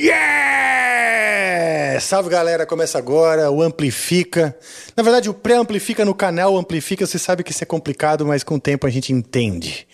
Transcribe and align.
Yeah! 0.00 1.98
Salve 1.98 2.30
galera, 2.30 2.64
começa 2.64 2.96
agora 2.98 3.50
o 3.50 3.60
Amplifica. 3.60 4.56
Na 4.96 5.02
verdade, 5.02 5.28
o 5.28 5.34
pré-amplifica 5.34 6.04
no 6.04 6.14
canal 6.14 6.56
Amplifica, 6.56 7.04
você 7.04 7.18
sabe 7.18 7.42
que 7.42 7.50
isso 7.50 7.64
é 7.64 7.66
complicado, 7.66 8.24
mas 8.24 8.44
com 8.44 8.54
o 8.54 8.60
tempo 8.60 8.86
a 8.86 8.90
gente 8.90 9.12
entende. 9.12 9.88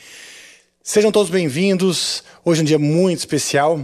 Sejam 0.83 1.11
todos 1.11 1.31
bem-vindos. 1.31 2.23
Hoje 2.45 2.61
é 2.61 2.63
um 2.63 2.67
dia 2.67 2.79
muito 2.79 3.21
especial. 3.21 3.79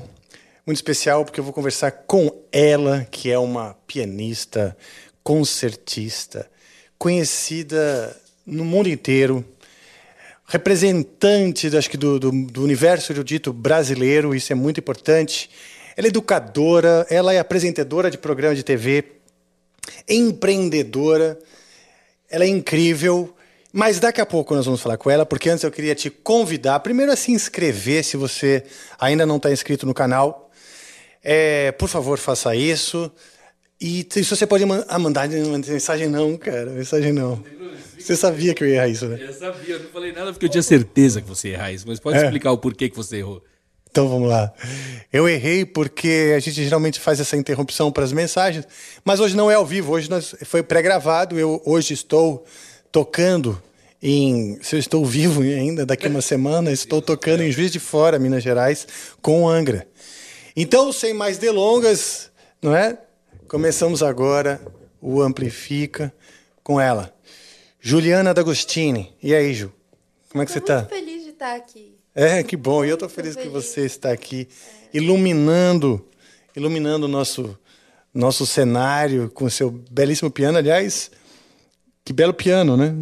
Muito 0.66 0.76
especial 0.76 1.24
porque 1.24 1.40
eu 1.40 1.44
vou 1.44 1.54
conversar 1.54 1.90
com 1.90 2.30
ela, 2.52 3.08
que 3.10 3.30
é 3.30 3.38
uma 3.38 3.74
pianista, 3.86 4.76
concertista, 5.24 6.46
conhecida 6.98 8.14
no 8.44 8.66
mundo 8.66 8.90
inteiro, 8.90 9.42
representante, 10.46 11.74
acho 11.74 11.88
que 11.88 11.96
do, 11.96 12.20
do, 12.20 12.30
do 12.30 12.62
universo 12.62 13.10
erudito 13.10 13.54
brasileiro, 13.54 14.34
isso 14.34 14.52
é 14.52 14.54
muito 14.54 14.80
importante. 14.80 15.48
Ela 15.96 16.06
é 16.06 16.08
educadora, 16.08 17.06
ela 17.10 17.32
é 17.34 17.38
apresentadora 17.38 18.10
de 18.10 18.18
programa 18.18 18.54
de 18.54 18.62
TV, 18.62 19.04
empreendedora, 20.08 21.38
ela 22.30 22.44
é 22.44 22.48
incrível. 22.48 23.34
Mas 23.72 24.00
daqui 24.00 24.20
a 24.20 24.26
pouco 24.26 24.54
nós 24.54 24.64
vamos 24.66 24.80
falar 24.80 24.96
com 24.96 25.08
ela, 25.10 25.24
porque 25.24 25.48
antes 25.48 25.62
eu 25.62 25.70
queria 25.70 25.94
te 25.94 26.10
convidar, 26.10 26.80
primeiro 26.80 27.12
a 27.12 27.16
se 27.16 27.30
inscrever, 27.30 28.02
se 28.04 28.16
você 28.16 28.64
ainda 28.98 29.24
não 29.24 29.36
está 29.36 29.52
inscrito 29.52 29.86
no 29.86 29.94
canal. 29.94 30.50
É, 31.22 31.70
por 31.72 31.88
favor, 31.88 32.18
faça 32.18 32.54
isso. 32.56 33.10
E 33.80 34.06
se 34.10 34.24
você 34.24 34.46
pode 34.46 34.64
ah, 34.88 34.98
mandar 34.98 35.28
mensagem 35.28 36.08
não, 36.08 36.36
cara, 36.36 36.66
mensagem 36.66 37.12
não. 37.12 37.42
Você 37.98 38.16
sabia 38.16 38.54
que 38.54 38.64
eu 38.64 38.68
ia 38.68 38.74
errar 38.76 38.88
isso, 38.88 39.06
né? 39.06 39.18
Eu 39.22 39.32
sabia, 39.32 39.74
eu 39.76 39.82
não 39.84 39.90
falei 39.90 40.12
nada 40.12 40.32
porque 40.32 40.46
eu 40.46 40.50
tinha 40.50 40.62
certeza 40.62 41.20
que 41.20 41.28
você 41.28 41.48
ia 41.48 41.54
errar 41.54 41.72
isso, 41.72 41.86
mas 41.86 42.00
pode 42.00 42.18
É. 42.18 42.24
explicar 42.24 42.50
o 42.50 42.58
porquê 42.58 42.88
que 42.88 42.96
você 42.96 43.18
errou. 43.18 43.42
Então 43.90 44.08
vamos 44.08 44.28
lá. 44.28 44.52
Eu 45.12 45.28
errei 45.28 45.64
porque 45.64 46.32
a 46.36 46.38
gente 46.38 46.62
geralmente 46.62 47.00
faz 47.00 47.18
essa 47.18 47.36
interrupção 47.36 47.90
para 47.90 48.04
as 48.04 48.12
mensagens, 48.12 48.66
mas 49.04 49.18
hoje 49.18 49.36
não 49.36 49.50
é 49.50 49.54
ao 49.54 49.66
vivo, 49.66 49.92
hoje 49.92 50.08
nós, 50.08 50.34
foi 50.44 50.62
pré-gravado. 50.62 51.38
Eu 51.38 51.60
hoje 51.64 51.92
estou 51.94 52.44
tocando 52.92 53.60
em. 54.00 54.58
Se 54.62 54.76
eu 54.76 54.78
estou 54.78 55.04
vivo 55.04 55.42
ainda, 55.42 55.84
daqui 55.84 56.06
a 56.06 56.10
uma 56.10 56.22
semana, 56.22 56.70
estou 56.70 57.02
tocando 57.02 57.42
em 57.42 57.50
Juiz 57.50 57.72
de 57.72 57.80
Fora, 57.80 58.18
Minas 58.18 58.42
Gerais, 58.44 58.86
com 59.20 59.42
o 59.42 59.48
Angra. 59.48 59.86
Então, 60.54 60.92
sem 60.92 61.12
mais 61.12 61.36
delongas, 61.38 62.30
não 62.62 62.74
é? 62.74 62.96
Começamos 63.48 64.02
agora 64.02 64.60
o 65.00 65.20
Amplifica 65.20 66.12
com 66.62 66.80
ela. 66.80 67.12
Juliana 67.80 68.32
D'Agostini. 68.32 69.14
E 69.22 69.34
aí, 69.34 69.52
Ju? 69.54 69.72
Como 70.30 70.42
é 70.42 70.46
que 70.46 70.52
você 70.52 70.60
Tô 70.60 70.72
está? 70.72 70.78
muito 70.80 70.90
feliz 70.90 71.24
de 71.24 71.30
estar 71.30 71.56
aqui. 71.56 71.99
É, 72.14 72.42
que 72.42 72.56
bom. 72.56 72.84
E 72.84 72.88
eu 72.88 72.94
estou 72.94 73.08
feliz 73.08 73.36
que 73.36 73.48
você 73.48 73.84
está 73.86 74.12
aqui 74.12 74.48
iluminando, 74.92 76.06
iluminando 76.56 77.06
o 77.06 77.08
nosso 77.08 77.58
nosso 78.12 78.44
cenário 78.44 79.30
com 79.30 79.44
o 79.44 79.50
seu 79.50 79.70
belíssimo 79.70 80.30
piano, 80.30 80.58
aliás. 80.58 81.10
Que 82.04 82.12
belo 82.12 82.34
piano, 82.34 82.76
né? 82.76 82.92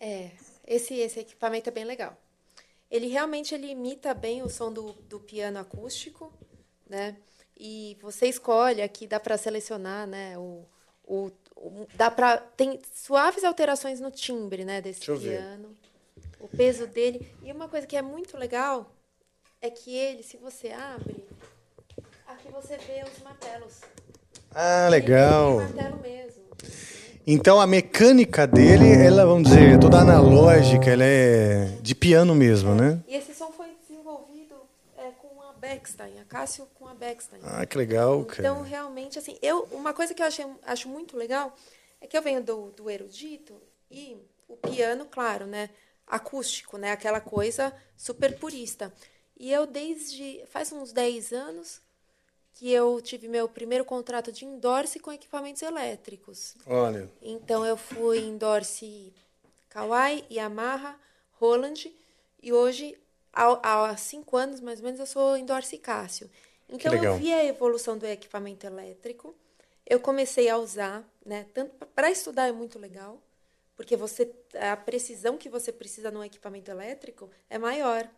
É, 0.00 0.30
esse, 0.66 0.94
esse 0.94 1.20
equipamento 1.20 1.68
é 1.68 1.72
bem 1.72 1.84
legal. 1.84 2.16
Ele 2.90 3.08
realmente 3.08 3.54
ele 3.54 3.66
imita 3.70 4.14
bem 4.14 4.42
o 4.42 4.48
som 4.48 4.72
do, 4.72 4.92
do 5.08 5.20
piano 5.20 5.58
acústico, 5.58 6.32
né? 6.88 7.16
E 7.58 7.98
você 8.00 8.26
escolhe 8.26 8.80
aqui, 8.80 9.06
dá 9.06 9.20
para 9.20 9.36
selecionar, 9.36 10.06
né? 10.06 10.38
O, 10.38 10.64
o, 11.04 11.30
o- 11.56 11.86
dá 11.94 12.10
para 12.10 12.38
tem 12.38 12.80
suaves 12.94 13.44
alterações 13.44 14.00
no 14.00 14.10
timbre, 14.10 14.64
né? 14.64 14.80
Desse 14.80 15.00
Deixa 15.00 15.12
eu 15.12 15.18
ver. 15.18 15.42
O 16.40 16.48
peso 16.48 16.86
dele. 16.86 17.30
E 17.42 17.52
uma 17.52 17.68
coisa 17.68 17.86
que 17.86 17.96
é 17.96 18.02
muito 18.02 18.36
legal 18.36 18.90
é 19.60 19.70
que 19.70 19.94
ele, 19.94 20.22
se 20.22 20.36
você 20.36 20.68
abre, 20.70 21.26
aqui 22.26 22.48
você 22.50 22.76
vê 22.78 23.04
os 23.04 23.22
martelos. 23.22 23.80
Ah, 24.54 24.88
legal. 24.88 25.60
Ele 25.60 25.72
tem 25.72 25.76
martelo 25.76 26.02
mesmo. 26.02 26.42
Então 27.30 27.60
a 27.60 27.66
mecânica 27.66 28.46
dele, 28.46 28.90
ela, 28.90 29.26
vamos 29.26 29.50
dizer, 29.50 29.74
é 29.74 29.78
toda 29.78 29.98
analógica, 29.98 30.90
ela 30.90 31.04
é 31.04 31.76
de 31.82 31.94
piano 31.94 32.34
mesmo, 32.34 32.74
né? 32.74 33.02
E 33.06 33.14
esse 33.14 33.34
som 33.34 33.52
foi 33.52 33.68
desenvolvido 33.86 34.54
é, 34.96 35.10
com 35.10 35.42
a 35.42 35.52
Beckstein, 35.52 36.18
a 36.20 36.24
Cássio 36.24 36.66
com 36.74 36.88
a 36.88 36.94
Beckstein. 36.94 37.40
Ah, 37.44 37.66
que 37.66 37.76
legal, 37.76 38.20
então, 38.20 38.56
cara. 38.56 38.66
realmente, 38.66 39.18
assim, 39.18 39.36
eu, 39.42 39.68
uma 39.72 39.92
coisa 39.92 40.14
que 40.14 40.22
eu 40.22 40.26
achei, 40.26 40.46
acho 40.64 40.88
muito 40.88 41.18
legal 41.18 41.54
é 42.00 42.06
que 42.06 42.16
eu 42.16 42.22
venho 42.22 42.42
do, 42.42 42.70
do 42.70 42.88
erudito 42.88 43.60
e 43.90 44.16
o 44.48 44.56
piano, 44.56 45.04
claro, 45.04 45.46
né, 45.46 45.68
acústico, 46.08 46.76
né, 46.78 46.92
aquela 46.92 47.20
coisa 47.20 47.74
super 47.96 48.38
purista. 48.38 48.92
E 49.36 49.52
eu, 49.52 49.66
desde, 49.66 50.42
faz 50.48 50.72
uns 50.72 50.92
10 50.92 51.32
anos 51.32 51.80
que 52.54 52.72
eu 52.72 53.00
tive 53.00 53.28
meu 53.28 53.48
primeiro 53.48 53.84
contrato 53.84 54.32
de 54.32 54.44
endorse 54.44 54.98
com 54.98 55.12
equipamentos 55.12 55.62
elétricos. 55.62 56.56
Olha, 56.66 57.08
Então 57.22 57.64
eu 57.64 57.76
fui 57.76 58.18
endorse 58.18 59.14
Kawai, 59.68 60.24
Yamaha, 60.28 60.98
Roland 61.34 61.88
e 62.42 62.52
hoje 62.52 62.98
há, 63.32 63.90
há 63.90 63.96
cinco 63.96 64.36
anos 64.36 64.60
mais 64.60 64.80
ou 64.80 64.86
menos 64.86 64.98
eu 64.98 65.06
sou 65.06 65.36
endorse 65.36 65.78
Cássio. 65.78 66.28
Então 66.68 66.92
eu 66.92 67.16
vi 67.16 67.32
a 67.32 67.44
evolução 67.44 67.96
do 67.96 68.04
equipamento 68.06 68.66
elétrico, 68.66 69.34
eu 69.86 70.00
comecei 70.00 70.48
a 70.48 70.58
usar, 70.58 71.02
né? 71.24 71.46
Tanto 71.54 71.86
para 71.94 72.10
estudar 72.10 72.48
é 72.48 72.52
muito 72.52 72.78
legal, 72.78 73.22
porque 73.78 73.96
você 73.96 74.28
a 74.60 74.76
precisão 74.76 75.38
que 75.38 75.48
você 75.48 75.70
precisa 75.70 76.10
num 76.10 76.24
equipamento 76.24 76.68
elétrico 76.68 77.30
é 77.48 77.56
maior. 77.56 78.10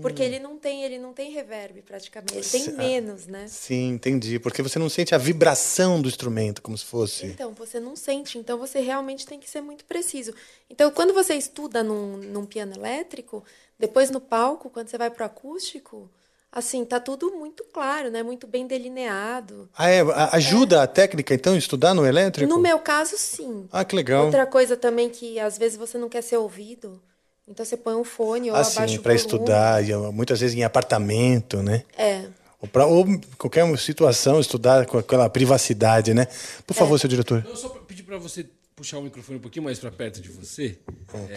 Porque 0.00 0.22
ele 0.22 0.38
não 0.38 0.56
tem, 0.56 0.84
ele 0.84 0.98
não 0.98 1.12
tem 1.12 1.32
reverb 1.32 1.82
praticamente, 1.82 2.36
ele 2.36 2.48
tem 2.48 2.68
ah, 2.68 2.76
menos, 2.76 3.26
né? 3.26 3.46
sim, 3.48 3.88
entendi. 3.88 4.38
Porque 4.38 4.62
você 4.62 4.78
não 4.78 4.88
sente 4.88 5.14
a 5.16 5.18
vibração 5.18 6.00
do 6.00 6.06
instrumento, 6.06 6.62
como 6.62 6.78
se 6.78 6.84
fosse. 6.84 7.26
Então, 7.26 7.52
você 7.54 7.80
não 7.80 7.96
sente, 7.96 8.38
então 8.38 8.56
você 8.56 8.78
realmente 8.78 9.26
tem 9.26 9.40
que 9.40 9.50
ser 9.50 9.60
muito 9.60 9.84
preciso. 9.84 10.32
Então, 10.70 10.92
quando 10.92 11.12
você 11.12 11.34
estuda 11.34 11.82
num, 11.82 12.18
num 12.18 12.46
piano 12.46 12.72
elétrico, 12.74 13.42
depois 13.76 14.10
no 14.10 14.20
palco, 14.20 14.70
quando 14.70 14.88
você 14.88 14.98
vai 14.98 15.10
pro 15.10 15.24
acústico, 15.24 16.08
assim, 16.54 16.84
tá 16.84 17.00
tudo 17.00 17.32
muito 17.32 17.64
claro, 17.72 18.10
né? 18.10 18.22
Muito 18.22 18.46
bem 18.46 18.64
delineado. 18.66 19.68
Ah, 19.76 19.90
é? 19.90 20.00
Ajuda 20.32 20.82
a 20.82 20.86
técnica, 20.86 21.34
então, 21.34 21.56
estudar 21.56 21.92
no 21.92 22.06
elétrico? 22.06 22.48
No 22.48 22.60
meu 22.60 22.78
caso, 22.78 23.16
sim. 23.18 23.68
Ah, 23.72 23.84
que 23.84 23.96
legal. 23.96 24.26
Outra 24.26 24.46
coisa 24.46 24.76
também 24.76 25.10
que 25.10 25.38
às 25.40 25.58
vezes 25.58 25.76
você 25.76 25.98
não 25.98 26.08
quer 26.08 26.22
ser 26.22 26.36
ouvido, 26.36 27.02
então 27.48 27.64
você 27.64 27.76
põe 27.76 27.94
um 27.96 28.04
fone 28.04 28.50
ou 28.50 28.56
abaixa 28.56 28.84
Assim, 28.84 28.98
o 28.98 29.02
para 29.02 29.12
volume. 29.14 29.34
estudar, 29.34 29.84
e, 29.84 29.92
muitas 30.12 30.40
vezes 30.40 30.56
em 30.56 30.62
apartamento, 30.62 31.60
né? 31.60 31.82
É. 31.98 32.24
Ou, 32.60 32.68
pra, 32.68 32.86
ou 32.86 33.04
qualquer 33.36 33.66
situação, 33.78 34.38
estudar 34.40 34.86
com 34.86 34.96
aquela 34.96 35.28
privacidade, 35.28 36.14
né? 36.14 36.26
Por 36.66 36.74
É. 36.74 36.78
favor, 36.78 36.98
seu 36.98 37.08
diretor. 37.10 37.44
Eu 37.46 37.56
só 37.56 37.68
pra 37.68 37.82
pedir 37.82 38.04
pra 38.04 38.16
você 38.16 38.46
puxar 38.76 38.98
o 38.98 39.02
microfone 39.02 39.38
um 39.38 39.40
pouquinho 39.40 39.64
mais 39.64 39.78
pra 39.78 39.90
perto 39.90 40.20
de 40.20 40.28
você. 40.28 40.78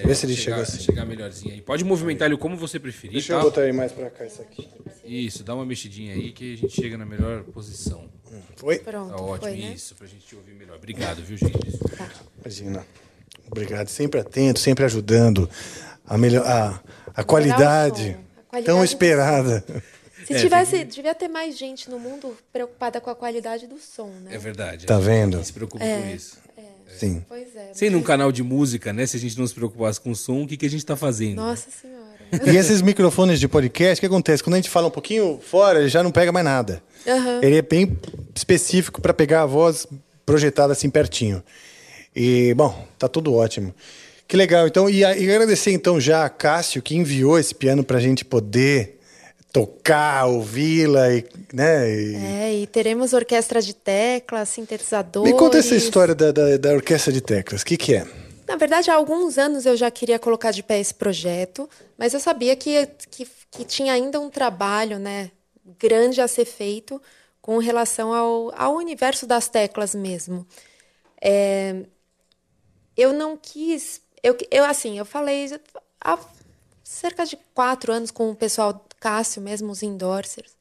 vê 0.04 0.16
se 0.16 0.26
ele 0.26 0.36
chegar, 0.36 0.58
chega 0.58 0.62
assim. 0.64 0.80
chegar 0.80 1.06
melhorzinho 1.06 1.54
aí. 1.54 1.62
Pode 1.62 1.84
movimentar 1.84 2.28
ele 2.28 2.38
como 2.38 2.58
você 2.58 2.80
preferir, 2.80 3.14
Deixa 3.14 3.34
tá? 3.34 3.40
eu 3.40 3.44
botar 3.44 3.64
ele 3.64 3.74
mais 3.74 3.92
pra 3.92 4.10
cá, 4.10 4.26
isso 4.26 4.42
aqui. 4.42 4.68
Isso, 5.06 5.44
dá 5.44 5.54
uma 5.56 5.66
mexidinha 5.66 6.14
aí 6.14 6.32
que 6.32 6.54
a 6.54 6.58
gente 6.58 6.74
chega 6.74 6.98
na 6.98 7.06
melhor 7.06 7.44
posição. 7.44 8.10
Foi? 8.56 8.80
Pronto, 8.80 9.10
Tá 9.16 9.22
ótimo, 9.22 9.50
foi, 9.52 9.58
né? 9.58 9.74
isso, 9.74 9.96
pra 9.96 10.08
gente 10.08 10.26
te 10.26 10.36
ouvir 10.36 10.54
melhor. 10.54 10.76
Obrigado, 10.78 11.22
viu, 11.24 11.38
gente? 11.38 11.80
Imagina. 12.42 12.86
Obrigado. 13.50 13.88
Sempre 13.88 14.20
atento, 14.20 14.60
sempre 14.60 14.84
ajudando 14.84 15.50
a, 16.06 16.18
melhor, 16.18 16.46
a, 16.46 16.82
a 17.16 17.24
qualidade 17.24 18.10
a 18.12 18.50
qualidade 18.50 18.66
tão 18.66 18.84
esperada. 18.84 19.64
Se 20.26 20.34
É, 20.34 20.40
tivesse, 20.40 20.84
devia 20.84 21.16
ter 21.16 21.30
mais 21.30 21.58
gente 21.58 21.90
no 21.90 21.98
mundo 22.00 22.36
preocupada 22.52 23.00
com 23.00 23.10
a 23.10 23.16
qualidade 23.16 23.66
do 23.68 23.78
som, 23.78 24.10
né? 24.24 24.36
É 24.36 24.38
verdade. 24.38 24.86
Tá 24.86 24.96
gente 24.96 25.06
vendo? 25.06 25.42
Se 25.44 25.54
preocupa 25.54 25.82
É. 25.84 26.02
com 26.02 26.10
isso. 26.16 26.38
Sim. 26.88 27.24
Pois 27.28 27.56
é. 27.56 27.70
Sendo 27.74 27.98
um 27.98 28.02
canal 28.02 28.32
de 28.32 28.42
música, 28.44 28.92
né? 28.94 29.06
Se 29.06 29.18
a 29.18 29.20
gente 29.20 29.38
não 29.38 29.46
se 29.48 29.54
preocupasse 29.54 30.00
com 30.00 30.12
o 30.12 30.16
som, 30.16 30.44
o 30.44 30.48
que, 30.48 30.58
que 30.58 30.66
a 30.66 30.70
gente 30.70 30.86
tá 30.86 30.96
fazendo? 30.96 31.36
Nossa 31.38 31.68
senhora. 31.70 32.08
E 32.52 32.58
esses 32.58 32.82
microfones 32.82 33.40
de 33.40 33.48
podcast, 33.48 34.00
o 34.00 34.02
que 34.02 34.06
acontece? 34.06 34.44
Quando 34.44 34.56
a 34.56 34.58
gente 34.58 34.70
fala 34.70 34.88
um 34.88 34.92
pouquinho 34.92 35.40
fora, 35.42 35.80
ele 35.80 35.90
já 35.90 36.04
não 36.04 36.12
pega 36.12 36.32
mais 36.32 36.44
nada. 36.46 36.82
Aham. 37.08 37.40
Ele 37.42 37.56
é 37.58 37.62
bem 37.62 37.98
específico 38.36 39.00
para 39.02 39.14
pegar 39.14 39.44
a 39.44 39.46
voz 39.46 39.88
projetada 40.26 40.74
assim 40.74 40.90
pertinho. 40.90 41.42
E, 42.16 42.54
bom, 42.56 42.86
tá 42.98 43.08
tudo 43.08 43.34
ótimo. 43.34 43.74
Que 44.28 44.36
legal. 44.36 44.68
Então, 44.68 44.90
e, 44.90 45.06
a- 45.06 45.16
e 45.18 45.30
agradecer 45.30 45.72
então 45.72 46.02
já 46.02 46.26
a 46.26 46.30
Cássio 46.30 46.82
que 46.82 46.96
enviou 46.98 47.40
esse 47.40 47.56
piano 47.56 47.82
pra 47.84 48.00
gente 48.00 48.26
poder 48.26 48.97
tocar, 49.58 50.26
ouvi-la 50.28 51.14
e, 51.14 51.26
né? 51.52 51.90
e- 51.90 52.16
É, 52.16 52.54
e 52.56 52.68
teremos 52.68 53.14
orquestra 53.14 53.62
de 53.62 53.74
teclas, 53.74 54.50
sintetizadores. 54.50 55.32
Me 55.32 55.38
conta 55.38 55.58
essa 55.58 55.76
história 55.76 56.14
da, 56.14 56.32
da, 56.32 56.58
da 56.58 56.74
orquestra 56.74 57.12
de 57.12 57.22
teclas. 57.22 57.62
O 57.62 57.66
que, 57.66 57.76
que 57.78 57.96
é? 57.96 58.06
Na 58.48 58.56
verdade, 58.56 58.90
há 58.90 58.96
alguns 58.96 59.38
anos 59.38 59.66
eu 59.66 59.76
já 59.76 59.90
queria 59.92 60.20
colocar 60.20 60.52
de 60.52 60.64
pé 60.64 60.80
esse 60.80 60.94
projeto, 60.94 61.70
mas 61.98 62.14
eu 62.14 62.20
sabia 62.20 62.56
que, 62.56 62.86
que, 63.10 63.28
que 63.52 63.66
tinha 63.66 63.94
ainda 63.94 64.20
um 64.20 64.30
trabalho 64.30 65.00
né, 65.00 65.32
grande 65.80 66.22
a 66.22 66.28
ser 66.28 66.46
feito 66.46 67.02
com 67.42 67.58
relação 67.58 68.14
ao, 68.14 68.54
ao 68.56 68.76
universo 68.76 69.26
das 69.26 69.50
teclas 69.50 69.94
mesmo. 69.96 70.46
É, 71.22 71.76
eu 72.96 73.12
não 73.14 73.36
quis. 73.38 74.02
Eu, 74.24 74.38
eu, 74.52 74.64
assim, 74.66 74.98
eu 74.98 75.06
falei 75.06 75.50
há 76.00 76.18
cerca 76.84 77.26
de 77.26 77.38
quatro 77.54 77.92
anos 77.92 78.12
com 78.12 78.30
o 78.32 78.36
pessoal 78.36 78.87
Cássio 79.08 79.42
mesmo, 79.42 79.72
os 79.72 79.82
endorsers. 79.84 80.52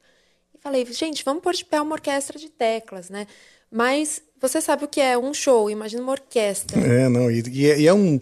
E 0.55 0.57
falei, 0.61 0.85
gente, 0.85 1.23
vamos 1.25 1.43
pôr 1.43 1.53
de 1.53 1.65
pé 1.65 1.81
uma 1.81 1.93
orquestra 1.93 2.39
de 2.39 2.47
teclas, 2.49 3.09
né? 3.09 3.27
Mas 3.69 4.21
você 4.39 4.61
sabe 4.61 4.85
o 4.85 4.87
que 4.87 5.01
é 5.01 5.17
um 5.17 5.33
show, 5.33 5.69
imagina 5.69 6.01
uma 6.01 6.13
orquestra. 6.13 6.79
É, 6.79 7.09
não, 7.09 7.29
e, 7.29 7.43
e 7.49 7.69
é, 7.69 7.83
é 7.83 7.93
um, 7.93 8.21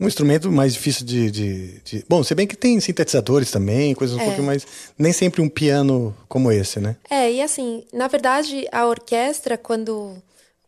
um 0.00 0.08
instrumento 0.08 0.50
mais 0.50 0.72
difícil 0.74 1.06
de, 1.06 1.30
de, 1.30 1.80
de- 1.84 2.04
Bom, 2.08 2.24
se 2.24 2.34
bem 2.34 2.48
que 2.48 2.56
tem 2.56 2.80
sintetizadores 2.80 3.52
também, 3.52 3.94
coisas 3.94 4.16
um 4.16 4.20
É. 4.20 4.24
pouquinho 4.24 4.46
mais. 4.46 4.66
Nem 4.98 5.12
sempre 5.12 5.40
um 5.40 5.48
piano 5.48 6.12
como 6.28 6.50
esse, 6.50 6.80
né? 6.80 6.96
É, 7.08 7.30
e 7.30 7.40
assim, 7.40 7.84
na 7.92 8.08
verdade, 8.08 8.66
a 8.72 8.84
orquestra, 8.86 9.56
quando, 9.56 10.16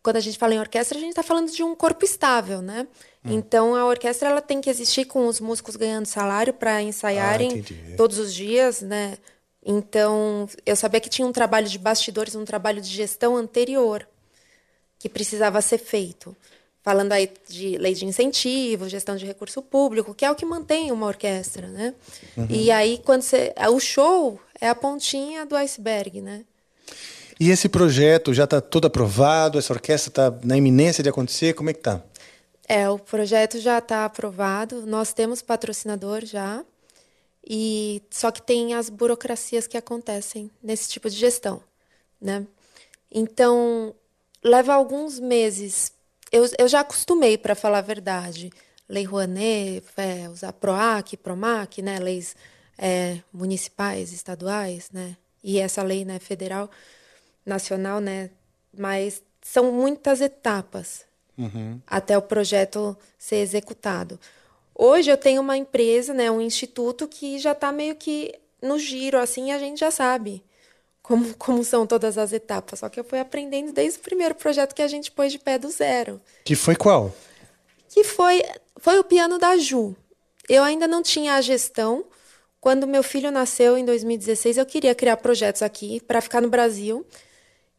quando 0.01 0.15
a 0.15 0.21
gente 0.21 0.37
fala 0.37 0.55
em 0.55 0.59
orquestra, 0.59 0.97
a 0.97 1.01
gente 1.01 1.09
está 1.09 1.23
falando 1.23 1.51
de 1.51 1.61
um 1.61 1.75
corpo 1.75 2.05
estável, 2.05 2.61
né? 2.61 2.87
Então, 3.25 3.75
a 3.75 3.85
orquestra 3.85 4.29
ela 4.29 4.41
tem 4.41 4.59
que 4.59 4.69
existir 4.69 5.05
com 5.05 5.27
os 5.27 5.39
músicos 5.39 5.75
ganhando 5.75 6.05
salário 6.05 6.53
para 6.53 6.81
ensaiarem 6.81 7.63
Ah, 7.63 7.95
todos 7.95 8.17
os 8.17 8.33
dias, 8.33 8.81
né? 8.81 9.17
Então, 9.65 10.47
eu 10.65 10.75
sabia 10.75 10.99
que 10.99 11.09
tinha 11.09 11.25
um 11.25 11.31
trabalho 11.31 11.67
de 11.67 11.79
bastidores, 11.79 12.35
um 12.35 12.43
trabalho 12.43 12.81
de 12.81 12.89
gestão 12.89 13.37
anterior 13.37 14.05
que 14.99 15.07
precisava 15.07 15.61
ser 15.61 15.77
feito. 15.77 16.35
Falando 16.81 17.13
aí 17.13 17.29
de 17.47 17.77
lei 17.77 17.93
de 17.93 18.05
incentivo, 18.05 18.89
gestão 18.89 19.15
de 19.15 19.25
recurso 19.25 19.61
público, 19.61 20.13
que 20.13 20.25
é 20.25 20.29
o 20.31 20.35
que 20.35 20.45
mantém 20.45 20.91
uma 20.91 21.07
orquestra, 21.07 21.67
né? 21.67 21.93
E 22.49 22.69
aí, 22.71 22.99
quando 23.05 23.21
você. 23.21 23.53
O 23.71 23.79
show 23.79 24.37
é 24.59 24.67
a 24.67 24.75
pontinha 24.75 25.45
do 25.45 25.55
iceberg, 25.55 26.19
né? 26.19 26.43
E 27.39 27.49
esse 27.49 27.69
projeto 27.69 28.33
já 28.33 28.43
está 28.43 28.59
todo 28.59 28.85
aprovado? 28.85 29.57
Essa 29.57 29.71
orquestra 29.73 30.09
está 30.09 30.39
na 30.43 30.57
iminência 30.57 31.01
de 31.01 31.09
acontecer? 31.09 31.53
Como 31.53 31.69
é 31.69 31.73
que 31.73 31.79
tá? 31.79 32.01
É, 32.73 32.89
o 32.89 32.97
projeto 32.97 33.59
já 33.59 33.77
está 33.77 34.03
aprovado, 34.03 34.83
nós 34.87 35.13
temos 35.13 35.43
patrocinador 35.43 36.25
já, 36.25 36.65
e 37.47 38.01
só 38.09 38.31
que 38.31 38.41
tem 38.41 38.73
as 38.73 38.89
burocracias 38.89 39.67
que 39.67 39.77
acontecem 39.77 40.49
nesse 40.61 40.89
tipo 40.89 41.07
de 41.07 41.15
gestão, 41.15 41.61
né? 42.19 42.47
Então, 43.11 43.93
leva 44.43 44.73
alguns 44.73 45.19
meses. 45.19 45.93
Eu, 46.31 46.49
eu 46.57 46.67
já 46.67 46.79
acostumei, 46.79 47.37
para 47.37 47.53
falar 47.53 47.77
a 47.77 47.81
verdade. 47.81 48.51
Lei 48.89 49.03
Rouanet, 49.03 49.85
é, 49.95 50.27
usar 50.27 50.51
PROAC, 50.53 51.15
PROMAC, 51.17 51.79
né? 51.83 51.99
leis 51.99 52.35
é, 52.75 53.19
municipais, 53.31 54.11
estaduais, 54.11 54.89
né? 54.91 55.15
e 55.43 55.59
essa 55.59 55.83
lei 55.83 56.03
né, 56.05 56.17
federal, 56.17 56.71
nacional, 57.45 57.99
né? 57.99 58.31
mas 58.75 59.21
são 59.43 59.71
muitas 59.71 60.21
etapas 60.21 61.05
até 61.87 62.17
o 62.17 62.21
projeto 62.21 62.95
ser 63.17 63.37
executado. 63.37 64.19
Hoje 64.75 65.11
eu 65.11 65.17
tenho 65.17 65.41
uma 65.41 65.57
empresa, 65.57 66.13
né, 66.13 66.29
um 66.31 66.41
instituto 66.41 67.07
que 67.07 67.37
já 67.37 67.51
está 67.51 67.71
meio 67.71 67.95
que 67.95 68.33
no 68.61 68.79
giro, 68.79 69.17
assim, 69.19 69.51
a 69.51 69.59
gente 69.59 69.79
já 69.79 69.91
sabe 69.91 70.43
como, 71.01 71.33
como 71.37 71.63
são 71.63 71.85
todas 71.85 72.17
as 72.17 72.33
etapas. 72.33 72.79
Só 72.79 72.89
que 72.89 72.99
eu 72.99 73.03
fui 73.03 73.19
aprendendo 73.19 73.71
desde 73.71 73.99
o 73.99 74.01
primeiro 74.01 74.33
projeto 74.35 74.73
que 74.73 74.81
a 74.81 74.87
gente 74.87 75.11
pôs 75.11 75.31
de 75.31 75.39
pé 75.39 75.59
do 75.59 75.69
zero, 75.69 76.19
Que 76.43 76.55
foi 76.55 76.75
qual? 76.75 77.13
que 77.89 78.03
foi, 78.03 78.41
foi 78.77 78.97
o 78.97 79.03
piano 79.03 79.37
da 79.37 79.55
Ju. 79.55 79.95
Eu 80.49 80.63
ainda 80.63 80.87
não 80.87 81.03
tinha 81.03 81.35
a 81.35 81.41
gestão. 81.41 82.03
Quando 82.59 82.87
meu 82.87 83.03
filho 83.03 83.29
nasceu 83.29 83.77
em 83.77 83.85
2016, 83.85 84.57
eu 84.57 84.65
queria 84.65 84.95
criar 84.95 85.17
projetos 85.17 85.61
aqui 85.61 86.01
para 86.01 86.19
ficar 86.19 86.41
no 86.41 86.49
Brasil 86.49 87.05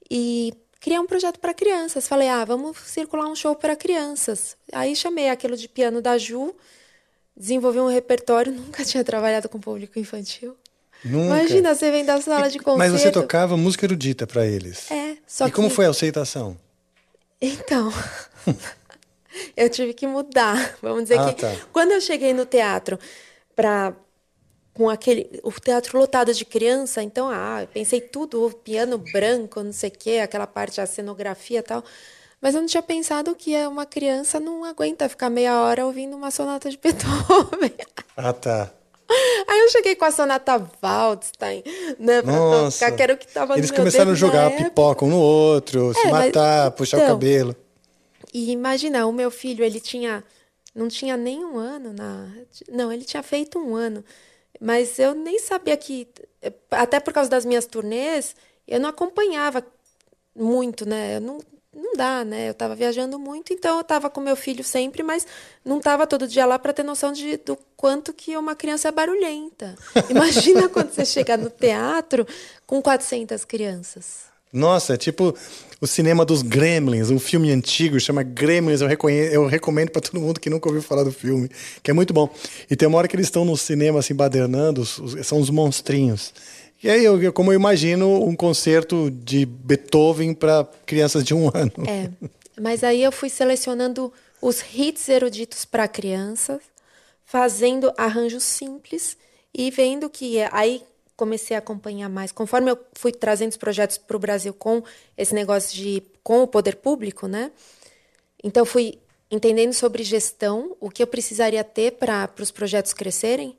e 0.08 0.54
criar 0.84 1.00
um 1.00 1.06
projeto 1.06 1.40
para 1.40 1.54
crianças. 1.54 2.06
Falei, 2.06 2.28
ah, 2.28 2.44
vamos 2.44 2.76
circular 2.76 3.26
um 3.26 3.34
show 3.34 3.56
para 3.56 3.74
crianças. 3.74 4.54
Aí 4.70 4.94
chamei 4.94 5.30
aquilo 5.30 5.56
de 5.56 5.66
piano 5.66 6.02
da 6.02 6.18
Ju, 6.18 6.54
desenvolvi 7.34 7.80
um 7.80 7.88
repertório, 7.88 8.52
nunca 8.52 8.84
tinha 8.84 9.02
trabalhado 9.02 9.48
com 9.48 9.58
público 9.58 9.98
infantil. 9.98 10.54
Nunca. 11.02 11.38
Imagina, 11.38 11.74
você 11.74 11.90
vem 11.90 12.04
da 12.04 12.20
sala 12.20 12.50
de 12.50 12.58
concerto. 12.58 12.78
Mas 12.78 12.92
você 12.92 13.10
tocava 13.10 13.56
música 13.56 13.86
erudita 13.86 14.26
para 14.26 14.46
eles. 14.46 14.90
É, 14.90 15.16
só 15.26 15.46
e 15.48 15.50
como 15.50 15.68
que- 15.68 15.74
foi 15.74 15.86
a 15.86 15.90
aceitação? 15.90 16.54
Então, 17.40 17.90
eu 19.56 19.68
tive 19.70 19.94
que 19.94 20.06
mudar. 20.06 20.76
Vamos 20.82 21.04
dizer 21.04 21.18
Ah, 21.18 21.32
que 21.32 21.40
tá. 21.40 21.54
quando 21.72 21.92
eu 21.92 22.00
cheguei 22.00 22.32
no 22.34 22.44
teatro 22.46 22.98
para 23.56 23.94
com 24.74 24.90
aquele 24.90 25.40
o 25.42 25.52
teatro 25.52 25.96
lotado 25.98 26.34
de 26.34 26.44
criança, 26.44 27.02
então 27.02 27.30
ah, 27.30 27.66
pensei 27.72 28.00
tudo, 28.00 28.44
o 28.44 28.52
piano 28.52 28.98
branco, 28.98 29.62
não 29.62 29.72
sei 29.72 29.88
o 29.88 29.92
quê, 29.92 30.18
aquela 30.22 30.46
parte 30.46 30.80
a 30.80 30.86
cenografia 30.86 31.60
e 31.60 31.62
tal. 31.62 31.82
Mas 32.40 32.54
eu 32.54 32.60
não 32.60 32.68
tinha 32.68 32.82
pensado 32.82 33.34
que 33.34 33.56
uma 33.66 33.86
criança 33.86 34.38
não 34.38 34.64
aguenta 34.64 35.08
ficar 35.08 35.30
meia 35.30 35.62
hora 35.62 35.86
ouvindo 35.86 36.14
uma 36.16 36.30
sonata 36.30 36.68
de 36.68 36.76
Beethoven. 36.82 37.72
Ah, 38.16 38.32
tá. 38.32 38.70
Aí 39.48 39.60
eu 39.60 39.70
cheguei 39.70 39.94
com 39.94 40.04
a 40.06 40.10
sonata 40.10 40.60
Waldstein, 40.82 41.62
né, 41.98 42.20
pra 42.22 42.32
Nossa. 42.32 42.78
tocar, 42.84 42.96
que 42.96 43.02
era 43.02 43.14
o 43.14 43.16
que 43.16 43.28
tava 43.28 43.56
Eles 43.56 43.70
começaram 43.70 44.10
a 44.12 44.14
jogar 44.14 44.50
pipoca 44.56 45.04
um 45.04 45.10
no 45.10 45.18
outro, 45.18 45.94
se 45.94 46.00
É, 46.06 46.10
mas- 46.10 46.26
matar, 46.26 46.70
puxar 46.72 46.96
o 46.96 47.00
então, 47.00 47.10
cabelo. 47.14 47.54
E 48.32 48.50
imagina, 48.50 49.06
o 49.06 49.12
meu 49.12 49.30
filho, 49.30 49.64
ele 49.64 49.78
tinha. 49.78 50.24
Não 50.74 50.88
tinha 50.88 51.16
nem 51.16 51.44
um 51.44 51.56
ano 51.56 51.92
na. 51.92 52.28
Não, 52.68 52.92
ele 52.92 53.04
tinha 53.04 53.22
feito 53.22 53.58
um 53.58 53.76
ano. 53.76 54.04
Mas 54.60 54.98
eu 54.98 55.14
nem 55.14 55.38
sabia 55.38 55.76
que. 55.76 56.08
Até 56.70 57.00
por 57.00 57.12
causa 57.12 57.30
das 57.30 57.44
minhas 57.44 57.66
turnês, 57.66 58.36
eu 58.66 58.78
não 58.78 58.88
acompanhava 58.88 59.64
muito, 60.34 60.86
né? 60.88 61.16
Eu 61.16 61.20
não, 61.20 61.38
não 61.72 61.94
dá, 61.94 62.24
né? 62.24 62.48
Eu 62.48 62.52
estava 62.52 62.74
viajando 62.74 63.18
muito, 63.18 63.52
então 63.52 63.76
eu 63.76 63.80
estava 63.80 64.10
com 64.10 64.20
meu 64.20 64.36
filho 64.36 64.62
sempre, 64.62 65.02
mas 65.02 65.26
não 65.64 65.78
estava 65.78 66.06
todo 66.06 66.28
dia 66.28 66.46
lá 66.46 66.58
para 66.58 66.72
ter 66.72 66.82
noção 66.82 67.12
de, 67.12 67.36
do 67.38 67.58
quanto 67.76 68.12
que 68.12 68.36
uma 68.36 68.54
criança 68.54 68.88
é 68.88 68.92
barulhenta. 68.92 69.74
Imagina 70.10 70.68
quando 70.68 70.90
você 70.90 71.04
chega 71.04 71.36
no 71.36 71.50
teatro 71.50 72.26
com 72.66 72.80
400 72.82 73.44
crianças. 73.44 74.33
Nossa, 74.54 74.94
é 74.94 74.96
tipo 74.96 75.34
o 75.80 75.86
cinema 75.86 76.24
dos 76.24 76.42
Gremlins, 76.42 77.10
um 77.10 77.18
filme 77.18 77.50
antigo, 77.50 77.98
chama 77.98 78.22
Gremlins. 78.22 78.80
Eu, 78.80 78.88
eu 79.10 79.46
recomendo 79.46 79.90
para 79.90 80.00
todo 80.00 80.20
mundo 80.20 80.38
que 80.38 80.48
nunca 80.48 80.68
ouviu 80.68 80.80
falar 80.80 81.02
do 81.02 81.12
filme, 81.12 81.50
que 81.82 81.90
é 81.90 81.94
muito 81.94 82.14
bom. 82.14 82.32
E 82.70 82.76
tem 82.76 82.86
uma 82.86 82.96
hora 82.96 83.08
que 83.08 83.16
eles 83.16 83.26
estão 83.26 83.44
no 83.44 83.56
cinema, 83.56 83.98
assim, 83.98 84.14
badernando, 84.14 84.86
são 84.86 85.40
os 85.40 85.50
monstrinhos. 85.50 86.32
E 86.82 86.88
aí, 86.88 87.04
eu, 87.04 87.32
como 87.32 87.52
eu 87.52 87.56
imagino 87.56 88.24
um 88.24 88.36
concerto 88.36 89.10
de 89.10 89.44
Beethoven 89.44 90.34
para 90.34 90.64
crianças 90.86 91.24
de 91.24 91.34
um 91.34 91.48
ano. 91.52 91.72
É, 91.86 92.10
mas 92.60 92.84
aí 92.84 93.02
eu 93.02 93.10
fui 93.10 93.28
selecionando 93.28 94.12
os 94.40 94.62
hits 94.72 95.08
eruditos 95.08 95.64
para 95.64 95.88
crianças, 95.88 96.60
fazendo 97.24 97.92
arranjos 97.96 98.44
simples 98.44 99.16
e 99.52 99.70
vendo 99.70 100.08
que 100.08 100.36
aí 100.52 100.82
comecei 101.16 101.56
a 101.56 101.58
acompanhar 101.58 102.08
mais. 102.08 102.32
Conforme 102.32 102.70
eu 102.70 102.78
fui 102.94 103.12
trazendo 103.12 103.50
os 103.50 103.56
projetos 103.56 103.98
para 103.98 104.16
o 104.16 104.20
Brasil 104.20 104.52
com 104.52 104.82
esse 105.16 105.34
negócio 105.34 105.74
de 105.74 106.02
com 106.22 106.42
o 106.42 106.46
poder 106.46 106.76
público, 106.76 107.26
né? 107.26 107.50
Então 108.42 108.64
fui 108.64 108.98
entendendo 109.30 109.72
sobre 109.72 110.02
gestão, 110.02 110.76
o 110.80 110.90
que 110.90 111.02
eu 111.02 111.06
precisaria 111.06 111.64
ter 111.64 111.92
para 111.92 112.30
os 112.40 112.50
projetos 112.50 112.92
crescerem. 112.92 113.56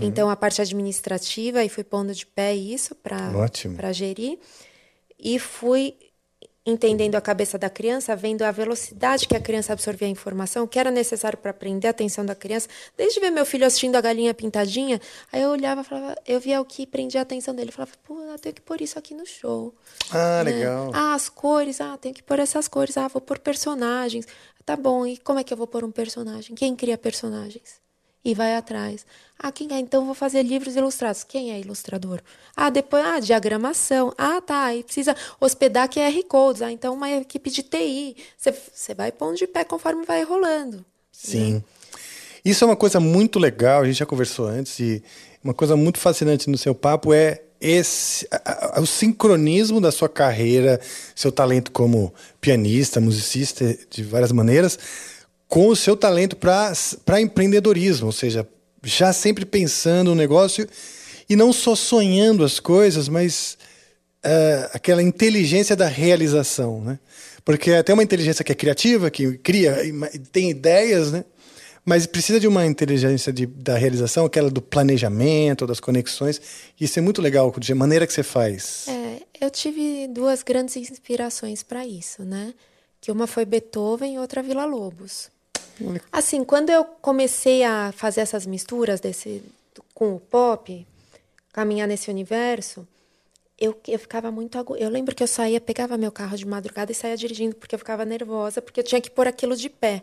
Então 0.00 0.30
a 0.30 0.36
parte 0.36 0.62
administrativa 0.62 1.62
e 1.62 1.68
fui 1.68 1.84
pondo 1.84 2.14
de 2.14 2.24
pé 2.24 2.54
isso 2.54 2.94
para 2.94 3.30
para 3.76 3.92
gerir 3.92 4.38
e 5.18 5.38
fui 5.38 5.94
entendendo 6.66 7.14
a 7.14 7.20
cabeça 7.20 7.58
da 7.58 7.68
criança, 7.68 8.16
vendo 8.16 8.42
a 8.42 8.50
velocidade 8.50 9.28
que 9.28 9.36
a 9.36 9.40
criança 9.40 9.72
absorvia 9.72 10.08
a 10.08 10.10
informação, 10.10 10.64
o 10.64 10.68
que 10.68 10.78
era 10.78 10.90
necessário 10.90 11.36
para 11.36 11.52
prender 11.52 11.88
a 11.88 11.90
atenção 11.90 12.24
da 12.24 12.34
criança. 12.34 12.68
Desde 12.96 13.20
ver 13.20 13.30
meu 13.30 13.44
filho 13.44 13.66
assistindo 13.66 13.96
a 13.96 14.00
galinha 14.00 14.32
pintadinha, 14.32 15.00
aí 15.30 15.42
eu 15.42 15.50
olhava, 15.50 15.82
e 15.82 15.84
falava, 15.84 16.16
eu 16.26 16.40
via 16.40 16.60
o 16.60 16.64
que 16.64 16.86
prendia 16.86 17.20
a 17.20 17.22
atenção 17.22 17.54
dele, 17.54 17.68
eu 17.68 17.74
falava, 17.74 17.92
pô, 18.02 18.18
eu 18.18 18.38
tenho 18.38 18.54
que 18.54 18.62
pôr 18.62 18.80
isso 18.80 18.98
aqui 18.98 19.14
no 19.14 19.26
show. 19.26 19.74
Ah, 20.10 20.42
né? 20.42 20.52
legal. 20.52 20.90
Ah, 20.94 21.14
as 21.14 21.28
cores, 21.28 21.80
ah, 21.80 21.98
tenho 21.98 22.14
que 22.14 22.22
pôr 22.22 22.38
essas 22.38 22.66
cores, 22.66 22.96
ah, 22.96 23.08
vou 23.08 23.20
pôr 23.20 23.38
personagens. 23.38 24.26
Tá 24.64 24.76
bom, 24.76 25.06
e 25.06 25.18
como 25.18 25.38
é 25.38 25.44
que 25.44 25.52
eu 25.52 25.58
vou 25.58 25.66
pôr 25.66 25.84
um 25.84 25.90
personagem? 25.90 26.54
Quem 26.54 26.74
cria 26.74 26.96
personagens? 26.96 27.83
E 28.24 28.34
vai 28.34 28.56
atrás. 28.56 29.04
Ah, 29.38 29.52
quem 29.52 29.68
é? 29.72 29.78
Então 29.78 30.06
vou 30.06 30.14
fazer 30.14 30.42
livros 30.42 30.76
ilustrados. 30.76 31.24
Quem 31.24 31.52
é 31.52 31.60
ilustrador? 31.60 32.20
Ah, 32.56 32.70
depois, 32.70 33.04
ah, 33.04 33.20
diagramação. 33.20 34.14
Ah, 34.16 34.40
tá, 34.40 34.64
aí 34.64 34.82
precisa 34.82 35.14
hospedar 35.38 35.88
QR 35.88 36.22
Codes. 36.26 36.62
Ah, 36.62 36.72
então 36.72 36.94
uma 36.94 37.10
equipe 37.10 37.50
de 37.50 37.62
TI. 37.62 38.16
Você 38.38 38.94
vai 38.94 39.12
pondo 39.12 39.36
de 39.36 39.46
pé 39.46 39.64
conforme 39.64 40.06
vai 40.06 40.22
rolando. 40.22 40.84
Sim. 41.12 41.54
Né? 41.54 41.62
Isso 42.44 42.62
é 42.62 42.66
uma 42.66 42.76
coisa 42.76 43.00
muito 43.00 43.38
legal, 43.38 43.82
a 43.82 43.86
gente 43.86 43.98
já 43.98 44.06
conversou 44.06 44.46
antes, 44.46 44.78
e 44.78 45.02
uma 45.42 45.54
coisa 45.54 45.76
muito 45.76 45.98
fascinante 45.98 46.50
no 46.50 46.58
seu 46.58 46.74
papo 46.74 47.12
é 47.14 47.40
esse 47.58 48.28
a, 48.30 48.78
a, 48.78 48.80
o 48.82 48.86
sincronismo 48.86 49.80
da 49.80 49.90
sua 49.90 50.10
carreira, 50.10 50.78
seu 51.14 51.32
talento 51.32 51.72
como 51.72 52.12
pianista, 52.42 53.00
musicista 53.00 53.74
de 53.88 54.02
várias 54.02 54.30
maneiras, 54.30 54.78
com 55.54 55.68
o 55.68 55.76
seu 55.76 55.96
talento 55.96 56.34
para 56.34 57.20
empreendedorismo, 57.20 58.06
ou 58.06 58.12
seja, 58.12 58.44
já 58.82 59.12
sempre 59.12 59.46
pensando 59.46 60.08
no 60.08 60.16
negócio 60.16 60.68
e 61.30 61.36
não 61.36 61.52
só 61.52 61.76
sonhando 61.76 62.42
as 62.42 62.58
coisas, 62.58 63.08
mas 63.08 63.56
uh, 64.26 64.70
aquela 64.72 65.00
inteligência 65.00 65.76
da 65.76 65.86
realização, 65.86 66.80
né? 66.80 66.98
Porque 67.44 67.70
é 67.70 67.78
até 67.78 67.94
uma 67.94 68.02
inteligência 68.02 68.44
que 68.44 68.50
é 68.50 68.54
criativa, 68.56 69.08
que 69.12 69.38
cria, 69.38 69.76
tem 70.32 70.50
ideias, 70.50 71.12
né? 71.12 71.24
Mas 71.84 72.04
precisa 72.04 72.40
de 72.40 72.48
uma 72.48 72.66
inteligência 72.66 73.32
de, 73.32 73.46
da 73.46 73.78
realização, 73.78 74.24
aquela 74.24 74.50
do 74.50 74.60
planejamento, 74.60 75.68
das 75.68 75.78
conexões. 75.78 76.40
Isso 76.80 76.98
é 76.98 77.02
muito 77.02 77.22
legal, 77.22 77.54
de 77.60 77.72
maneira 77.74 78.08
que 78.08 78.12
você 78.12 78.24
faz. 78.24 78.86
É, 78.88 79.22
eu 79.40 79.48
tive 79.52 80.08
duas 80.08 80.42
grandes 80.42 80.74
inspirações 80.74 81.62
para 81.62 81.86
isso, 81.86 82.24
né? 82.24 82.52
Que 83.00 83.12
uma 83.12 83.28
foi 83.28 83.44
Beethoven 83.44 84.16
e 84.16 84.18
outra 84.18 84.42
Vila 84.42 84.64
Lobos. 84.64 85.32
Assim, 86.12 86.44
quando 86.44 86.70
eu 86.70 86.84
comecei 86.84 87.64
a 87.64 87.92
fazer 87.92 88.20
essas 88.20 88.46
misturas 88.46 89.00
desse 89.00 89.42
com 89.94 90.14
o 90.14 90.20
pop, 90.20 90.86
caminhar 91.52 91.88
nesse 91.88 92.10
universo, 92.10 92.86
eu, 93.58 93.78
eu 93.86 93.98
ficava 93.98 94.30
muito 94.30 94.58
agu... 94.58 94.76
Eu 94.76 94.90
lembro 94.90 95.14
que 95.14 95.22
eu 95.22 95.26
saía, 95.26 95.60
pegava 95.60 95.96
meu 95.96 96.10
carro 96.10 96.36
de 96.36 96.46
madrugada 96.46 96.92
e 96.92 96.94
saía 96.94 97.16
dirigindo 97.16 97.54
porque 97.54 97.74
eu 97.74 97.78
ficava 97.78 98.04
nervosa, 98.04 98.60
porque 98.60 98.80
eu 98.80 98.84
tinha 98.84 99.00
que 99.00 99.10
pôr 99.10 99.26
aquilo 99.26 99.56
de 99.56 99.68
pé. 99.68 100.02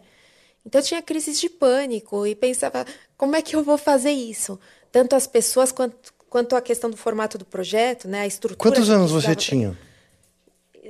Então 0.65 0.79
eu 0.79 0.85
tinha 0.85 1.01
crises 1.01 1.39
de 1.39 1.49
pânico 1.49 2.25
e 2.25 2.35
pensava, 2.35 2.85
como 3.17 3.35
é 3.35 3.41
que 3.41 3.55
eu 3.55 3.63
vou 3.63 3.77
fazer 3.77 4.11
isso? 4.11 4.59
Tanto 4.91 5.15
as 5.15 5.27
pessoas 5.27 5.71
quanto, 5.71 6.13
quanto 6.29 6.55
a 6.55 6.61
questão 6.61 6.89
do 6.89 6.97
formato 6.97 7.37
do 7.37 7.45
projeto, 7.45 8.07
né, 8.07 8.21
a 8.21 8.27
estrutura. 8.27 8.57
Quantos 8.57 8.89
anos 8.89 9.11
você 9.11 9.35
tinha? 9.35 9.77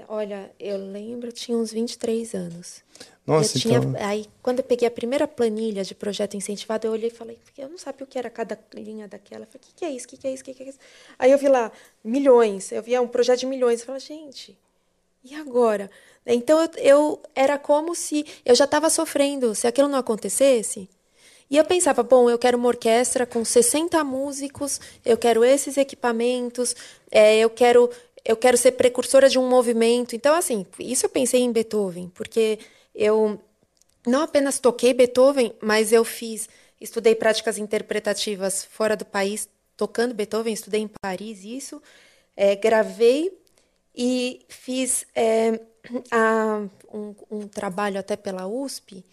Olha, 0.07 0.51
eu 0.59 0.77
lembro, 0.77 1.27
eu 1.27 1.33
tinha 1.33 1.57
uns 1.57 1.71
23 1.71 2.33
anos. 2.33 2.81
Nossa, 3.27 3.57
eu 3.57 3.61
tinha, 3.61 3.77
então... 3.77 3.95
Aí, 3.99 4.25
quando 4.41 4.59
eu 4.59 4.63
peguei 4.63 4.87
a 4.87 4.91
primeira 4.91 5.27
planilha 5.27 5.83
de 5.83 5.93
projeto 5.93 6.35
incentivado, 6.35 6.87
eu 6.87 6.91
olhei 6.91 7.09
e 7.09 7.13
falei, 7.13 7.37
eu 7.57 7.67
não 7.67 7.77
sabia 7.77 8.05
o 8.05 8.07
que 8.07 8.17
era 8.17 8.29
cada 8.29 8.57
linha 8.73 9.07
daquela. 9.07 9.43
Eu 9.43 9.47
falei, 9.47 9.61
o 9.63 9.67
que, 9.67 9.73
que 9.75 9.85
é 9.85 9.91
isso? 9.91 10.05
O 10.05 10.09
que, 10.09 10.17
que 10.17 10.27
é 10.27 10.33
isso? 10.33 10.43
O 10.43 10.45
que, 10.45 10.53
que 10.53 10.63
é 10.63 10.69
isso? 10.69 10.79
Aí 11.19 11.31
eu 11.31 11.37
vi 11.37 11.49
lá, 11.49 11.71
milhões. 12.03 12.71
Eu 12.71 12.81
via 12.81 13.01
um 13.01 13.07
projeto 13.07 13.41
de 13.41 13.45
milhões. 13.45 13.81
Eu 13.81 13.85
falei, 13.85 13.99
gente, 13.99 14.57
e 15.23 15.35
agora? 15.35 15.91
Então 16.25 16.59
eu, 16.61 16.69
eu 16.77 17.21
era 17.35 17.57
como 17.57 17.93
se 17.93 18.25
eu 18.45 18.55
já 18.55 18.65
estava 18.65 18.89
sofrendo, 18.89 19.53
se 19.53 19.67
aquilo 19.67 19.87
não 19.87 19.99
acontecesse. 19.99 20.89
E 21.49 21.57
eu 21.57 21.65
pensava, 21.65 22.01
bom, 22.01 22.29
eu 22.29 22.39
quero 22.39 22.57
uma 22.57 22.69
orquestra 22.69 23.25
com 23.25 23.43
60 23.43 24.01
músicos, 24.05 24.79
eu 25.03 25.17
quero 25.17 25.43
esses 25.43 25.75
equipamentos, 25.75 26.73
é, 27.11 27.39
eu 27.39 27.49
quero 27.49 27.89
eu 28.23 28.35
quero 28.35 28.57
ser 28.57 28.73
precursora 28.73 29.29
de 29.29 29.39
um 29.39 29.47
movimento. 29.47 30.15
Então, 30.15 30.35
assim, 30.35 30.65
isso 30.79 31.05
eu 31.05 31.09
pensei 31.09 31.41
em 31.41 31.51
Beethoven, 31.51 32.11
porque 32.13 32.59
eu 32.93 33.39
não 34.05 34.21
apenas 34.21 34.59
toquei 34.59 34.93
Beethoven, 34.93 35.53
mas 35.61 35.91
eu 35.91 36.03
fiz, 36.03 36.49
estudei 36.79 37.15
práticas 37.15 37.57
interpretativas 37.57 38.63
fora 38.65 38.95
do 38.95 39.05
país, 39.05 39.47
tocando 39.75 40.13
Beethoven, 40.13 40.53
estudei 40.53 40.81
em 40.81 40.89
Paris 41.01 41.43
isso, 41.43 41.81
é, 42.35 42.55
gravei 42.55 43.35
e 43.95 44.45
fiz 44.47 45.05
é, 45.15 45.59
a, 46.11 46.63
um, 46.93 47.15
um, 47.29 47.47
trabalho 47.47 47.99
até 47.99 48.15
pela 48.15 48.47
USP, 48.47 49.03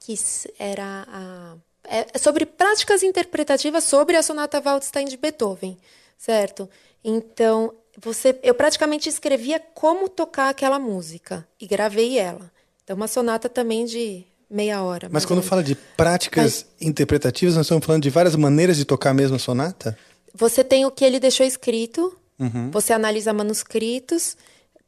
que 0.00 0.14
era 0.58 1.06
a, 1.08 1.56
é, 1.84 2.18
sobre 2.18 2.44
práticas 2.46 3.02
interpretativas 3.02 3.84
sobre 3.84 4.16
a 4.16 4.22
sonata 4.22 4.60
Waldstein 4.60 5.06
de 5.06 5.16
Beethoven, 5.16 5.78
certo? 6.18 6.68
Então, 7.04 7.74
você, 8.02 8.38
eu 8.42 8.54
praticamente 8.54 9.08
escrevia 9.08 9.60
como 9.74 10.08
tocar 10.08 10.48
aquela 10.48 10.78
música 10.78 11.46
e 11.60 11.66
gravei 11.66 12.18
ela. 12.18 12.50
Então, 12.84 12.94
uma 12.94 13.08
sonata 13.08 13.48
também 13.48 13.84
de 13.84 14.24
meia 14.48 14.82
hora. 14.82 15.08
Mas 15.10 15.24
quando 15.24 15.42
fala 15.42 15.62
de 15.62 15.74
práticas 15.74 16.66
Mas, 16.78 16.88
interpretativas, 16.88 17.56
nós 17.56 17.66
estamos 17.66 17.84
falando 17.84 18.02
de 18.02 18.10
várias 18.10 18.36
maneiras 18.36 18.76
de 18.76 18.84
tocar 18.84 19.10
a 19.10 19.14
mesma 19.14 19.38
sonata? 19.38 19.98
Você 20.34 20.62
tem 20.62 20.84
o 20.84 20.90
que 20.90 21.04
ele 21.04 21.18
deixou 21.18 21.44
escrito, 21.44 22.16
uhum. 22.38 22.70
você 22.70 22.92
analisa 22.92 23.32
manuscritos, 23.32 24.36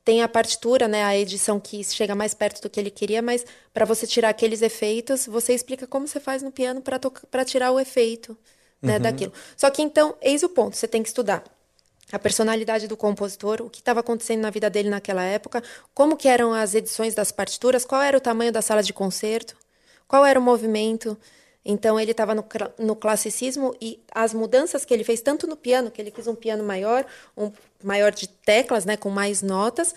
tem 0.05 0.23
a 0.23 0.29
partitura, 0.29 0.87
né, 0.87 1.05
a 1.05 1.17
edição 1.17 1.59
que 1.59 1.83
chega 1.85 2.15
mais 2.15 2.35
perto 2.35 2.63
do 2.63 2.71
que 2.71 2.79
ele 2.79 2.91
queria, 2.91 3.21
mas 3.21 3.45
para 3.75 3.85
você 3.85 4.07
tirar 4.07 4.29
aqueles 4.29 4.63
efeitos, 4.63 5.27
você 5.27 5.55
explica 5.55 5.87
como 5.87 6.07
você 6.07 6.21
faz 6.21 6.43
no 6.43 6.53
piano 6.53 6.83
para 6.83 7.45
tirar 7.45 7.73
o 7.73 7.81
efeito 7.81 8.37
né, 8.81 8.97
uhum. 8.97 9.03
daquilo. 9.03 9.33
Só 9.57 9.71
que 9.71 9.83
então, 9.83 10.15
eis 10.23 10.43
o 10.43 10.49
ponto, 10.49 10.77
você 10.77 10.87
tem 10.87 11.03
que 11.03 11.09
estudar 11.09 11.43
a 12.11 12.19
personalidade 12.19 12.89
do 12.89 12.97
compositor, 12.97 13.61
o 13.61 13.69
que 13.69 13.81
estava 13.81 14.01
acontecendo 14.01 14.41
na 14.41 14.51
vida 14.51 14.71
dele 14.71 14.89
naquela 14.89 15.23
época, 15.23 15.63
como 15.93 16.17
que 16.17 16.29
eram 16.29 16.53
as 16.53 16.75
edições 16.75 17.15
das 17.15 17.31
partituras, 17.31 17.85
qual 17.85 18.01
era 18.01 18.17
o 18.17 18.21
tamanho 18.21 18.53
da 18.53 18.63
sala 18.63 18.83
de 18.83 18.93
concerto, 18.93 19.55
qual 20.07 20.25
era 20.25 20.39
o 20.41 20.43
movimento. 20.43 21.19
Então 21.65 22.01
ele 22.01 22.13
estava 22.13 22.35
no, 22.35 22.45
no, 22.79 22.97
classicismo 22.97 23.75
e 23.79 24.03
as 24.11 24.33
mudanças 24.33 24.87
que 24.87 24.95
ele 24.95 25.05
fez 25.05 25.21
tanto 25.21 25.47
no 25.47 25.57
piano, 25.57 25.91
que 25.91 26.01
ele 26.01 26.11
quis 26.11 26.27
um 26.27 26.35
piano 26.35 26.65
maior, 26.65 27.05
um 27.37 27.53
maior 27.85 28.11
de 28.11 28.27
teclas, 28.27 28.87
né, 28.87 28.97
com 28.97 29.11
mais 29.11 29.43
notas, 29.43 29.95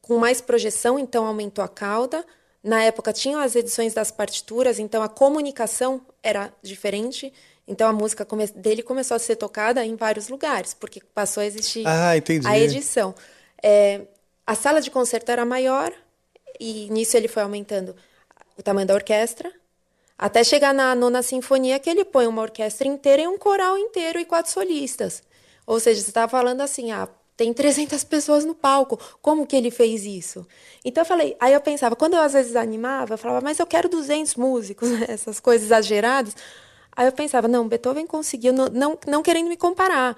com 0.00 0.18
mais 0.18 0.40
projeção, 0.40 0.98
então 0.98 1.26
aumentou 1.26 1.64
a 1.64 1.68
cauda. 1.68 2.24
Na 2.62 2.80
época 2.84 3.12
tinham 3.12 3.40
as 3.40 3.56
edições 3.56 3.92
das 3.92 4.12
partituras, 4.12 4.78
então 4.78 5.02
a 5.02 5.08
comunicação 5.08 6.00
era 6.22 6.52
diferente. 6.62 7.32
Então 7.66 7.88
a 7.88 7.92
música 7.92 8.24
come 8.24 8.46
dele 8.48 8.82
começou 8.82 9.14
a 9.14 9.18
ser 9.18 9.36
tocada 9.36 9.84
em 9.84 9.94
vários 9.94 10.28
lugares, 10.28 10.74
porque 10.74 11.00
passou 11.14 11.42
a 11.42 11.46
existir 11.46 11.86
ah, 11.86 12.10
a 12.44 12.58
edição. 12.58 13.14
É, 13.62 14.02
a 14.46 14.54
sala 14.54 14.80
de 14.80 14.90
concerto 14.90 15.30
era 15.30 15.44
maior 15.44 15.92
e 16.58 16.88
nisso 16.90 17.16
ele 17.16 17.28
foi 17.28 17.42
aumentando 17.42 17.94
o 18.58 18.62
tamanho 18.62 18.86
da 18.86 18.94
orquestra, 18.94 19.50
até 20.18 20.44
chegar 20.44 20.74
na 20.74 20.94
nona 20.94 21.22
sinfonia 21.22 21.78
que 21.78 21.88
ele 21.88 22.04
põe 22.04 22.26
uma 22.26 22.42
orquestra 22.42 22.86
inteira 22.86 23.22
e 23.22 23.28
um 23.28 23.38
coral 23.38 23.78
inteiro 23.78 24.18
e 24.18 24.24
quatro 24.24 24.52
solistas. 24.52 25.22
Ou 25.66 25.80
seja, 25.80 26.00
você 26.00 26.10
estava 26.10 26.28
falando 26.28 26.60
assim, 26.60 26.92
ah, 26.92 27.08
tem 27.36 27.52
300 27.52 28.04
pessoas 28.04 28.44
no 28.44 28.54
palco, 28.54 28.98
como 29.20 29.46
que 29.46 29.56
ele 29.56 29.70
fez 29.70 30.04
isso? 30.04 30.46
Então 30.84 31.02
eu 31.02 31.06
falei, 31.06 31.36
aí 31.40 31.52
eu 31.52 31.60
pensava, 31.60 31.96
quando 31.96 32.14
eu 32.14 32.20
às 32.20 32.34
vezes 32.34 32.54
animava, 32.54 33.14
eu 33.14 33.18
falava, 33.18 33.40
mas 33.42 33.58
eu 33.58 33.66
quero 33.66 33.88
200 33.88 34.34
músicos, 34.36 34.88
essas 35.08 35.40
coisas 35.40 35.66
exageradas. 35.66 36.36
Aí 36.94 37.06
eu 37.06 37.12
pensava, 37.12 37.48
não, 37.48 37.68
Beethoven 37.68 38.06
conseguiu, 38.06 38.52
não, 38.52 38.66
não, 38.66 38.98
não 39.06 39.22
querendo 39.22 39.48
me 39.48 39.56
comparar, 39.56 40.16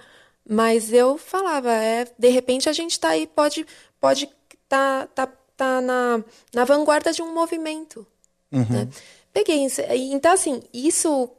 mas 0.48 0.92
eu 0.92 1.16
falava, 1.16 1.72
é, 1.72 2.06
de 2.18 2.28
repente 2.28 2.68
a 2.68 2.72
gente 2.72 2.92
está 2.92 3.10
aí, 3.10 3.26
pode 3.26 3.66
pode 4.00 4.28
tá, 4.68 5.06
tá, 5.14 5.26
tá 5.56 5.80
na, 5.80 6.22
na 6.52 6.64
vanguarda 6.64 7.12
de 7.12 7.22
um 7.22 7.32
movimento. 7.32 8.06
Uhum. 8.52 8.66
Né? 8.68 8.88
Peguei 9.32 9.64
isso. 9.64 9.80
Então, 10.12 10.32
assim, 10.32 10.62
isso 10.72 11.30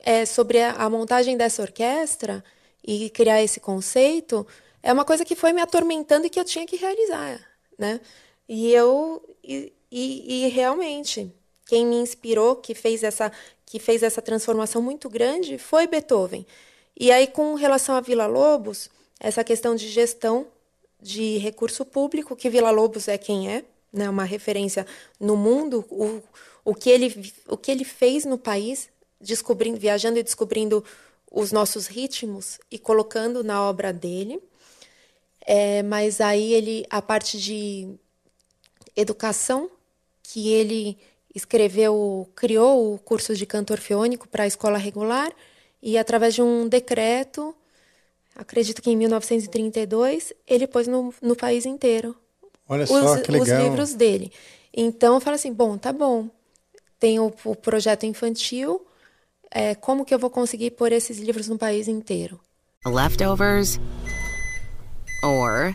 é 0.00 0.24
sobre 0.24 0.60
a, 0.60 0.72
a 0.72 0.90
montagem 0.90 1.36
dessa 1.36 1.62
orquestra 1.62 2.44
e 2.86 3.10
criar 3.10 3.42
esse 3.42 3.60
conceito 3.60 4.46
é 4.82 4.92
uma 4.92 5.04
coisa 5.04 5.24
que 5.24 5.36
foi 5.36 5.52
me 5.52 5.60
atormentando 5.60 6.26
e 6.26 6.30
que 6.30 6.38
eu 6.38 6.44
tinha 6.44 6.66
que 6.66 6.76
realizar, 6.76 7.40
né? 7.78 8.00
E 8.48 8.72
eu 8.72 9.22
e, 9.42 9.72
e, 9.90 10.44
e 10.44 10.48
realmente 10.48 11.32
quem 11.66 11.86
me 11.86 11.96
inspirou, 11.96 12.56
que 12.56 12.74
fez 12.74 13.02
essa 13.02 13.32
que 13.72 13.78
fez 13.78 14.02
essa 14.02 14.20
transformação 14.20 14.82
muito 14.82 15.08
grande 15.08 15.56
foi 15.56 15.86
Beethoven. 15.86 16.46
E 16.94 17.10
aí, 17.10 17.26
com 17.26 17.54
relação 17.54 17.94
a 17.94 18.02
Vila 18.02 18.26
Lobos, 18.26 18.90
essa 19.18 19.42
questão 19.42 19.74
de 19.74 19.88
gestão 19.88 20.46
de 21.00 21.38
recurso 21.38 21.82
público, 21.82 22.36
que 22.36 22.50
Vila 22.50 22.70
Lobos 22.70 23.08
é 23.08 23.16
quem 23.16 23.50
é, 23.50 23.64
né, 23.90 24.10
uma 24.10 24.24
referência 24.24 24.86
no 25.18 25.38
mundo, 25.38 25.86
o, 25.88 26.22
o, 26.62 26.74
que 26.74 26.90
ele, 26.90 27.32
o 27.48 27.56
que 27.56 27.70
ele 27.70 27.82
fez 27.82 28.26
no 28.26 28.36
país, 28.36 28.90
descobrindo, 29.18 29.80
viajando 29.80 30.18
e 30.18 30.22
descobrindo 30.22 30.84
os 31.30 31.50
nossos 31.50 31.86
ritmos 31.86 32.58
e 32.70 32.78
colocando 32.78 33.42
na 33.42 33.62
obra 33.62 33.90
dele. 33.90 34.38
É, 35.46 35.82
mas 35.82 36.20
aí 36.20 36.52
ele 36.52 36.84
a 36.90 37.00
parte 37.00 37.40
de 37.40 37.88
educação 38.94 39.70
que 40.22 40.52
ele 40.52 40.98
escreveu, 41.34 42.28
criou 42.34 42.94
o 42.94 42.98
curso 42.98 43.34
de 43.34 43.46
cantor 43.46 43.78
orfeônico 43.78 44.28
para 44.28 44.44
a 44.44 44.46
escola 44.46 44.78
regular 44.78 45.32
e 45.82 45.98
através 45.98 46.34
de 46.34 46.42
um 46.42 46.68
decreto, 46.68 47.54
acredito 48.36 48.80
que 48.82 48.90
em 48.90 48.96
1932, 48.96 50.32
ele 50.46 50.66
pôs 50.66 50.86
no, 50.86 51.12
no 51.20 51.34
país 51.34 51.66
inteiro 51.66 52.14
Olha 52.68 52.84
os, 52.84 52.90
só, 52.90 53.18
que 53.18 53.30
legal. 53.30 53.58
os 53.58 53.64
livros 53.64 53.94
dele. 53.94 54.32
Então 54.72 55.14
eu 55.14 55.20
falo 55.20 55.34
assim, 55.34 55.52
bom, 55.52 55.76
tá 55.76 55.92
bom. 55.92 56.28
Tem 56.98 57.18
o, 57.18 57.32
o 57.44 57.56
projeto 57.56 58.06
infantil, 58.06 58.86
é, 59.50 59.74
como 59.74 60.04
que 60.04 60.14
eu 60.14 60.18
vou 60.18 60.30
conseguir 60.30 60.70
pôr 60.70 60.92
esses 60.92 61.18
livros 61.18 61.48
no 61.48 61.58
país 61.58 61.88
inteiro? 61.88 62.40
Leftovers 62.86 63.78
or 65.22 65.74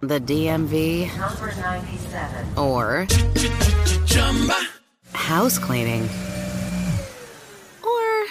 the 0.00 0.18
DMV 0.20 1.06
Number 1.18 1.54
97. 1.60 2.58
or 2.58 3.06
house 5.12 5.58
cleaning 5.58 6.08
or 7.82 8.24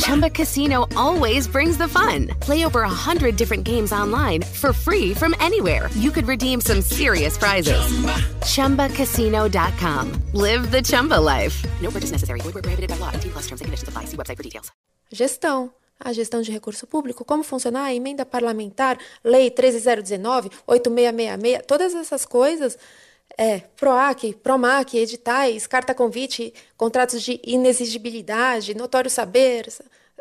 Chumba 0.00 0.30
Casino 0.30 0.86
always 0.96 1.46
brings 1.46 1.78
the 1.78 1.86
fun. 1.88 2.28
Play 2.40 2.64
over 2.64 2.82
a 2.82 2.88
hundred 2.88 3.36
different 3.36 3.64
games 3.64 3.92
online 3.92 4.42
for 4.42 4.72
free 4.72 5.14
from 5.14 5.34
anywhere. 5.38 5.88
You 5.94 6.10
could 6.10 6.26
redeem 6.26 6.60
some 6.60 6.82
serious 6.82 7.38
prizes. 7.38 7.80
ChumbaCasino.com. 8.42 10.22
Live 10.32 10.70
the 10.70 10.82
Chumba 10.82 11.20
life. 11.20 11.64
No 11.80 11.90
purchase 11.90 12.10
necessary. 12.10 12.40
Void 12.40 12.54
where 12.54 12.62
prohibited 12.62 12.90
by 12.90 12.96
law. 12.96 13.10
T 13.12 13.28
plus 13.30 13.46
terms 13.46 13.60
and 13.60 13.66
conditions 13.66 13.88
apply. 13.88 14.04
See 14.06 14.16
website 14.16 14.36
for 14.36 14.42
details. 14.42 14.70
Gestão. 15.12 15.70
A 16.04 16.12
gestão 16.12 16.42
de 16.42 16.50
recurso 16.50 16.86
público, 16.86 17.24
como 17.24 17.44
funcionar 17.44 17.84
a 17.84 17.94
emenda 17.94 18.26
parlamentar, 18.26 18.98
lei 19.22 19.50
13019, 19.50 20.50
8666, 20.66 21.64
todas 21.66 21.94
essas 21.94 22.24
coisas, 22.26 22.76
é, 23.38 23.60
PROAC, 23.76 24.34
PROMAC, 24.42 24.98
editais, 24.98 25.66
carta 25.66 25.94
convite, 25.94 26.52
contratos 26.76 27.22
de 27.22 27.40
inexigibilidade, 27.44 28.74
notório 28.74 29.10
saber, 29.10 29.68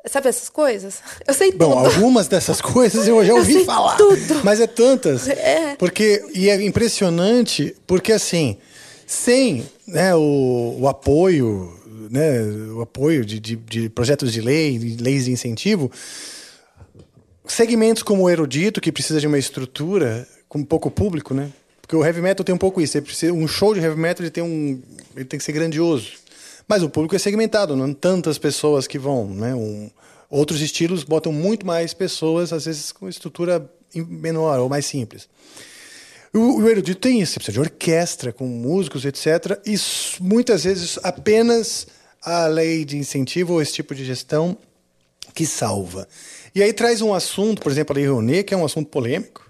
sabe 0.05 0.29
essas 0.29 0.49
coisas? 0.49 1.01
Eu 1.27 1.33
sei 1.33 1.51
Bom, 1.51 1.71
tudo. 1.83 1.85
algumas 1.87 2.27
dessas 2.27 2.59
coisas 2.61 3.07
eu 3.07 3.23
já 3.25 3.33
ouvi 3.33 3.53
sei 3.53 3.65
falar. 3.65 3.97
tudo. 3.97 4.41
Mas 4.43 4.59
é 4.59 4.67
tantas. 4.67 5.27
É. 5.27 5.75
Porque, 5.77 6.23
e 6.33 6.49
é 6.49 6.61
impressionante, 6.63 7.75
porque 7.85 8.11
assim, 8.13 8.57
sem 9.05 9.67
né, 9.87 10.15
o, 10.15 10.77
o 10.79 10.87
apoio, 10.87 11.73
né, 12.11 12.41
o 12.75 12.81
apoio 12.81 13.25
de, 13.25 13.39
de, 13.39 13.55
de 13.55 13.89
projetos 13.89 14.33
de 14.33 14.41
lei, 14.41 14.77
de 14.77 15.01
leis 15.01 15.25
de 15.25 15.31
incentivo, 15.31 15.89
segmentos 17.45 18.03
como 18.03 18.23
o 18.23 18.29
erudito, 18.29 18.81
que 18.81 18.91
precisa 18.91 19.19
de 19.19 19.27
uma 19.27 19.39
estrutura 19.39 20.27
com 20.49 20.63
pouco 20.63 20.91
público, 20.91 21.33
né? 21.33 21.49
Porque 21.81 21.95
o 21.95 22.05
heavy 22.05 22.21
metal 22.21 22.43
tem 22.43 22.53
um 22.53 22.57
pouco 22.57 22.81
isso. 22.81 23.01
Precisa, 23.01 23.33
um 23.33 23.47
show 23.47 23.73
de 23.73 23.79
heavy 23.79 23.99
metal 23.99 24.23
ele 24.23 24.31
tem, 24.31 24.43
um, 24.43 24.81
ele 25.15 25.25
tem 25.25 25.37
que 25.37 25.43
ser 25.43 25.53
grandioso. 25.53 26.11
Mas 26.67 26.83
o 26.83 26.89
público 26.89 27.15
é 27.15 27.19
segmentado, 27.19 27.75
não 27.75 27.93
tantas 27.93 28.37
pessoas 28.37 28.87
que 28.87 28.99
vão. 28.99 29.27
Né? 29.27 29.55
Um, 29.55 29.89
outros 30.29 30.61
estilos 30.61 31.03
botam 31.03 31.31
muito 31.31 31.65
mais 31.65 31.93
pessoas, 31.93 32.53
às 32.53 32.65
vezes 32.65 32.91
com 32.91 33.07
estrutura 33.07 33.69
menor 33.93 34.59
ou 34.59 34.69
mais 34.69 34.85
simples. 34.85 35.27
O, 36.33 36.61
o 36.61 36.69
erudito 36.69 36.99
tem 36.99 37.21
isso, 37.21 37.33
você 37.33 37.39
precisa 37.39 37.53
de 37.53 37.59
orquestra, 37.59 38.31
com 38.31 38.45
músicos, 38.45 39.03
etc. 39.03 39.59
E 39.65 39.75
muitas 40.21 40.63
vezes 40.63 40.97
apenas 41.03 41.87
a 42.23 42.45
lei 42.47 42.85
de 42.85 42.97
incentivo 42.97 43.53
ou 43.53 43.61
esse 43.61 43.73
tipo 43.73 43.95
de 43.95 44.05
gestão 44.05 44.57
que 45.33 45.45
salva. 45.45 46.07
E 46.53 46.61
aí 46.61 46.73
traz 46.73 47.01
um 47.01 47.13
assunto, 47.13 47.61
por 47.61 47.71
exemplo, 47.71 47.93
a 47.93 47.95
Lei 47.95 48.07
Rouanet, 48.07 48.43
que 48.43 48.53
é 48.53 48.57
um 48.57 48.65
assunto 48.65 48.89
polêmico, 48.89 49.49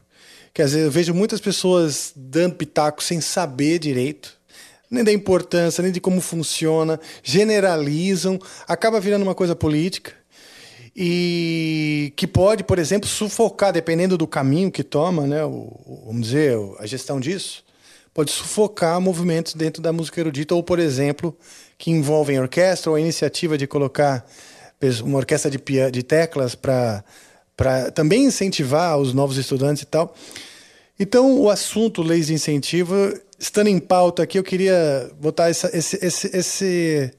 que 0.53 0.61
às 0.61 0.71
vezes 0.71 0.85
eu 0.85 0.91
vejo 0.91 1.13
muitas 1.13 1.41
pessoas 1.41 2.13
dando 2.15 2.55
pitaco 2.55 3.01
sem 3.03 3.19
saber 3.19 3.79
direito, 3.79 4.37
nem 4.89 5.03
da 5.03 5.11
importância, 5.11 5.81
nem 5.81 5.91
de 5.91 6.01
como 6.01 6.21
funciona, 6.21 6.99
generalizam, 7.23 8.39
acaba 8.67 8.99
virando 8.99 9.23
uma 9.23 9.35
coisa 9.35 9.55
política 9.55 10.13
e 10.95 12.11
que 12.17 12.27
pode, 12.27 12.63
por 12.63 12.77
exemplo, 12.77 13.07
sufocar, 13.07 13.71
dependendo 13.71 14.17
do 14.17 14.27
caminho 14.27 14.69
que 14.69 14.83
toma, 14.83 15.25
né, 15.25 15.43
o, 15.45 16.03
vamos 16.05 16.27
dizer, 16.27 16.57
a 16.79 16.85
gestão 16.85 17.19
disso, 17.19 17.63
pode 18.13 18.31
sufocar 18.31 18.99
movimentos 18.99 19.53
dentro 19.53 19.81
da 19.81 19.93
música 19.93 20.19
erudita, 20.19 20.53
ou, 20.53 20.61
por 20.61 20.79
exemplo, 20.79 21.35
que 21.81 21.89
envolvem 21.89 22.39
orquestra 22.39 22.91
ou 22.91 22.95
a 22.95 23.01
iniciativa 23.01 23.57
de 23.57 23.65
colocar 23.65 24.23
uma 25.03 25.17
orquestra 25.17 25.49
de, 25.49 25.57
de 25.91 26.03
teclas 26.03 26.53
para 26.53 27.03
também 27.95 28.25
incentivar 28.25 28.97
os 28.99 29.13
novos 29.15 29.35
estudantes 29.37 29.81
e 29.81 29.85
tal. 29.87 30.15
Então, 30.99 31.39
o 31.39 31.49
assunto 31.49 32.03
leis 32.03 32.27
de 32.27 32.33
incentivo, 32.35 32.93
estando 33.39 33.67
em 33.67 33.79
pauta 33.79 34.21
aqui, 34.21 34.37
eu 34.37 34.43
queria 34.43 35.09
botar 35.19 35.49
essa- 35.49 35.75
esse, 35.75 35.97
esse, 36.05 36.27
esse, 36.37 37.11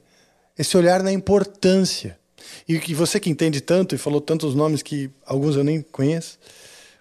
esse 0.57 0.77
olhar 0.77 1.03
na 1.03 1.11
importância. 1.11 2.17
E 2.65 2.79
que 2.79 2.93
você 2.93 3.19
que 3.19 3.29
entende 3.29 3.59
tanto 3.59 3.93
e 3.93 3.97
falou 3.97 4.21
tantos 4.21 4.55
nomes 4.55 4.81
que 4.81 5.09
alguns 5.25 5.57
eu 5.57 5.63
nem 5.65 5.81
conheço, 5.81 6.39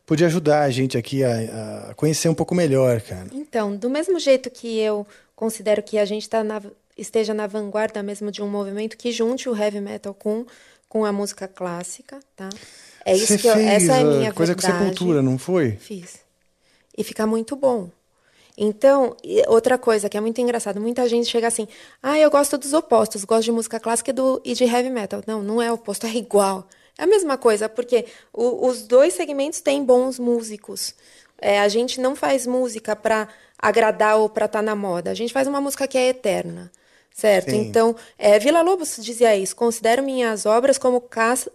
podia 0.05 0.27
ajudar 0.27 0.63
a 0.63 0.71
gente 0.71 0.99
aqui 0.99 1.23
a, 1.23 1.91
a 1.91 1.95
conhecer 1.95 2.29
um 2.29 2.35
pouco 2.35 2.55
melhor, 2.57 3.01
cara. 3.01 3.29
Então, 3.33 3.77
do 3.77 3.89
mesmo 3.89 4.19
jeito 4.19 4.51
que 4.51 4.81
eu 4.81 5.07
considero 5.37 5.83
que 5.83 5.99
a 5.99 6.05
gente 6.05 6.29
tá 6.29 6.43
na- 6.43 6.61
esteja 6.97 7.33
na 7.35 7.47
vanguarda 7.47 8.03
mesmo 8.03 8.31
de 8.31 8.43
um 8.43 8.49
movimento 8.49 8.97
que 8.97 9.11
junte 9.13 9.49
o 9.49 9.57
heavy 9.57 9.81
metal 9.81 10.15
com, 10.15 10.45
com 10.89 11.05
a 11.05 11.13
música 11.13 11.49
clássica, 11.49 12.21
tá? 12.37 12.49
É 13.05 13.15
isso 13.17 13.27
você 13.27 13.39
que 13.39 13.47
eu, 13.49 13.55
essa 13.55 13.95
é 13.95 14.01
a 14.01 14.05
minha 14.05 14.33
coisa 14.33 14.55
verdade. 14.55 14.79
com 14.79 14.85
sepultura, 14.85 15.23
não 15.23 15.39
foi? 15.39 15.73
Fiz. 15.73 16.21
E 16.97 17.03
fica 17.03 17.27
muito 17.27 17.57
bom. 17.57 17.91
Então, 18.57 19.17
outra 19.49 19.79
coisa 19.79 20.09
que 20.09 20.17
é 20.17 20.21
muito 20.21 20.41
engraçado, 20.41 20.81
muita 20.81 21.09
gente 21.09 21.27
chega 21.29 21.49
assim, 21.49 21.67
ah, 22.03 22.19
eu 22.19 22.31
gosto 22.31 22.59
dos 22.59 22.73
opostos, 22.75 23.25
gosto 23.25 23.45
de 23.45 23.53
música 23.53 23.81
clássica 23.81 24.11
e, 24.11 24.13
do, 24.13 24.43
e 24.45 24.53
de 24.55 24.65
heavy 24.65 24.91
metal. 24.91 25.23
Não, 25.27 25.43
não 25.43 25.61
é 25.63 25.73
oposto, 25.73 26.07
é 26.07 26.11
igual. 26.15 26.69
É 26.99 27.05
a 27.05 27.07
mesma 27.07 27.39
coisa, 27.39 27.69
porque 27.69 28.05
o- 28.33 28.67
os 28.69 28.83
dois 28.83 29.15
segmentos 29.15 29.61
têm 29.63 29.83
bons 29.83 30.19
músicos. 30.19 30.95
É, 31.41 31.61
a 31.61 31.69
gente 31.69 31.99
não 32.01 32.15
faz 32.15 32.47
música 32.47 32.95
para 32.95 33.27
agradar 33.59 34.19
ou 34.19 34.29
para 34.29 34.45
estar 34.45 34.63
na 34.63 34.77
moda. 34.77 35.11
A 35.11 35.15
gente 35.15 35.33
faz 35.33 35.49
uma 35.49 35.61
música 35.61 35.89
que 35.89 35.97
é 35.97 36.09
eterna. 36.09 36.71
Certo? 37.15 37.51
Sim. 37.51 37.59
Então, 37.59 37.95
é, 38.19 38.39
Vila 38.39 38.63
Lobos 38.63 38.97
dizia 38.99 39.37
isso: 39.37 39.55
considero 39.55 40.03
minhas 40.03 40.47
obras 40.47 40.79
como 40.79 41.03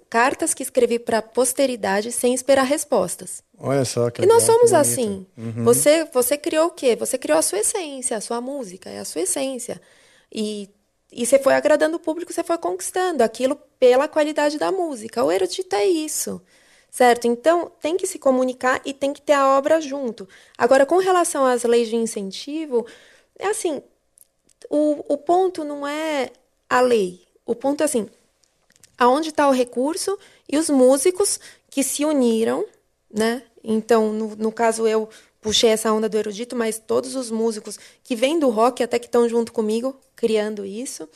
cartas 0.09 0.53
que 0.53 0.63
escrevi 0.63 0.99
para 0.99 1.17
a 1.17 1.21
posteridade 1.21 2.11
sem 2.11 2.33
esperar 2.33 2.63
respostas. 2.63 3.43
Olha 3.59 3.83
só 3.83 4.09
que 4.11 4.21
E 4.21 4.25
nós 4.25 4.43
legal, 4.43 4.55
somos 4.55 4.73
assim. 4.73 5.25
Uhum. 5.35 5.63
Você, 5.63 6.05
você 6.13 6.37
criou 6.37 6.67
o 6.67 6.71
quê? 6.71 6.95
Você 6.95 7.17
criou 7.17 7.39
a 7.39 7.41
sua 7.41 7.59
essência, 7.59 8.15
a 8.15 8.21
sua 8.21 8.39
música, 8.39 8.89
é 8.89 8.99
a 8.99 9.05
sua 9.05 9.21
essência. 9.21 9.81
E, 10.31 10.69
e 11.11 11.25
você 11.25 11.39
foi 11.39 11.55
agradando 11.55 11.97
o 11.97 11.99
público, 11.99 12.31
você 12.31 12.43
foi 12.43 12.57
conquistando 12.59 13.23
aquilo 13.23 13.55
pela 13.79 14.07
qualidade 14.07 14.59
da 14.59 14.71
música. 14.71 15.23
O 15.23 15.31
erudito 15.31 15.75
é 15.75 15.85
isso. 15.85 16.39
Certo? 16.89 17.27
Então, 17.27 17.71
tem 17.81 17.97
que 17.97 18.07
se 18.07 18.17
comunicar 18.17 18.81
e 18.85 18.93
tem 18.93 19.11
que 19.11 19.21
ter 19.21 19.33
a 19.33 19.57
obra 19.57 19.81
junto. 19.81 20.27
Agora, 20.57 20.85
com 20.85 20.97
relação 20.97 21.45
às 21.45 21.63
leis 21.63 21.89
de 21.89 21.95
incentivo, 21.95 22.85
é 23.37 23.47
assim, 23.47 23.81
o, 24.69 25.13
o 25.13 25.17
ponto 25.17 25.63
não 25.63 25.87
é 25.87 26.31
a 26.69 26.81
lei. 26.81 27.25
O 27.45 27.55
ponto 27.55 27.81
é 27.81 27.85
assim, 27.85 28.09
aonde 28.97 29.29
está 29.29 29.47
o 29.47 29.53
recurso 29.53 30.17
e 30.49 30.57
os 30.57 30.69
músicos 30.69 31.39
que 31.69 31.83
se 31.83 32.05
uniram, 32.05 32.65
né? 33.09 33.43
Então, 33.63 34.13
no, 34.13 34.35
no 34.35 34.51
caso, 34.51 34.87
eu 34.87 35.09
puxei 35.41 35.69
essa 35.69 35.91
onda 35.91 36.09
do 36.09 36.17
erudito, 36.17 36.55
mas 36.55 36.79
todos 36.79 37.15
os 37.15 37.29
músicos 37.31 37.77
que 38.03 38.15
vêm 38.15 38.39
do 38.39 38.49
rock, 38.49 38.83
até 38.83 38.97
que 38.99 39.05
estão 39.05 39.29
junto 39.29 39.53
comigo, 39.53 39.95
criando 40.15 40.65
isso, 40.65 41.07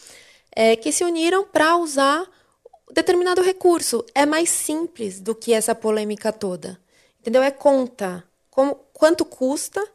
é, 0.55 0.75
que 0.75 0.91
se 0.91 1.03
uniram 1.03 1.43
para 1.43 1.75
usar 1.77 2.29
determinado 2.91 3.41
recurso. 3.41 4.05
É 4.13 4.25
mais 4.25 4.49
simples 4.49 5.19
do 5.19 5.33
que 5.33 5.53
essa 5.53 5.73
polêmica 5.73 6.31
toda. 6.31 6.79
Entendeu? 7.19 7.41
É 7.41 7.51
conta. 7.51 8.23
Como, 8.49 8.75
quanto 8.93 9.23
custa, 9.25 9.85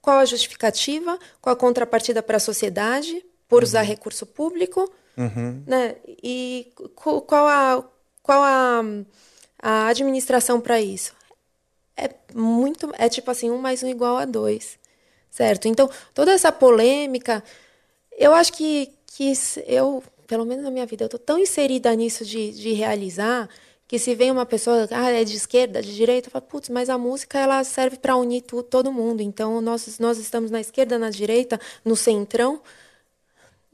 qual 0.00 0.18
a 0.18 0.24
justificativa, 0.24 1.18
qual 1.40 1.52
a 1.54 1.56
contrapartida 1.56 2.22
para 2.22 2.36
a 2.38 2.40
sociedade 2.40 3.24
por 3.48 3.62
usar 3.62 3.82
recurso 3.82 4.24
público, 4.26 4.90
né? 5.66 5.96
E 6.22 6.72
qu- 6.94 7.20
qual 7.22 7.46
a, 7.46 7.84
qual 8.22 8.42
a, 8.42 8.82
a 9.62 9.86
administração 9.88 10.60
para 10.60 10.80
isso? 10.80 11.12
É 11.96 12.10
muito, 12.34 12.90
é 12.98 13.08
tipo 13.08 13.30
assim, 13.30 13.50
um 13.50 13.58
mais 13.58 13.82
um 13.82 13.88
igual 13.88 14.16
a 14.16 14.24
dois, 14.24 14.78
certo? 15.30 15.68
Então, 15.68 15.90
toda 16.14 16.32
essa 16.32 16.50
polêmica, 16.52 17.42
eu 18.16 18.32
acho 18.34 18.52
que, 18.54 18.90
que 19.06 19.32
eu, 19.66 20.02
pelo 20.26 20.46
menos 20.46 20.64
na 20.64 20.70
minha 20.70 20.86
vida, 20.86 21.04
eu 21.04 21.08
tô 21.08 21.18
tão 21.18 21.38
inserida 21.38 21.94
nisso 21.94 22.24
de, 22.24 22.52
de 22.52 22.72
realizar 22.72 23.48
que 23.90 23.98
se 23.98 24.14
vem 24.14 24.30
uma 24.30 24.46
pessoa, 24.46 24.86
ah, 24.92 25.10
é 25.10 25.24
de 25.24 25.34
esquerda, 25.34 25.82
de 25.82 25.92
direita, 25.92 26.28
eu 26.28 26.30
falo, 26.30 26.44
putz, 26.44 26.68
mas 26.68 26.88
a 26.88 26.96
música 26.96 27.40
ela 27.40 27.64
serve 27.64 27.96
para 27.96 28.14
unir 28.14 28.42
tu, 28.42 28.62
todo 28.62 28.92
mundo. 28.92 29.20
Então 29.20 29.60
nós 29.60 29.98
nós 29.98 30.16
estamos 30.16 30.48
na 30.48 30.60
esquerda, 30.60 30.96
na 30.96 31.10
direita, 31.10 31.60
no 31.84 31.96
centrão. 31.96 32.60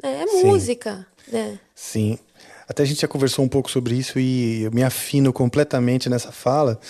É, 0.02 0.22
é 0.22 0.26
Sim. 0.26 0.46
música, 0.46 1.06
né? 1.30 1.60
Sim. 1.74 2.18
Até 2.66 2.82
a 2.82 2.86
gente 2.86 3.02
já 3.02 3.06
conversou 3.06 3.44
um 3.44 3.48
pouco 3.48 3.70
sobre 3.70 3.94
isso 3.94 4.18
e 4.18 4.62
eu 4.62 4.70
me 4.72 4.82
afino 4.82 5.34
completamente 5.34 6.08
nessa 6.08 6.32
fala, 6.32 6.80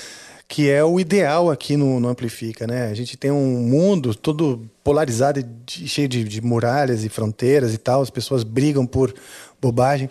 que 0.46 0.70
é 0.70 0.84
o 0.84 1.00
ideal 1.00 1.50
aqui 1.50 1.76
no, 1.76 1.98
no 1.98 2.06
Amplifica, 2.06 2.64
né? 2.64 2.86
A 2.86 2.94
gente 2.94 3.16
tem 3.16 3.32
um 3.32 3.58
mundo 3.58 4.14
todo 4.14 4.70
polarizado, 4.84 5.42
de- 5.42 5.88
cheio 5.88 6.06
de, 6.08 6.22
de 6.22 6.40
muralhas 6.40 7.02
e 7.02 7.08
fronteiras 7.08 7.74
e 7.74 7.78
tal, 7.78 8.02
as 8.02 8.10
pessoas 8.10 8.44
brigam 8.44 8.86
por 8.86 9.12
bobagem, 9.60 10.08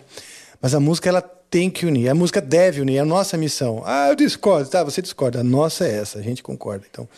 mas 0.60 0.74
a 0.74 0.80
música 0.80 1.08
ela 1.08 1.35
tem 1.50 1.70
que 1.70 1.86
unir, 1.86 2.08
a 2.08 2.14
música 2.14 2.40
deve 2.40 2.80
unir, 2.80 2.96
é 2.96 3.00
a 3.00 3.04
nossa 3.04 3.36
missão. 3.36 3.82
Ah, 3.86 4.08
eu 4.08 4.16
discordo, 4.16 4.68
tá, 4.68 4.82
você 4.84 5.00
discorda, 5.00 5.40
a 5.40 5.44
nossa 5.44 5.86
é 5.86 5.96
essa, 5.98 6.18
a 6.18 6.22
gente 6.22 6.42
concorda. 6.42 6.84
Então, 6.90 7.08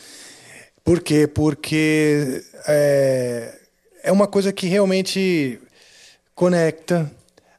por 0.84 1.00
quê? 1.00 1.26
Porque 1.26 2.42
é, 2.66 3.58
é 4.04 4.12
uma 4.12 4.26
coisa 4.26 4.52
que 4.52 4.66
realmente 4.66 5.58
conecta 6.34 7.10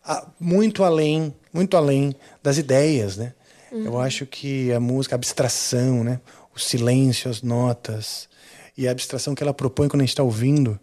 a- 0.03 0.27
muito 0.39 0.83
além, 0.83 1.33
muito 1.53 1.75
além 1.75 2.15
das 2.41 2.57
ideias, 2.57 3.17
né? 3.17 3.33
Eu 3.71 3.99
acho 3.99 4.25
que 4.25 4.71
a 4.73 4.79
música, 4.79 5.13
a 5.15 5.17
abstração, 5.17 6.03
né? 6.03 6.19
O 6.55 6.59
silêncio, 6.59 7.29
as 7.29 7.43
notas 7.43 8.27
e 8.75 8.87
a 8.87 8.91
abstração 8.91 9.35
que 9.35 9.43
ela 9.43 9.53
propõe 9.53 9.87
quando 9.87 10.01
a 10.01 10.05
gente 10.05 10.09
está 10.13 10.23
ouvindo, 10.23 10.79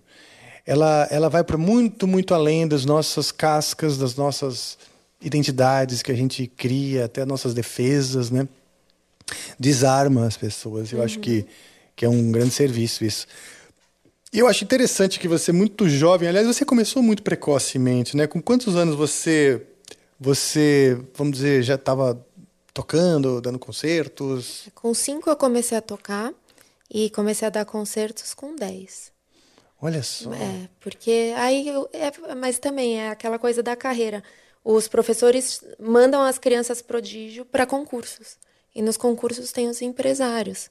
ela, 0.65 1.07
ela 1.11 1.29
vai 1.29 1.43
para 1.43 1.57
muito, 1.57 2.07
muito 2.07 2.33
além 2.35 2.67
das 2.69 2.85
nossas 2.85 3.33
cascas, 3.33 3.99
das 3.99 4.15
nossas 4.15 4.79
identidades 5.27 6.03
que 6.03 6.13
a 6.13 6.15
gente 6.15 6.47
cria, 6.47 7.05
até 7.07 7.25
nossas 7.25 7.53
defesas, 7.53 8.31
né? 8.31 8.49
Desarma 9.59 10.27
as 10.27 10.37
pessoas. 10.37 10.93
Eu 10.93 11.03
acho 11.03 11.19
que, 11.19 11.45
que 11.95 12.05
é 12.05 12.09
um 12.09 12.31
grande 12.31 12.53
serviço 12.53 13.05
isso. 13.05 13.27
E 14.33 14.39
eu 14.39 14.47
acho 14.47 14.65
interessante 14.65 15.19
que 15.19 15.29
você, 15.29 15.51
muito 15.53 15.89
jovem, 15.89 16.29
aliás, 16.29 16.47
você 16.47 16.65
começou 16.65 17.03
muito 17.03 17.23
precocemente, 17.23 18.17
né? 18.17 18.27
Com 18.27 18.41
quantos 18.41 18.77
anos 18.77 18.95
você, 18.95 19.67
você 20.21 21.01
vamos 21.15 21.37
dizer, 21.39 21.63
já 21.63 21.75
estava 21.75 22.25
tocando, 22.73 23.41
dando 23.41 23.59
concertos? 23.59 24.69
Com 24.75 24.93
cinco 24.93 25.31
eu 25.31 25.37
comecei 25.37 25.79
a 25.79 25.81
tocar 25.81 26.33
e 26.91 27.11
comecei 27.11 27.47
a 27.49 27.51
dar 27.51 27.65
concertos 27.65 28.35
com 28.35 28.55
10. 28.55 29.11
Olha 29.81 30.03
só. 30.03 30.33
É, 30.33 30.69
porque 30.81 31.33
aí. 31.37 31.69
eu- 31.69 31.89
é, 31.93 32.35
mas 32.35 32.59
também 32.59 32.99
é 33.01 33.11
aquela 33.11 33.39
coisa 33.39 33.63
da 33.63 33.75
carreira. 33.77 34.23
Os 34.69 34.89
professores 34.89 35.63
mandam 35.79 36.21
as 36.23 36.39
crianças 36.39 36.83
prodígio 36.83 37.45
para 37.45 37.65
concursos. 37.65 38.37
E 38.75 38.83
nos 38.83 38.97
concursos 38.97 39.53
tem 39.53 39.69
os 39.69 39.81
empresários. 39.81 40.71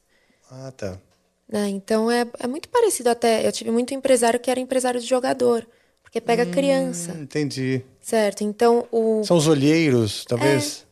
Ah, 0.52 0.70
tá. 0.76 1.00
né? 1.48 1.70
Então 1.70 2.12
é, 2.12 2.28
é 2.40 2.46
muito 2.46 2.68
parecido 2.68 3.10
até. 3.10 3.48
Eu 3.48 3.54
tive 3.54 3.72
muito 3.72 3.94
empresário 3.94 4.38
que 4.38 4.52
era 4.52 4.60
empresário 4.60 5.00
de 5.00 5.08
jogador. 5.08 5.66
Porque 6.04 6.20
pega 6.20 6.46
criança, 6.46 7.14
Hum, 7.14 7.24
entendi. 7.24 7.84
certo? 8.02 8.44
Então 8.44 8.86
o. 8.92 9.24
São 9.24 9.38
os 9.38 9.48
olheiros, 9.48 10.26
talvez? 10.26 10.86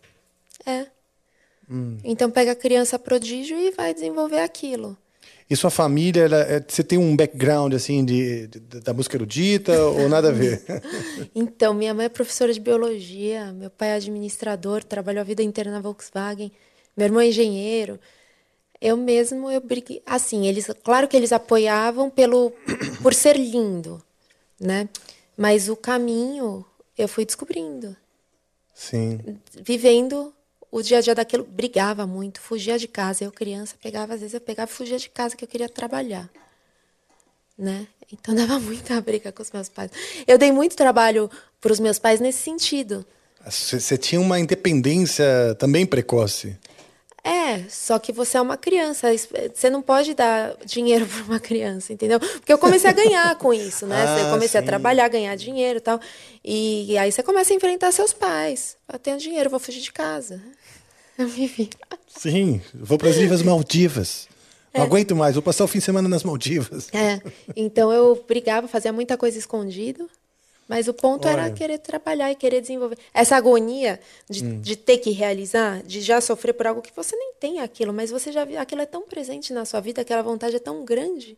É. 0.65 0.87
Então 2.05 2.31
pega 2.31 2.55
criança 2.55 2.97
prodígio 2.97 3.57
e 3.59 3.71
vai 3.71 3.93
desenvolver 3.93 4.39
aquilo. 4.39 4.97
E 5.53 5.55
sua 5.55 5.69
família, 5.69 6.23
ela, 6.23 6.37
é- 6.41 6.65
você 6.67 6.83
tem 6.83 6.97
um 6.97 7.15
background, 7.15 7.75
assim, 7.75 8.03
de, 8.03 8.47
de- 8.47 8.59
da 8.79 8.91
música 8.91 9.15
erudita 9.15 9.85
ou 9.85 10.09
nada 10.09 10.29
a 10.29 10.31
ver? 10.31 10.63
Então, 11.35 11.75
minha 11.75 11.93
mãe 11.93 12.07
é 12.07 12.09
professora 12.09 12.51
de 12.51 12.59
biologia, 12.59 13.53
meu 13.53 13.69
pai 13.69 13.89
é 13.89 13.93
administrador, 13.93 14.83
trabalhou 14.83 15.21
a 15.21 15.23
vida 15.23 15.43
inteira 15.43 15.69
na 15.69 15.79
Volkswagen, 15.79 16.51
meu 16.97 17.05
irmão 17.05 17.21
é 17.21 17.27
engenheiro. 17.27 17.99
Eu 18.81 18.97
mesmo, 18.97 19.51
eu 19.51 19.61
briguei. 19.61 20.01
Assim, 20.07 20.47
eles, 20.47 20.67
claro 20.83 21.07
que 21.07 21.15
eles 21.15 21.31
apoiavam 21.31 22.09
pelo, 22.09 22.51
por 23.03 23.13
ser 23.13 23.37
lindo, 23.37 24.01
né? 24.59 24.89
Mas 25.37 25.69
o 25.69 25.75
caminho 25.75 26.65
eu 26.97 27.07
fui 27.07 27.25
descobrindo, 27.25 27.95
Sim. 28.73 29.19
vivendo 29.61 30.32
o 30.75 30.81
dia 30.81 30.97
a 30.97 31.01
dia 31.01 31.15
daquilo. 31.15 31.43
Brigava 31.43 32.07
muito, 32.07 32.41
fugia 32.41 32.77
de 32.77 32.87
casa. 32.87 33.23
Eu, 33.23 33.31
criança, 33.31 33.75
pegava, 33.81 34.13
às 34.13 34.21
vezes 34.21 34.33
eu 34.33 34.41
pegava 34.41 34.71
e 34.71 34.73
fugia 34.73 34.97
de 34.97 35.09
casa 35.09 35.35
que 35.35 35.43
eu 35.43 35.47
queria 35.47 35.69
trabalhar 35.69 36.29
né? 37.57 37.87
Então 38.11 38.33
dava 38.35 38.59
muita 38.59 38.99
briga 39.01 39.31
com 39.31 39.41
os 39.41 39.51
meus 39.51 39.69
pais. 39.69 39.91
Eu 40.27 40.37
dei 40.37 40.51
muito 40.51 40.75
trabalho 40.75 41.29
para 41.61 41.71
os 41.71 41.79
meus 41.79 41.99
pais 41.99 42.19
nesse 42.19 42.39
sentido. 42.39 43.05
Você 43.45 43.79
você 43.79 43.97
tinha 43.97 44.21
uma 44.21 44.39
independência 44.39 45.55
também 45.59 45.85
precoce. 45.85 46.57
É, 47.25 47.63
só 47.69 47.97
que 47.99 48.11
você 48.11 48.37
é 48.37 48.41
uma 48.41 48.57
criança, 48.57 49.07
você 49.53 49.69
não 49.69 49.81
pode 49.81 50.13
dar 50.13 50.57
dinheiro 50.65 51.07
para 51.07 51.23
uma 51.23 51.39
criança, 51.39 51.93
entendeu? 51.93 52.19
Porque 52.19 52.51
eu 52.51 52.57
comecei 52.57 52.89
a 52.89 52.93
ganhar 52.93 53.37
com 53.37 53.53
isso, 53.53 53.85
né? 53.85 54.03
Ah, 54.05 54.19
eu 54.19 54.29
comecei 54.29 54.59
sim. 54.59 54.65
a 54.65 54.67
trabalhar, 54.67 55.07
ganhar 55.07 55.33
dinheiro 55.35 55.77
e 55.77 55.81
tal. 55.81 56.01
E, 56.43 56.97
aí 56.97 57.09
você 57.09 57.23
começa 57.23 57.53
a 57.53 57.55
enfrentar 57.55 57.93
seus 57.93 58.11
pais. 58.11 58.75
Eu 58.91 58.99
tenho 58.99 59.17
dinheiro, 59.17 59.49
vou 59.49 59.59
fugir 59.59 59.79
de 59.79 59.91
casa. 59.93 60.41
Eu 61.17 61.27
me. 61.27 61.69
Sim, 62.07 62.61
vou 62.73 62.97
para 62.97 63.09
as 63.09 63.17
Ilhas 63.17 63.41
Maldivas. 63.41 64.27
Não 64.73 64.83
aguento 64.83 65.15
mais, 65.15 65.35
vou 65.35 65.43
passar 65.43 65.63
o 65.63 65.67
fim 65.67 65.77
de 65.77 65.85
semana 65.85 66.09
nas 66.09 66.23
Maldivas. 66.23 66.89
É, 66.93 67.21
então 67.55 67.91
eu 67.91 68.23
brigava, 68.27 68.67
fazia 68.67 68.91
muita 68.91 69.15
coisa 69.15 69.37
escondido, 69.37 70.09
mas 70.67 70.87
o 70.87 70.93
ponto 70.95 71.27
Olha. 71.27 71.33
era 71.41 71.51
querer 71.51 71.77
trabalhar 71.77 72.31
e 72.31 72.35
querer 72.35 72.59
desenvolver. 72.61 72.97
Essa 73.13 73.35
agonia 73.35 73.99
de, 74.27 74.43
Hum. 74.43 74.59
de 74.61 74.75
ter 74.75 74.97
que 74.97 75.11
realizar, 75.11 75.83
de 75.83 76.01
já 76.01 76.19
sofrer 76.19 76.53
por 76.53 76.65
algo 76.65 76.81
que 76.81 76.91
você 76.95 77.15
nem 77.15 77.33
tem 77.39 77.59
aquilo, 77.59 77.93
mas 77.93 78.09
você 78.09 78.31
já 78.31 78.43
viu, 78.45 78.59
aquilo 78.59 78.81
é 78.81 78.85
tão 78.87 79.03
presente 79.03 79.53
na 79.53 79.63
sua 79.63 79.79
vida, 79.79 80.01
aquela 80.01 80.23
vontade 80.23 80.55
é 80.55 80.59
tão 80.59 80.83
grande 80.83 81.37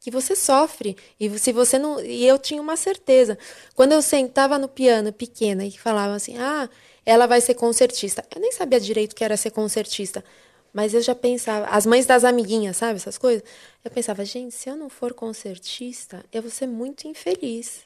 que 0.00 0.10
você 0.10 0.34
sofre. 0.34 0.96
E 1.20 1.28
se 1.38 1.52
você 1.52 1.78
não, 1.78 2.00
e 2.00 2.26
eu 2.26 2.38
tinha 2.38 2.60
uma 2.62 2.76
certeza. 2.76 3.36
Quando 3.74 3.92
eu 3.92 4.00
sentava 4.00 4.58
no 4.58 4.66
piano 4.68 5.12
pequena 5.12 5.64
e 5.66 5.70
falava 5.72 6.14
assim: 6.14 6.38
"Ah, 6.38 6.70
ela 7.04 7.26
vai 7.26 7.40
ser 7.40 7.54
concertista". 7.54 8.24
Eu 8.34 8.40
nem 8.40 8.52
sabia 8.52 8.80
direito 8.80 9.14
que 9.14 9.24
era 9.24 9.36
ser 9.36 9.50
concertista. 9.50 10.24
Mas 10.72 10.94
eu 10.94 11.02
já 11.02 11.14
pensava, 11.14 11.66
as 11.66 11.84
mães 11.84 12.06
das 12.06 12.24
amiguinhas, 12.24 12.78
sabe, 12.78 12.96
essas 12.96 13.18
coisas? 13.18 13.42
Eu 13.84 13.90
pensava, 13.90 14.24
gente, 14.24 14.54
se 14.54 14.70
eu 14.70 14.76
não 14.76 14.88
for 14.88 15.12
concertista, 15.12 16.24
eu 16.32 16.40
vou 16.40 16.50
ser 16.50 16.66
muito 16.66 17.06
infeliz. 17.06 17.80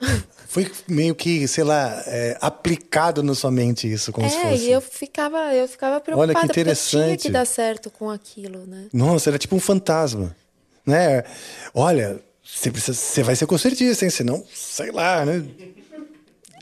Foi 0.46 0.70
meio 0.86 1.14
que, 1.14 1.48
sei 1.48 1.64
lá, 1.64 2.02
é, 2.06 2.36
aplicado 2.40 3.22
na 3.22 3.34
sua 3.34 3.50
mente 3.50 3.90
isso, 3.90 4.12
como 4.12 4.28
se 4.28 4.36
é, 4.36 4.42
fosse. 4.42 4.64
e 4.64 4.72
eu 4.72 4.80
ficava, 4.80 5.54
eu 5.54 5.66
ficava 5.66 5.94
Olha 5.96 6.02
preocupada, 6.02 6.34
que 6.34 6.46
porque 6.46 6.50
eu 6.50 6.52
tinha 6.52 6.62
interessante. 6.62 7.22
que 7.22 7.30
dar 7.30 7.46
certo 7.46 7.90
com 7.90 8.10
aquilo, 8.10 8.66
né? 8.66 8.88
Nossa, 8.92 9.30
era 9.30 9.38
tipo 9.38 9.56
um 9.56 9.60
fantasma, 9.60 10.36
né? 10.84 11.24
Olha, 11.72 12.20
você, 12.44 12.70
precisa, 12.70 12.96
você 12.96 13.22
vai 13.22 13.34
ser 13.34 13.46
concertista, 13.46 14.04
hein? 14.04 14.10
Senão, 14.10 14.44
sei 14.52 14.90
lá, 14.90 15.24
né? 15.24 15.44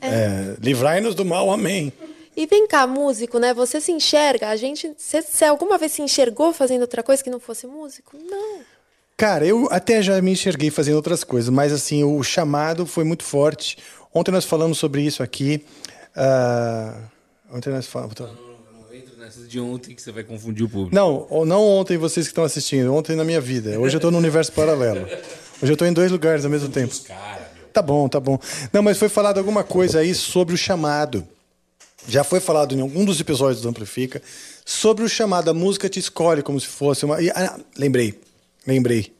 É, 0.03 0.55
Livrai-nos 0.61 1.15
do 1.15 1.23
mal, 1.23 1.49
amém. 1.51 1.91
E 2.35 2.45
vem 2.47 2.67
cá, 2.67 2.87
músico, 2.87 3.37
né? 3.37 3.53
Você 3.53 3.79
se 3.79 3.91
enxerga, 3.91 4.49
a 4.49 4.55
gente, 4.55 4.91
você, 4.97 5.45
alguma 5.45 5.77
vez 5.77 5.91
se 5.91 6.01
enxergou 6.01 6.51
fazendo 6.51 6.81
outra 6.81 7.03
coisa 7.03 7.23
que 7.23 7.29
não 7.29 7.39
fosse 7.39 7.67
músico? 7.67 8.17
Não. 8.17 8.61
Cara, 9.15 9.45
eu 9.45 9.67
até 9.71 10.01
já 10.01 10.19
me 10.21 10.31
enxerguei 10.31 10.71
fazendo 10.71 10.95
outras 10.95 11.23
coisas, 11.23 11.49
mas 11.49 11.71
assim, 11.71 12.03
o 12.03 12.23
chamado 12.23 12.85
foi 12.87 13.03
muito 13.03 13.23
forte. 13.23 13.77
Ontem 14.13 14.31
nós 14.31 14.45
falamos 14.45 14.79
sobre 14.79 15.01
isso 15.03 15.21
aqui. 15.21 15.63
ah, 16.15 16.97
ontem 17.51 17.69
nós 17.69 17.85
falamos. 17.85 18.15
Não, 18.19 18.27
não 18.27 18.93
entra 18.93 19.15
nessas 19.17 19.47
de 19.47 19.59
ontem 19.59 19.93
que 19.93 20.01
você 20.01 20.11
vai 20.11 20.23
confundir 20.23 20.65
o 20.65 20.69
público. 20.69 20.95
Não, 20.95 21.27
não 21.45 21.61
ontem 21.63 21.97
vocês 21.97 22.25
que 22.25 22.31
estão 22.31 22.43
assistindo, 22.43 22.93
ontem 22.93 23.15
na 23.15 23.23
minha 23.23 23.39
vida. 23.39 23.79
Hoje 23.79 23.95
eu 23.95 23.99
estou 23.99 24.09
no 24.09 24.17
universo 24.17 24.51
paralelo. 24.51 25.05
Hoje 25.61 25.71
eu 25.71 25.73
estou 25.73 25.87
em 25.87 25.93
dois 25.93 26.11
lugares 26.11 26.43
ao 26.43 26.51
mesmo 26.51 26.69
tempo. 26.69 26.93
Tá 27.73 27.81
bom, 27.81 28.07
tá 28.07 28.19
bom. 28.19 28.37
Não, 28.71 28.83
mas 28.83 28.99
foi 28.99 29.09
falado 29.09 29.39
alguma 29.39 29.63
coisa 29.63 29.99
aí 29.99 30.13
sobre 30.13 30.53
o 30.53 30.57
chamado. 30.57 31.27
Já 32.07 32.23
foi 32.23 32.39
falado 32.39 32.75
em 32.75 32.81
algum 32.81 33.03
dos 33.03 33.19
episódios 33.19 33.61
do 33.61 33.69
Amplifica 33.69 34.21
sobre 34.63 35.03
o 35.03 35.09
chamado. 35.09 35.49
A 35.49 35.53
música 35.55 35.89
te 35.89 35.99
escolhe 35.99 36.43
como 36.43 36.59
se 36.59 36.67
fosse 36.67 37.03
uma. 37.03 37.17
ah, 37.17 37.59
lembrei, 37.75 38.19
lembrei. 38.67 39.11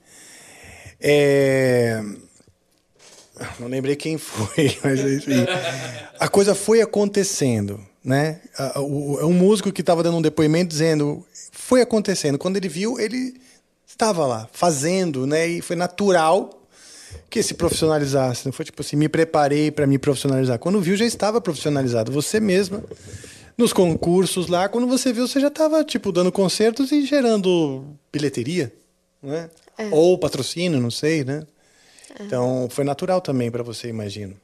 É... 1.02 2.04
Não 3.60 3.68
lembrei 3.68 3.96
quem 3.96 4.20
foi, 4.20 4.78
mas 4.84 5.00
enfim. 5.00 5.46
A 6.20 6.28
coisa 6.28 6.54
foi 6.54 6.80
acontecendo, 6.80 7.84
né? 8.04 8.39
É 8.76 8.80
um 8.80 9.34
músico 9.34 9.72
que 9.72 9.82
estava 9.82 10.04
dando 10.04 10.18
um 10.18 10.22
depoimento 10.22 10.70
dizendo 10.70 11.26
foi 11.52 11.82
acontecendo. 11.82 12.38
Quando 12.38 12.58
ele 12.58 12.70
viu, 12.70 13.00
ele 13.00 13.42
estava 13.88 14.28
lá 14.28 14.48
fazendo, 14.54 15.26
né? 15.26 15.48
E 15.48 15.62
foi 15.62 15.76
natural 15.76 16.62
que 17.30 17.41
se 17.41 17.54
profissionalizasse. 17.54 18.45
Não 18.45 18.54
foi 18.54 18.65
tipo 18.65 18.82
assim, 18.82 18.95
me 18.95 19.10
preparei 19.10 19.71
para 19.71 19.88
me 19.88 19.97
profissionalizar. 19.97 20.60
Quando 20.60 20.80
viu, 20.82 20.95
já 20.95 21.06
estava 21.06 21.41
profissionalizado. 21.41 22.12
Você 22.12 22.39
mesma, 22.39 22.84
nos 23.58 23.73
concursos 23.73 24.47
lá, 24.47 24.69
quando 24.69 24.88
você 24.88 25.12
viu, 25.12 25.28
você 25.28 25.39
já 25.39 25.47
estava 25.47 25.84
tipo 25.84 26.12
dando 26.12 26.32
concertos 26.32 26.91
e 26.91 27.06
gerando 27.06 27.86
bilheteria, 28.12 28.71
né? 29.21 29.49
Ou 29.91 30.17
patrocínio, 30.17 30.80
não 30.80 30.91
sei, 30.91 31.23
né? 31.23 31.45
Então 32.19 32.67
foi 32.69 32.84
natural 32.84 33.21
também 33.21 33.49
para 33.49 33.63
você, 33.63 33.88
imagino. 33.88 34.36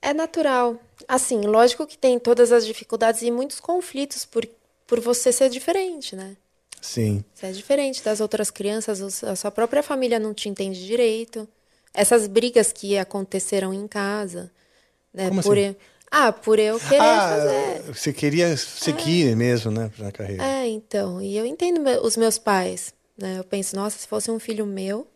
É 0.00 0.12
natural. 0.12 0.76
Assim, 1.06 1.40
lógico 1.42 1.86
que 1.86 1.96
tem 1.96 2.18
todas 2.18 2.50
as 2.50 2.66
dificuldades 2.66 3.22
e 3.22 3.30
muitos 3.30 3.60
conflitos 3.60 4.24
por, 4.24 4.46
por 4.86 4.98
você 4.98 5.32
ser 5.32 5.48
diferente, 5.48 6.16
né? 6.16 6.36
Sim. 6.80 7.24
Você 7.32 7.46
é 7.46 7.52
diferente 7.52 8.02
das 8.02 8.20
outras 8.20 8.50
crianças, 8.50 9.22
a 9.22 9.36
sua 9.36 9.52
própria 9.52 9.84
família 9.84 10.18
não 10.18 10.34
te 10.34 10.48
entende 10.48 10.84
direito. 10.84 11.48
Essas 11.94 12.26
brigas 12.26 12.72
que 12.72 12.96
aconteceram 12.96 13.72
em 13.72 13.86
casa, 13.86 14.50
né? 15.12 15.28
Como 15.28 15.42
por 15.42 15.56
assim? 15.58 15.66
eu- 15.68 15.76
Ah, 16.10 16.30
por 16.32 16.58
eu 16.58 16.78
querer 16.78 17.00
ah, 17.00 17.28
fazer. 17.28 17.94
você 17.94 18.12
queria 18.12 18.54
seguir 18.56 19.34
mesmo, 19.34 19.70
né, 19.70 19.90
na 19.98 20.12
carreira. 20.12 20.42
É, 20.44 20.68
então, 20.68 21.22
e 21.22 21.36
eu 21.36 21.46
entendo 21.46 21.80
os 22.02 22.16
meus 22.18 22.36
pais, 22.38 22.92
né? 23.16 23.38
Eu 23.38 23.44
penso, 23.44 23.74
nossa, 23.74 23.98
se 23.98 24.06
fosse 24.06 24.30
um 24.30 24.38
filho 24.38 24.66
meu, 24.66 25.06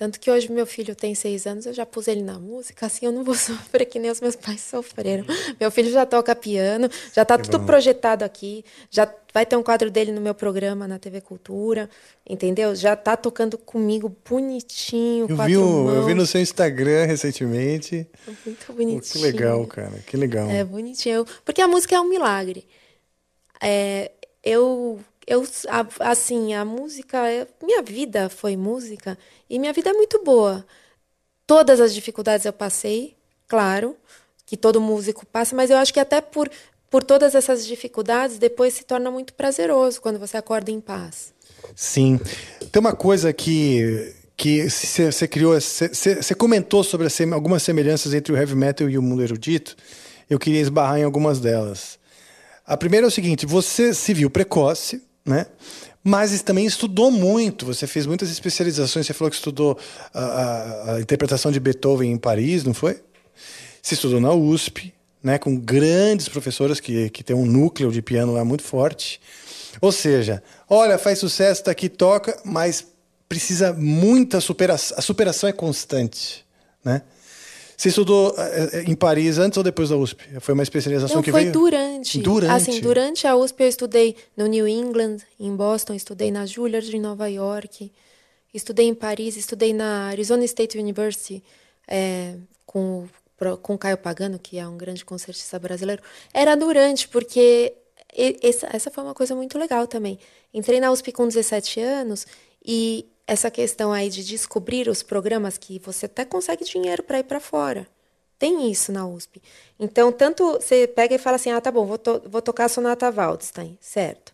tanto 0.00 0.18
que 0.18 0.30
hoje 0.30 0.50
meu 0.50 0.64
filho 0.64 0.96
tem 0.96 1.14
seis 1.14 1.46
anos, 1.46 1.66
eu 1.66 1.74
já 1.74 1.84
pus 1.84 2.08
ele 2.08 2.22
na 2.22 2.38
música, 2.38 2.86
assim 2.86 3.04
eu 3.04 3.12
não 3.12 3.22
vou 3.22 3.34
sofrer 3.36 3.84
que 3.84 3.98
nem 3.98 4.10
os 4.10 4.18
meus 4.18 4.34
pais 4.34 4.62
sofreram. 4.62 5.26
Meu 5.60 5.70
filho 5.70 5.90
já 5.92 6.06
toca 6.06 6.34
piano, 6.34 6.88
já 7.14 7.22
tá 7.22 7.36
tudo 7.36 7.60
projetado 7.66 8.24
aqui, 8.24 8.64
já 8.90 9.06
vai 9.34 9.44
ter 9.44 9.56
um 9.56 9.62
quadro 9.62 9.90
dele 9.90 10.10
no 10.10 10.22
meu 10.22 10.34
programa 10.34 10.88
na 10.88 10.98
TV 10.98 11.20
Cultura, 11.20 11.90
entendeu? 12.26 12.74
Já 12.74 12.96
tá 12.96 13.14
tocando 13.14 13.58
comigo 13.58 14.10
bonitinho, 14.26 15.26
Eu 15.28 15.36
vi, 15.36 15.58
mãos. 15.58 15.94
eu 15.94 16.06
vi 16.06 16.14
no 16.14 16.24
seu 16.24 16.40
Instagram 16.40 17.04
recentemente. 17.04 18.06
Muito 18.46 18.66
Pô, 18.68 18.72
bonitinho. 18.72 19.02
que 19.02 19.18
legal, 19.18 19.66
cara. 19.66 19.98
Que 20.06 20.16
legal. 20.16 20.48
É 20.48 20.64
bonitinho. 20.64 21.26
Porque 21.44 21.60
a 21.60 21.68
música 21.68 21.94
é 21.94 22.00
um 22.00 22.08
milagre. 22.08 22.66
É, 23.62 24.12
eu, 24.42 24.98
eu, 25.26 25.46
assim, 26.00 26.54
a 26.54 26.64
música, 26.64 27.28
é- 27.28 27.46
minha 27.62 27.82
vida 27.82 28.28
foi 28.28 28.56
música 28.56 29.18
e 29.48 29.58
minha 29.58 29.72
vida 29.72 29.90
é 29.90 29.92
muito 29.92 30.22
boa. 30.24 30.64
Todas 31.46 31.80
as 31.80 31.94
dificuldades 31.94 32.46
eu 32.46 32.52
passei, 32.52 33.16
claro, 33.48 33.96
que 34.46 34.56
todo 34.56 34.80
músico 34.80 35.26
passa, 35.26 35.54
mas 35.54 35.70
eu 35.70 35.76
acho 35.76 35.92
que 35.92 36.00
até 36.00 36.20
por, 36.20 36.50
por 36.88 37.02
todas 37.02 37.34
essas 37.34 37.66
dificuldades, 37.66 38.38
depois 38.38 38.74
se 38.74 38.84
torna 38.84 39.10
muito 39.10 39.34
prazeroso 39.34 40.00
quando 40.00 40.18
você 40.18 40.36
acorda 40.36 40.70
em 40.70 40.80
paz. 40.80 41.32
Sim. 41.74 42.18
Tem 42.72 42.80
uma 42.80 42.94
coisa 42.94 43.32
que 43.32 44.14
que 44.40 44.66
você 44.70 45.28
criou, 45.28 45.52
você 45.52 46.34
comentou 46.34 46.82
sobre 46.82 47.06
algumas 47.30 47.62
semelhanças 47.62 48.14
entre 48.14 48.32
o 48.32 48.36
heavy 48.38 48.54
metal 48.54 48.88
e 48.88 48.96
o 48.96 49.02
mundo 49.02 49.22
erudito. 49.22 49.76
Eu 50.30 50.38
queria 50.38 50.62
esbarrar 50.62 50.98
em 50.98 51.04
algumas 51.04 51.38
delas. 51.38 51.98
A 52.66 52.74
primeira 52.74 53.06
é 53.06 53.08
o 53.08 53.10
seguinte: 53.10 53.44
você 53.44 53.92
se 53.92 54.14
viu 54.14 54.30
precoce, 54.30 55.02
né? 55.24 55.46
Mas 56.02 56.40
também 56.42 56.64
estudou 56.64 57.10
muito. 57.10 57.66
Você 57.66 57.86
fez 57.86 58.06
muitas 58.06 58.30
especializações. 58.30 59.06
Você 59.06 59.12
falou 59.12 59.30
que 59.30 59.36
estudou 59.36 59.78
a, 60.14 60.20
a- 60.20 60.94
a 60.96 61.00
interpretação 61.00 61.52
de 61.52 61.60
Beethoven 61.60 62.10
em 62.12 62.16
Paris, 62.18 62.64
não 62.64 62.72
foi? 62.74 63.00
Você 63.82 63.94
estudou 63.94 64.20
na 64.20 64.32
USP, 64.32 64.92
né, 65.22 65.38
com 65.38 65.56
grandes 65.56 66.28
professoras 66.28 66.80
que, 66.80 67.10
que 67.10 67.22
tem 67.22 67.36
um 67.36 67.44
núcleo 67.46 67.90
de 67.92 68.00
piano 68.02 68.32
lá 68.32 68.44
muito 68.44 68.62
forte. 68.62 69.20
Ou 69.80 69.92
seja, 69.92 70.42
olha, 70.68 70.98
faz 70.98 71.18
sucesso, 71.18 71.64
tá 71.64 71.70
aqui, 71.70 71.88
toca, 71.88 72.38
mas 72.44 72.86
precisa 73.28 73.72
muita 73.72 74.40
superação. 74.40 74.98
A 74.98 75.02
superação 75.02 75.48
é 75.48 75.52
constante, 75.52 76.44
né? 76.84 77.02
Você 77.80 77.88
estudou 77.88 78.34
eh, 78.36 78.70
eh, 78.74 78.82
em 78.86 78.94
Paris 78.94 79.38
antes 79.38 79.56
ou 79.56 79.64
depois 79.64 79.88
da 79.88 79.96
USP? 79.96 80.22
Foi 80.40 80.52
uma 80.52 80.62
especialização 80.62 81.16
Não, 81.16 81.22
que 81.22 81.30
foi 81.30 81.44
veio 81.44 81.52
durante. 81.54 82.18
Durante. 82.18 82.52
Assim, 82.52 82.78
durante 82.78 83.26
a 83.26 83.34
USP 83.34 83.62
eu 83.62 83.68
estudei 83.68 84.16
no 84.36 84.46
New 84.46 84.68
England, 84.68 85.16
em 85.38 85.56
Boston, 85.56 85.94
estudei 85.94 86.30
na 86.30 86.44
Juilliard, 86.44 86.94
em 86.94 87.00
Nova 87.00 87.26
York, 87.26 87.90
estudei 88.52 88.86
em 88.86 88.92
Paris, 88.94 89.34
estudei 89.34 89.72
na 89.72 90.08
Arizona 90.08 90.44
State 90.44 90.76
University 90.76 91.42
é, 91.88 92.34
com, 92.66 93.08
com 93.62 93.78
Caio 93.78 93.96
Pagano, 93.96 94.38
que 94.38 94.58
é 94.58 94.68
um 94.68 94.76
grande 94.76 95.02
concertista 95.02 95.58
brasileiro. 95.58 96.02
Era 96.34 96.56
durante, 96.56 97.08
porque 97.08 97.72
essa, 98.42 98.68
essa 98.70 98.90
foi 98.90 99.02
uma 99.02 99.14
coisa 99.14 99.34
muito 99.34 99.58
legal 99.58 99.86
também. 99.86 100.18
Entrei 100.52 100.80
na 100.80 100.92
USP 100.92 101.12
com 101.12 101.26
17 101.26 101.80
anos 101.80 102.26
e 102.62 103.06
essa 103.30 103.48
questão 103.48 103.92
aí 103.92 104.10
de 104.10 104.24
descobrir 104.24 104.88
os 104.88 105.04
programas 105.04 105.56
que 105.56 105.78
você 105.78 106.06
até 106.06 106.24
consegue 106.24 106.64
dinheiro 106.64 107.00
para 107.04 107.20
ir 107.20 107.22
para 107.22 107.38
fora. 107.38 107.86
Tem 108.36 108.68
isso 108.72 108.90
na 108.90 109.06
USP. 109.06 109.40
Então, 109.78 110.10
tanto 110.10 110.54
você 110.54 110.88
pega 110.88 111.14
e 111.14 111.18
fala 111.18 111.36
assim: 111.36 111.52
ah, 111.52 111.60
tá 111.60 111.70
bom, 111.70 111.86
vou, 111.86 111.96
to- 111.96 112.22
vou 112.26 112.42
tocar 112.42 112.64
a 112.64 112.68
Sonata 112.68 113.08
Waldstein, 113.08 113.78
certo. 113.80 114.32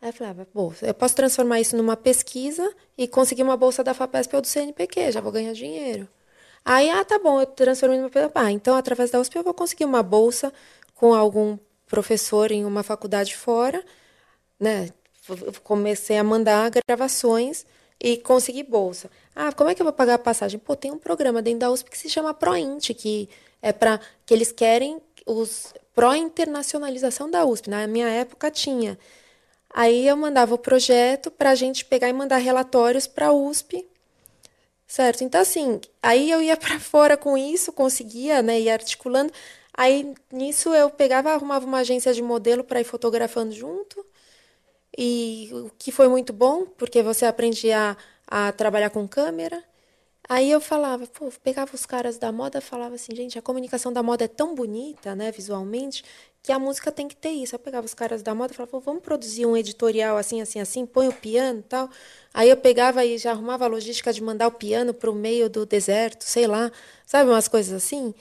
Aí 0.00 0.10
eu 0.10 0.12
falava, 0.12 0.46
bom, 0.54 0.72
eu 0.82 0.94
posso 0.94 1.16
transformar 1.16 1.60
isso 1.60 1.76
numa 1.76 1.96
pesquisa 1.96 2.72
e 2.96 3.08
conseguir 3.08 3.42
uma 3.42 3.56
bolsa 3.56 3.82
da 3.82 3.94
FAPESP 3.94 4.36
ou 4.36 4.42
do 4.42 4.48
CNPq, 4.48 5.12
já 5.12 5.20
vou 5.20 5.32
ganhar 5.32 5.52
dinheiro. 5.52 6.08
Aí, 6.64 6.90
ah, 6.90 7.04
tá 7.04 7.18
bom, 7.18 7.40
eu 7.40 7.46
transformei 7.46 7.98
numa. 7.98 8.10
Ah, 8.36 8.52
então, 8.52 8.76
através 8.76 9.10
da 9.10 9.20
USP, 9.20 9.36
eu 9.36 9.44
vou 9.44 9.54
conseguir 9.54 9.84
uma 9.84 10.02
bolsa 10.02 10.52
com 10.94 11.14
algum 11.14 11.58
professor 11.88 12.52
em 12.52 12.64
uma 12.64 12.82
faculdade 12.84 13.36
fora, 13.36 13.84
né? 14.60 14.90
Comecei 15.64 16.18
a 16.18 16.24
mandar 16.24 16.70
gravações 16.88 17.64
e 18.02 18.16
consegui 18.16 18.64
bolsa. 18.64 19.08
Ah, 19.34 19.52
como 19.52 19.70
é 19.70 19.74
que 19.76 19.80
eu 19.80 19.84
vou 19.84 19.92
pagar 19.92 20.14
a 20.14 20.18
passagem? 20.18 20.58
Pô, 20.58 20.74
tem 20.74 20.90
um 20.90 20.98
programa 20.98 21.40
dentro 21.40 21.60
da 21.60 21.70
USP 21.70 21.88
que 21.88 21.96
se 21.96 22.10
chama 22.10 22.34
ProInt, 22.34 22.90
que 22.94 23.28
é 23.62 23.72
para 23.72 24.00
que 24.26 24.34
eles 24.34 24.50
querem 24.50 25.00
os 25.24 25.72
pró-internacionalização 25.94 27.30
da 27.30 27.44
USP. 27.44 27.70
Na 27.70 27.86
minha 27.86 28.08
época 28.08 28.50
tinha. 28.50 28.98
Aí 29.72 30.06
eu 30.06 30.16
mandava 30.16 30.52
o 30.52 30.58
projeto 30.58 31.30
para 31.30 31.50
a 31.50 31.54
gente 31.54 31.84
pegar 31.84 32.08
e 32.08 32.12
mandar 32.12 32.38
relatórios 32.38 33.06
para 33.06 33.28
a 33.28 33.32
USP. 33.32 33.86
Certo? 34.84 35.22
Então, 35.22 35.40
assim, 35.40 35.80
aí 36.02 36.28
eu 36.28 36.42
ia 36.42 36.56
para 36.58 36.80
fora 36.80 37.16
com 37.16 37.38
isso, 37.38 37.72
conseguia, 37.72 38.42
né, 38.42 38.60
ir 38.60 38.68
articulando. 38.68 39.32
Aí 39.72 40.12
nisso 40.30 40.74
eu 40.74 40.90
pegava, 40.90 41.30
arrumava 41.30 41.64
uma 41.64 41.78
agência 41.78 42.12
de 42.12 42.20
modelo 42.20 42.64
para 42.64 42.80
ir 42.80 42.84
fotografando 42.84 43.52
junto. 43.52 44.04
E 44.96 45.50
o 45.52 45.70
que 45.78 45.90
foi 45.90 46.08
muito 46.08 46.32
bom, 46.32 46.66
porque 46.66 47.02
você 47.02 47.24
aprende 47.24 47.70
a, 47.72 47.96
trabalhar 48.56 48.90
com 48.90 49.06
câmera. 49.08 49.62
Aí 50.28 50.50
eu 50.50 50.60
falava, 50.60 51.06
pô, 51.06 51.30
pegava 51.42 51.74
os 51.74 51.84
caras 51.84 52.16
da 52.16 52.30
moda 52.32 52.60
falava 52.60 52.94
assim, 52.94 53.14
gente, 53.14 53.38
a 53.38 53.42
comunicação 53.42 53.92
da 53.92 54.02
moda 54.02 54.24
é 54.24 54.28
tão 54.28 54.54
bonita, 54.54 55.14
né, 55.16 55.32
visualmente, 55.32 56.04
que 56.42 56.52
a 56.52 56.58
música 56.58 56.92
tem 56.92 57.08
que 57.08 57.16
ter 57.16 57.30
isso. 57.30 57.54
Eu 57.54 57.58
pegava 57.58 57.84
os 57.84 57.94
caras 57.94 58.22
da 58.22 58.34
moda 58.34 58.52
e 58.52 58.56
falava, 58.56 58.70
pô, 58.70 58.80
vamos 58.80 59.02
produzir 59.02 59.46
um 59.46 59.56
editorial 59.56 60.16
assim, 60.16 60.40
assim, 60.40 60.60
assim, 60.60 60.86
põe 60.86 61.08
o 61.08 61.12
piano 61.12 61.62
tal. 61.68 61.90
Aí 62.32 62.48
eu 62.48 62.56
pegava 62.56 63.04
e 63.04 63.18
já 63.18 63.32
arrumava 63.32 63.64
a 63.64 63.68
logística 63.68 64.12
de 64.12 64.22
mandar 64.22 64.48
o 64.48 64.52
piano 64.52 64.94
para 64.94 65.10
o 65.10 65.14
meio 65.14 65.50
do 65.50 65.66
deserto, 65.66 66.22
sei 66.24 66.46
lá, 66.46 66.70
sabe, 67.06 67.30
umas 67.30 67.48
coisas 67.48 67.72
assim. 67.74 68.14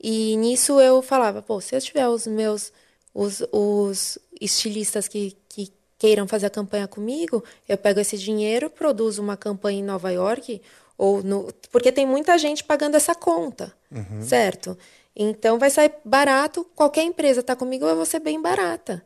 E 0.00 0.36
nisso 0.36 0.80
eu 0.80 1.00
falava, 1.02 1.40
pô, 1.42 1.60
se 1.60 1.74
eu 1.74 1.80
tiver 1.80 2.08
os 2.08 2.26
meus, 2.26 2.72
os, 3.14 3.42
os 3.52 4.18
estilistas 4.40 5.08
que, 5.08 5.36
que 5.48 5.72
queiram 6.04 6.28
fazer 6.28 6.44
a 6.44 6.50
campanha 6.50 6.86
comigo, 6.86 7.42
eu 7.66 7.78
pego 7.78 7.98
esse 7.98 8.18
dinheiro, 8.18 8.68
produzo 8.68 9.22
uma 9.22 9.38
campanha 9.38 9.78
em 9.78 9.82
Nova 9.82 10.10
York, 10.10 10.60
ou 10.98 11.22
no, 11.22 11.50
porque 11.72 11.90
tem 11.90 12.04
muita 12.04 12.36
gente 12.36 12.62
pagando 12.62 12.94
essa 12.94 13.14
conta, 13.14 13.72
certo? 14.20 14.76
Então 15.16 15.58
vai 15.58 15.70
sair 15.70 15.94
barato, 16.04 16.62
qualquer 16.74 17.04
empresa 17.04 17.40
está 17.40 17.56
comigo, 17.56 17.86
eu 17.86 17.96
vou 17.96 18.04
ser 18.04 18.20
bem 18.20 18.38
barata, 18.38 19.02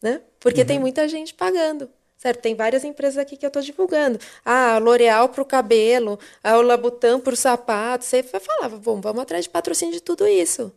né? 0.00 0.20
Porque 0.38 0.64
tem 0.64 0.78
muita 0.78 1.08
gente 1.08 1.34
pagando. 1.34 1.90
Certo, 2.16 2.40
tem 2.40 2.54
várias 2.54 2.84
empresas 2.84 3.16
aqui 3.18 3.36
que 3.36 3.46
eu 3.46 3.48
estou 3.48 3.62
divulgando. 3.62 4.18
Ah, 4.44 4.74
a 4.74 4.78
L'Oréal 4.78 5.28
para 5.28 5.42
o 5.42 5.44
cabelo, 5.44 6.18
a 6.42 6.54
Labutan 6.56 7.20
para 7.20 7.32
o 7.32 7.36
sapato. 7.36 8.04
Você 8.04 8.24
falava, 8.24 8.76
bom, 8.76 9.00
vamos 9.00 9.22
atrás 9.22 9.44
de 9.44 9.50
patrocínio 9.50 9.94
de 9.94 10.00
tudo 10.00 10.26
isso. 10.26 10.72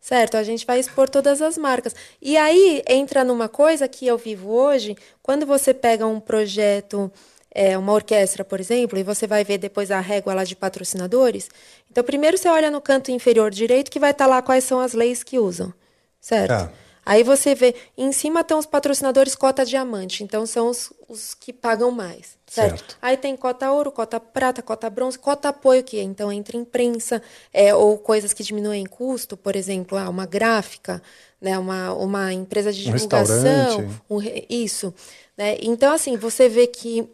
Certo, 0.00 0.36
a 0.36 0.42
gente 0.42 0.64
vai 0.64 0.78
expor 0.78 1.08
todas 1.08 1.42
as 1.42 1.58
marcas. 1.58 1.94
E 2.22 2.36
aí 2.36 2.82
entra 2.88 3.24
numa 3.24 3.48
coisa 3.48 3.88
que 3.88 4.06
eu 4.06 4.16
vivo 4.16 4.50
hoje, 4.50 4.96
quando 5.22 5.44
você 5.44 5.74
pega 5.74 6.06
um 6.06 6.20
projeto, 6.20 7.10
é, 7.50 7.76
uma 7.76 7.92
orquestra, 7.92 8.44
por 8.44 8.60
exemplo, 8.60 8.98
e 8.98 9.02
você 9.02 9.26
vai 9.26 9.44
ver 9.44 9.58
depois 9.58 9.90
a 9.90 10.00
régua 10.00 10.34
lá 10.34 10.44
de 10.44 10.54
patrocinadores. 10.54 11.48
Então, 11.90 12.04
primeiro 12.04 12.38
você 12.38 12.48
olha 12.48 12.70
no 12.70 12.80
canto 12.80 13.10
inferior 13.10 13.50
direito 13.50 13.90
que 13.90 13.98
vai 13.98 14.12
estar 14.12 14.26
lá 14.26 14.40
quais 14.40 14.64
são 14.64 14.78
as 14.80 14.92
leis 14.92 15.22
que 15.22 15.38
usam. 15.38 15.72
Certo? 16.20 16.48
Tá. 16.48 16.72
Aí 17.08 17.22
você 17.22 17.54
vê, 17.54 17.74
em 17.96 18.12
cima 18.12 18.40
estão 18.40 18.58
os 18.58 18.66
patrocinadores 18.66 19.34
cota 19.34 19.64
diamante, 19.64 20.22
então 20.22 20.44
são 20.44 20.68
os, 20.68 20.92
os 21.08 21.32
que 21.32 21.54
pagam 21.54 21.90
mais, 21.90 22.36
certo? 22.46 22.80
Certo. 22.80 22.98
Aí 23.00 23.16
tem 23.16 23.34
cota 23.34 23.72
ouro, 23.72 23.90
cota 23.90 24.20
prata, 24.20 24.60
cota 24.60 24.90
bronze, 24.90 25.18
cota 25.18 25.48
apoio, 25.48 25.82
que 25.82 25.98
então 25.98 26.30
entra 26.30 26.58
imprensa, 26.58 27.22
é, 27.50 27.74
ou 27.74 27.96
coisas 27.96 28.34
que 28.34 28.42
diminuem 28.42 28.84
custo, 28.84 29.38
por 29.38 29.56
exemplo, 29.56 29.96
ah, 29.96 30.06
uma 30.10 30.26
gráfica, 30.26 31.02
né, 31.40 31.58
uma, 31.58 31.94
uma 31.94 32.30
empresa 32.30 32.70
de 32.70 32.90
Um 32.90 32.92
divulgação, 32.92 33.88
um 34.10 34.18
isso. 34.50 34.92
Né? 35.34 35.56
Então, 35.62 35.94
assim, 35.94 36.14
você 36.14 36.46
vê 36.46 36.66
que 36.66 37.08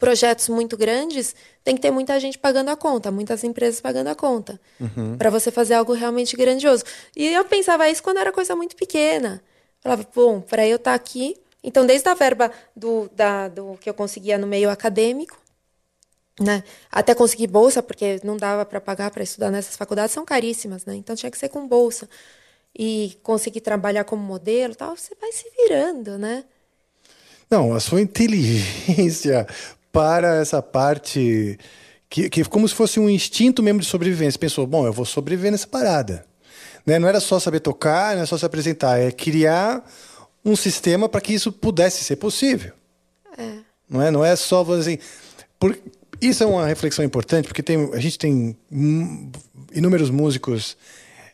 projetos 0.00 0.48
muito 0.48 0.76
grandes 0.76 1.36
tem 1.62 1.76
que 1.76 1.82
ter 1.82 1.90
muita 1.90 2.18
gente 2.18 2.38
pagando 2.38 2.70
a 2.70 2.76
conta, 2.76 3.12
muitas 3.12 3.44
empresas 3.44 3.80
pagando 3.80 4.08
a 4.08 4.14
conta, 4.14 4.58
para 5.18 5.28
você 5.28 5.52
fazer 5.52 5.74
algo 5.74 5.92
realmente 5.92 6.34
grandioso. 6.36 6.82
E 7.14 7.28
eu 7.28 7.44
pensava 7.44 7.88
isso 7.88 8.02
quando 8.02 8.16
era 8.16 8.32
coisa 8.32 8.56
muito 8.56 8.74
pequena. 8.74 9.42
Falava, 9.80 10.04
bom, 10.12 10.40
para 10.40 10.66
eu 10.66 10.76
estar 10.76 10.94
aqui. 10.94 11.36
Então, 11.62 11.84
desde 11.84 12.08
a 12.08 12.14
verba 12.14 12.50
do, 12.74 13.10
da, 13.14 13.48
do 13.48 13.78
que 13.78 13.88
eu 13.88 13.94
conseguia 13.94 14.38
no 14.38 14.46
meio 14.46 14.70
acadêmico, 14.70 15.38
né? 16.40 16.64
Até 16.90 17.14
conseguir 17.14 17.46
bolsa, 17.46 17.82
porque 17.82 18.18
não 18.24 18.38
dava 18.38 18.64
para 18.64 18.80
pagar 18.80 19.10
para 19.10 19.22
estudar 19.22 19.50
nessas 19.50 19.76
faculdades, 19.76 20.12
são 20.12 20.24
caríssimas, 20.24 20.86
né? 20.86 20.94
Então 20.94 21.14
tinha 21.14 21.30
que 21.30 21.36
ser 21.36 21.50
com 21.50 21.68
bolsa. 21.68 22.08
E 22.78 23.18
conseguir 23.22 23.60
trabalhar 23.60 24.04
como 24.04 24.22
modelo, 24.22 24.74
tal, 24.74 24.96
você 24.96 25.14
vai 25.20 25.30
se 25.32 25.44
virando, 25.50 26.16
né? 26.16 26.44
Não, 27.50 27.74
a 27.74 27.80
sua 27.80 28.00
inteligência 28.00 29.46
para 29.92 30.36
essa 30.36 30.62
parte 30.62 31.58
que, 32.08 32.28
que 32.28 32.44
como 32.44 32.66
se 32.68 32.74
fosse 32.74 32.98
um 32.98 33.08
instinto 33.08 33.62
mesmo 33.62 33.80
de 33.80 33.86
sobrevivência. 33.86 34.38
Pensou, 34.38 34.66
bom, 34.66 34.86
eu 34.86 34.92
vou 34.92 35.04
sobreviver 35.04 35.52
nessa 35.52 35.66
parada. 35.66 36.24
Né? 36.84 36.98
Não 36.98 37.08
era 37.08 37.20
só 37.20 37.38
saber 37.38 37.60
tocar, 37.60 38.16
não 38.16 38.22
é 38.22 38.26
só 38.26 38.36
se 38.36 38.44
apresentar, 38.44 38.98
é 38.98 39.10
criar 39.10 39.84
um 40.44 40.56
sistema 40.56 41.08
para 41.08 41.20
que 41.20 41.32
isso 41.32 41.52
pudesse 41.52 42.02
ser 42.04 42.16
possível. 42.16 42.72
É. 43.38 43.58
Não 43.88 44.02
é, 44.02 44.10
não 44.10 44.24
é 44.24 44.34
só 44.36 44.62
assim. 44.72 44.98
Por, 45.58 45.78
isso 46.20 46.42
é 46.42 46.46
uma 46.46 46.66
reflexão 46.66 47.04
importante, 47.04 47.46
porque 47.46 47.62
tem, 47.62 47.90
a 47.94 47.98
gente 47.98 48.18
tem 48.18 48.56
inúmeros 49.72 50.10
músicos 50.10 50.76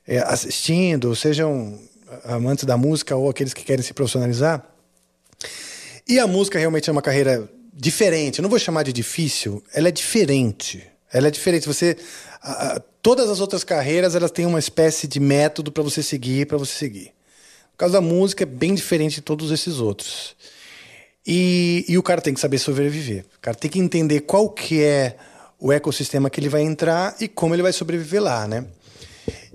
é, 0.07 0.19
assistindo, 0.19 1.15
sejam 1.17 1.79
amantes 2.25 2.65
da 2.65 2.77
música 2.77 3.17
ou 3.17 3.29
aqueles 3.29 3.53
que 3.53 3.65
querem 3.65 3.83
se 3.83 3.93
profissionalizar. 3.93 4.65
E 6.09 6.21
a 6.21 6.27
música 6.27 6.59
realmente 6.59 6.89
é 6.89 6.93
uma 6.93 7.03
carreira 7.03 7.51
diferente. 7.77 8.39
Eu 8.39 8.43
não 8.43 8.49
vou 8.49 8.59
chamar 8.59 8.83
de 8.83 8.93
difícil, 8.93 9.63
ela 9.75 9.89
é 9.89 9.93
diferente. 9.93 10.83
Ela 11.13 11.29
é 11.29 11.31
diferente. 11.31 11.67
Você, 11.67 11.97
a, 12.43 12.77
a, 12.77 12.81
todas 13.03 13.29
as 13.29 13.39
outras 13.39 13.63
carreiras 13.63 14.15
elas 14.15 14.31
têm 14.31 14.47
uma 14.47 14.59
espécie 14.59 15.07
de 15.07 15.21
método 15.21 15.71
para 15.71 15.83
você 15.83 16.03
seguir, 16.03 16.47
para 16.47 16.57
você 16.57 16.73
seguir. 16.73 17.13
No 17.73 17.79
caso 17.79 17.93
da 17.93 18.01
música 18.01 18.45
é 18.45 18.47
bem 18.47 18.75
diferente 18.75 19.17
de 19.17 19.21
todos 19.21 19.51
esses 19.51 19.79
outros. 19.79 20.35
E, 21.27 21.85
e 21.89 21.99
o 21.99 22.03
cara 22.03 22.23
tem 22.23 22.33
que 22.33 22.41
saber 22.41 22.59
sobreviver. 22.59 23.25
O 23.37 23.41
cara 23.41 23.57
tem 23.57 23.71
que 23.71 23.79
entender 23.79 24.21
qual 24.21 24.49
que 24.49 24.83
é 24.83 25.17
o 25.59 25.73
ecossistema 25.73 26.31
que 26.31 26.41
ele 26.41 26.49
vai 26.49 26.63
entrar 26.63 27.17
e 27.21 27.29
como 27.29 27.55
ele 27.55 27.63
vai 27.63 27.73
sobreviver 27.73 28.23
lá, 28.23 28.47
né? 28.47 28.65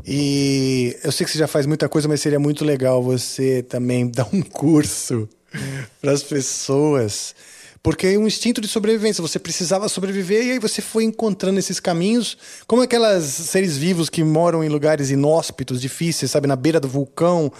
E 0.06 0.98
eu 1.04 1.12
sei 1.12 1.26
que 1.26 1.32
você 1.32 1.38
já 1.38 1.48
faz 1.48 1.66
muita 1.66 1.88
coisa, 1.88 2.08
mas 2.08 2.22
seria 2.22 2.40
muito 2.40 2.66
legal 2.66 3.02
você 3.02 3.64
também 3.64 4.10
dar 4.12 4.28
um 4.34 4.42
curso 4.42 5.30
para 6.02 6.12
as 6.12 6.24
pessoas. 6.24 7.36
Porque 7.84 8.08
é 8.08 8.18
um 8.18 8.28
instinto 8.28 8.62
de 8.62 8.68
sobrevivência. 8.68 9.22
Você 9.22 9.40
precisava 9.40 9.90
sobreviver 9.90 10.46
e 10.46 10.52
aí 10.52 10.60
você 10.60 10.82
foi 10.82 11.04
encontrando 11.04 11.58
esses 11.58 11.80
caminhos, 11.80 12.38
como 12.68 12.82
aquelas 12.82 13.24
seres 13.24 13.76
vivos 13.76 14.10
que 14.10 14.24
moram 14.24 14.64
em 14.64 14.70
lugares 14.70 15.10
inóspitos, 15.10 15.82
difíceis, 15.82 16.30
sabe, 16.30 16.48
na 16.48 16.56
beira 16.56 16.80
do 16.80 16.88
vulcão. 16.88 17.52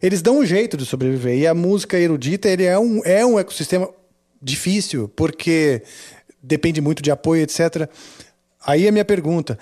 Eles 0.00 0.22
dão 0.22 0.38
um 0.38 0.46
jeito 0.46 0.76
de 0.76 0.86
sobreviver. 0.86 1.36
E 1.36 1.46
a 1.46 1.54
música 1.54 1.98
erudita 1.98 2.48
ele 2.48 2.64
é, 2.64 2.78
um, 2.78 3.02
é 3.04 3.26
um 3.26 3.38
ecossistema 3.38 3.88
difícil, 4.40 5.08
porque 5.08 5.82
depende 6.40 6.80
muito 6.80 7.02
de 7.02 7.10
apoio, 7.10 7.42
etc. 7.42 7.88
Aí 8.64 8.86
a 8.86 8.92
minha 8.92 9.04
pergunta. 9.04 9.58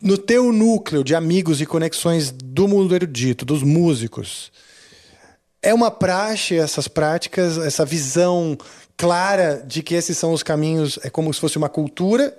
No 0.00 0.16
teu 0.16 0.52
núcleo 0.52 1.02
de 1.02 1.14
amigos 1.14 1.60
e 1.60 1.66
conexões 1.66 2.30
do 2.30 2.68
mundo 2.68 2.94
erudito, 2.94 3.44
dos 3.44 3.62
músicos, 3.62 4.52
é 5.64 5.72
uma 5.72 5.90
praxe 5.90 6.56
essas 6.56 6.86
práticas, 6.86 7.56
essa 7.58 7.84
visão 7.84 8.56
clara 8.96 9.64
de 9.66 9.82
que 9.82 9.94
esses 9.94 10.16
são 10.16 10.32
os 10.32 10.42
caminhos, 10.42 10.98
é 11.02 11.10
como 11.10 11.32
se 11.32 11.40
fosse 11.40 11.56
uma 11.56 11.68
cultura? 11.68 12.36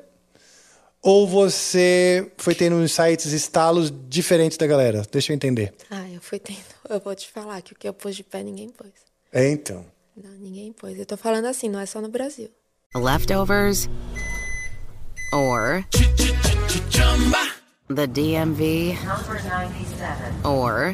Ou 1.02 1.28
você 1.28 2.32
foi 2.38 2.56
tendo 2.56 2.82
insights, 2.82 3.32
estalos 3.32 3.94
diferentes 4.08 4.58
da 4.58 4.66
galera? 4.66 5.04
Deixa 5.12 5.32
eu 5.32 5.36
entender. 5.36 5.74
Ah, 5.90 6.10
eu 6.10 6.22
fui 6.22 6.40
tendo. 6.40 6.58
Eu 6.90 7.00
vou 7.00 7.14
te 7.14 7.30
falar 7.30 7.62
que 7.62 7.74
o 7.74 7.76
que 7.76 7.88
eu 7.88 7.94
pus 7.94 8.16
de 8.16 8.24
pé 8.24 8.42
ninguém 8.42 8.70
pôs. 8.70 8.90
É, 9.32 9.48
então. 9.50 9.86
Não, 10.16 10.32
ninguém 10.32 10.72
pôs. 10.72 10.98
Eu 10.98 11.06
tô 11.06 11.18
falando 11.18 11.46
assim, 11.46 11.70
não 11.70 11.80
é 11.80 11.86
só 11.86 12.02
no 12.02 12.10
Brasil. 12.10 12.50
Leftovers 12.96 13.90
or 15.34 15.86
the 17.94 18.08
DMV 18.08 18.98
Number 19.04 19.44
97. 19.44 20.46
or 20.46 20.94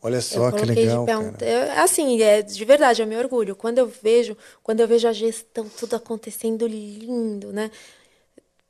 Olha 0.00 0.20
só 0.20 0.50
que 0.52 0.64
legal. 0.64 1.06
eu- 1.40 1.82
assim, 1.82 2.20
é 2.22 2.40
de 2.42 2.64
verdade, 2.64 3.02
eu 3.02 3.06
me 3.06 3.16
orgulho. 3.16 3.56
Quando 3.56 3.78
eu 3.78 3.86
vejo, 3.86 4.36
quando 4.62 4.80
eu 4.80 4.86
vejo 4.88 5.08
a 5.08 5.12
gestão 5.12 5.68
tudo 5.68 5.96
acontecendo 5.96 6.66
lindo, 6.66 7.52
né? 7.52 7.70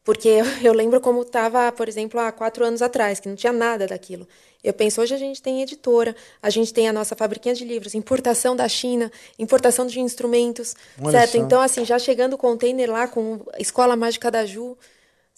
Porque 0.05 0.27
eu, 0.29 0.45
eu 0.65 0.73
lembro 0.73 1.01
como 1.03 1.21
estava, 1.21 1.71
por 1.71 1.87
exemplo, 1.87 2.19
há 2.19 2.33
quatro 2.33 2.65
anos 2.65 2.81
atrás, 2.81 3.21
que 3.21 3.29
não 3.29 3.37
tinha 3.37 3.53
nada 3.53 3.87
daquilo. 3.87 4.27
Eu 4.65 4.73
penso, 4.73 5.01
hoje 5.01 5.15
a 5.15 5.19
gente 5.19 5.41
tem 5.43 5.63
editora, 5.63 6.17
a 6.43 6.51
gente 6.51 6.73
tem 6.73 6.89
a 6.89 6.93
nossa 6.93 7.15
fabriquinha 7.15 7.55
de 7.55 7.65
livros, 7.65 7.95
importação 7.95 8.57
da 8.57 8.67
China, 8.69 9.13
importação 9.39 9.87
de 9.87 10.01
instrumentos, 10.01 10.75
Olha 11.01 11.13
certo? 11.21 11.33
só. 11.33 11.39
Então, 11.39 11.61
assim, 11.61 11.85
já 11.85 11.99
chegando 11.99 12.33
o 12.33 12.39
container 12.39 12.91
lá 12.91 13.07
com 13.07 13.41
a 13.53 13.61
Escola 13.61 13.95
Mágica 13.97 14.31
da 14.31 14.47
Ju, 14.47 14.77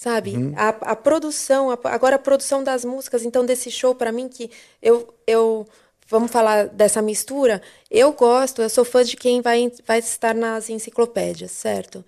sabe? 0.01 0.35
Uhum. 0.35 0.55
A, 0.57 0.69
a 0.93 0.97
produção, 0.97 1.71
a- 1.71 1.79
agora 1.85 2.17
a 2.17 2.19
produção 2.19 2.65
das 2.65 2.87
músicas, 2.87 3.23
então 3.23 3.45
desse 3.45 3.71
show 3.71 3.95
para 3.95 4.11
mim 4.11 4.29
que 4.31 4.51
eu 4.81 5.13
eu 5.27 5.67
vamos 6.09 6.31
falar 6.31 6.69
dessa 6.69 7.03
mistura, 7.03 7.61
eu 7.91 8.11
gosto, 8.15 8.63
eu 8.63 8.71
sou 8.71 8.83
fã 8.85 9.05
de 9.05 9.15
quem 9.15 9.43
vai 9.43 9.71
vai 9.87 9.99
estar 9.99 10.35
nas 10.35 10.71
enciclopédias, 10.71 11.51
certo? 11.51 12.03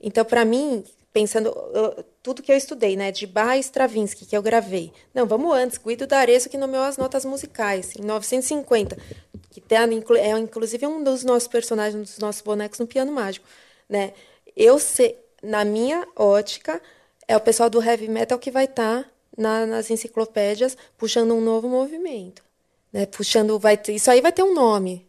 Então 0.00 0.24
para 0.24 0.44
mim, 0.44 0.84
pensando 1.12 1.48
eu- 1.74 2.04
tudo 2.22 2.42
que 2.44 2.52
eu 2.52 2.56
estudei, 2.56 2.94
né, 2.96 3.10
de 3.10 3.26
Bach 3.26 3.56
e 3.56 3.60
Stravinsky 3.60 4.24
que 4.24 4.36
eu 4.36 4.42
gravei. 4.42 4.92
Não, 5.12 5.26
vamos 5.26 5.52
antes, 5.52 5.78
Guido 5.78 6.06
D'Arezzo 6.06 6.48
que 6.48 6.56
nomeou 6.56 6.84
as 6.84 6.96
notas 6.96 7.24
musicais 7.24 7.92
em 7.98 8.02
950, 8.04 8.96
que 9.50 9.60
tem, 9.60 9.78
é 9.78 10.38
inclusive 10.38 10.86
um 10.86 11.02
dos 11.02 11.24
nossos 11.24 11.48
personagens, 11.48 11.96
um 11.96 12.02
dos 12.04 12.18
nossos 12.18 12.40
bonecos 12.42 12.78
no 12.78 12.86
piano 12.86 13.10
mágico, 13.10 13.44
né? 13.88 14.12
Eu 14.56 14.78
sei, 14.78 15.18
na 15.42 15.64
minha 15.64 16.06
ótica, 16.14 16.80
é 17.28 17.36
o 17.36 17.40
pessoal 17.40 17.70
do 17.70 17.82
heavy 17.82 18.08
metal 18.08 18.38
que 18.38 18.50
vai 18.50 18.64
estar 18.64 19.04
nas 19.36 19.90
enciclopédias 19.90 20.76
puxando 20.98 21.34
um 21.34 21.40
novo 21.40 21.68
movimento, 21.68 22.42
né? 22.92 23.06
Puxando, 23.06 23.58
vai 23.58 23.76
ter, 23.76 23.94
isso 23.94 24.10
aí 24.10 24.20
vai 24.20 24.30
ter 24.32 24.42
um 24.42 24.52
nome, 24.54 25.06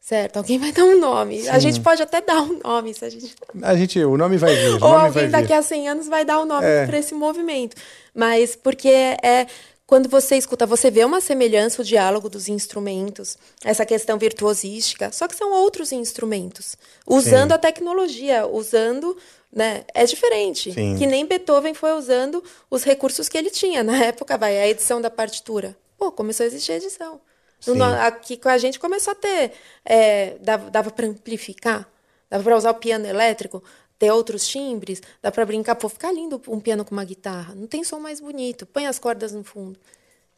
certo? 0.00 0.38
Alguém 0.38 0.58
vai 0.58 0.72
dar 0.72 0.84
um 0.84 0.98
nome. 0.98 1.48
A 1.48 1.58
gente 1.60 1.80
pode 1.80 2.02
até 2.02 2.20
dar 2.20 2.40
um 2.42 2.58
nome, 2.58 2.92
se 2.94 3.04
a 3.04 3.08
gente 3.10 3.34
A 3.62 3.76
gente, 3.76 4.02
o 4.04 4.16
nome 4.16 4.36
vai 4.36 4.54
vir. 4.56 4.74
Ou 4.82 4.88
alguém 4.92 5.24
vir. 5.26 5.30
daqui 5.30 5.52
a 5.52 5.62
100 5.62 5.88
anos 5.88 6.08
vai 6.08 6.24
dar 6.24 6.40
o 6.40 6.44
nome 6.44 6.66
É. 6.66 6.86
para 6.86 6.98
esse 6.98 7.14
movimento. 7.14 7.76
Mas 8.14 8.56
porque 8.56 8.88
é 9.22 9.46
quando 9.86 10.08
você 10.08 10.36
escuta, 10.36 10.64
você 10.64 10.90
vê 10.90 11.04
uma 11.04 11.20
semelhança, 11.20 11.82
o 11.82 11.84
diálogo 11.84 12.30
dos 12.30 12.48
instrumentos, 12.48 13.36
essa 13.62 13.84
questão 13.84 14.16
virtuosística, 14.16 15.12
só 15.12 15.28
que 15.28 15.36
são 15.36 15.52
outros 15.52 15.92
instrumentos, 15.92 16.76
usando 17.06 17.50
Sim. 17.50 17.54
a 17.54 17.58
tecnologia, 17.58 18.46
usando, 18.46 19.14
né, 19.52 19.84
é 19.94 20.04
diferente. 20.04 20.72
Sim. 20.72 20.96
Que 20.96 21.06
nem 21.06 21.26
Beethoven 21.26 21.74
foi 21.74 21.92
usando 21.92 22.42
os 22.70 22.82
recursos 22.82 23.28
que 23.28 23.36
ele 23.36 23.50
tinha 23.50 23.84
na 23.84 23.96
época, 24.04 24.38
vai 24.38 24.58
a 24.58 24.68
edição 24.68 25.00
da 25.00 25.10
partitura. 25.10 25.76
Pô, 25.98 26.10
começou 26.10 26.44
a 26.44 26.46
existir 26.46 26.72
edição. 26.72 27.20
No 27.66 27.84
aqui 27.84 28.36
com 28.36 28.48
a 28.48 28.58
gente 28.58 28.78
começou 28.78 29.12
a 29.12 29.14
ter, 29.14 29.52
é, 29.84 30.36
dava, 30.40 30.68
dava 30.68 30.90
para 30.90 31.06
amplificar, 31.06 31.88
dava 32.28 32.42
para 32.42 32.56
usar 32.56 32.72
o 32.72 32.74
piano 32.74 33.06
elétrico, 33.06 33.62
ter 34.00 34.10
outros 34.10 34.48
timbres, 34.48 35.00
dá 35.22 35.30
para 35.30 35.46
brincar, 35.46 35.76
pô, 35.76 35.88
fica 35.88 36.10
lindo 36.10 36.42
um 36.48 36.58
piano 36.58 36.84
com 36.84 36.90
uma 36.90 37.04
guitarra, 37.04 37.54
não 37.54 37.68
tem 37.68 37.84
som 37.84 38.00
mais 38.00 38.20
bonito, 38.20 38.66
põe 38.66 38.88
as 38.88 38.98
cordas 38.98 39.30
no 39.30 39.44
fundo, 39.44 39.78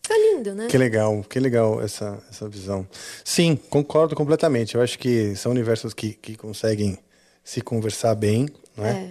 fica 0.02 0.14
lindo, 0.18 0.54
né? 0.54 0.66
Que 0.66 0.76
legal, 0.76 1.24
que 1.24 1.40
legal 1.40 1.80
essa, 1.80 2.22
essa 2.28 2.46
visão. 2.46 2.86
Sim, 3.24 3.56
concordo 3.56 4.14
completamente. 4.14 4.74
Eu 4.74 4.82
acho 4.82 4.98
que 4.98 5.34
são 5.34 5.50
universos 5.50 5.94
que, 5.94 6.12
que 6.12 6.36
conseguem 6.36 6.98
se 7.42 7.62
conversar 7.62 8.14
bem, 8.14 8.50
não 8.76 8.84
é? 8.86 8.90
É. 8.90 9.10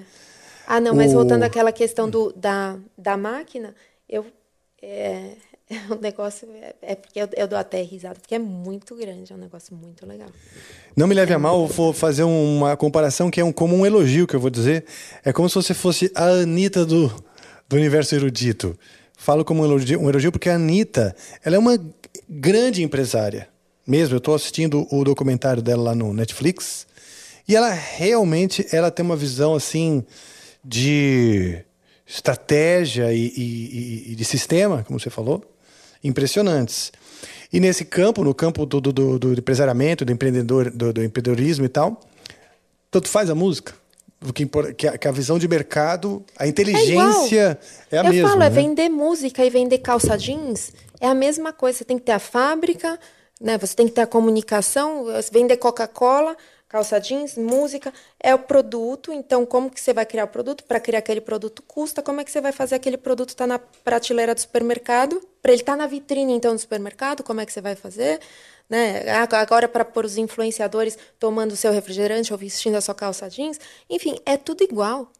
Ah, 0.67 0.79
não, 0.79 0.95
mas 0.95 1.11
O- 1.11 1.15
voltando 1.15 1.43
àquela 1.43 1.71
questão 1.71 2.09
do, 2.09 2.31
da, 2.33 2.77
da 2.97 3.17
máquina, 3.17 3.75
eu, 4.07 4.25
é, 4.81 5.31
o 5.89 5.95
negócio 5.95 6.47
é, 6.53 6.75
é 6.81 6.95
porque 6.95 7.19
eu, 7.19 7.27
eu 7.35 7.47
dou 7.47 7.57
até 7.59 7.81
risada, 7.81 8.15
porque 8.19 8.35
é 8.35 8.39
muito 8.39 8.95
grande, 8.95 9.33
é 9.33 9.35
um 9.35 9.39
negócio 9.39 9.75
muito 9.75 10.05
legal. 10.05 10.29
Não 10.95 11.07
me 11.07 11.15
leve 11.15 11.33
a 11.33 11.39
mal, 11.39 11.61
eu 11.61 11.67
vou 11.67 11.91
fazer 11.91 12.23
uma 12.23 12.77
comparação 12.77 13.29
que 13.31 13.41
é 13.41 13.43
um, 13.43 13.51
como 13.51 13.75
um 13.75 13.85
elogio 13.85 14.27
que 14.27 14.35
eu 14.35 14.39
vou 14.39 14.49
dizer. 14.49 14.85
É 15.23 15.33
como 15.33 15.49
se 15.49 15.55
você 15.55 15.73
fosse 15.73 16.11
a 16.15 16.25
Anitta 16.25 16.85
do, 16.85 17.07
do 17.67 17.75
universo 17.75 18.13
erudito. 18.15 18.77
Falo 19.17 19.43
como 19.43 19.61
um 19.63 19.65
elogio, 19.65 19.99
um 19.99 20.09
elogio 20.09 20.31
porque 20.31 20.49
a 20.49 20.55
Anitta 20.55 21.15
ela 21.43 21.55
é 21.55 21.59
uma 21.59 21.77
grande 22.29 22.83
empresária. 22.83 23.49
Mesmo, 23.85 24.15
eu 24.15 24.19
estou 24.19 24.33
assistindo 24.35 24.87
o 24.91 25.03
documentário 25.03 25.61
dela 25.61 25.83
lá 25.83 25.95
no 25.95 26.13
Netflix. 26.13 26.85
E 27.47 27.55
ela 27.55 27.69
realmente 27.69 28.65
ela 28.71 28.89
tem 28.89 29.05
uma 29.05 29.15
visão 29.15 29.55
assim 29.55 30.05
de 30.63 31.63
estratégia 32.05 33.13
e, 33.13 33.33
e, 33.35 34.11
e 34.11 34.15
de 34.15 34.23
sistema, 34.23 34.83
como 34.83 34.99
você 34.99 35.09
falou, 35.09 35.43
impressionantes. 36.03 36.91
E 37.51 37.59
nesse 37.59 37.85
campo, 37.85 38.23
no 38.23 38.33
campo 38.33 38.65
do, 38.65 38.81
do, 38.81 39.19
do 39.19 39.33
empresariamento, 39.33 40.03
do, 40.03 40.11
empreendedor, 40.11 40.71
do, 40.71 40.91
do, 40.91 41.03
empreendedorismo 41.03 41.65
e 41.65 41.69
tal, 41.69 41.99
tanto 42.89 43.07
faz 43.07 43.29
a 43.29 43.35
música. 43.35 43.73
Que, 44.33 44.47
que, 44.77 44.87
a, 44.87 44.97
que 44.97 45.07
a 45.07 45.11
visão 45.11 45.37
de 45.37 45.49
mercado, 45.49 46.23
a 46.37 46.47
inteligência 46.47 47.59
é, 47.91 47.97
é 47.97 47.99
a 47.99 48.03
Eu 48.05 48.09
mesma. 48.09 48.21
Eu 48.21 48.27
falo, 48.29 48.39
né? 48.39 48.45
é 48.45 48.49
vender 48.49 48.89
música 48.89 49.45
e 49.45 49.49
vender 49.49 49.79
calça 49.79 50.17
jeans, 50.17 50.71
é 50.99 51.07
a 51.07 51.13
mesma 51.13 51.51
coisa. 51.51 51.79
Você 51.79 51.83
tem 51.83 51.97
que 51.97 52.05
ter 52.05 52.13
a 52.13 52.19
fábrica, 52.19 52.97
né? 53.39 53.57
você 53.57 53.75
tem 53.75 53.85
que 53.85 53.93
ter 53.93 54.01
a 54.01 54.07
comunicação, 54.07 55.05
vender 55.29 55.57
Coca-Cola, 55.57 56.37
calça 56.73 56.99
jeans, 56.99 57.37
música, 57.37 57.93
é 58.19 58.33
o 58.33 58.39
produto. 58.39 59.13
Então, 59.13 59.45
como 59.45 59.69
que 59.69 59.79
você 59.79 59.93
vai 59.93 60.07
criar 60.07 60.23
o 60.23 60.27
produto? 60.27 60.63
Para 60.63 60.79
criar 60.79 60.99
aquele 60.99 61.21
produto 61.21 61.61
custa. 61.61 62.01
Como 62.01 62.19
é 62.19 62.23
que 62.23 62.31
você 62.31 62.41
vai 62.41 62.51
fazer 62.51 62.73
aquele 62.73 62.97
produto 62.97 63.29
estar 63.29 63.43
tá 63.43 63.47
na 63.47 63.59
prateleira 63.59 64.33
do 64.33 64.41
supermercado? 64.41 65.21
Para 65.39 65.51
ele 65.51 65.61
estar 65.61 65.73
tá 65.73 65.77
na 65.77 65.85
vitrine, 65.85 66.33
então, 66.33 66.55
do 66.55 66.59
supermercado, 66.59 67.21
como 67.21 67.41
é 67.41 67.45
que 67.45 67.53
você 67.53 67.61
vai 67.61 67.75
fazer? 67.75 68.19
Né? 68.67 69.03
Agora, 69.33 69.67
para 69.67 69.85
pôr 69.85 70.03
os 70.03 70.17
influenciadores 70.17 70.97
tomando 71.19 71.51
o 71.51 71.55
seu 71.55 71.71
refrigerante 71.71 72.33
ou 72.33 72.39
vestindo 72.39 72.73
a 72.73 72.81
sua 72.81 72.95
calça 72.95 73.29
jeans. 73.29 73.59
Enfim, 73.87 74.17
é 74.25 74.35
tudo 74.35 74.63
igual. 74.63 75.11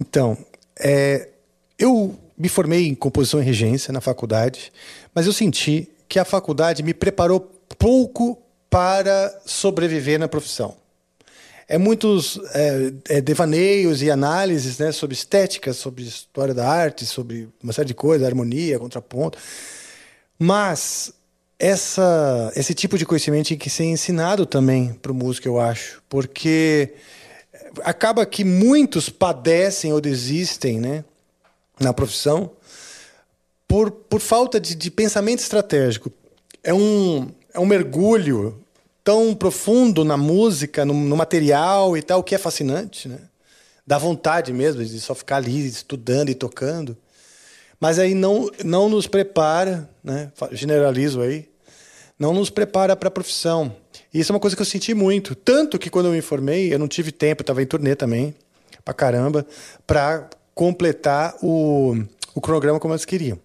Então, 0.00 0.38
é, 0.78 1.30
eu 1.76 2.16
me 2.36 2.48
formei 2.48 2.86
em 2.86 2.94
composição 2.94 3.42
e 3.42 3.44
regência 3.44 3.92
na 3.92 4.00
faculdade, 4.00 4.72
mas 5.12 5.26
eu 5.26 5.32
senti 5.32 5.90
que 6.08 6.16
a 6.16 6.24
faculdade 6.24 6.84
me 6.84 6.94
preparou 6.94 7.40
pouco 7.76 8.40
para 8.70 9.40
sobreviver 9.44 10.18
na 10.18 10.28
profissão. 10.28 10.76
É 11.66 11.76
muitos 11.76 12.40
é, 12.54 12.92
é, 13.08 13.20
devaneios 13.20 14.02
e 14.02 14.10
análises 14.10 14.78
né, 14.78 14.90
sobre 14.90 15.14
estética, 15.14 15.74
sobre 15.74 16.02
história 16.02 16.54
da 16.54 16.66
arte, 16.66 17.04
sobre 17.04 17.48
uma 17.62 17.74
série 17.74 17.88
de 17.88 17.94
coisas, 17.94 18.26
harmonia, 18.26 18.78
contraponto. 18.78 19.38
Mas 20.38 21.12
essa, 21.58 22.52
esse 22.56 22.72
tipo 22.72 22.96
de 22.96 23.04
conhecimento 23.04 23.48
tem 23.48 23.58
que 23.58 23.68
ser 23.68 23.84
ensinado 23.84 24.46
também 24.46 24.94
para 24.94 25.12
o 25.12 25.14
músico, 25.14 25.46
eu 25.46 25.60
acho, 25.60 26.02
porque 26.08 26.94
acaba 27.82 28.24
que 28.24 28.44
muitos 28.44 29.10
padecem 29.10 29.92
ou 29.92 30.00
desistem 30.00 30.80
né, 30.80 31.04
na 31.78 31.92
profissão 31.92 32.52
por, 33.66 33.90
por 33.90 34.20
falta 34.20 34.58
de, 34.58 34.74
de 34.74 34.90
pensamento 34.90 35.40
estratégico. 35.40 36.10
É 36.62 36.72
um, 36.72 37.30
é 37.52 37.58
um 37.58 37.66
mergulho 37.66 38.62
tão 39.02 39.34
profundo 39.34 40.04
na 40.04 40.16
música, 40.16 40.84
no, 40.84 40.92
no, 40.92 41.16
material 41.16 41.96
e 41.96 42.02
tal, 42.02 42.22
que 42.22 42.34
é 42.34 42.38
fascinante, 42.38 43.08
né? 43.08 43.18
Dá 43.86 43.96
vontade 43.96 44.52
mesmo 44.52 44.84
de 44.84 45.00
só 45.00 45.14
ficar 45.14 45.36
ali 45.36 45.66
estudando 45.66 46.28
e 46.28 46.34
tocando. 46.34 46.94
Mas 47.80 47.98
aí 47.98 48.12
não, 48.12 48.50
não 48.62 48.88
nos 48.88 49.06
prepara, 49.06 49.88
né? 50.04 50.30
generalizo 50.52 51.22
aí, 51.22 51.48
não 52.18 52.34
nos 52.34 52.50
prepara 52.50 52.94
para 52.94 53.08
a 53.08 53.10
profissão. 53.10 53.74
E 54.12 54.20
isso 54.20 54.30
é 54.30 54.34
uma 54.34 54.40
coisa 54.40 54.54
que 54.54 54.60
eu 54.60 54.66
senti 54.66 54.92
muito. 54.92 55.34
Tanto 55.34 55.78
que 55.78 55.88
quando 55.88 56.06
eu 56.06 56.12
me 56.12 56.20
formei, 56.20 56.72
eu 56.72 56.78
não 56.78 56.88
tive 56.88 57.10
tempo, 57.10 57.42
estava 57.42 57.62
em 57.62 57.66
turnê 57.66 57.94
também, 57.94 58.34
pra 58.84 58.92
caramba, 58.92 59.46
para 59.86 60.28
completar 60.54 61.34
o, 61.40 61.96
o 62.34 62.40
cronograma 62.40 62.80
como 62.80 62.92
eles 62.92 63.04
queriam. 63.04 63.38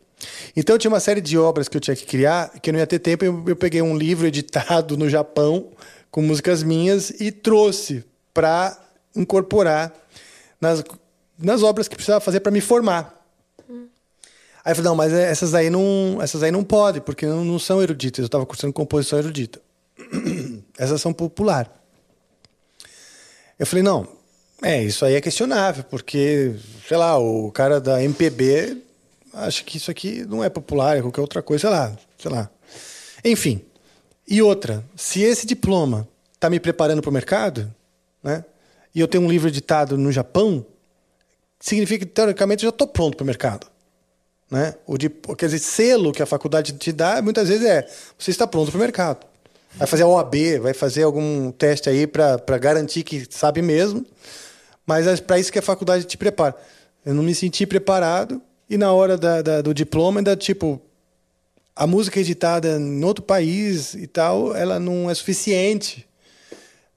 Então 0.56 0.78
tinha 0.78 0.90
uma 0.92 1.00
série 1.00 1.22
de 1.22 1.38
obras 1.38 1.68
que 1.68 1.78
eu 1.78 1.82
tinha 1.82 1.96
que 1.96 2.06
criar, 2.06 2.50
que 2.60 2.70
eu 2.70 2.74
não 2.74 2.80
ia 2.80 2.88
ter 2.88 3.00
tempo, 3.00 3.26
eu, 3.26 3.44
eu 3.48 3.56
peguei 3.56 3.82
um 3.82 3.98
livro 3.98 4.28
editado 4.28 4.98
no 4.98 5.10
Japão 5.10 5.72
com 6.12 6.22
músicas 6.22 6.62
minhas 6.64 7.10
e 7.10 7.32
trouxe 7.32 8.04
para 8.34 8.78
incorporar 9.16 9.94
nas, 10.60 10.84
nas 11.38 11.64
obras 11.64 11.88
que 11.88 11.96
precisava 11.96 12.20
fazer 12.20 12.40
para 12.40 12.52
me 12.52 12.62
formar. 12.62 13.26
Hum. 13.70 13.88
Aí 14.64 14.72
eu 14.72 14.76
falei, 14.76 14.90
não, 14.90 14.96
mas 14.96 15.14
essas 15.14 15.54
aí 15.54 15.70
não, 15.70 16.20
essas 16.22 16.44
aí 16.44 16.52
não 16.52 16.64
pode, 16.64 17.02
porque 17.02 17.26
não, 17.26 17.44
não 17.44 17.60
são 17.60 17.82
eruditas. 17.82 18.20
Eu 18.20 18.28
estava 18.28 18.46
cursando 18.46 18.74
composição 18.74 19.20
erudita. 19.20 19.62
essas 20.78 21.02
são 21.02 21.12
popular. 21.12 21.72
Eu 23.58 23.66
falei, 23.66 23.84
não, 23.84 24.08
é, 24.62 24.82
isso 24.82 25.06
aí 25.06 25.16
é 25.16 25.22
questionável, 25.22 25.84
porque, 25.84 26.56
sei 26.88 26.98
lá, 26.98 27.18
o 27.18 27.52
cara 27.52 27.82
da 27.82 28.02
MPB 28.04 28.78
acho 29.34 29.66
que 29.66 29.78
isso 29.78 29.90
aqui 29.90 30.26
não 30.26 30.44
é 30.44 30.50
popular, 30.50 30.98
é 30.98 31.02
qualquer 31.02 31.22
outra 31.22 31.42
coisa, 31.42 31.62
sei 31.62 31.70
lá, 31.70 31.98
sei 32.18 32.32
lá. 32.32 32.50
Enfim. 33.26 33.62
E 34.28 34.42
outra, 34.42 34.84
se 34.96 35.22
esse 35.22 35.46
diploma 35.46 36.08
está 36.34 36.50
me 36.50 36.60
preparando 36.60 37.02
para 37.02 37.10
o 37.10 37.14
mercado, 37.14 37.74
né? 38.22 38.46
E 38.96 39.00
eu 39.00 39.08
tenho 39.08 39.24
um 39.24 39.30
livro 39.30 39.48
editado 39.48 39.98
no 39.98 40.12
Japão, 40.12 40.66
significa 41.60 42.06
que 42.06 42.12
teoricamente 42.12 42.64
eu 42.64 42.70
já 42.70 42.74
estou 42.74 42.88
pronto 42.88 43.18
para 43.18 43.24
o 43.24 43.28
mercado. 43.28 43.68
Né? 44.52 44.76
O 44.86 44.98
de, 44.98 45.10
quer 45.10 45.48
dizer, 45.48 45.60
selo 45.60 46.12
que 46.12 46.22
a 46.22 46.28
faculdade 46.28 46.74
te 46.74 46.92
dá, 46.92 47.22
muitas 47.22 47.50
vezes 47.50 47.66
é 47.66 47.88
você 48.18 48.30
está 48.30 48.46
pronto 48.46 48.70
para 48.70 48.78
o 48.78 48.82
mercado. 48.82 49.26
Vai 49.76 49.88
fazer 49.88 50.04
a 50.04 50.08
OAB, 50.08 50.36
vai 50.62 50.74
fazer 50.76 51.02
algum 51.02 51.52
teste 51.52 51.90
aí 51.90 52.06
para 52.06 52.58
garantir 52.60 53.02
que 53.04 53.26
sabe 53.32 53.64
mesmo, 53.64 54.06
mas 54.86 55.08
é 55.08 55.18
para 55.18 55.40
isso 55.40 55.52
que 55.52 55.58
a 55.58 55.64
faculdade 55.64 56.04
te 56.04 56.18
prepara. 56.18 56.56
Eu 57.04 57.16
não 57.16 57.24
me 57.24 57.34
senti 57.34 57.66
preparado 57.66 58.40
e 58.74 58.78
na 58.78 58.92
hora 58.92 59.16
da, 59.16 59.40
da, 59.44 59.62
do 59.62 59.72
diploma, 59.72 60.20
ainda, 60.20 60.36
tipo, 60.36 60.82
a 61.76 61.86
música 61.86 62.20
editada 62.20 62.80
em 62.80 63.04
outro 63.04 63.24
país 63.24 63.94
e 63.94 64.08
tal, 64.08 64.56
ela 64.56 64.80
não 64.80 65.12
é 65.12 65.14
suficiente 65.14 66.08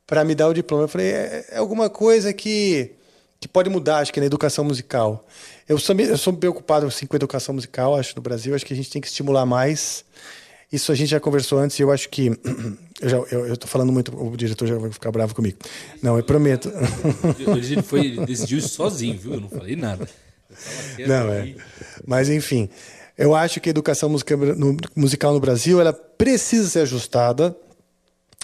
para 0.07 0.25
me 0.25 0.35
dar 0.35 0.49
o 0.49 0.55
diploma. 0.55 0.85
Eu 0.85 0.89
falei, 0.89 1.09
é, 1.09 1.47
é, 1.51 1.59
alguma 1.59 1.91
coisa 1.91 2.33
que, 2.33 2.93
que 3.39 3.47
pode 3.47 3.69
mudar, 3.69 3.99
acho 3.99 4.11
que 4.11 4.21
na 4.21 4.25
educação 4.25 4.65
musical. 4.65 5.23
Eu 5.69 5.79
sou, 5.79 5.95
eu 5.97 6.17
sou 6.17 6.33
preocupado 6.33 6.87
assim, 6.87 7.05
com 7.05 7.15
a 7.15 7.19
educação 7.19 7.55
musical, 7.55 7.95
acho, 7.95 8.17
no 8.17 8.23
Brasil. 8.23 8.55
Acho 8.55 8.65
que 8.65 8.73
a 8.73 8.77
gente 8.77 8.89
tem 8.89 9.03
que 9.03 9.09
estimular 9.09 9.45
mais. 9.45 10.03
Isso 10.73 10.91
a 10.91 10.95
gente 10.95 11.11
já 11.11 11.21
conversou 11.21 11.59
antes 11.59 11.79
e 11.79 11.83
eu 11.83 11.93
acho 11.93 12.09
que. 12.09 12.31
Eu, 12.99 13.11
já, 13.11 13.17
eu, 13.19 13.47
eu 13.49 13.57
falando 13.67 13.93
muito, 13.93 14.11
o 14.17 14.35
diretor 14.39 14.67
já 14.67 14.79
vai 14.79 14.91
ficar 14.91 15.13
bravo 15.13 15.35
comigo. 15.35 15.59
Não, 16.01 16.17
eu 16.17 16.25
prometo. 16.25 16.73
Ele 17.39 17.83
foi, 17.83 18.17
decidiu 18.25 18.57
isso 18.57 18.71
sozinho, 18.71 19.19
viu? 19.19 19.35
Eu 19.35 19.41
não 19.43 19.51
falei 19.51 19.77
nada. 19.77 20.09
Não, 21.07 21.33
é. 21.33 21.55
Mas, 22.07 22.29
enfim, 22.29 22.69
eu 23.17 23.35
acho 23.35 23.61
que 23.61 23.69
a 23.69 23.71
educação 23.71 24.11
musical 24.95 25.33
no 25.33 25.41
Brasil 25.41 25.81
ela 25.81 25.93
precisa 25.93 26.69
ser 26.69 26.81
ajustada. 26.81 27.57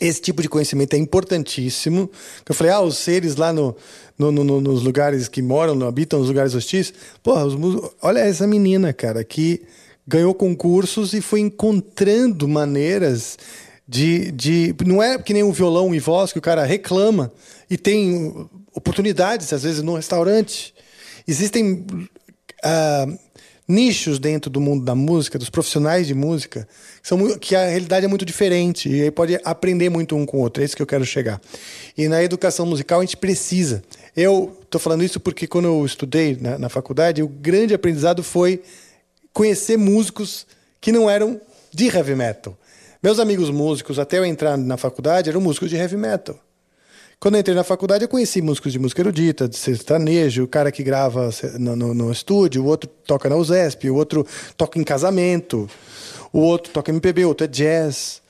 Esse 0.01 0.21
tipo 0.21 0.43
de 0.43 0.49
conhecimento 0.49 0.95
é 0.95 0.97
importantíssimo. 0.97 2.11
Eu 2.49 2.55
falei, 2.55 2.73
ah, 2.73 2.81
os 2.81 2.97
seres 2.97 3.37
lá 3.37 3.53
no, 3.53 3.77
no, 4.19 4.33
no, 4.33 4.61
nos 4.61 4.83
lugares 4.83 5.29
que 5.29 5.43
moram, 5.43 5.87
habitam 5.87 6.19
nos 6.19 6.29
lugares 6.29 6.55
hostis. 6.55 6.93
Porra, 7.23 7.45
os, 7.45 7.55
olha 8.01 8.21
essa 8.21 8.47
menina, 8.47 8.93
cara, 8.93 9.23
que 9.23 9.63
ganhou 10.07 10.35
concursos 10.35 11.13
e 11.13 11.21
foi 11.21 11.41
encontrando 11.41 12.49
maneiras 12.49 13.39
de, 13.87 14.33
de. 14.33 14.75
Não 14.87 15.03
é 15.03 15.19
que 15.19 15.35
nem 15.35 15.43
um 15.43 15.53
violão 15.53 15.95
e 15.95 16.01
voz 16.01 16.33
que 16.33 16.39
o 16.39 16.43
cara 16.43 16.65
reclama 16.65 17.31
e 17.71 17.77
tem 17.77 18.49
oportunidades, 18.75 19.53
às 19.53 19.63
vezes, 19.63 19.83
no 19.83 19.95
restaurante. 19.95 20.75
Existem 21.27 21.85
uh, 22.64 23.18
nichos 23.66 24.18
dentro 24.18 24.51
do 24.51 24.61
mundo 24.61 24.85
da 24.85 24.95
música, 24.95 25.39
dos 25.39 25.49
profissionais 25.49 26.07
de 26.07 26.14
música, 26.14 26.68
que, 27.01 27.09
são, 27.09 27.39
que 27.39 27.55
a 27.55 27.66
realidade 27.66 28.05
é 28.05 28.09
muito 28.09 28.25
diferente 28.25 28.89
e 28.89 29.03
aí 29.03 29.11
pode 29.11 29.39
aprender 29.45 29.89
muito 29.89 30.16
um 30.16 30.27
com 30.27 30.39
o 30.39 30.41
outro. 30.41 30.62
É 30.62 30.66
isso 30.66 30.77
que 30.77 30.83
eu 30.83 30.87
quero 30.87 31.05
chegar. 31.05 31.41
E 31.97 32.09
na 32.09 32.23
educação 32.23 32.66
musical 32.66 33.01
a 33.01 33.03
gente 33.03 33.16
precisa. 33.16 33.83
Eu 34.16 34.57
estou 34.62 34.81
falando 34.81 35.05
isso 35.05 35.20
porque 35.20 35.47
quando 35.47 35.66
eu 35.66 35.85
estudei 35.87 36.37
na, 36.41 36.59
na 36.59 36.68
faculdade, 36.68 37.23
o 37.23 37.29
grande 37.29 37.75
aprendizado 37.75 38.23
foi 38.23 38.62
conhecer 39.33 39.77
músicos 39.77 40.47
que 40.81 40.93
não 40.93 41.09
eram 41.09 41.41
de 41.73 41.87
heavy 41.87 42.14
metal. 42.14 42.57
Meus 43.03 43.18
amigos 43.18 43.51
músicos, 43.51 43.99
até 43.99 44.18
eu 44.18 44.25
entrar 44.25 44.57
na 44.57 44.77
faculdade, 44.77 45.29
eram 45.29 45.41
músicos 45.41 45.70
de 45.70 45.77
heavy 45.77 45.97
metal. 45.97 46.39
Quando 47.23 47.37
eu 47.37 47.41
entrei 47.41 47.55
na 47.55 47.62
faculdade, 47.62 48.03
eu 48.03 48.09
conheci 48.09 48.43
músicos 48.43 48.73
de 48.73 48.81
música 48.81 49.01
erudita, 49.01 49.49
de 49.49 49.57
sertanejo, 49.57 50.43
o 50.43 50.49
cara 50.49 50.73
que 50.73 50.83
grava 50.83 51.31
no, 51.57 51.77
no, 51.77 51.95
no, 51.95 52.11
estúdio, 52.11 52.64
o 52.64 52.66
outro 52.66 52.91
toca 53.07 53.29
na 53.29 53.37
USESP, 53.37 53.89
o 53.91 53.95
outro 53.95 54.27
toca 54.57 54.77
em 54.77 54.83
casamento, 54.83 55.70
o 56.33 56.41
outro 56.41 56.73
toca 56.73 56.91
MPB, 56.91 57.25
o 57.25 57.29
outro 57.29 57.45
é 57.45 57.49
jazz. 57.49 58.20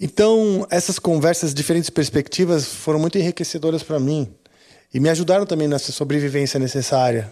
Então, 0.00 0.66
essas 0.70 0.98
conversas, 0.98 1.52
diferentes 1.52 1.90
perspectivas, 1.90 2.64
foram 2.64 2.98
muito 2.98 3.18
enriquecedoras 3.18 3.82
para 3.82 4.00
mim 4.00 4.26
e 4.94 4.98
me 4.98 5.10
ajudaram 5.10 5.44
também 5.44 5.68
nessa 5.68 5.92
sobrevivência 5.92 6.58
necessária. 6.58 7.30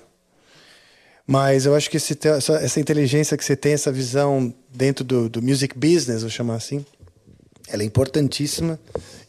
Mas 1.27 1.65
eu 1.65 1.75
acho 1.75 1.89
que 1.89 1.97
esse 1.97 2.19
essa 2.63 2.79
inteligência 2.79 3.35
que 3.35 3.47
você 3.47 3.57
tem, 3.57 3.73
essa 3.73 3.91
visão 3.91 4.53
dentro 4.75 5.03
do, 5.03 5.27
do 5.31 5.41
music 5.41 5.75
business, 5.75 6.21
vou 6.21 6.31
chamar 6.31 6.57
assim, 6.57 6.85
ela 7.69 7.83
é 7.83 7.87
importantíssima 7.87 8.79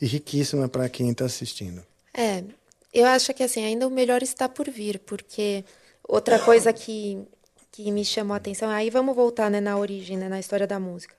e 0.01 0.05
riquíssima 0.05 0.67
para 0.69 0.87
quem 0.89 1.09
está 1.11 1.25
assistindo. 1.25 1.83
É, 2.13 2.43
eu 2.93 3.05
acho 3.05 3.33
que 3.33 3.43
assim, 3.43 3.63
ainda 3.63 3.87
o 3.87 3.91
melhor 3.91 4.21
está 4.23 4.47
por 4.49 4.69
vir, 4.69 4.99
porque 4.99 5.63
outra 6.07 6.39
coisa 6.39 6.71
que, 6.73 7.17
que 7.71 7.91
me 7.91 8.03
chamou 8.05 8.33
a 8.33 8.37
atenção, 8.37 8.69
aí 8.69 8.89
vamos 8.89 9.15
voltar 9.15 9.49
né, 9.51 9.59
na 9.59 9.77
origem, 9.77 10.17
né, 10.17 10.27
na 10.29 10.39
história 10.39 10.65
da 10.67 10.79
música. 10.79 11.15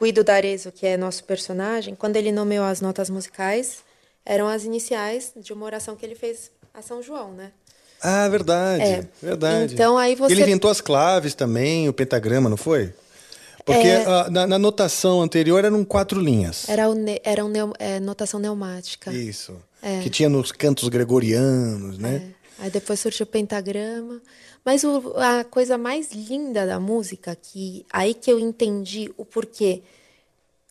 Guido 0.00 0.22
D'Arezzo, 0.22 0.70
que 0.72 0.86
é 0.86 0.96
nosso 0.96 1.24
personagem, 1.24 1.94
quando 1.94 2.16
ele 2.16 2.30
nomeou 2.30 2.64
as 2.66 2.80
notas 2.80 3.08
musicais, 3.08 3.78
eram 4.24 4.46
as 4.46 4.64
iniciais 4.64 5.32
de 5.36 5.52
uma 5.52 5.64
oração 5.64 5.96
que 5.96 6.04
ele 6.04 6.14
fez 6.14 6.50
a 6.74 6.82
São 6.82 7.02
João, 7.02 7.32
né? 7.32 7.50
Ah, 8.02 8.28
verdade. 8.28 8.82
É. 8.82 9.04
Verdade. 9.22 9.72
Então, 9.74 9.96
aí 9.96 10.14
você- 10.14 10.34
Ele 10.34 10.42
inventou 10.42 10.70
as 10.70 10.82
claves 10.82 11.34
também, 11.34 11.88
o 11.88 11.92
pentagrama, 11.94 12.50
não 12.50 12.56
foi? 12.58 12.92
Porque 13.66 13.86
É. 13.88 14.04
ah, 14.06 14.30
na, 14.30 14.46
na 14.46 14.58
notação 14.60 15.20
anterior 15.20 15.64
eram 15.64 15.84
quatro 15.84 16.20
linhas. 16.20 16.68
Era, 16.68 16.88
o 16.88 16.94
ne- 16.94 17.20
era 17.24 17.44
um 17.44 17.48
neo- 17.48 17.72
é, 17.80 17.98
notação 17.98 18.38
neumática. 18.38 19.12
Isso. 19.12 19.56
É. 19.82 20.00
Que 20.02 20.08
tinha 20.08 20.28
nos 20.28 20.52
cantos 20.52 20.88
gregorianos, 20.88 21.98
né? 21.98 22.32
Aí 22.60 22.70
depois 22.70 23.00
surgiu 23.00 23.24
o 23.24 23.26
pentagrama. 23.28 24.22
Mas 24.64 24.84
o- 24.84 25.12
a 25.16 25.42
coisa 25.44 25.76
mais 25.76 26.12
linda 26.12 26.64
da 26.64 26.78
música, 26.78 27.34
que 27.36 27.84
aí 27.92 28.14
que 28.14 28.30
eu 28.30 28.38
entendi 28.38 29.12
o 29.16 29.24
porquê. 29.24 29.82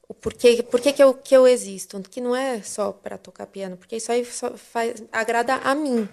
O 0.07 0.13
porquê, 0.13 0.63
porquê 0.63 0.93
que, 0.93 1.03
eu, 1.03 1.13
que 1.13 1.35
eu 1.35 1.45
existo. 1.45 1.99
Que 2.09 2.21
não 2.21 2.33
é 2.33 2.61
só 2.61 2.93
para 2.93 3.17
tocar 3.17 3.45
piano, 3.45 3.75
porque 3.75 3.97
isso 3.97 4.09
aí 4.11 4.23
só 4.23 4.51
faz, 4.55 5.03
agrada 5.11 5.55
a 5.55 5.75
mim. 5.75 6.07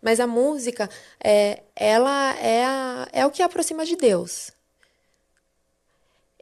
Mas 0.00 0.20
a 0.20 0.26
música, 0.26 0.88
é, 1.22 1.62
ela 1.74 2.32
é, 2.38 2.64
a- 2.64 3.08
é 3.12 3.26
o 3.26 3.30
que 3.30 3.42
aproxima 3.42 3.84
de 3.84 3.96
Deus. 3.96 4.52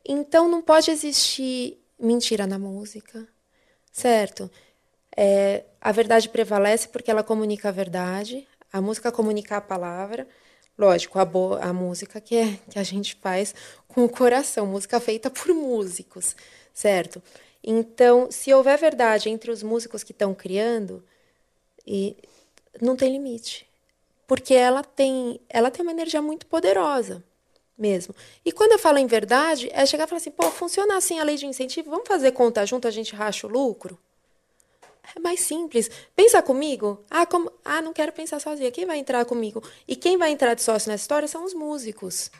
Então 0.04 0.48
não 0.48 0.60
pode 0.60 0.90
existir 0.90 1.78
mentira 1.98 2.46
na 2.46 2.58
música, 2.58 3.26
certo? 3.90 4.50
É, 5.16 5.64
a 5.80 5.92
verdade 5.92 6.28
prevalece 6.28 6.88
porque 6.88 7.10
ela 7.10 7.22
comunica 7.22 7.68
a 7.68 7.72
verdade, 7.72 8.46
a 8.72 8.80
música 8.80 9.10
comunica 9.10 9.56
a 9.56 9.60
palavra. 9.60 10.26
Lógico, 10.76 11.18
a, 11.20 11.24
boa, 11.24 11.60
a 11.60 11.72
música 11.72 12.20
que, 12.20 12.36
é, 12.36 12.58
que 12.68 12.78
a 12.78 12.82
gente 12.82 13.14
faz 13.16 13.54
com 13.86 14.04
o 14.04 14.08
coração, 14.08 14.66
música 14.66 14.98
feita 15.00 15.30
por 15.30 15.54
músicos, 15.54 16.34
certo? 16.72 17.22
Então, 17.62 18.30
se 18.30 18.52
houver 18.52 18.76
verdade 18.78 19.30
entre 19.30 19.50
os 19.50 19.62
músicos 19.62 20.02
que 20.02 20.12
estão 20.12 20.34
criando, 20.34 21.02
e 21.86 22.16
não 22.80 22.96
tem 22.96 23.12
limite. 23.12 23.66
Porque 24.26 24.54
ela 24.54 24.82
tem, 24.82 25.40
ela 25.48 25.70
tem 25.70 25.82
uma 25.82 25.92
energia 25.92 26.20
muito 26.20 26.46
poderosa 26.46 27.22
mesmo. 27.76 28.14
E 28.44 28.52
quando 28.52 28.72
eu 28.72 28.78
falo 28.78 28.98
em 28.98 29.06
verdade, 29.06 29.68
é 29.72 29.84
chegar 29.84 30.04
e 30.04 30.06
falar 30.06 30.18
assim, 30.18 30.30
pô, 30.30 30.50
funciona 30.50 30.96
assim 30.96 31.18
a 31.18 31.24
lei 31.24 31.36
de 31.36 31.46
incentivo, 31.46 31.90
vamos 31.90 32.08
fazer 32.08 32.32
conta 32.32 32.64
junto, 32.64 32.86
a 32.86 32.90
gente 32.90 33.14
racha 33.14 33.46
o 33.46 33.50
lucro? 33.50 33.98
É 35.16 35.20
mais 35.20 35.40
simples. 35.40 35.90
Pensa 36.16 36.42
comigo. 36.42 37.04
Ah, 37.10 37.26
como... 37.26 37.52
ah, 37.64 37.82
não 37.82 37.92
quero 37.92 38.10
pensar 38.10 38.40
sozinha. 38.40 38.70
Quem 38.70 38.86
vai 38.86 38.98
entrar 38.98 39.24
comigo? 39.24 39.62
E 39.86 39.94
quem 39.94 40.16
vai 40.16 40.30
entrar 40.30 40.54
de 40.54 40.62
sócio 40.62 40.90
nessa 40.90 41.02
história 41.02 41.28
são 41.28 41.44
os 41.44 41.54
músicos. 41.54 42.30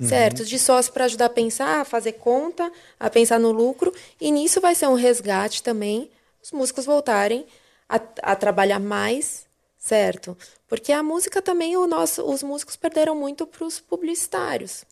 Certo? 0.00 0.44
De 0.44 0.58
sócio 0.58 0.92
para 0.92 1.04
ajudar 1.06 1.26
a 1.26 1.30
pensar, 1.30 1.80
a 1.80 1.84
fazer 1.84 2.12
conta, 2.12 2.70
a 2.98 3.08
pensar 3.08 3.38
no 3.38 3.50
lucro. 3.50 3.92
E 4.20 4.30
nisso 4.30 4.60
vai 4.60 4.74
ser 4.74 4.88
um 4.88 4.94
resgate 4.94 5.62
também, 5.62 6.10
os 6.42 6.52
músicos 6.52 6.84
voltarem 6.84 7.46
a, 7.88 8.00
a 8.22 8.36
trabalhar 8.36 8.78
mais, 8.78 9.46
certo? 9.78 10.36
Porque 10.66 10.92
a 10.92 11.02
música 11.02 11.40
também, 11.40 11.76
o 11.76 11.86
nosso, 11.86 12.22
os 12.22 12.42
músicos 12.42 12.76
perderam 12.76 13.14
muito 13.14 13.46
para 13.46 13.64
os 13.64 13.80
publicitários 13.80 14.84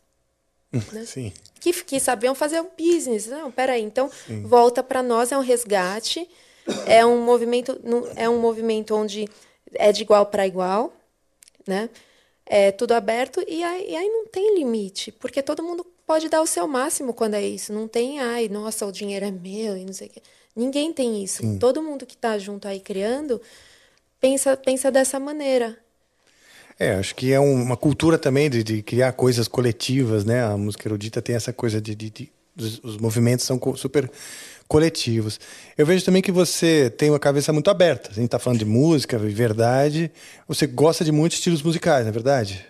Sim. 1.05 1.31
que, 1.59 1.71
que 1.83 1.99
sabiam 1.99 2.33
fazer 2.33 2.61
o 2.61 2.69
business. 2.77 3.27
Não, 3.27 3.51
peraí, 3.51 3.81
então 3.81 4.09
volta 4.43 4.81
para 4.81 5.03
nós, 5.03 5.31
é 5.31 5.37
um 5.37 5.41
resgate, 5.41 6.27
é 6.85 7.05
um 7.05 7.21
movimento, 7.21 7.79
é 8.15 8.29
um 8.29 8.39
movimento 8.39 8.95
onde 8.95 9.27
é 9.73 9.91
de 9.91 10.01
igual 10.01 10.25
para 10.25 10.47
igual, 10.47 10.93
né? 11.65 11.89
É 12.45 12.71
tudo 12.71 12.93
aberto 12.93 13.43
e 13.45 13.61
aí, 13.61 13.91
e 13.91 13.95
aí 13.95 14.07
não 14.07 14.25
tem 14.25 14.55
limite, 14.55 15.11
porque 15.11 15.43
todo 15.43 15.61
mundo 15.61 15.85
pode 16.05 16.29
dar 16.29 16.41
o 16.41 16.47
seu 16.47 16.65
máximo 16.65 17.13
quando 17.13 17.33
é 17.33 17.45
isso. 17.45 17.73
Não 17.73 17.89
tem, 17.89 18.21
ai, 18.21 18.47
nossa, 18.47 18.85
o 18.85 18.91
dinheiro 18.91 19.25
é 19.25 19.31
meu 19.31 19.75
e 19.75 19.83
não 19.83 19.91
sei 19.91 20.07
o 20.07 20.09
quê. 20.09 20.21
Ninguém 20.55 20.93
tem 20.93 21.23
isso. 21.23 21.43
Todo 21.59 21.83
mundo 21.83 22.05
que 22.05 22.15
está 22.15 22.37
junto 22.37 22.67
aí 22.67 22.79
criando 22.79 23.39
pensa, 24.19 24.55
pensa 24.57 24.91
dessa 24.91 25.19
maneira. 25.19 25.77
É, 26.79 26.93
acho 26.93 27.15
que 27.15 27.31
é 27.33 27.39
um- 27.39 27.61
uma 27.61 27.75
cultura 27.77 28.17
também 28.17 28.49
de, 28.49 28.63
de 28.63 28.83
criar 28.83 29.11
coisas 29.13 29.47
coletivas, 29.47 30.23
né? 30.25 30.43
A 30.43 30.55
música 30.57 30.87
erudita 30.87 31.21
tem 31.21 31.35
essa 31.35 31.51
coisa 31.51 31.81
de. 31.81 31.95
de- 31.95 32.09
de- 32.09 32.31
os, 32.59 32.79
os 32.83 32.97
movimentos 32.97 33.45
são 33.45 33.59
super 33.75 34.09
coletivos. 34.67 35.39
Eu 35.77 35.85
vejo 35.85 36.03
também 36.03 36.21
que 36.23 36.31
você 36.31 36.89
tem 36.89 37.09
uma 37.09 37.19
cabeça 37.19 37.53
muito 37.53 37.69
aberta. 37.69 38.09
A 38.09 38.13
gente 38.13 38.25
está 38.25 38.39
falando 38.39 38.59
de 38.59 38.65
música, 38.65 39.17
de 39.17 39.27
verdade. 39.29 40.11
Você 40.47 40.65
gosta 40.67 41.05
de 41.05 41.11
muitos 41.11 41.37
estilos 41.37 41.61
musicais, 41.61 42.03
não 42.03 42.09
é 42.09 42.11
verdade? 42.11 42.65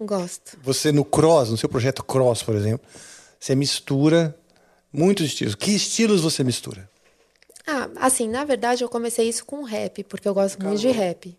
Gosto. 0.00 0.58
Você 0.62 0.92
no 0.92 1.04
Cross, 1.04 1.50
no 1.50 1.56
seu 1.58 1.68
projeto 1.68 2.02
Cross, 2.02 2.42
por 2.42 2.54
exemplo, 2.54 2.86
você 3.38 3.54
mistura 3.54 4.34
muitos 4.92 5.26
estilos. 5.26 5.54
Que 5.54 5.72
estilos 5.72 6.22
você 6.22 6.42
mistura? 6.42 6.88
Ah, 7.70 7.90
assim, 7.96 8.26
na 8.26 8.44
verdade 8.44 8.82
eu 8.82 8.88
comecei 8.88 9.28
isso 9.28 9.44
com 9.44 9.62
rap, 9.62 10.02
porque 10.04 10.26
eu 10.26 10.32
gosto 10.32 10.58
muito 10.64 10.80
de 10.80 10.88
rap. 10.88 11.36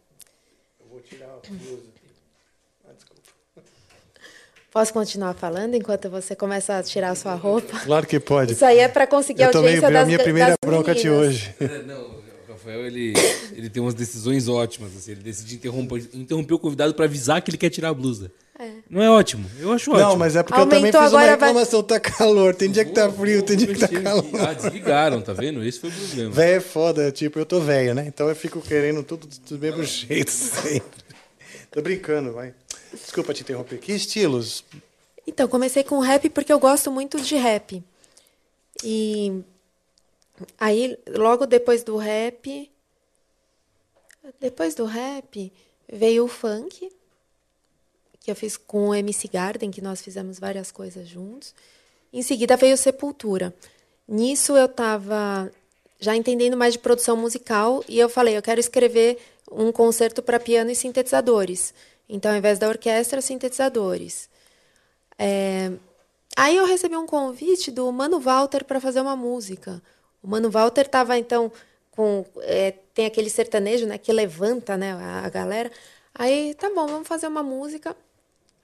Posso 4.72 4.94
continuar 4.94 5.34
falando 5.34 5.74
enquanto 5.74 6.08
você 6.08 6.36
começa 6.36 6.78
a 6.78 6.84
tirar 6.84 7.10
a 7.10 7.16
sua 7.16 7.34
roupa? 7.34 7.80
Claro 7.80 8.06
que 8.06 8.20
pode. 8.20 8.54
Isso 8.54 8.64
aí 8.64 8.78
é 8.78 8.88
para 8.88 9.08
conseguir 9.08 9.42
a 9.42 9.48
Eu 9.48 9.52
tomei 9.52 9.70
audiência 9.70 9.88
a 9.88 9.92
das 9.92 10.08
minha 10.08 10.20
primeira 10.20 10.56
bronca 10.64 10.94
de 10.94 11.10
hoje. 11.10 11.56
É, 11.60 11.82
Não, 11.82 12.00
o 12.00 12.52
Rafael, 12.52 12.86
ele, 12.86 13.14
ele 13.54 13.68
tem 13.68 13.82
umas 13.82 13.96
decisões 13.96 14.48
ótimas. 14.48 14.96
Assim, 14.96 15.14
ele 15.14 15.22
decide 15.22 15.56
interromper, 15.56 16.08
interromper 16.14 16.54
o 16.54 16.60
convidado 16.60 16.94
pra 16.94 17.06
avisar 17.06 17.42
que 17.42 17.50
ele 17.50 17.58
quer 17.58 17.72
tirar 17.72 17.90
a 17.90 17.94
blusa. 17.96 18.32
Não 18.89 19.01
é 19.01 19.10
ótimo? 19.10 19.49
Eu 19.60 19.72
acho 19.72 19.89
ótimo. 19.91 20.05
Não, 20.10 20.18
mas 20.18 20.36
é 20.36 20.43
porque 20.43 20.60
eu 20.60 20.66
também 20.66 20.80
Aumentou 20.80 21.01
fiz 21.01 21.12
uma 21.14 21.20
agora, 21.22 21.38
vai- 21.38 21.47
reclamação. 21.49 21.82
Tá 21.82 21.99
calor, 21.99 22.53
tem 22.53 22.70
dia 22.70 22.84
que 22.84 22.91
tá 22.91 23.10
frio, 23.12 23.41
tem 23.41 23.55
dia 23.55 23.68
que 23.68 23.80
tá 23.80 23.88
calor. 23.88 24.26
Ah, 24.47 24.53
desligaram, 24.53 25.22
tá 25.22 25.32
vendo? 25.32 25.64
Esse 25.64 25.80
foi 25.80 25.89
o 25.89 25.93
problema. 25.93 26.32
Véia 26.32 26.55
é 26.57 26.60
foda, 26.60 27.12
tipo, 27.12 27.39
eu 27.39 27.45
tô 27.45 27.60
velho, 27.62 27.93
né? 27.95 28.05
Então 28.07 28.28
eu 28.28 28.36
fico 28.36 28.62
querendo 28.62 29.01
tudo 29.03 29.28
do 29.28 29.57
mesmo 29.57 29.84
jeito 29.84 30.30
sempre. 30.30 31.03
Tô 31.72 31.82
brincando, 31.82 32.34
vai. 32.34 32.53
Desculpa 32.91 33.34
te 33.34 33.41
interromper. 33.43 33.78
Que 33.80 33.93
estilos? 33.93 34.66
Então, 35.26 35.47
comecei 35.47 35.84
com 35.84 35.99
rap 35.99 36.30
porque 36.30 36.51
eu 36.51 36.60
gosto 36.60 36.91
muito 36.91 37.22
de 37.22 37.36
rap. 37.36 37.82
E 38.84 39.41
aí, 40.60 40.97
logo 41.07 41.45
depois 41.45 41.84
do 41.84 41.95
rap, 41.97 42.70
depois 44.39 44.74
do 44.76 44.86
rap, 44.86 45.51
veio 45.91 46.26
o 46.26 46.28
funk, 46.28 46.91
que 48.30 48.32
eu 48.32 48.36
fiz 48.36 48.58
com 48.58 48.90
o 48.90 48.96
MC 48.96 49.28
Garden, 49.28 49.72
que 49.72 49.82
nós 49.82 50.02
fizemos 50.02 50.38
várias 50.38 50.72
coisas 50.72 51.08
juntos. 51.08 51.56
Em 52.14 52.22
seguida 52.22 52.56
veio 52.56 52.78
Sepultura. 52.78 53.54
Nisso 54.08 54.56
eu 54.56 54.66
estava 54.66 55.52
já 56.00 56.16
entendendo 56.16 56.56
mais 56.56 56.74
de 56.74 56.80
produção 56.80 57.18
musical 57.18 57.84
e 57.90 57.98
eu 57.98 58.08
falei, 58.08 58.38
eu 58.38 58.42
quero 58.42 58.60
escrever 58.60 59.18
um 59.52 59.72
concerto 59.72 60.22
para 60.22 60.40
piano 60.40 60.70
e 60.70 60.76
sintetizadores. 60.76 61.74
Então, 62.08 62.32
ao 62.32 62.38
invés 62.38 62.60
da 62.60 62.68
orquestra, 62.68 63.20
sintetizadores. 63.20 64.30
É, 65.18 65.72
Aí 66.38 66.56
eu 66.56 66.66
recebi 66.66 66.96
um 66.96 67.08
convite 67.08 67.72
do 67.72 67.92
Mano 67.92 68.20
Walter 68.20 68.64
para 68.64 68.80
fazer 68.80 69.02
uma 69.02 69.16
música. 69.16 69.82
O 70.22 70.28
Mano 70.28 70.50
Walter 70.52 70.86
estava, 70.86 71.18
então, 71.18 71.52
com. 71.92 72.24
é, 72.42 72.72
tem 72.94 73.06
aquele 73.06 73.30
sertanejo 73.30 73.88
né, 73.88 73.98
que 73.98 74.14
levanta 74.14 74.78
né, 74.78 74.94
a, 74.94 75.26
a 75.26 75.30
galera. 75.30 75.72
Aí, 76.14 76.54
tá 76.54 76.70
bom, 76.70 76.88
vamos 76.88 77.08
fazer 77.08 77.28
uma 77.28 77.44
música. 77.44 77.96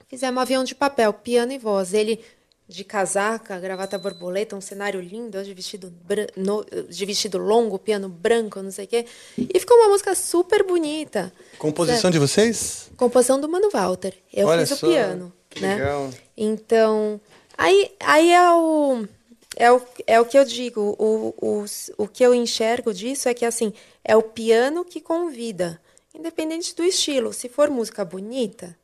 Fizemos 0.08 0.38
um 0.38 0.42
avião 0.42 0.64
de 0.64 0.76
papel, 0.76 1.12
piano 1.14 1.52
e 1.52 1.58
voz. 1.58 1.94
Ele 1.94 2.20
de 2.68 2.84
casaca, 2.84 3.60
gravata 3.60 3.96
borboleta, 3.98 4.56
um 4.56 4.62
cenário 4.62 5.00
lindo, 5.00 5.44
de 5.44 5.54
vestido, 5.54 5.94
no- 6.36 6.66
de 6.90 7.06
vestido 7.06 7.38
longo, 7.38 7.78
piano 7.78 8.10
branco, 8.10 8.60
não 8.62 8.72
sei 8.72 8.86
o 8.86 8.88
quê. 8.88 9.06
E 9.38 9.60
ficou 9.60 9.78
uma 9.78 9.90
música 9.90 10.16
super 10.16 10.64
bonita. 10.64 11.32
Composição 11.60 12.10
de 12.10 12.18
vocês? 12.18 12.90
Composição 12.98 13.40
do 13.40 13.48
Mano 13.48 13.70
Walter. 13.72 14.16
Eu 14.34 14.48
Olha 14.48 14.66
fiz 14.66 14.80
só, 14.80 14.88
o 14.88 14.90
piano. 14.90 15.32
que 15.50 15.62
né? 15.62 15.76
legal. 15.76 16.10
Então, 16.36 17.22
aí, 17.56 17.92
aí 18.00 18.32
é, 18.32 18.52
o, 18.52 19.08
é, 19.56 19.72
o, 19.72 19.82
é 20.08 20.20
o 20.20 20.26
que 20.26 20.38
eu 20.38 20.44
digo. 20.46 20.96
O, 20.98 21.36
o, 21.40 21.66
o 22.00 22.08
que 22.08 22.24
eu 22.24 22.34
enxergo 22.34 22.92
disso 22.94 23.30
é 23.30 23.34
que 23.36 23.46
assim 23.46 23.74
é 24.04 24.16
o 24.18 24.24
piano 24.24 24.84
que 24.84 25.00
convida, 25.02 25.80
independente 26.16 26.76
do 26.76 26.84
estilo. 26.84 27.32
Se 27.32 27.48
for 27.48 27.70
música 27.70 28.04
bonita, 28.04 28.76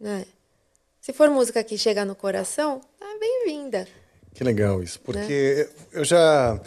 né? 0.00 0.24
Se 1.00 1.12
for 1.12 1.28
música 1.30 1.62
que 1.62 1.76
chega 1.76 2.04
no 2.04 2.14
coração, 2.14 2.80
tá 2.98 3.06
bem-vinda. 3.18 3.86
Que 4.34 4.44
legal 4.44 4.82
isso. 4.82 5.00
Porque 5.00 5.68
eu 5.92 6.04
já 6.04 6.60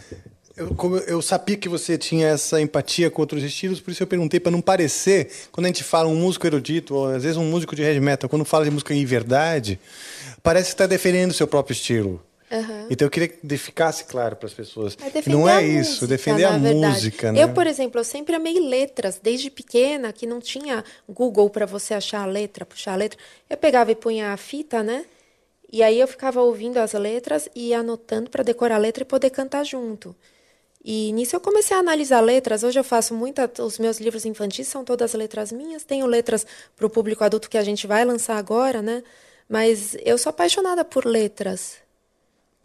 Eu, 0.55 0.75
como 0.75 0.97
eu 0.97 1.19
sabia 1.19 1.57
que 1.57 1.67
você 1.67 1.97
tinha 1.97 2.27
essa 2.27 2.61
empatia 2.61 3.09
com 3.09 3.21
outros 3.21 3.43
estilos, 3.43 3.81
por 3.81 3.89
isso 3.89 4.03
eu 4.03 4.07
perguntei 4.07 4.39
para 4.39 4.51
não 4.51 4.61
parecer, 4.61 5.31
quando 5.51 5.65
a 5.65 5.69
gente 5.69 5.83
fala 5.83 6.07
um 6.07 6.15
músico 6.15 6.45
erudito, 6.45 6.93
ou 6.93 7.07
às 7.07 7.23
vezes 7.23 7.37
um 7.37 7.49
músico 7.49 7.75
de 7.75 7.81
heavy 7.81 7.99
metal, 7.99 8.29
quando 8.29 8.45
fala 8.45 8.63
de 8.63 8.69
música 8.69 8.93
em 8.93 9.03
verdade, 9.03 9.79
parece 10.43 10.67
que 10.67 10.73
está 10.75 10.85
defendendo 10.85 11.31
o 11.31 11.33
seu 11.33 11.47
próprio 11.47 11.73
estilo. 11.73 12.23
Aham. 12.53 12.87
Então 12.87 13.07
eu 13.07 13.09
queria 13.09 13.27
que 13.27 13.57
ficasse 13.57 14.03
claro 14.03 14.35
para 14.35 14.45
as 14.45 14.53
pessoas. 14.53 14.95
É 15.01 15.21
que 15.21 15.29
não 15.29 15.49
é 15.49 15.55
a 15.55 15.61
isso, 15.63 15.89
música, 15.89 16.07
defender 16.07 16.43
a 16.45 16.51
verdade. 16.51 16.75
música, 16.75 17.31
né? 17.31 17.43
Eu, 17.43 17.49
por 17.49 17.65
exemplo, 17.65 17.99
eu 17.99 18.03
sempre 18.03 18.35
amei 18.35 18.59
letras, 18.59 19.19
desde 19.21 19.49
pequena, 19.49 20.13
que 20.13 20.27
não 20.27 20.39
tinha 20.39 20.85
Google 21.09 21.49
para 21.49 21.65
você 21.65 21.95
achar 21.95 22.21
a 22.21 22.25
letra, 22.27 22.63
puxar 22.63 22.93
a 22.93 22.95
letra. 22.95 23.17
Eu 23.49 23.57
pegava 23.57 23.91
e 23.91 23.95
punha 23.95 24.31
a 24.31 24.37
fita, 24.37 24.83
né? 24.83 25.05
E 25.71 25.81
aí 25.81 25.99
eu 25.99 26.07
ficava 26.07 26.41
ouvindo 26.41 26.77
as 26.77 26.93
letras 26.93 27.49
e 27.55 27.73
anotando 27.73 28.29
para 28.29 28.43
decorar 28.43 28.75
a 28.75 28.77
letra 28.77 29.01
e 29.01 29.05
poder 29.05 29.31
cantar 29.31 29.65
junto. 29.65 30.15
E 30.85 31.11
nisso 31.13 31.35
eu 31.35 31.39
comecei 31.39 31.75
a 31.75 31.79
analisar 31.79 32.19
letras. 32.21 32.61
Hoje 32.63 32.79
eu 32.79 32.83
faço 32.83 33.15
muita. 33.15 33.49
Os 33.63 33.79
meus 33.79 33.99
livros 33.99 34.25
infantis 34.25 34.67
são 34.67 34.85
todas 34.85 35.13
letras 35.13 35.51
minhas. 35.51 35.83
Tenho 35.83 36.05
letras 36.05 36.45
para 36.75 36.85
o 36.85 36.89
público 36.89 37.23
adulto 37.23 37.49
que 37.49 37.57
a 37.57 37.63
gente 37.63 37.87
vai 37.87 38.05
lançar 38.05 38.37
agora, 38.37 38.83
né? 38.83 39.01
Mas 39.49 39.97
eu 40.05 40.19
sou 40.19 40.29
apaixonada 40.29 40.85
por 40.85 41.05
letras. 41.05 41.82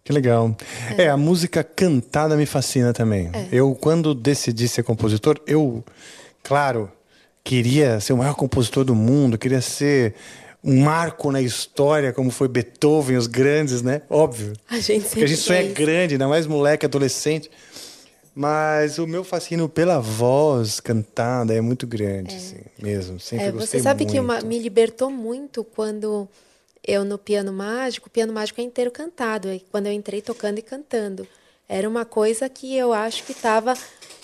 Que 0.08 0.12
legal. 0.14 0.56
É. 0.96 1.10
a 1.10 1.18
música 1.18 1.62
cantada 1.62 2.34
me 2.34 2.46
fascina 2.46 2.94
também. 2.94 3.28
É. 3.34 3.46
Eu, 3.52 3.74
quando 3.74 4.14
decidi 4.14 4.66
ser 4.66 4.82
compositor, 4.82 5.38
eu, 5.46 5.84
claro, 6.42 6.90
queria 7.44 8.00
ser 8.00 8.14
o 8.14 8.16
maior 8.16 8.34
compositor 8.34 8.84
do 8.86 8.94
mundo, 8.94 9.36
queria 9.36 9.60
ser 9.60 10.14
um 10.64 10.80
marco 10.80 11.30
na 11.30 11.42
história, 11.42 12.10
como 12.10 12.30
foi 12.30 12.48
Beethoven, 12.48 13.18
os 13.18 13.26
grandes, 13.26 13.82
né? 13.82 14.00
Óbvio. 14.08 14.54
A 14.70 14.80
gente 14.80 15.04
Porque 15.08 15.24
a 15.24 15.26
gente 15.26 15.40
sempre 15.42 15.56
quer 15.56 15.66
isso. 15.66 15.74
grande, 15.74 16.14
ainda 16.14 16.26
mais 16.26 16.46
moleque, 16.46 16.86
adolescente. 16.86 17.50
Mas 18.34 18.98
o 18.98 19.06
meu 19.06 19.22
fascínio 19.24 19.68
pela 19.68 20.00
voz 20.00 20.80
cantada 20.80 21.52
é 21.52 21.60
muito 21.60 21.86
grande, 21.86 22.34
assim, 22.34 22.56
mesmo. 22.80 23.20
Sempre 23.20 23.46
É, 23.46 23.50
gostei 23.52 23.78
você 23.80 23.82
sabe 23.82 24.04
muito. 24.04 24.12
que 24.14 24.20
uma- 24.20 24.40
me 24.40 24.58
libertou 24.58 25.10
muito 25.10 25.62
quando 25.62 26.26
eu 26.88 27.04
no 27.04 27.18
piano 27.18 27.52
mágico, 27.52 28.08
o 28.08 28.10
piano 28.10 28.32
mágico 28.32 28.62
é 28.62 28.64
inteiro 28.64 28.90
cantado, 28.90 29.52
e 29.52 29.60
quando 29.60 29.86
eu 29.88 29.92
entrei 29.92 30.22
tocando 30.22 30.58
e 30.58 30.62
cantando. 30.62 31.28
Era 31.68 31.86
uma 31.86 32.06
coisa 32.06 32.48
que 32.48 32.74
eu 32.74 32.94
acho 32.94 33.24
que 33.24 33.32
estava 33.32 33.74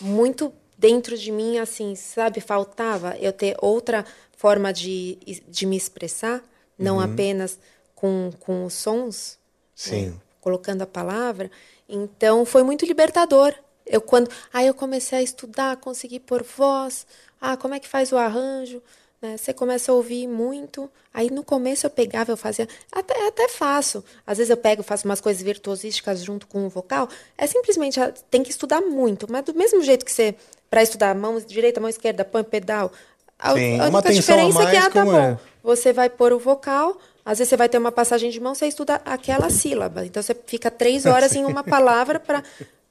muito 0.00 0.50
dentro 0.78 1.16
de 1.16 1.30
mim, 1.30 1.58
assim, 1.58 1.94
sabe? 1.94 2.40
Faltava 2.40 3.18
eu 3.20 3.34
ter 3.34 3.54
outra 3.60 4.02
forma 4.34 4.72
de, 4.72 5.18
de 5.46 5.66
me 5.66 5.76
expressar, 5.76 6.42
não 6.78 6.96
Uhum. 6.96 7.02
apenas 7.02 7.58
com, 7.94 8.30
com 8.40 8.64
os 8.64 8.72
sons, 8.72 9.38
Sim. 9.74 10.18
colocando 10.40 10.80
a 10.80 10.86
palavra. 10.86 11.50
Então 11.86 12.46
foi 12.46 12.62
muito 12.62 12.86
libertador. 12.86 13.54
Eu 13.84 14.00
quando, 14.00 14.30
aí 14.54 14.66
eu 14.66 14.74
comecei 14.74 15.18
a 15.18 15.22
estudar, 15.22 15.76
consegui 15.76 16.18
pôr 16.18 16.42
voz. 16.42 17.06
Ah, 17.38 17.58
como 17.58 17.74
é 17.74 17.78
que 17.80 17.86
faz 17.86 18.10
o 18.10 18.16
arranjo? 18.16 18.82
Né? 19.24 19.38
Você 19.38 19.54
começa 19.54 19.90
a 19.90 19.94
ouvir 19.94 20.26
muito. 20.26 20.90
Aí 21.12 21.30
no 21.30 21.42
começo 21.42 21.86
eu 21.86 21.90
pegava, 21.90 22.30
eu 22.30 22.36
fazia, 22.36 22.68
até 22.92 23.26
até 23.26 23.48
faço. 23.48 24.04
Às 24.26 24.36
vezes 24.36 24.50
eu 24.50 24.56
pego, 24.56 24.82
faço 24.82 25.06
umas 25.06 25.18
coisas 25.18 25.42
virtuosísticas 25.42 26.22
junto 26.22 26.46
com 26.46 26.66
o 26.66 26.68
vocal. 26.68 27.08
É 27.38 27.46
simplesmente 27.46 27.98
ah, 27.98 28.12
tem 28.30 28.42
que 28.42 28.50
estudar 28.50 28.82
muito, 28.82 29.26
mas 29.30 29.42
do 29.42 29.54
mesmo 29.54 29.82
jeito 29.82 30.04
que 30.04 30.12
você 30.12 30.34
para 30.68 30.82
estudar 30.82 31.14
mão 31.14 31.40
direita, 31.40 31.80
mão 31.80 31.88
esquerda, 31.88 32.22
põe 32.22 32.44
pedal. 32.44 32.92
A, 33.38 33.54
Sim, 33.54 33.80
a 33.80 33.84
única 33.84 33.98
atenção 33.98 34.38
a 34.38 34.48
diferença 34.48 34.62
é 34.62 34.70
que 34.70 34.76
ah, 34.76 34.90
tá 34.90 35.04
bom. 35.06 35.16
é? 35.16 35.38
Você 35.62 35.90
vai 35.90 36.10
pôr 36.10 36.34
o 36.34 36.38
vocal, 36.38 36.98
às 37.24 37.38
vezes 37.38 37.48
você 37.48 37.56
vai 37.56 37.70
ter 37.70 37.78
uma 37.78 37.92
passagem 37.92 38.30
de 38.30 38.38
mão, 38.38 38.54
você 38.54 38.66
estuda 38.66 39.00
aquela 39.06 39.48
sílaba. 39.48 40.04
Então 40.04 40.22
você 40.22 40.36
fica 40.46 40.70
três 40.70 41.06
horas 41.06 41.34
em 41.34 41.46
uma 41.46 41.64
palavra 41.64 42.20
para 42.20 42.42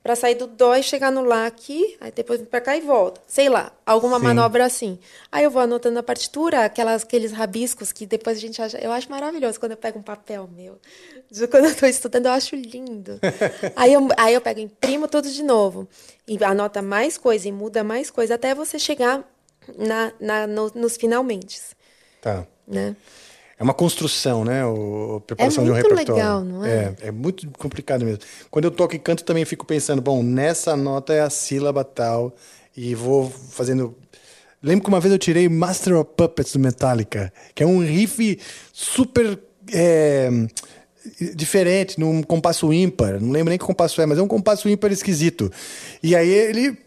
para 0.03 0.17
sair 0.17 0.35
do 0.35 0.45
dó 0.45 0.75
e 0.75 0.83
chegar 0.83 1.09
no 1.11 1.23
lá 1.23 1.45
aqui, 1.47 1.95
aí 2.01 2.11
depois 2.11 2.41
para 2.41 2.59
cá 2.59 2.75
e 2.75 2.81
volta. 2.81 3.21
Sei 3.25 3.47
lá, 3.47 3.71
alguma 3.85 4.19
Sim. 4.19 4.25
manobra 4.25 4.65
assim. 4.65 4.99
Aí 5.31 5.45
eu 5.45 5.49
vou 5.49 5.61
anotando 5.61 5.95
na 5.95 6.03
partitura, 6.03 6.65
aquelas, 6.65 7.03
aqueles 7.03 7.31
rabiscos 7.31 7.93
que 7.93 8.05
depois 8.05 8.37
a 8.37 8.41
gente 8.41 8.61
acha. 8.61 8.77
Eu 8.79 8.91
acho 8.91 9.09
maravilhoso 9.09 9.57
quando 9.57 9.71
eu 9.71 9.77
pego 9.77 9.99
um 9.99 10.03
papel 10.03 10.47
meu. 10.53 10.77
Quando 11.49 11.65
eu 11.65 11.71
estou 11.71 11.87
estudando, 11.87 12.25
eu 12.25 12.33
acho 12.33 12.53
lindo. 12.53 13.17
aí, 13.77 13.93
eu, 13.93 14.07
aí 14.17 14.33
eu 14.33 14.41
pego, 14.41 14.59
imprimo 14.59 15.07
tudo 15.07 15.29
de 15.29 15.41
novo. 15.41 15.87
E 16.27 16.43
anota 16.43 16.81
mais 16.81 17.17
coisa 17.17 17.47
e 17.47 17.51
muda 17.51 17.81
mais 17.81 18.11
coisa 18.11 18.35
até 18.35 18.53
você 18.53 18.77
chegar 18.77 19.23
na, 19.77 20.11
na, 20.19 20.45
no- 20.45 20.71
nos 20.75 20.97
finalmente. 20.97 21.61
Tá. 22.21 22.45
Né? 22.67 22.93
É 23.57 23.63
uma 23.63 23.73
construção, 23.73 24.43
né? 24.43 24.65
O, 24.65 25.17
a 25.17 25.21
preparação 25.21 25.63
É 25.63 25.65
de 25.65 25.71
um 25.71 25.73
muito 25.75 25.89
repertório. 25.89 26.15
legal, 26.15 26.43
não 26.43 26.65
é? 26.65 26.95
é? 27.01 27.07
É 27.07 27.11
muito 27.11 27.47
complicado 27.57 28.03
mesmo. 28.03 28.19
Quando 28.49 28.65
eu 28.65 28.71
toco 28.71 28.95
e 28.95 28.99
canto, 28.99 29.23
também 29.23 29.45
fico 29.45 29.65
pensando, 29.65 30.01
bom, 30.01 30.23
nessa 30.23 30.75
nota 30.75 31.13
é 31.13 31.21
a 31.21 31.29
sílaba 31.29 31.83
tal, 31.83 32.33
e 32.75 32.95
vou 32.95 33.29
fazendo. 33.29 33.95
Lembro 34.61 34.83
que 34.85 34.89
uma 34.89 34.99
vez 34.99 35.11
eu 35.11 35.19
tirei 35.19 35.47
Master 35.49 35.97
of 35.97 36.11
Puppets 36.15 36.53
do 36.53 36.59
Metallica, 36.59 37.31
que 37.53 37.61
é 37.63 37.65
um 37.65 37.79
riff 37.79 38.39
super 38.71 39.37
é, 39.71 40.29
diferente, 41.35 41.99
num 41.99 42.23
compasso 42.23 42.71
ímpar. 42.71 43.19
Não 43.19 43.31
lembro 43.31 43.49
nem 43.49 43.59
que 43.59 43.65
compasso 43.65 44.01
é, 44.01 44.05
mas 44.05 44.17
é 44.17 44.21
um 44.21 44.27
compasso 44.27 44.69
ímpar 44.69 44.91
esquisito. 44.91 45.51
E 46.01 46.15
aí 46.15 46.29
ele 46.29 46.77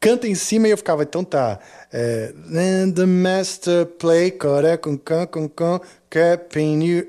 canta 0.00 0.26
em 0.28 0.34
cima 0.34 0.68
e 0.68 0.70
eu 0.70 0.76
ficava, 0.76 1.02
então 1.02 1.22
tá. 1.24 1.58
É, 1.92 2.32
Then 2.52 2.92
the 2.92 3.06
master 3.06 3.86
play, 3.86 4.30
coré, 4.30 4.76
com, 4.76 4.96
com, 4.98 5.26
com, 5.26 5.48
com, 5.48 5.80
keeping 6.10 6.82
you 6.84 7.06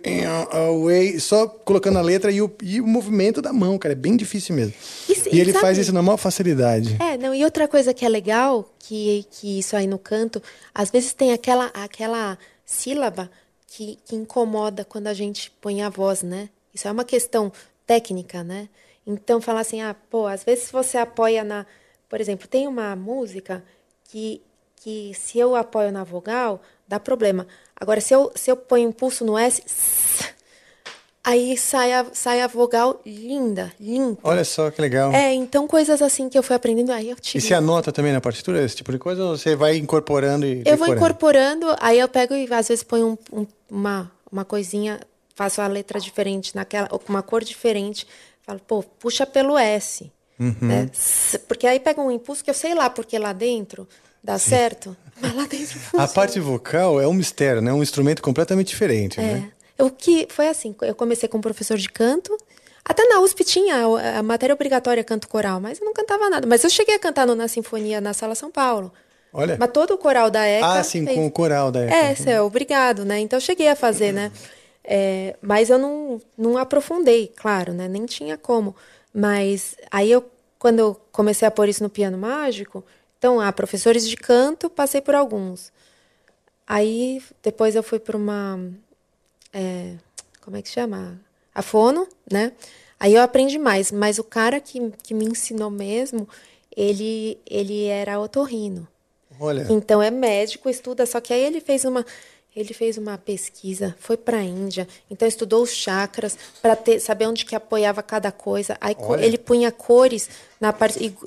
away. 0.51 1.19
Só 1.19 1.47
colocando 1.47 1.97
a 1.99 2.01
letra 2.01 2.31
e 2.31 2.41
o, 2.41 2.51
e 2.61 2.79
o 2.79 2.87
movimento 2.87 3.41
da 3.41 3.51
mão, 3.51 3.77
cara. 3.77 3.93
É 3.93 3.95
bem 3.95 4.15
difícil 4.15 4.55
mesmo. 4.55 4.73
Isso- 5.09 5.29
e 5.29 5.35
e 5.35 5.39
ele 5.39 5.51
sabe- 5.51 5.61
faz 5.65 5.77
isso 5.77 5.93
na 5.93 6.01
maior 6.01 6.17
facilidade. 6.17 6.95
É, 7.01 7.17
não, 7.17 7.33
e 7.33 7.43
outra 7.43 7.67
coisa 7.67 7.93
que 7.93 8.05
é 8.05 8.09
legal, 8.09 8.71
que, 8.79 9.25
que 9.31 9.59
isso 9.59 9.75
aí 9.75 9.85
no 9.87 9.99
canto, 9.99 10.41
às 10.73 10.89
vezes 10.89 11.13
tem 11.13 11.33
aquela, 11.33 11.65
aquela 11.73 12.37
sílaba 12.65 13.29
que, 13.67 13.97
que 14.05 14.15
incomoda 14.15 14.83
quando 14.85 15.07
a 15.07 15.13
gente 15.13 15.51
põe 15.61 15.81
a 15.81 15.89
voz, 15.89 16.23
né? 16.23 16.49
Isso 16.73 16.87
é 16.87 16.91
uma 16.91 17.03
questão 17.03 17.51
técnica, 17.85 18.43
né? 18.43 18.69
Então, 19.05 19.41
falar 19.41 19.61
assim, 19.61 19.81
ah, 19.81 19.95
pô, 20.09 20.27
às 20.27 20.43
vezes 20.43 20.71
você 20.71 20.97
apoia 20.97 21.43
na. 21.43 21.65
Por 22.09 22.19
exemplo, 22.19 22.47
tem 22.47 22.67
uma 22.67 22.95
música 22.95 23.63
que, 24.09 24.41
que 24.75 25.13
se 25.13 25.37
eu 25.37 25.55
apoio 25.55 25.91
na 25.91 26.03
vogal, 26.03 26.59
dá 26.87 26.99
problema. 26.99 27.45
Agora, 27.75 28.01
se 28.01 28.13
eu, 28.13 28.31
se 28.35 28.49
eu 28.51 28.57
ponho 28.57 28.89
impulso 28.89 29.23
no 29.23 29.37
S, 29.37 29.61
aí 31.23 31.57
sai 31.57 31.93
a, 31.93 32.05
sai 32.11 32.41
a 32.41 32.47
vogal 32.47 32.99
linda, 33.05 33.71
limpa. 33.79 34.27
Olha 34.27 34.43
só 34.43 34.71
que 34.71 34.81
legal. 34.81 35.13
É, 35.13 35.33
então 35.33 35.67
coisas 35.67 36.01
assim 36.01 36.27
que 36.29 36.37
eu 36.37 36.43
fui 36.43 36.55
aprendendo, 36.55 36.91
aí 36.91 37.09
eu 37.09 37.17
E 37.17 37.21
tive. 37.21 37.45
se 37.45 37.53
anota 37.53 37.91
também 37.91 38.11
na 38.11 38.19
partitura 38.21 38.63
esse 38.63 38.75
tipo 38.77 38.91
de 38.91 38.97
coisa 38.97 39.23
ou 39.23 39.37
você 39.37 39.55
vai 39.55 39.77
incorporando 39.77 40.45
e 40.45 40.59
Eu 40.65 40.77
vou 40.77 40.87
decorando? 40.87 40.95
incorporando, 40.97 41.75
aí 41.79 41.99
eu 41.99 42.07
pego 42.07 42.33
e 42.33 42.51
às 42.51 42.67
vezes 42.67 42.83
ponho 42.83 43.19
um- 43.31 43.41
um- 43.41 43.47
uma, 43.69 44.11
uma 44.31 44.43
coisinha, 44.43 44.99
faço 45.35 45.61
a 45.61 45.67
letra 45.67 45.99
diferente, 45.99 46.55
naquela, 46.55 46.87
ou 46.91 46.97
com 46.99 47.09
uma 47.13 47.21
cor 47.21 47.43
diferente. 47.43 48.07
Falo, 48.41 48.59
pô, 48.59 48.81
puxa 48.81 49.25
pelo 49.27 49.55
S. 49.57 50.11
Uhum. 50.39 50.55
né? 50.61 50.89
Porque 51.47 51.67
aí 51.67 51.79
pega 51.79 51.99
um 52.01 52.09
impulso 52.11 52.43
que 52.43 52.49
eu 52.49 52.53
sei 52.53 52.73
lá 52.73 52.89
porque 52.89 53.17
lá 53.19 53.33
dentro 53.33 53.87
dá 54.23 54.37
certo, 54.37 54.95
mas 55.21 55.35
lá 55.35 55.43
dentro 55.45 55.77
A 55.77 55.79
funciona. 55.79 56.07
parte 56.07 56.39
vocal 56.39 56.99
é 57.01 57.07
um 57.07 57.13
mistério, 57.13 57.61
né? 57.61 57.73
Um 57.73 57.83
instrumento 57.83 58.21
completamente 58.21 58.67
diferente, 58.69 59.19
né? 59.19 59.51
É. 59.77 59.83
O 59.83 59.89
que 59.89 60.27
foi 60.29 60.47
assim, 60.47 60.75
eu 60.81 60.95
comecei 60.95 61.27
com 61.29 61.37
um 61.37 61.41
professor 61.41 61.77
de 61.77 61.89
canto. 61.89 62.35
Até 62.83 63.05
na 63.05 63.19
USP 63.21 63.43
tinha 63.43 63.75
a 63.85 64.19
a 64.19 64.23
matéria 64.23 64.53
obrigatória 64.53 65.03
canto 65.03 65.27
coral, 65.27 65.59
mas 65.59 65.79
eu 65.79 65.85
não 65.85 65.93
cantava 65.93 66.29
nada. 66.29 66.47
Mas 66.47 66.63
eu 66.63 66.69
cheguei 66.69 66.95
a 66.95 66.99
cantar 66.99 67.27
no- 67.27 67.35
na 67.35 67.47
sinfonia 67.47 68.01
na 68.01 68.13
Sala 68.13 68.33
São 68.35 68.49
Paulo. 68.51 68.91
Olha. 69.31 69.57
Mas 69.59 69.69
todo 69.71 69.91
o 69.93 69.97
coral 69.97 70.31
da 70.31 70.45
ECA. 70.47 70.65
Ah, 70.79 70.83
sim, 70.83 71.05
fez. 71.05 71.15
com 71.15 71.27
o 71.27 71.31
coral 71.31 71.71
da 71.71 71.85
ECA. 71.85 71.95
É, 71.95 72.13
isso 72.13 72.27
é 72.29 72.41
obrigado, 72.41 73.05
né? 73.05 73.19
Então 73.19 73.37
eu 73.37 73.41
cheguei 73.41 73.67
a 73.67 73.75
fazer, 73.75 74.11
né? 74.13 74.31
É, 74.91 75.35
mas 75.39 75.69
eu 75.69 75.77
não, 75.77 76.19
não 76.35 76.57
aprofundei, 76.57 77.31
claro, 77.35 77.73
né? 77.73 77.87
Nem 77.87 78.05
tinha 78.07 78.35
como. 78.37 78.75
Mas 79.13 79.75
aí 79.89 80.11
eu, 80.11 80.29
quando 80.57 80.79
eu 80.79 81.01
comecei 81.11 81.47
a 81.47 81.51
pôr 81.51 81.67
isso 81.69 81.83
no 81.83 81.89
piano 81.89 82.17
mágico, 82.17 82.83
então, 83.17 83.39
ah, 83.39 83.51
professores 83.51 84.07
de 84.07 84.15
canto, 84.15 84.69
passei 84.69 85.01
por 85.01 85.13
alguns. 85.13 85.71
Aí 86.65 87.21
depois 87.43 87.75
eu 87.75 87.83
fui 87.83 87.99
para 87.99 88.15
uma. 88.15 88.59
é, 89.51 89.95
como 90.41 90.55
é 90.55 90.61
que 90.61 90.69
chama? 90.69 91.19
A 91.53 91.61
fono, 91.61 92.07
né? 92.31 92.53
Aí 92.99 93.13
eu 93.13 93.21
aprendi 93.21 93.57
mais, 93.57 93.91
mas 93.91 94.19
o 94.19 94.23
cara 94.23 94.59
que, 94.59 94.91
que 95.03 95.13
me 95.13 95.25
ensinou 95.25 95.69
mesmo, 95.69 96.27
ele, 96.75 97.37
ele 97.49 97.85
era 97.85 98.19
otorrino. 98.19 98.87
Olha. 99.39 99.65
Então 99.69 100.01
é 100.01 100.11
médico, 100.11 100.69
estuda, 100.69 101.05
só 101.05 101.19
que 101.19 101.33
aí 101.33 101.41
ele 101.43 101.59
fez 101.61 101.85
uma 101.85 102.05
ele 102.55 102.73
fez 102.73 102.97
uma 102.97 103.17
pesquisa, 103.17 103.95
foi 103.99 104.17
para 104.17 104.37
a 104.37 104.43
Índia, 104.43 104.87
então 105.09 105.27
estudou 105.27 105.63
os 105.63 105.71
chakras 105.71 106.37
para 106.61 106.77
saber 106.99 107.27
onde 107.27 107.45
que 107.45 107.55
apoiava 107.55 108.01
cada 108.01 108.31
coisa. 108.31 108.77
Aí 108.81 108.95
Olha. 108.99 109.23
ele 109.23 109.37
punha 109.37 109.71
cores 109.71 110.29
na, 110.59 110.73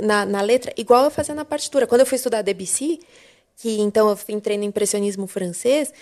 na, 0.01 0.27
na 0.27 0.41
letra, 0.41 0.73
igual 0.77 1.05
eu 1.05 1.11
fazia 1.11 1.35
na 1.35 1.45
partitura. 1.45 1.87
Quando 1.87 2.01
eu 2.01 2.07
fui 2.07 2.17
estudar 2.17 2.43
Debussy, 2.43 3.01
que 3.57 3.81
então 3.81 4.11
eu 4.11 4.19
entrei 4.29 4.59
no 4.59 4.65
impressionismo 4.65 5.27
francês, 5.27 5.93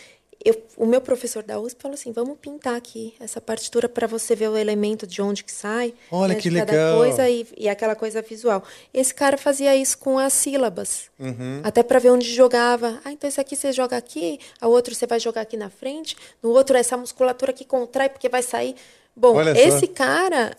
eu, 0.43 0.63
o 0.77 0.87
meu 0.87 1.03
professor 1.03 1.43
da 1.43 1.61
USP 1.61 1.83
falou 1.83 1.95
assim: 1.95 2.13
vamos 2.13 2.39
pintar 2.39 2.75
aqui 2.75 3.15
essa 3.21 3.41
partitura 3.41 3.89
para 3.89 4.07
você 4.07 4.35
ver 4.35 4.49
o 4.49 4.57
elemento 4.57 5.07
de 5.07 5.21
onde 5.21 5.45
que 5.45 5.53
sai. 5.53 5.93
Olha 6.11 6.35
né, 6.35 6.41
que 6.41 6.49
legal. 6.49 6.97
coisa 6.97 7.29
e, 7.29 7.47
e 7.59 7.69
aquela 7.69 7.95
coisa 7.95 8.23
visual. 8.23 8.65
Esse 8.93 9.15
cara 9.15 9.37
fazia 9.37 9.77
isso 9.77 9.99
com 9.99 10.19
as 10.19 10.33
sílabas. 10.33 11.11
Uhum. 11.19 11.61
Até 11.63 11.83
para 11.83 11.99
ver 11.99 12.11
onde 12.11 12.27
jogava. 12.33 13.01
Ah, 13.05 13.13
então 13.13 13.29
esse 13.29 13.41
aqui 13.41 13.55
você 13.55 13.71
joga 13.71 13.97
aqui, 13.97 14.41
a 14.61 14.67
outro 14.67 14.95
você 14.95 15.07
vai 15.07 15.21
jogar 15.21 15.43
aqui 15.43 15.59
na 15.59 15.69
frente, 15.69 16.17
no 16.43 16.51
outro 16.51 16.77
essa 16.77 16.97
musculatura 16.97 17.51
aqui 17.51 17.65
contrai 17.65 18.09
porque 18.09 18.29
vai 18.29 18.43
sair. 18.43 18.75
Bom, 19.15 19.37
Olha 19.37 19.55
só. 19.55 19.61
esse 19.61 19.89
cara, 19.89 20.57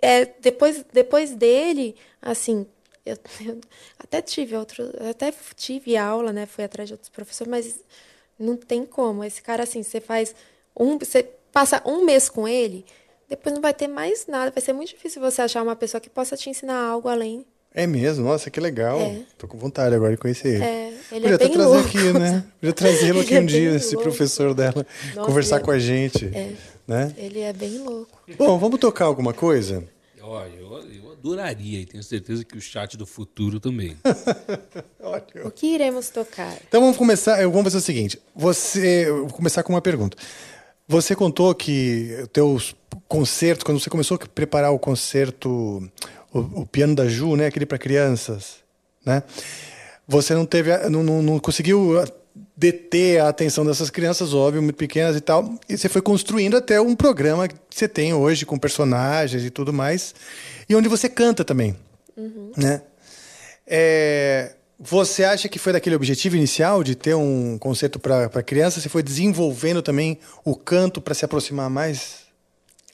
é, 0.00 0.26
depois, 0.40 0.84
depois 0.92 1.34
dele, 1.34 1.96
assim, 2.22 2.64
eu, 3.04 3.16
eu 3.44 3.60
até 3.98 4.22
tive 4.22 4.56
outro, 4.56 4.88
até 5.10 5.32
tive 5.56 5.96
aula, 5.96 6.32
né? 6.32 6.46
Fui 6.46 6.62
atrás 6.62 6.88
de 6.88 6.94
outros 6.94 7.10
professores, 7.10 7.50
mas 7.50 7.80
não 8.38 8.56
tem 8.56 8.84
como. 8.84 9.24
Esse 9.24 9.42
cara, 9.42 9.62
assim, 9.62 9.82
você 9.82 10.00
faz 10.00 10.34
um, 10.78 10.98
você 10.98 11.22
passa 11.52 11.82
um 11.86 12.04
mês 12.04 12.28
com 12.28 12.46
ele, 12.48 12.84
depois 13.28 13.54
não 13.54 13.62
vai 13.62 13.72
ter 13.74 13.88
mais 13.88 14.26
nada. 14.26 14.50
Vai 14.50 14.62
ser 14.62 14.72
muito 14.72 14.90
difícil 14.90 15.20
você 15.20 15.42
achar 15.42 15.62
uma 15.62 15.76
pessoa 15.76 16.00
que 16.00 16.10
possa 16.10 16.36
te 16.36 16.50
ensinar 16.50 16.88
algo 16.88 17.08
além. 17.08 17.44
É 17.76 17.86
mesmo? 17.88 18.24
Nossa, 18.24 18.50
que 18.50 18.60
legal. 18.60 19.00
É. 19.00 19.22
Tô 19.36 19.48
com 19.48 19.58
vontade 19.58 19.92
agora 19.94 20.12
de 20.12 20.16
conhecer 20.16 20.54
ele. 20.56 20.64
É, 20.64 20.86
ele 21.10 21.20
Podia 21.22 21.30
é 21.30 21.34
até 21.34 21.44
bem 21.46 21.54
trazer 21.54 21.68
louco. 21.74 21.88
aqui, 21.88 22.12
né? 22.18 22.44
Podia 22.60 22.72
trazê-lo 22.74 23.20
aqui 23.20 23.30
Ele 23.30 23.36
é 23.38 23.40
um 23.42 23.46
dia, 23.46 23.68
bem 23.70 23.76
esse 23.76 23.94
louco. 23.96 24.08
professor 24.08 24.54
dela, 24.54 24.86
Nossa, 25.14 25.26
conversar 25.28 25.56
ele 25.56 25.62
é- 25.62 25.64
com 25.64 25.70
a 25.72 25.78
gente. 25.80 26.26
É. 26.32 26.52
Né? 26.86 27.14
Ele 27.16 27.40
é 27.40 27.52
bem 27.52 27.78
louco. 27.78 28.20
Bom, 28.38 28.58
vamos 28.58 28.78
tocar 28.78 29.06
alguma 29.06 29.32
coisa? 29.32 29.82
Olha, 30.22 30.52
eu, 30.56 30.70
eu 30.72 31.03
adoraria 31.34 31.80
e 31.80 31.86
tenho 31.86 32.02
certeza 32.02 32.44
que 32.44 32.56
o 32.56 32.60
chat 32.60 32.96
do 32.98 33.06
futuro 33.06 33.58
também. 33.58 33.96
O 35.44 35.50
que 35.50 35.66
iremos 35.74 36.08
tocar? 36.08 36.56
Então 36.66 36.80
vamos 36.80 36.96
começar. 36.96 37.40
eu- 37.40 37.50
Vamos 37.50 37.64
fazer 37.64 37.76
o 37.76 37.80
seguinte. 37.80 38.18
Você, 38.34 39.06
eu 39.08 39.26
vou 39.28 39.36
começar 39.36 39.62
com 39.62 39.72
uma 39.72 39.80
pergunta. 39.82 40.16
Você 40.88 41.14
contou 41.14 41.54
que 41.54 42.16
os 42.22 42.28
teus 42.28 42.76
concertos, 43.06 43.62
quando 43.64 43.78
você 43.80 43.88
começou 43.90 44.18
a 44.20 44.26
preparar 44.26 44.72
o 44.72 44.78
concerto, 44.78 45.48
o, 46.32 46.38
o 46.62 46.66
piano 46.66 46.94
da 46.94 47.06
Ju, 47.06 47.36
né, 47.36 47.46
aquele 47.46 47.66
para 47.66 47.78
crianças, 47.78 48.56
né? 49.04 49.22
Você 50.08 50.34
não 50.34 50.44
teve, 50.46 50.72
a- 50.72 50.90
não, 50.90 51.02
não, 51.04 51.22
não 51.22 51.38
conseguiu 51.38 51.92
deter 52.56 53.20
a 53.20 53.28
atenção 53.28 53.64
dessas 53.66 53.90
crianças, 53.90 54.32
óbvio, 54.32 54.62
muito 54.62 54.76
pequenas 54.76 55.16
e 55.16 55.20
tal. 55.20 55.58
E 55.68 55.76
você 55.76 55.88
foi 55.88 56.00
construindo 56.00 56.56
até 56.56 56.80
um 56.80 56.94
programa 56.94 57.48
que 57.48 57.56
você 57.68 57.88
tem 57.88 58.14
hoje 58.14 58.46
com 58.46 58.58
personagens 58.58 59.44
e 59.44 59.50
tudo 59.50 59.72
mais, 59.72 60.14
e 60.68 60.74
onde 60.74 60.88
você 60.88 61.08
canta 61.08 61.44
também, 61.44 61.76
né? 62.56 62.82
É, 63.66 64.54
você 64.78 65.24
acha 65.24 65.48
que 65.48 65.58
foi 65.58 65.72
daquele 65.72 65.96
objetivo 65.96 66.36
inicial 66.36 66.84
de 66.84 66.94
ter 66.94 67.14
um 67.14 67.56
concerto 67.58 67.98
para 67.98 68.42
criança? 68.42 68.80
Você 68.80 68.88
foi 68.88 69.02
desenvolvendo 69.02 69.80
também 69.82 70.18
o 70.44 70.54
canto 70.54 71.00
para 71.00 71.14
se 71.14 71.24
aproximar 71.24 71.70
mais? 71.70 72.24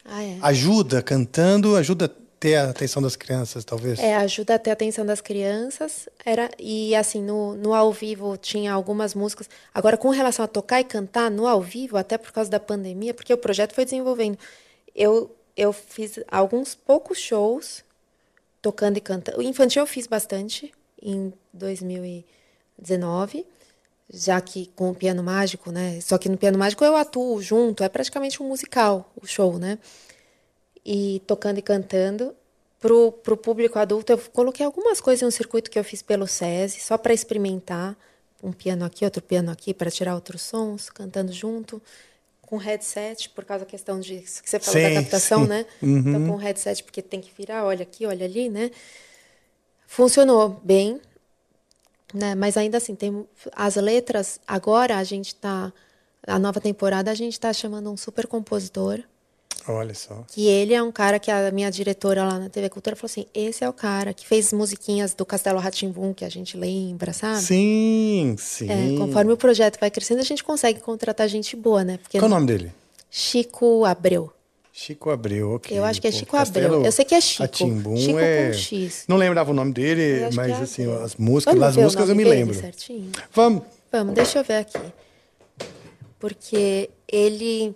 Ah, 0.05 0.23
é. 0.23 0.39
Ajuda 0.41 1.03
cantando, 1.03 1.77
ajuda 1.77 2.11
ter 2.41 2.57
a 2.57 2.71
atenção 2.71 3.03
das 3.03 3.15
crianças, 3.15 3.63
talvez? 3.67 3.99
É, 3.99 4.17
ajuda 4.17 4.55
a 4.55 4.59
ter 4.59 4.71
a 4.71 4.73
atenção 4.73 5.05
das 5.05 5.21
crianças. 5.21 6.09
Era, 6.25 6.51
e 6.59 6.97
assim, 6.97 7.23
no, 7.23 7.55
no 7.55 7.75
ao 7.75 7.93
vivo 7.93 8.35
tinha 8.39 8.73
algumas 8.73 9.15
músicas. 9.15 9.49
Agora, 9.75 9.99
com 9.99 10.09
relação 10.09 10.43
a 10.43 10.49
tocar 10.49 10.81
e 10.81 10.85
cantar 10.85 11.31
no 11.31 11.47
ao 11.47 11.61
vivo, 11.61 11.99
até 11.99 12.17
por 12.17 12.33
causa 12.33 12.51
da 12.51 12.59
pandemia, 12.59 13.13
porque 13.13 13.33
o 13.35 13.39
projeto 13.39 13.75
foi 13.75 13.85
desenvolvendo, 13.85 14.39
eu, 14.97 15.31
eu 15.55 15.71
fiz 15.71 16.19
alguns 16.29 16.75
poucos 16.75 17.19
shows 17.19 17.85
tocando 18.63 18.97
e 18.97 19.03
cantando. 19.03 19.39
O 19.39 19.43
infantil 19.43 19.83
eu 19.83 19.87
fiz 19.87 20.07
bastante 20.07 20.73
em 21.03 21.35
2019, 21.53 23.47
já 24.09 24.41
que 24.41 24.71
com 24.75 24.91
o 24.91 24.95
piano 24.95 25.23
mágico, 25.23 25.71
né? 25.71 26.01
Só 26.01 26.17
que 26.17 26.31
no 26.31 26.39
piano 26.39 26.59
mágico 26.59 26.83
eu 26.83 26.97
atuo 26.97 27.41
junto, 27.43 27.85
é 27.85 27.89
praticamente 27.89 28.43
um 28.43 28.49
musical 28.49 29.13
o 29.21 29.27
show, 29.27 29.59
né? 29.59 29.79
E 30.85 31.23
tocando 31.27 31.59
e 31.59 31.63
cantando. 31.63 32.35
Pro, 32.79 33.13
pro 33.13 33.37
público 33.37 33.79
adulto, 33.79 34.11
eu 34.11 34.19
coloquei 34.33 34.65
algumas 34.65 35.03
coisas 35.03 35.23
em 35.23 35.27
um 35.27 35.31
circuito 35.31 35.71
que 35.71 35.79
eu 35.79 35.85
fiz 35.85 36.01
pelo 36.01 36.27
SESI, 36.27 36.81
só 36.81 36.97
para 36.97 37.13
experimentar. 37.13 37.97
Um 38.43 38.53
piano 38.53 38.87
aqui, 38.87 39.05
outro 39.05 39.21
piano 39.21 39.51
aqui, 39.51 39.75
para 39.75 39.91
tirar 39.91 40.15
outros 40.15 40.41
sons, 40.41 40.89
cantando 40.89 41.31
junto. 41.31 41.83
Com 42.41 42.57
headset, 42.57 43.29
por 43.31 43.45
causa 43.45 43.67
da 43.67 43.71
questão 43.71 44.01
de 44.01 44.21
que 44.21 44.49
você 44.49 44.59
falou 44.59 44.81
Sim, 44.81 44.95
da 44.95 45.03
captação, 45.03 45.43
sim. 45.43 45.49
né? 45.49 45.67
Uhum. 45.83 45.99
Então, 45.99 46.27
com 46.27 46.37
headset, 46.37 46.83
porque 46.83 47.03
tem 47.03 47.21
que 47.21 47.31
virar, 47.37 47.67
olha 47.67 47.83
aqui, 47.83 48.07
olha 48.07 48.25
ali, 48.25 48.49
né? 48.49 48.71
Funcionou 49.87 50.59
bem, 50.65 51.01
né? 52.15 52.35
Mas 52.35 52.57
ainda 52.57 52.79
assim, 52.79 52.95
tem 52.95 53.27
as 53.53 53.77
letras. 53.77 54.41
Agora 54.47 54.97
a 54.97 55.05
gente 55.05 55.35
tá. 55.35 55.71
A 56.27 56.39
nova 56.39 56.61
temporada 56.61 57.11
a 57.11 57.15
gente 57.15 57.35
está 57.35 57.53
chamando 57.53 57.91
um 57.91 57.97
super 57.97 58.27
compositor 58.27 59.03
Olha 59.69 59.95
só. 59.95 60.25
que 60.29 60.47
ele 60.47 60.75
é 60.75 60.83
um 60.83 60.91
cara 60.91 61.19
que 61.19 61.31
a 61.31 61.51
minha 61.51 61.71
diretora 61.71 62.25
lá 62.25 62.39
na 62.39 62.49
TV 62.49 62.69
Cultura 62.69 62.97
falou 62.97 63.11
assim: 63.11 63.27
esse 63.35 63.65
é 63.65 63.69
o 63.69 63.73
cara 63.73 64.13
que 64.13 64.27
fez 64.27 64.53
musiquinhas 64.53 65.15
do 65.15 65.25
Castelo 65.25 65.59
Ratimbum 65.59 66.13
que 66.13 66.25
a 66.25 66.29
gente 66.29 66.57
lembra, 66.57 67.13
sabe? 67.13 67.41
Sim, 67.41 68.37
sim. 68.39 68.69
É, 68.71 68.99
conforme 68.99 69.33
o 69.33 69.37
projeto 69.37 69.79
vai 69.79 69.91
crescendo, 69.91 70.21
a 70.21 70.25
gente 70.25 70.43
consegue 70.43 70.81
contratar 70.81 71.29
gente 71.29 71.57
boa, 71.57 71.85
né? 71.85 71.99
Porque 71.99 72.19
Qual 72.19 72.31
o 72.31 72.35
nome 72.35 72.47
dele? 72.47 72.73
Chico 73.11 73.85
Abreu. 73.85 74.33
Chico 74.73 75.11
Abreu, 75.11 75.55
ok. 75.55 75.77
Eu 75.77 75.85
acho 75.85 76.01
que 76.01 76.07
é 76.07 76.13
Chico 76.13 76.33
Castelo 76.33 76.67
Abreu. 76.67 76.85
Eu 76.85 76.93
sei 76.93 77.05
que 77.05 77.15
é 77.15 77.21
Chico. 77.21 77.43
Rá-Tim-Bum 77.43 77.97
Chico 77.97 78.19
é... 78.19 78.53
X. 78.53 79.05
Não 79.09 79.17
lembrava 79.17 79.51
o 79.51 79.55
nome 79.55 79.73
dele, 79.73 80.31
mas 80.35 80.53
é 80.53 80.63
assim, 80.63 80.91
as 81.03 81.17
músicas, 81.17 81.55
Vamos 81.55 81.69
as 81.69 81.77
músicas 81.77 82.09
eu 82.09 82.17
me 82.17 82.25
lembro. 82.25 82.55
certinho? 82.55 83.11
Vamos. 83.33 83.63
Vamos, 83.93 84.15
deixa 84.15 84.39
eu 84.39 84.45
ver 84.45 84.59
aqui. 84.59 84.79
Porque 86.19 86.89
ele, 87.09 87.75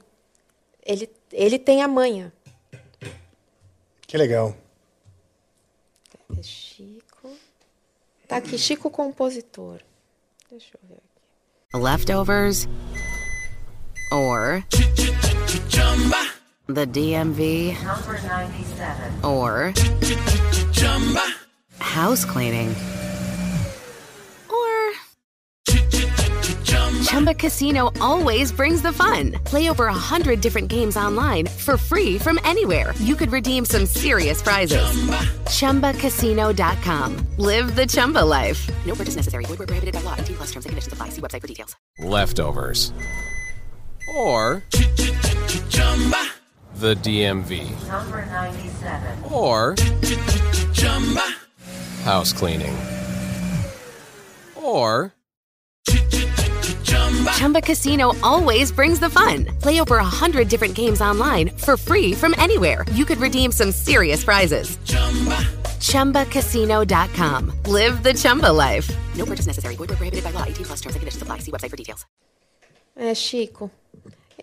ele, 0.87 1.11
ele 1.35 1.59
tem 1.59 1.82
a 1.82 1.89
manha. 1.89 2.32
Que 4.07 4.16
legal. 4.16 4.57
É 6.39 6.43
Chico. 6.43 7.30
Tá 8.28 8.37
aqui, 8.37 8.57
Chico 8.57 8.89
Compositor. 8.91 9.80
Deixa 10.51 10.76
eu 10.82 10.89
ver 10.89 10.95
aqui. 10.95 11.85
Leftovers 11.85 12.68
or 14.12 14.64
the 16.68 16.87
DMV 16.87 17.72
Number 17.82 18.22
97. 18.22 19.24
or 19.24 19.72
house 21.80 22.24
cleaning 22.24 22.74
Chumba 27.15 27.33
Casino 27.33 27.93
always 28.01 28.51
brings 28.51 28.83
the 28.83 28.93
fun. 28.93 29.31
Play 29.45 29.71
over 29.71 29.87
a 29.87 29.93
hundred 29.95 30.41
different 30.41 30.67
games 30.67 30.97
online 30.97 31.47
for 31.47 31.77
free 31.77 32.19
from 32.19 32.41
anywhere. 32.43 32.93
You 32.99 33.15
could 33.15 33.31
redeem 33.31 33.65
some 33.65 33.87
serious 33.87 34.43
prizes. 34.43 34.83
Chumba. 35.47 35.93
ChumbaCasino.com. 35.93 37.25
Live 37.39 37.77
the 37.77 37.87
Chumba 37.87 38.19
life. 38.19 38.69
No 38.85 38.97
purchase 38.97 39.15
necessary. 39.15 39.45
Void 39.45 39.61
where 39.61 39.67
prohibited 39.69 39.95
by 39.95 40.01
law. 40.01 40.17
18 40.19 40.39
plus 40.39 40.49
terms 40.51 40.65
and 40.67 40.71
conditions 40.71 40.93
apply. 40.93 41.11
See 41.11 41.21
website 41.21 41.41
for 41.41 41.47
details. 41.47 41.77
leftovers, 42.01 42.93
or 44.17 44.65
the 46.81 46.97
DMV, 46.97 47.87
Number 47.87 48.27
97. 48.27 49.23
or 49.31 49.77
house 52.03 52.33
cleaning, 52.33 52.77
or 54.57 55.15
Chumba 57.33 57.61
Casino 57.61 58.13
always 58.23 58.73
brings 58.73 58.99
the 58.99 59.11
fun. 59.11 59.47
Play 59.61 59.81
over 59.81 59.99
a 59.99 60.05
hundred 60.05 60.49
different 60.49 60.75
games 60.75 61.01
online 61.01 61.51
for 61.51 61.77
free 61.77 62.13
from 62.15 62.35
anywhere. 62.39 62.85
You 62.93 63.05
could 63.05 63.19
redeem 63.19 63.53
some 63.53 63.71
serious 63.73 64.25
prizes. 64.25 64.79
ChumbaCasino.com. 65.81 67.53
Live 67.67 68.03
the 68.03 68.15
Chumba 68.15 68.53
life. 68.53 68.91
No 69.17 69.25
purchase 69.27 69.47
necessary. 69.47 69.77
Void 69.77 69.89
prohibited 69.89 70.25
by 70.25 70.31
law. 70.31 70.45
18 70.47 70.65
plus 70.65 70.81
terms 70.81 70.97
and 70.97 71.01
conditions 71.01 71.23
apply. 71.23 71.39
See 71.41 71.51
website 71.51 71.71
for 71.71 71.77
details. 71.77 72.07
É 72.97 73.15
Chico. 73.15 73.71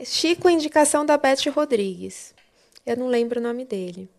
Chico, 0.04 0.50
indicação 0.50 1.06
da 1.06 1.18
Beth 1.18 1.50
Rodrigues. 1.56 2.34
Eu 2.86 2.98
não 2.98 3.08
lembro 3.08 3.40
o 3.40 3.44
nome 3.44 3.66
dele. 3.66 4.10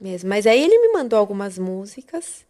Mesmo. 0.00 0.28
Mas 0.28 0.46
aí 0.46 0.62
ele 0.62 0.78
me 0.78 0.92
mandou 0.92 1.18
algumas 1.18 1.58
músicas 1.58 2.44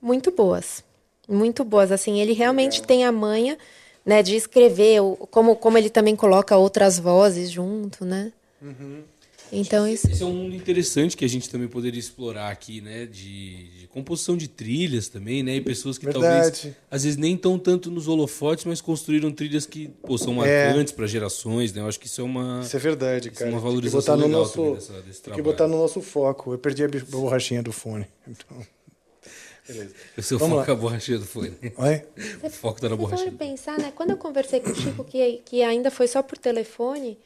muito 0.00 0.30
boas. 0.30 0.84
Muito 1.28 1.64
boas. 1.64 1.90
Assim, 1.90 2.20
ele 2.20 2.32
realmente 2.32 2.82
tem 2.82 3.04
a 3.04 3.12
manha 3.12 3.58
né, 4.08 4.22
de 4.22 4.34
escrever, 4.34 5.00
como, 5.30 5.54
como 5.54 5.76
ele 5.76 5.90
também 5.90 6.16
coloca 6.16 6.56
outras 6.56 6.98
vozes 6.98 7.50
junto, 7.50 8.04
né? 8.06 8.32
Então 9.50 9.86
isso. 9.88 10.10
Esse 10.10 10.22
é 10.22 10.26
um 10.26 10.32
mundo 10.32 10.54
interessante 10.54 11.16
que 11.16 11.24
a 11.24 11.28
gente 11.28 11.48
também 11.48 11.68
poderia 11.68 11.98
explorar 11.98 12.50
aqui, 12.50 12.80
né? 12.82 13.06
De, 13.06 13.68
de 13.80 13.86
composição 13.88 14.36
de 14.36 14.46
trilhas 14.46 15.08
também, 15.08 15.42
né? 15.42 15.56
E 15.56 15.60
pessoas 15.62 15.96
que 15.96 16.04
talvez, 16.06 16.32
Verdade. 16.34 16.76
às 16.90 17.04
vezes, 17.04 17.16
nem 17.16 17.34
estão 17.34 17.58
tanto 17.58 17.90
nos 17.90 18.08
holofotes, 18.08 18.66
mas 18.66 18.80
construíram 18.82 19.30
trilhas 19.32 19.64
que 19.64 19.88
pô, 20.02 20.18
são 20.18 20.44
É. 20.44 20.66
marcantes 20.66 20.92
para 20.92 21.06
gerações, 21.06 21.72
né? 21.72 21.80
Eu 21.80 21.86
acho 21.88 21.98
que 21.98 22.06
isso 22.06 22.20
é 22.20 22.24
uma. 22.24 22.60
Isso 22.62 22.76
é 22.76 22.78
verdade, 22.78 23.28
isso 23.28 23.36
é 23.36 23.46
cara. 23.46 23.50
uma 23.50 23.52
Tem 23.52 23.60
que 23.60 23.68
valorização 23.68 24.00
botar 24.00 24.16
no 24.16 24.26
legal 24.26 24.40
nosso, 24.42 24.54
também 24.54 24.74
dessa- 24.74 25.00
desse 25.02 25.22
tem 25.22 25.34
que 25.34 25.42
botar 25.42 25.66
no 25.68 25.76
nosso 25.78 26.02
foco. 26.02 26.52
Eu 26.52 26.58
perdi 26.58 26.84
a 26.84 26.88
borrachinha 27.08 27.62
do 27.62 27.72
fone. 27.72 28.06
Então, 28.28 28.66
Beleza. 29.68 29.94
O 30.16 30.22
seu 30.22 30.38
Vamos 30.38 30.56
foco 30.58 30.70
lá. 30.70 30.74
é 30.74 30.78
a 30.78 30.80
borracheira 30.80 31.22
foi, 31.22 31.50
né? 31.50 31.72
Oi? 31.76 32.02
O 32.42 32.50
foco 32.50 32.80
tá 32.80 32.88
na 32.88 32.96
borracheira. 32.96 33.32
pensar, 33.32 33.78
né? 33.78 33.92
Quando 33.94 34.10
eu 34.10 34.16
conversei 34.16 34.60
com 34.60 34.70
o 34.70 34.74
Chico, 34.74 35.04
que, 35.04 35.42
que 35.44 35.62
ainda 35.62 35.90
foi 35.90 36.08
só 36.08 36.22
por 36.22 36.38
telefone, 36.38 37.18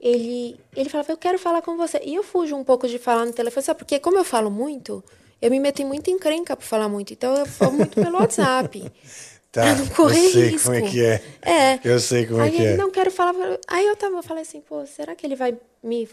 ele, 0.00 0.56
ele 0.76 0.88
falava, 0.88 1.10
eu 1.12 1.16
quero 1.16 1.38
falar 1.38 1.60
com 1.62 1.76
você. 1.76 2.00
E 2.04 2.14
eu 2.14 2.22
fujo 2.22 2.54
um 2.56 2.62
pouco 2.64 2.86
de 2.86 2.98
falar 2.98 3.26
no 3.26 3.32
telefone, 3.32 3.64
sabe? 3.64 3.78
Porque 3.78 3.98
como 3.98 4.16
eu 4.16 4.24
falo 4.24 4.50
muito, 4.50 5.02
eu 5.42 5.50
me 5.50 5.58
meto 5.58 5.80
em 5.82 5.84
muita 5.84 6.10
encrenca 6.10 6.56
por 6.56 6.64
falar 6.64 6.88
muito. 6.88 7.12
Então 7.12 7.34
eu 7.34 7.46
falo 7.46 7.72
muito 7.72 7.94
pelo 8.00 8.18
WhatsApp. 8.18 8.84
Tá, 9.50 9.62
pra 9.62 9.74
não 9.76 9.86
correr 9.88 10.26
eu 10.26 10.30
sei 10.30 10.48
risco. 10.50 10.66
como 10.70 10.76
é 10.76 10.90
que 10.90 11.02
é. 11.02 11.22
É. 11.40 11.80
Eu 11.82 11.98
sei 11.98 12.26
como 12.26 12.42
Aí 12.42 12.48
é 12.48 12.50
que 12.54 12.62
ele 12.62 12.72
é. 12.74 12.76
não 12.76 12.90
quero 12.90 13.10
falar. 13.10 13.34
Aí 13.66 13.86
eu 13.86 13.96
tava, 13.96 14.16
eu 14.16 14.22
falei 14.22 14.42
assim, 14.42 14.60
pô, 14.60 14.84
será 14.84 15.14
que 15.16 15.26
ele 15.26 15.34
vai 15.34 15.56
me 15.82 16.06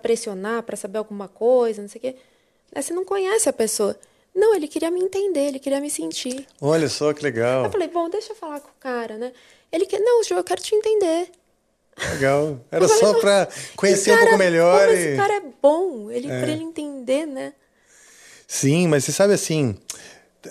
pressionar 0.00 0.62
para 0.62 0.74
saber 0.74 0.96
alguma 0.96 1.28
coisa, 1.28 1.82
não 1.82 1.88
sei 1.90 1.98
o 1.98 2.00
quê? 2.02 2.16
Aí 2.74 2.82
Você 2.82 2.94
não 2.94 3.04
conhece 3.04 3.46
a 3.46 3.52
pessoa. 3.52 3.94
Não, 4.34 4.54
ele 4.54 4.68
queria 4.68 4.90
me 4.90 5.00
entender, 5.00 5.46
ele 5.48 5.58
queria 5.58 5.80
me 5.80 5.90
sentir. 5.90 6.46
Olha 6.60 6.88
só 6.88 7.12
que 7.12 7.22
legal. 7.22 7.64
Eu 7.64 7.70
falei, 7.72 7.88
bom, 7.88 8.08
deixa 8.08 8.32
eu 8.32 8.36
falar 8.36 8.60
com 8.60 8.68
o 8.68 8.74
cara, 8.80 9.16
né? 9.18 9.32
Ele 9.72 9.84
quer, 9.86 9.98
não, 10.00 10.22
Ju, 10.22 10.34
eu 10.34 10.44
quero 10.44 10.62
te 10.62 10.74
entender. 10.74 11.30
Legal. 12.14 12.60
Era 12.70 12.86
falei, 12.88 13.00
só 13.02 13.12
"Mas 13.14 13.20
para 13.20 13.48
conhecer 13.76 14.10
esse 14.10 14.12
um 14.12 14.16
pouco 14.16 14.30
cara- 14.32 14.38
melhor. 14.38 14.80
Como 14.86 14.92
e- 14.92 15.02
esse 15.02 15.16
cara 15.16 15.34
é 15.34 15.42
bom, 15.60 16.10
ele, 16.10 16.30
É. 16.30 16.40
pra 16.40 16.50
ele 16.52 16.62
entender, 16.62 17.26
né? 17.26 17.52
Sim, 18.46 18.86
mas 18.88 19.04
você 19.04 19.12
sabe 19.12 19.32
assim, 19.34 19.76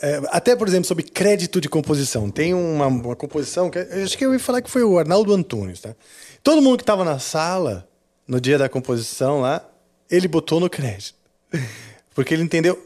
é, 0.01 0.21
até 0.27 0.55
por 0.55 0.67
exemplo 0.67 0.85
sobre 0.85 1.03
crédito 1.03 1.59
de 1.61 1.69
composição. 1.69 2.29
Tem 2.29 2.53
uma, 2.53 2.87
uma 2.87 3.15
composição 3.15 3.69
que 3.69 3.79
acho 3.79 4.17
que 4.17 4.25
eu 4.25 4.33
ia 4.33 4.39
falar 4.39 4.61
que 4.61 4.69
foi 4.69 4.83
o 4.83 4.99
Arnaldo 4.99 5.33
Antunes, 5.33 5.79
tá? 5.81 5.95
Todo 6.43 6.61
mundo 6.61 6.77
que 6.77 6.83
estava 6.83 7.03
na 7.03 7.17
sala 7.19 7.87
no 8.27 8.39
dia 8.41 8.57
da 8.57 8.67
composição 8.69 9.39
lá, 9.41 9.67
ele 10.11 10.27
botou 10.27 10.59
no 10.59 10.69
crédito. 10.69 11.15
Porque 12.13 12.33
ele 12.33 12.43
entendeu. 12.43 12.85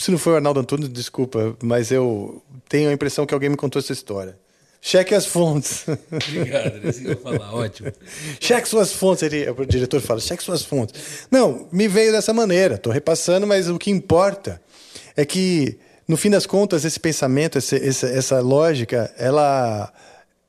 Se 0.00 0.10
não 0.10 0.18
foi 0.18 0.32
o 0.32 0.36
Arnaldo 0.36 0.60
Antunes, 0.60 0.88
desculpa, 0.88 1.54
mas 1.62 1.90
eu 1.90 2.42
tenho 2.68 2.88
a 2.88 2.92
impressão 2.92 3.26
que 3.26 3.34
alguém 3.34 3.50
me 3.50 3.56
contou 3.56 3.80
essa 3.80 3.92
história. 3.92 4.38
Cheque 4.80 5.14
as 5.14 5.26
fontes. 5.26 5.84
Obrigado, 6.10 6.76
era 6.76 6.88
isso 6.88 7.00
que 7.00 7.06
eu 7.06 7.10
ia 7.10 7.16
falar. 7.18 7.54
Ótimo. 7.54 7.92
Cheque 8.40 8.66
suas 8.66 8.92
fontes, 8.94 9.22
ele, 9.24 9.50
o 9.50 9.66
diretor 9.66 10.00
fala, 10.00 10.18
cheque 10.20 10.42
suas 10.42 10.64
fontes. 10.64 11.26
Não, 11.30 11.68
me 11.70 11.86
veio 11.86 12.12
dessa 12.12 12.32
maneira, 12.32 12.76
estou 12.76 12.90
repassando, 12.90 13.46
mas 13.46 13.68
o 13.68 13.78
que 13.78 13.90
importa 13.90 14.58
é 15.14 15.24
que, 15.26 15.78
no 16.08 16.16
fim 16.16 16.30
das 16.30 16.46
contas, 16.46 16.86
esse 16.86 16.98
pensamento, 16.98 17.58
esse- 17.58 17.76
essa, 17.76 18.06
essa 18.08 18.40
lógica, 18.40 19.12
ela. 19.18 19.92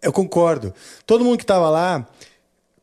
Eu 0.02 0.14
concordo. 0.14 0.74
Todo 1.06 1.26
mundo 1.26 1.38
que 1.38 1.44
estava 1.44 1.70
lá 1.70 2.08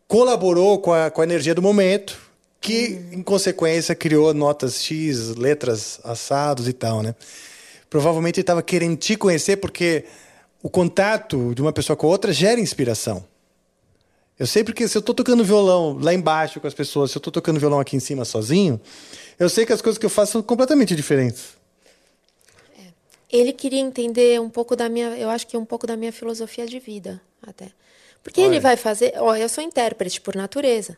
colaborou 0.06 0.78
com 0.80 0.92
a, 0.92 1.10
com 1.10 1.20
a 1.20 1.24
energia 1.24 1.54
do 1.54 1.62
momento, 1.62 2.18
que, 2.60 3.00
em 3.12 3.22
consequência, 3.22 3.94
criou 3.94 4.32
notas 4.34 4.82
X, 4.82 5.34
letras 5.36 6.00
assados 6.04 6.68
e 6.68 6.72
tal, 6.72 7.02
né? 7.02 7.14
Provavelmente 7.88 8.36
ele 8.36 8.42
estava 8.42 8.62
querendo 8.62 8.96
te 8.96 9.16
conhecer 9.16 9.56
porque 9.56 10.04
o 10.62 10.68
contato 10.68 11.54
de 11.54 11.62
uma 11.62 11.72
pessoa 11.72 11.96
com 11.96 12.06
a 12.06 12.10
outra 12.10 12.32
gera 12.32 12.60
inspiração. 12.60 13.24
Eu 14.38 14.46
sei 14.46 14.62
porque 14.62 14.86
se 14.86 14.96
eu 14.96 15.00
estou 15.00 15.14
tocando 15.14 15.42
violão 15.42 15.98
lá 16.00 16.14
embaixo 16.14 16.60
com 16.60 16.66
as 16.66 16.74
pessoas, 16.74 17.10
se 17.10 17.16
eu 17.16 17.20
estou 17.20 17.32
tocando 17.32 17.58
violão 17.58 17.80
aqui 17.80 17.96
em 17.96 18.00
cima 18.00 18.24
sozinho, 18.24 18.80
eu 19.38 19.48
sei 19.48 19.66
que 19.66 19.72
as 19.72 19.82
coisas 19.82 19.98
que 19.98 20.06
eu 20.06 20.10
faço 20.10 20.32
são 20.32 20.42
completamente 20.42 20.94
diferentes. 20.94 21.56
Ele 23.30 23.52
queria 23.52 23.80
entender 23.80 24.40
um 24.40 24.48
pouco 24.48 24.76
da 24.76 24.88
minha, 24.88 25.08
eu 25.18 25.28
acho 25.28 25.46
que 25.46 25.56
um 25.56 25.64
pouco 25.64 25.86
da 25.86 25.96
minha 25.96 26.12
filosofia 26.12 26.66
de 26.66 26.78
vida, 26.78 27.20
até. 27.46 27.70
Porque 28.22 28.40
ele 28.40 28.60
vai 28.60 28.76
fazer, 28.76 29.14
ó, 29.16 29.34
eu 29.36 29.48
sou 29.48 29.62
intérprete 29.62 30.20
por 30.20 30.34
natureza. 30.34 30.96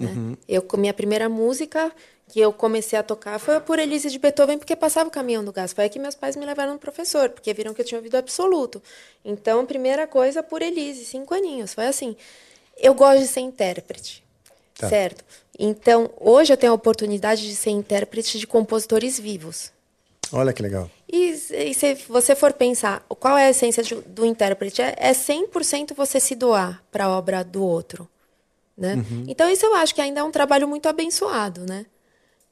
Né? 0.00 0.10
Uhum. 0.10 0.36
Eu 0.48 0.64
minha 0.76 0.94
primeira 0.94 1.28
música 1.28 1.92
que 2.30 2.40
eu 2.40 2.52
comecei 2.52 2.98
a 2.98 3.02
tocar 3.02 3.38
foi 3.38 3.60
por 3.60 3.78
Elise 3.78 4.08
de 4.08 4.18
Beethoven, 4.18 4.58
porque 4.58 4.76
passava 4.76 5.08
o 5.08 5.12
caminhão 5.12 5.44
do 5.44 5.52
gás. 5.52 5.72
Foi 5.72 5.84
aí 5.84 5.90
que 5.90 5.98
meus 5.98 6.14
pais 6.14 6.36
me 6.36 6.46
levaram 6.46 6.74
no 6.74 6.78
professor, 6.78 7.28
porque 7.28 7.52
viram 7.52 7.74
que 7.74 7.80
eu 7.80 7.84
tinha 7.84 7.98
ouvido 7.98 8.16
absoluto. 8.16 8.80
Então, 9.24 9.66
primeira 9.66 10.06
coisa 10.06 10.42
por 10.42 10.62
Elise, 10.62 11.04
cinco 11.04 11.34
aninhos. 11.34 11.74
Foi 11.74 11.86
assim. 11.86 12.16
Eu 12.78 12.94
gosto 12.94 13.20
de 13.20 13.26
ser 13.26 13.40
intérprete. 13.40 14.22
Tá. 14.78 14.88
Certo? 14.88 15.24
Então, 15.58 16.10
hoje 16.18 16.52
eu 16.52 16.56
tenho 16.56 16.72
a 16.72 16.74
oportunidade 16.74 17.46
de 17.46 17.54
ser 17.54 17.70
intérprete 17.70 18.38
de 18.38 18.46
compositores 18.46 19.18
vivos. 19.18 19.72
Olha 20.32 20.52
que 20.52 20.62
legal. 20.62 20.90
E, 21.12 21.30
e 21.50 21.74
se 21.74 21.94
você 22.08 22.34
for 22.34 22.52
pensar, 22.52 23.04
qual 23.08 23.36
é 23.36 23.46
a 23.46 23.50
essência 23.50 23.82
do 24.06 24.24
intérprete? 24.24 24.80
É, 24.80 24.94
é 24.96 25.12
100% 25.12 25.94
você 25.94 26.20
se 26.20 26.34
doar 26.34 26.82
para 26.90 27.04
a 27.04 27.10
obra 27.10 27.44
do 27.44 27.62
outro. 27.64 28.08
Né? 28.80 28.94
Uhum. 28.94 29.26
Então, 29.28 29.50
isso 29.50 29.66
eu 29.66 29.74
acho 29.74 29.94
que 29.94 30.00
ainda 30.00 30.20
é 30.20 30.24
um 30.24 30.30
trabalho 30.30 30.66
muito 30.66 30.88
abençoado, 30.88 31.66
né? 31.66 31.84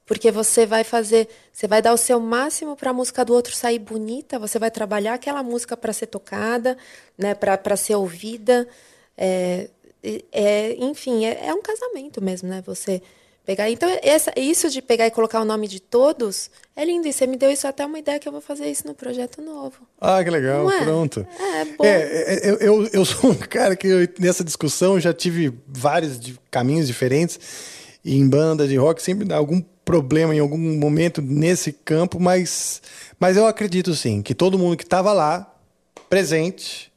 Porque 0.04 0.30
você 0.30 0.66
vai 0.66 0.84
fazer, 0.84 1.26
você 1.50 1.66
vai 1.66 1.80
dar 1.80 1.94
o 1.94 1.96
seu 1.96 2.20
máximo 2.20 2.76
para 2.76 2.90
a 2.90 2.92
música 2.92 3.24
do 3.24 3.32
outro 3.32 3.54
sair 3.54 3.78
bonita, 3.78 4.38
você 4.38 4.58
vai 4.58 4.70
trabalhar 4.70 5.14
aquela 5.14 5.42
música 5.42 5.74
para 5.74 5.90
ser 5.90 6.06
tocada, 6.06 6.76
né? 7.16 7.34
para 7.34 7.76
ser 7.76 7.94
ouvida. 7.94 8.68
É, 9.16 9.70
é, 10.30 10.76
enfim, 10.78 11.24
é, 11.24 11.48
é 11.48 11.54
um 11.54 11.62
casamento 11.62 12.22
mesmo, 12.22 12.48
né? 12.48 12.62
Você 12.66 13.02
pegar. 13.48 13.70
Então, 13.70 13.88
essa, 14.02 14.30
isso 14.36 14.68
de 14.68 14.82
pegar 14.82 15.06
e 15.06 15.10
colocar 15.10 15.40
o 15.40 15.44
nome 15.44 15.66
de 15.66 15.80
todos 15.80 16.50
é 16.76 16.84
lindo. 16.84 17.08
E 17.08 17.12
você 17.14 17.26
me 17.26 17.34
deu 17.34 17.50
isso 17.50 17.66
até 17.66 17.86
uma 17.86 17.98
ideia 17.98 18.18
que 18.18 18.28
eu 18.28 18.32
vou 18.32 18.42
fazer 18.42 18.70
isso 18.70 18.86
no 18.86 18.92
projeto 18.92 19.40
novo. 19.40 19.76
Ah, 19.98 20.22
que 20.22 20.28
legal, 20.28 20.70
é? 20.70 20.84
pronto. 20.84 21.26
É, 21.40 21.64
bom. 21.64 21.82
É, 21.82 22.02
é, 22.02 22.50
eu, 22.50 22.56
eu, 22.58 22.90
eu 22.92 23.04
sou 23.06 23.30
um 23.30 23.34
cara 23.34 23.74
que 23.74 23.86
eu, 23.86 24.06
nessa 24.18 24.44
discussão 24.44 25.00
já 25.00 25.14
tive 25.14 25.50
vários 25.66 26.20
de- 26.20 26.38
caminhos 26.50 26.86
diferentes 26.86 27.40
e 28.04 28.18
em 28.18 28.28
banda 28.28 28.68
de 28.68 28.76
rock 28.76 29.00
sempre 29.00 29.24
dá 29.24 29.36
algum 29.36 29.62
problema 29.82 30.34
em 30.34 30.40
algum 30.40 30.58
momento 30.58 31.22
nesse 31.22 31.72
campo, 31.72 32.20
mas, 32.20 32.82
mas 33.18 33.38
eu 33.38 33.46
acredito 33.46 33.94
sim 33.94 34.20
que 34.20 34.34
todo 34.34 34.58
mundo 34.58 34.76
que 34.76 34.84
estava 34.84 35.14
lá, 35.14 35.50
presente, 36.10 36.92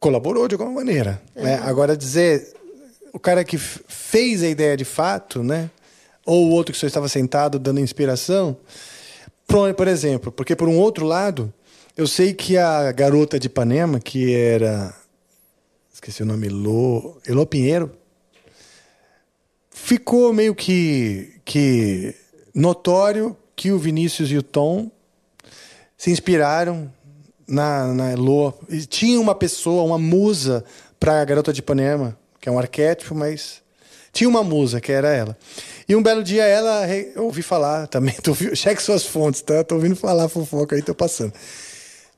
colaborou 0.00 0.48
de 0.48 0.54
alguma 0.54 0.72
maneira. 0.72 1.20
né? 1.34 1.60
Agora 1.62 1.94
dizer 1.94 2.53
o 3.14 3.18
cara 3.20 3.44
que 3.44 3.56
fez 3.56 4.42
a 4.42 4.48
ideia 4.48 4.76
de 4.76 4.84
fato, 4.84 5.40
né? 5.40 5.70
Ou 6.26 6.48
o 6.48 6.50
outro 6.50 6.72
que 6.72 6.78
só 6.78 6.86
estava 6.86 7.08
sentado 7.08 7.60
dando 7.60 7.78
inspiração, 7.78 8.56
por, 9.46 9.72
por 9.72 9.86
exemplo, 9.86 10.32
porque 10.32 10.56
por 10.56 10.68
um 10.68 10.76
outro 10.76 11.06
lado, 11.06 11.54
eu 11.96 12.08
sei 12.08 12.34
que 12.34 12.58
a 12.58 12.90
garota 12.90 13.38
de 13.38 13.46
Ipanema, 13.46 14.00
que 14.00 14.34
era. 14.34 14.92
Esqueci 15.92 16.24
o 16.24 16.26
nome, 16.26 16.48
Elô, 16.48 17.16
Elô 17.24 17.46
Pinheiro, 17.46 17.92
ficou 19.70 20.32
meio 20.32 20.52
que, 20.52 21.40
que 21.44 22.16
notório 22.52 23.36
que 23.54 23.70
o 23.70 23.78
Vinícius 23.78 24.28
e 24.32 24.36
o 24.36 24.42
Tom 24.42 24.90
se 25.96 26.10
inspiraram 26.10 26.92
na, 27.46 27.94
na 27.94 28.12
Elô. 28.12 28.52
E 28.68 28.84
tinha 28.84 29.20
uma 29.20 29.36
pessoa, 29.36 29.84
uma 29.84 29.98
musa 29.98 30.64
para 30.98 31.20
a 31.20 31.24
garota 31.24 31.52
de 31.52 31.60
Ipanema, 31.60 32.18
que 32.44 32.48
é 32.50 32.52
um 32.52 32.58
arquétipo, 32.58 33.14
mas 33.14 33.62
tinha 34.12 34.28
uma 34.28 34.44
musa, 34.44 34.78
que 34.78 34.92
era 34.92 35.08
ela. 35.10 35.34
E 35.88 35.96
um 35.96 36.02
belo 36.02 36.22
dia 36.22 36.44
ela, 36.44 36.86
eu 37.16 37.24
ouvi 37.24 37.40
falar 37.40 37.86
também, 37.86 38.14
tô, 38.22 38.34
cheque 38.54 38.82
suas 38.82 39.02
fontes, 39.02 39.40
tá? 39.40 39.64
Tô 39.64 39.76
ouvindo 39.76 39.96
falar 39.96 40.28
fofoca 40.28 40.76
aí, 40.76 40.82
tô 40.82 40.94
passando. 40.94 41.32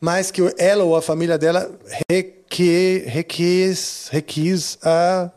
Mas 0.00 0.32
que 0.32 0.42
ela 0.58 0.82
ou 0.82 0.96
a 0.96 1.00
família 1.00 1.38
dela 1.38 1.70
reque, 2.10 3.04
requis, 3.06 4.08
requis 4.10 4.78
a, 4.82 5.30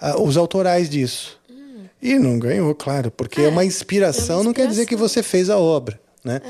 a- 0.00 0.22
os 0.22 0.36
autorais 0.36 0.88
disso. 0.88 1.36
E 2.00 2.16
não 2.16 2.38
ganhou, 2.38 2.72
claro, 2.72 3.10
porque 3.10 3.40
é, 3.42 3.48
uma 3.48 3.64
inspiração, 3.64 4.44
não 4.44 4.52
quer 4.52 4.68
dizer 4.68 4.86
que 4.86 4.94
você 4.94 5.24
fez 5.24 5.50
a 5.50 5.58
obra, 5.58 6.00
né? 6.24 6.40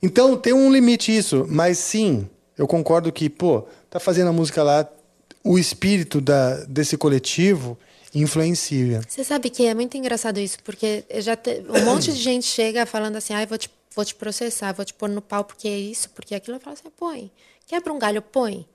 Então 0.00 0.36
tem 0.36 0.52
um 0.52 0.70
limite 0.72 1.14
isso, 1.14 1.44
mas 1.48 1.78
sim, 1.78 2.28
eu 2.56 2.68
concordo 2.68 3.10
que, 3.10 3.28
pô, 3.28 3.64
tá 3.90 3.98
fazendo 3.98 4.28
a 4.28 4.32
música 4.32 4.62
lá, 4.62 4.88
o 5.44 5.58
espírito 5.58 6.20
da, 6.20 6.64
desse 6.64 6.96
coletivo 6.96 7.78
influencia. 8.14 9.00
Você 9.08 9.24
sabe 9.24 9.50
que 9.50 9.64
é 9.64 9.74
muito 9.74 9.96
engraçado 9.96 10.38
isso, 10.38 10.58
porque 10.62 11.04
já 11.16 11.34
te- 11.34 11.64
um 11.68 11.84
monte 11.84 12.12
de 12.12 12.18
gente 12.20 12.46
chega 12.46 12.84
falando 12.84 13.16
assim, 13.16 13.32
ai, 13.32 13.46
vou 13.46 13.56
te, 13.56 13.70
vou 13.94 14.04
te 14.04 14.14
processar, 14.14 14.72
vou 14.72 14.84
te 14.84 14.92
pôr 14.94 15.08
no 15.08 15.22
pau 15.22 15.44
porque 15.44 15.66
é 15.66 15.78
isso, 15.78 16.10
porque 16.10 16.34
é 16.34 16.36
aquilo. 16.36 16.56
Eu 16.56 16.60
falo 16.60 16.74
assim, 16.74 16.90
põe. 16.96 17.30
Quebra 17.66 17.92
um 17.92 17.98
galho, 17.98 18.20
põe. 18.20 18.66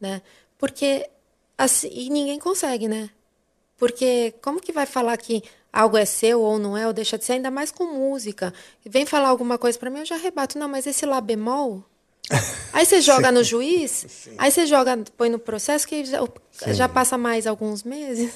Né? 0.00 0.22
Porque, 0.58 1.08
assim, 1.58 1.88
e 1.92 2.08
ninguém 2.08 2.38
consegue, 2.38 2.86
né? 2.86 3.10
Porque 3.76 4.32
como 4.40 4.60
que 4.60 4.70
vai 4.72 4.86
falar 4.86 5.16
que 5.16 5.42
algo 5.72 5.96
é 5.96 6.04
seu 6.04 6.40
ou 6.40 6.58
não 6.58 6.76
é, 6.76 6.86
ou 6.86 6.92
deixa 6.92 7.18
de 7.18 7.24
ser, 7.24 7.32
ainda 7.34 7.50
mais 7.50 7.72
com 7.72 7.84
música. 7.84 8.54
Vem 8.86 9.04
falar 9.04 9.28
alguma 9.28 9.58
coisa 9.58 9.76
para 9.76 9.90
mim, 9.90 10.00
eu 10.00 10.06
já 10.06 10.16
rebato. 10.16 10.56
Não, 10.58 10.68
mas 10.68 10.86
esse 10.86 11.04
lá 11.04 11.20
bemol... 11.20 11.84
Aí 12.72 12.86
você 12.86 13.00
joga 13.00 13.30
no 13.30 13.44
juiz, 13.44 14.28
aí 14.38 14.50
você 14.50 14.66
joga, 14.66 14.98
põe 15.16 15.28
no 15.28 15.38
processo, 15.38 15.86
que 15.86 16.04
já, 16.04 16.20
já 16.72 16.88
passa 16.88 17.16
mais 17.18 17.46
alguns 17.46 17.82
meses. 17.82 18.32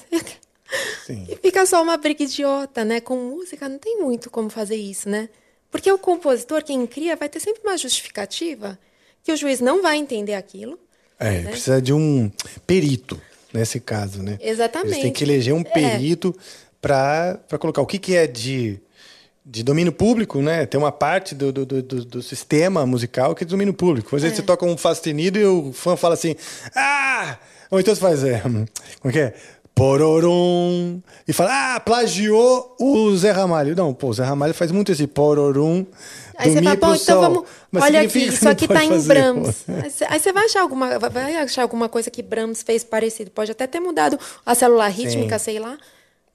E 1.09 1.35
fica 1.37 1.65
só 1.65 1.81
uma 1.81 1.97
briga 1.97 2.23
idiota, 2.23 2.85
né? 2.85 3.01
Com 3.01 3.17
música 3.17 3.67
não 3.67 3.79
tem 3.79 3.99
muito 3.99 4.29
como 4.29 4.49
fazer 4.49 4.75
isso, 4.75 5.09
né? 5.09 5.27
Porque 5.71 5.91
o 5.91 5.97
compositor, 5.97 6.63
quem 6.63 6.85
cria, 6.85 7.15
vai 7.15 7.27
ter 7.27 7.39
sempre 7.39 7.61
uma 7.63 7.77
justificativa 7.77 8.77
que 9.23 9.31
o 9.31 9.35
juiz 9.35 9.59
não 9.59 9.81
vai 9.81 9.97
entender 9.97 10.35
aquilo. 10.35 10.79
É, 11.19 11.41
né? 11.41 11.51
precisa 11.51 11.81
de 11.81 11.91
um 11.91 12.31
perito 12.65 13.19
nesse 13.51 13.79
caso, 13.79 14.21
né? 14.21 14.37
Exatamente. 14.39 14.93
Eles 14.93 15.01
têm 15.01 15.11
que 15.11 15.23
eleger 15.23 15.53
um 15.53 15.61
É. 15.61 15.63
perito 15.63 16.35
para 16.81 17.39
colocar 17.59 17.81
o 17.81 17.85
que, 17.85 17.99
que 17.99 18.15
é 18.15 18.25
de, 18.25 18.79
de 19.51 19.63
domínio 19.63 19.91
público, 19.91 20.41
né? 20.41 20.65
Tem 20.67 20.79
uma 20.79 20.91
parte 20.91 21.33
do, 21.33 21.51
do, 21.51 21.65
do, 21.65 21.81
do 21.81 22.21
sistema 22.21 22.85
musical 22.85 23.33
que 23.33 23.43
é 23.43 23.45
de 23.45 23.49
domínio 23.51 23.73
público. 23.73 24.15
Às 24.15 24.21
vezes 24.21 24.37
É. 24.37 24.41
você 24.41 24.45
toca 24.45 24.63
um 24.65 24.77
Fá 24.77 24.93
sustenido 24.93 25.39
e 25.39 25.45
o 25.45 25.73
fã 25.73 25.95
fala 25.95 26.13
assim, 26.13 26.35
ah! 26.75 27.37
Ou 27.71 27.79
então 27.79 27.93
você 27.95 27.99
faz, 28.01 28.23
é, 28.23 28.39
como 28.41 28.65
é 29.05 29.11
que 29.11 29.19
é? 29.19 29.33
Pororum. 29.73 31.01
E 31.27 31.33
fala, 31.33 31.75
ah, 31.75 31.79
plagiou 31.79 32.75
o 32.79 33.15
Zé 33.15 33.31
Ramalho. 33.31 33.75
Não, 33.75 33.93
pô, 33.93 34.07
o 34.09 34.13
Zé 34.13 34.23
Ramalho 34.23 34.53
faz 34.53 34.71
muito 34.71 34.91
esse 34.91 35.07
pororum. 35.07 35.85
Aí 36.37 36.51
você 36.53 36.61
fala, 36.61 36.75
bom, 36.75 36.95
então 36.95 37.21
vamos. 37.21 37.43
Mas 37.71 37.83
olha 37.83 38.01
aqui, 38.01 38.11
que 38.11 38.19
isso 38.27 38.47
aqui 38.47 38.67
tá 38.67 38.83
em 38.83 38.89
fazer, 38.89 39.07
Brahms. 39.07 39.63
pô. 39.65 39.71
Aí 40.09 40.19
você- 40.19 40.31
vai 40.33 40.45
achar 40.45 40.61
alguma, 40.61 40.97
vai 40.99 41.35
achar 41.37 41.61
alguma 41.63 41.89
coisa 41.89 42.09
que 42.11 42.21
Brahms 42.21 42.61
fez 42.63 42.83
parecido. 42.83 43.31
Pode 43.31 43.51
até 43.51 43.67
ter 43.67 43.79
mudado 43.79 44.17
a 44.45 44.53
célula 44.55 44.87
rítmica, 44.87 45.37
sei 45.39 45.59
lá. 45.59 45.77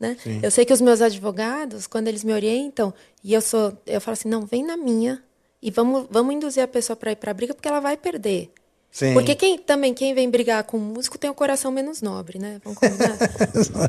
Né? 0.05 0.17
Eu 0.43 0.51
sei 0.51 0.65
que 0.65 0.73
os 0.73 0.81
meus 0.81 1.01
advogados, 1.01 1.87
quando 1.87 2.09
eles 2.09 2.23
me 2.23 2.33
orientam, 2.33 2.93
e 3.23 3.33
eu 3.33 3.41
sou, 3.41 3.77
eu 3.87 4.01
falo 4.01 4.13
assim, 4.13 4.29
não, 4.29 4.45
vem 4.45 4.65
na 4.65 4.77
minha 4.77 5.23
e 5.63 5.71
vamos, 5.71 6.07
vamos 6.11 6.35
induzir 6.35 6.63
a 6.63 6.69
pessoa 6.69 6.95
para 6.95 7.13
ir 7.13 7.17
para 7.17 7.33
briga 7.33 7.55
porque 7.55 7.69
ela 7.69 7.81
vai 7.81 7.97
perder. 7.97 8.51
Sim. 8.91 9.13
Porque 9.13 9.35
quem 9.35 9.59
também 9.59 9.93
quem 9.93 10.15
vem 10.15 10.31
brigar 10.31 10.63
com 10.63 10.79
músico 10.79 11.19
tem 11.19 11.29
o 11.29 11.35
coração 11.35 11.73
menos 11.73 12.01
nobre, 12.01 12.39
né? 12.39 12.61
Vamos 12.63 12.79
combinar. 12.79 13.19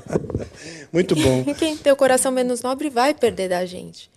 Muito 0.91 1.15
bom. 1.15 1.43
quem 1.53 1.77
tem 1.77 1.93
o 1.93 1.95
coração 1.95 2.31
menos 2.31 2.61
nobre 2.61 2.89
vai 2.89 3.13
perder 3.13 3.49
da 3.49 3.63
gente. 3.65 4.09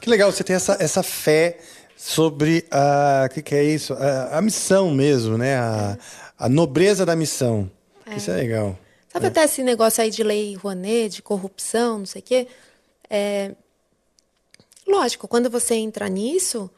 Que 0.00 0.08
legal 0.08 0.32
você 0.32 0.42
ter 0.42 0.54
essa, 0.54 0.78
essa 0.80 1.02
fé 1.02 1.58
sobre 1.94 2.64
a. 2.70 3.26
O 3.26 3.34
que, 3.34 3.42
que 3.42 3.54
é 3.54 3.62
isso? 3.62 3.92
A, 3.92 4.38
a 4.38 4.40
missão 4.40 4.90
mesmo, 4.90 5.36
né? 5.36 5.56
A, 5.56 5.98
a 6.38 6.48
nobreza 6.48 7.04
da 7.04 7.14
missão. 7.14 7.70
Isso 8.16 8.30
é 8.30 8.36
legal. 8.36 8.78
Sabe 9.12 9.26
até 9.26 9.42
esse 9.42 9.62
negócio 9.62 10.02
aí 10.02 10.10
de 10.10 10.22
lei 10.22 10.54
Rouanet, 10.54 11.16
de 11.16 11.22
corrupção, 11.22 11.98
não 11.98 12.06
sei 12.06 12.20
o 12.20 12.24
quê? 12.24 12.48
É... 13.08 13.54
Lógico, 14.86 15.26
quando 15.26 15.50
você 15.50 15.74
entra 15.74 16.08
nisso, 16.08 16.70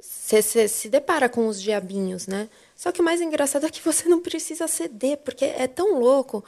você, 0.00 0.42
você 0.42 0.66
se 0.66 0.88
depara 0.88 1.28
com 1.28 1.46
os 1.46 1.62
diabinhos, 1.62 2.26
né? 2.26 2.48
Só 2.74 2.90
que 2.90 3.00
o 3.00 3.04
mais 3.04 3.20
engraçado 3.20 3.66
é 3.66 3.70
que 3.70 3.80
você 3.80 4.08
não 4.08 4.20
precisa 4.20 4.66
ceder, 4.66 5.18
porque 5.18 5.44
é 5.44 5.68
tão 5.68 6.00
louco 6.00 6.44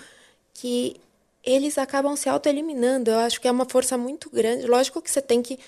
que 0.55 0.97
eles 1.45 1.79
acabam 1.79 2.17
se 2.17 2.29
autoeliminando. 2.29 3.11
Eu 3.11 3.19
acho 3.21 3.41
que 3.41 3.47
é 3.47 3.51
uma 3.51 3.69
força 3.69 3.97
muito 3.97 4.29
grande. 4.29 4.67
Lógico 4.67 5.01
que 5.01 5.11
você 5.11 5.23
tem 5.23 5.41
que, 5.41 5.59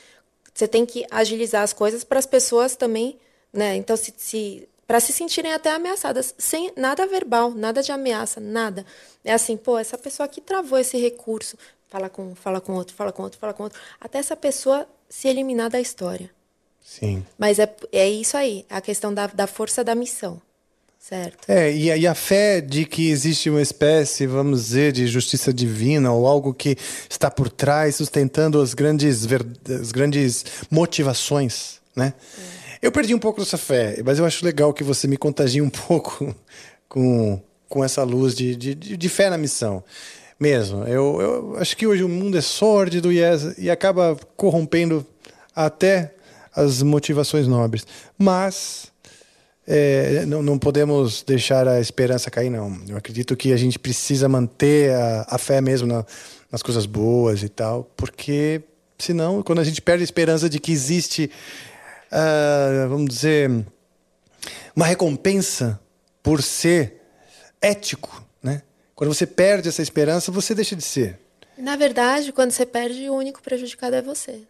você 0.53 0.67
tem 0.67 0.85
que 0.85 1.07
agilizar 1.11 1.63
as 1.63 1.73
coisas 1.73 2.03
para 2.03 2.19
as 2.19 2.27
pessoas 2.27 2.75
também, 2.75 3.19
né? 3.53 3.77
Então, 3.77 3.97
se, 3.97 4.13
se 4.17 4.69
para 4.87 5.01
se 5.01 5.13
sentirem 5.13 5.53
até 5.53 5.73
ameaçadas, 5.73 6.35
sem 6.39 6.73
nada 6.77 7.07
verbal, 7.07 7.51
nada 7.51 7.83
de 7.83 7.93
ameaça, 7.93 8.41
nada. 8.41 8.85
É 9.25 9.33
assim, 9.33 9.57
pô, 9.57 9.79
essa 9.79 9.97
pessoa 9.97 10.27
aqui 10.27 10.41
travou 10.41 10.79
esse 10.79 10.99
recurso, 10.99 11.57
fala 11.89 12.09
com 12.09 12.29
um, 12.29 12.35
fala 12.35 12.61
com 12.61 12.73
outro, 12.73 12.95
fala 12.95 13.13
com 13.13 13.23
outro, 13.23 13.39
fala 13.39 13.55
com 13.55 13.63
outro, 13.65 13.79
até 14.01 14.19
essa 14.19 14.37
pessoa 14.37 14.87
se 15.09 15.29
eliminar 15.29 15.71
da 15.71 15.81
história. 15.81 16.31
Sim. 16.83 17.25
Mas 17.39 17.59
é, 17.59 17.75
é 17.93 18.09
isso 18.09 18.37
aí, 18.37 18.67
a 18.69 18.81
questão 18.81 19.13
da, 19.15 19.27
da 19.27 19.47
força 19.47 19.83
da 19.83 19.95
missão, 19.95 20.41
certo? 20.99 21.49
É, 21.49 21.75
e 21.75 21.91
a, 21.91 21.97
e 21.97 22.07
a 22.07 22.15
fé 22.15 22.61
de 22.61 22.85
que 22.85 23.09
existe 23.09 23.49
uma 23.49 23.63
espécie, 23.63 24.27
vamos 24.27 24.65
dizer, 24.65 24.93
de 24.93 25.07
justiça 25.07 25.53
divina 25.53 26.13
ou 26.13 26.27
algo 26.27 26.53
que 26.53 26.77
está 27.09 27.31
por 27.31 27.49
trás, 27.49 27.97
sustentando 27.97 28.61
as 28.61 28.75
grandes, 28.75 29.27
as 29.81 29.93
grandes 29.93 30.45
motivações, 30.71 31.81
né? 31.97 32.13
Eu 32.85 32.93
perdi 32.93 33.15
um 33.15 33.19
pouco 33.19 33.41
dessa 33.41 33.57
fé, 33.57 33.99
mas 34.05 34.19
eu 34.19 34.27
acho 34.27 34.45
legal 34.45 34.73
que 34.75 34.85
você 34.85 35.09
me 35.09 35.17
contagie 35.17 35.63
um 35.63 35.71
pouco 35.89 36.35
com, 36.87 37.41
com 37.67 37.83
essa 37.83 38.03
luz 38.03 38.35
de, 38.35 38.55
de, 38.55 38.75
de 38.75 39.09
fé 39.09 39.31
na 39.31 39.39
missão. 39.39 39.83
Mesmo, 40.39 40.85
eu, 40.85 41.19
eu 41.21 41.57
acho 41.59 41.77
que 41.79 41.87
hoje 41.87 42.03
o 42.05 42.09
mundo 42.11 42.37
é 42.37 42.43
sórdido 42.43 43.11
e, 43.11 43.21
é- 43.23 43.39
e 43.57 43.71
acaba 43.71 44.15
corrompendo 44.37 45.07
até 45.57 46.13
as 46.55 46.83
motivações 46.83 47.47
nobres. 47.47 47.87
Mas 48.19 48.93
é, 49.67 50.27
não, 50.27 50.43
não 50.43 50.59
podemos 50.59 51.23
deixar 51.23 51.67
a 51.67 51.81
esperança 51.81 52.31
cair, 52.31 52.51
não. 52.51 52.79
Eu 52.87 52.99
acredito 52.99 53.35
que 53.35 53.51
a 53.51 53.57
gente 53.57 53.79
precisa 53.79 54.29
manter 54.29 54.93
a, 54.93 55.27
a 55.31 55.39
fé 55.39 55.59
mesmo 55.63 55.87
na- 55.89 56.05
nas 56.53 56.63
coisas 56.63 56.85
boas 56.85 57.43
e 57.43 57.49
tal, 57.49 57.91
porque 57.97 58.61
senão, 58.99 59.43
quando 59.43 59.61
a 59.61 59.65
gente 59.65 59.81
perde 59.81 60.03
a 60.03 60.05
esperança 60.05 60.51
de 60.51 60.59
que 60.61 60.71
existe, 60.71 61.31
ah, 62.11 62.87
vamos 62.89 63.09
dizer, 63.15 63.51
uma 64.75 64.87
recompensa 64.87 65.81
por 66.23 66.43
ser 66.43 67.01
ético, 67.61 68.25
né? 68.43 68.63
Quando 68.95 69.13
você 69.13 69.27
perde 69.27 69.69
essa 69.69 69.83
esperança, 69.83 70.31
você 70.33 70.55
deixa 70.55 70.77
de 70.77 70.83
ser. 70.83 71.19
Na 71.57 71.77
verdade, 71.77 72.33
quando 72.33 72.51
você 72.51 72.67
perde, 72.67 73.09
o 73.09 73.15
único 73.15 73.43
prejudicado 73.43 73.95
é 73.97 74.03
você. 74.03 74.41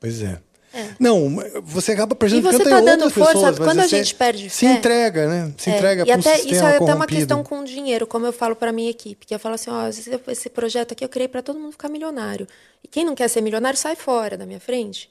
Pois 0.00 0.22
é. 0.22 0.38
É. 0.72 0.88
Não, 0.98 1.36
você 1.62 1.92
acaba 1.92 2.16
prejudicando 2.16 2.52
E 2.52 2.56
você 2.56 2.62
até 2.62 2.70
tá 2.70 2.80
dando 2.80 3.04
outras 3.04 3.12
força, 3.12 3.32
pessoas, 3.34 3.58
quando 3.60 3.78
a 3.78 3.86
gente 3.86 4.12
perde 4.12 4.50
se 4.50 4.66
fé- 4.66 4.72
entrega, 4.72 5.28
né? 5.28 5.54
Se 5.56 5.70
É, 5.70 5.76
entrega 5.76 6.02
e 6.02 6.06
para 6.06 6.14
até 6.16 6.34
sistema 6.34 6.52
isso 6.52 6.64
é 6.64 6.68
até 6.68 6.76
uma 6.78 6.86
corrompido. 6.94 7.16
questão 7.20 7.44
com 7.44 7.62
dinheiro, 7.62 8.06
como 8.08 8.26
eu 8.26 8.32
falo 8.32 8.56
para 8.56 8.72
minha 8.72 8.90
equipe, 8.90 9.24
que 9.24 9.32
eu 9.32 9.38
falo 9.38 9.54
assim, 9.54 9.70
ó, 9.70 9.86
esse, 9.86 10.10
esse 10.26 10.50
projeto 10.50 10.90
aqui 10.90 11.04
eu 11.04 11.08
criei 11.08 11.28
para 11.28 11.42
todo 11.42 11.60
mundo 11.60 11.70
ficar 11.72 11.88
milionário. 11.88 12.48
E 12.82 12.88
quem 12.88 13.04
não 13.04 13.14
quer 13.14 13.28
ser 13.28 13.40
milionário 13.40 13.78
sai 13.78 13.94
fora 13.94 14.36
da 14.36 14.44
minha 14.46 14.58
frente. 14.58 15.08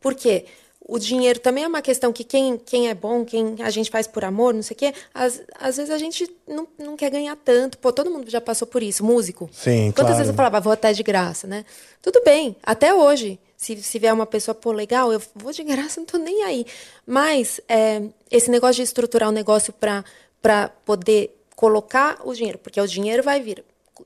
Por 0.00 0.14
quê? 0.14 0.44
O 0.86 0.98
dinheiro 0.98 1.38
também 1.38 1.64
é 1.64 1.66
uma 1.66 1.80
questão 1.80 2.12
que 2.12 2.22
quem, 2.22 2.58
quem 2.58 2.90
é 2.90 2.94
bom, 2.94 3.24
quem 3.24 3.56
a 3.60 3.70
gente 3.70 3.90
faz 3.90 4.06
por 4.06 4.22
amor, 4.22 4.52
não 4.52 4.62
sei 4.62 4.74
o 4.74 4.78
quê, 4.78 4.94
às, 5.14 5.40
às 5.58 5.78
vezes 5.78 5.90
a 5.90 5.96
gente 5.96 6.30
não, 6.46 6.68
não 6.78 6.94
quer 6.94 7.10
ganhar 7.10 7.34
tanto. 7.36 7.78
Pô, 7.78 7.90
todo 7.90 8.10
mundo 8.10 8.30
já 8.30 8.40
passou 8.40 8.68
por 8.68 8.82
isso, 8.82 9.02
músico. 9.02 9.48
Sim, 9.50 9.86
Quantas 9.92 9.94
claro. 9.94 10.16
vezes 10.16 10.28
eu 10.28 10.34
falava, 10.34 10.60
vou 10.60 10.72
até 10.74 10.92
de 10.92 11.02
graça, 11.02 11.46
né? 11.46 11.64
Tudo 12.02 12.20
bem, 12.22 12.54
até 12.62 12.92
hoje. 12.92 13.38
Se, 13.56 13.82
se 13.82 13.98
vier 13.98 14.12
uma 14.12 14.26
pessoa, 14.26 14.54
pô, 14.54 14.72
legal, 14.72 15.10
eu 15.10 15.22
vou 15.34 15.52
de 15.52 15.64
graça, 15.64 15.98
não 16.00 16.06
tô 16.06 16.18
nem 16.18 16.42
aí. 16.42 16.66
Mas 17.06 17.62
é, 17.66 18.02
esse 18.30 18.50
negócio 18.50 18.76
de 18.76 18.82
estruturar 18.82 19.30
o 19.30 19.32
negócio 19.32 19.72
para 19.72 20.68
poder 20.84 21.34
colocar 21.56 22.20
o 22.24 22.34
dinheiro, 22.34 22.58
porque 22.58 22.78
o 22.78 22.86
dinheiro 22.86 23.22
vai 23.22 23.40
vir 23.40 23.64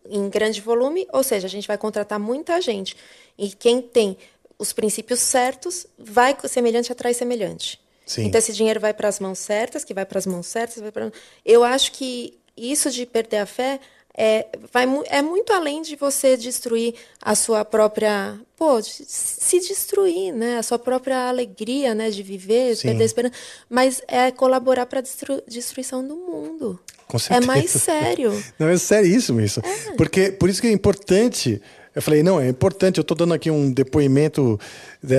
em 0.09 0.29
grande 0.29 0.61
volume, 0.61 1.09
ou 1.13 1.25
seja, 1.25 1.49
a 1.49 1.51
gente 1.51 1.67
vai 1.67 1.77
contratar 1.77 2.21
muita 2.21 2.61
gente. 2.61 2.97
E 3.37 3.49
quem 3.51 3.81
tem 3.81 4.17
os 4.59 4.73
princípios 4.73 5.21
certos, 5.21 5.87
vai 5.99 6.37
semelhante 6.49 6.91
atrai 6.93 7.15
semelhante. 7.15 7.81
Sim. 8.05 8.25
Então 8.25 8.39
esse 8.39 8.53
dinheiro 8.53 8.81
vai 8.81 8.93
para 8.95 9.09
as 9.09 9.21
mãos 9.21 9.39
certas, 9.39 9.85
que 9.85 9.95
vai 9.95 10.05
para 10.05 10.19
as 10.19 10.27
mãos 10.27 10.47
certas, 10.47 10.79
vai 10.83 10.91
pra... 10.91 11.13
Eu 11.45 11.63
acho 11.63 11.93
que 11.93 12.39
isso 12.57 12.91
de 12.91 13.05
perder 13.07 13.39
a 13.39 13.47
fé 13.47 13.79
é, 14.21 14.47
vai, 14.73 14.85
é 15.11 15.23
muito 15.23 15.53
além 15.53 15.81
de 15.81 15.95
você 15.95 16.37
destruir 16.37 16.95
a 17.23 17.37
sua 17.37 17.65
própria, 17.65 18.37
pô, 18.57 18.81
de 18.81 18.89
se 19.07 19.61
destruir, 19.61 20.33
né, 20.33 20.59
a 20.59 20.63
sua 20.65 20.77
própria 20.77 21.29
alegria, 21.29 21.95
né, 21.95 22.11
de 22.11 22.21
viver, 22.25 22.75
Sim. 22.75 22.89
perder 22.89 23.03
a 23.05 23.07
esperança, 23.07 23.35
mas 23.69 24.03
é 24.09 24.33
colaborar 24.33 24.87
para 24.87 24.99
a 24.99 25.03
destru... 25.03 25.41
destruição 25.47 26.05
do 26.05 26.17
mundo. 26.17 26.81
Com 27.07 27.17
É 27.17 27.21
certeza. 27.21 27.47
mais 27.47 27.71
sério. 27.71 28.45
Não, 28.59 28.69
é 28.69 28.77
seríssimo 28.77 29.41
isso. 29.41 29.63
Porque 29.97 30.33
por 30.33 30.51
isso 30.51 30.61
que 30.61 30.67
é 30.67 30.73
importante. 30.73 31.63
Eu 31.95 32.03
falei, 32.03 32.23
não, 32.23 32.41
é 32.41 32.49
importante, 32.49 32.99
eu 32.99 33.03
estou 33.03 33.17
dando 33.17 33.35
aqui 33.35 33.51
um 33.51 33.73
depoimento 33.73 34.59
né, 35.03 35.17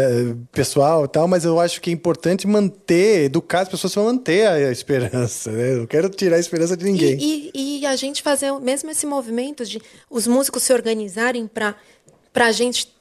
pessoal 0.51 1.05
e 1.05 1.07
tal, 1.07 1.28
mas 1.28 1.43
eu 1.43 1.59
acho 1.59 1.82
que 1.82 1.89
é 1.89 1.93
importante 1.93 2.47
manter, 2.47 3.24
educar 3.24 3.61
as 3.61 3.70
pessoas 3.70 3.93
para 3.93 4.03
manter 4.03 4.47
a, 4.47 4.72
esperança. 4.72 5.51
Né? 5.51 5.74
Eu 5.74 5.78
não 5.80 5.86
quero 5.88 6.09
tirar 6.09 6.38
a 6.38 6.39
esperança 6.39 6.78
de 6.78 6.86
ninguém. 6.86 7.17
E, 7.20 7.51
e- 7.53 7.80
e 7.80 7.86
a 7.86 7.95
gente 7.95 8.22
fazer 8.22 8.51
mesmo 8.59 8.89
esse 8.91 9.05
movimento 9.05 9.65
de 9.65 9.82
os 10.09 10.28
músicos 10.28 10.63
se 10.63 10.74
organizarem 10.74 11.47
para 11.47 11.76
a 12.36 12.51
gente 12.51 12.93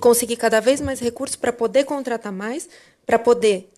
conseguir 0.00 0.36
cada 0.36 0.60
vez 0.60 0.80
mais 0.80 1.00
recursos 1.00 1.36
para 1.36 1.52
poder 1.52 1.84
contratar 1.84 2.32
mais, 2.32 2.68
para 3.06 3.18
poder 3.18 3.68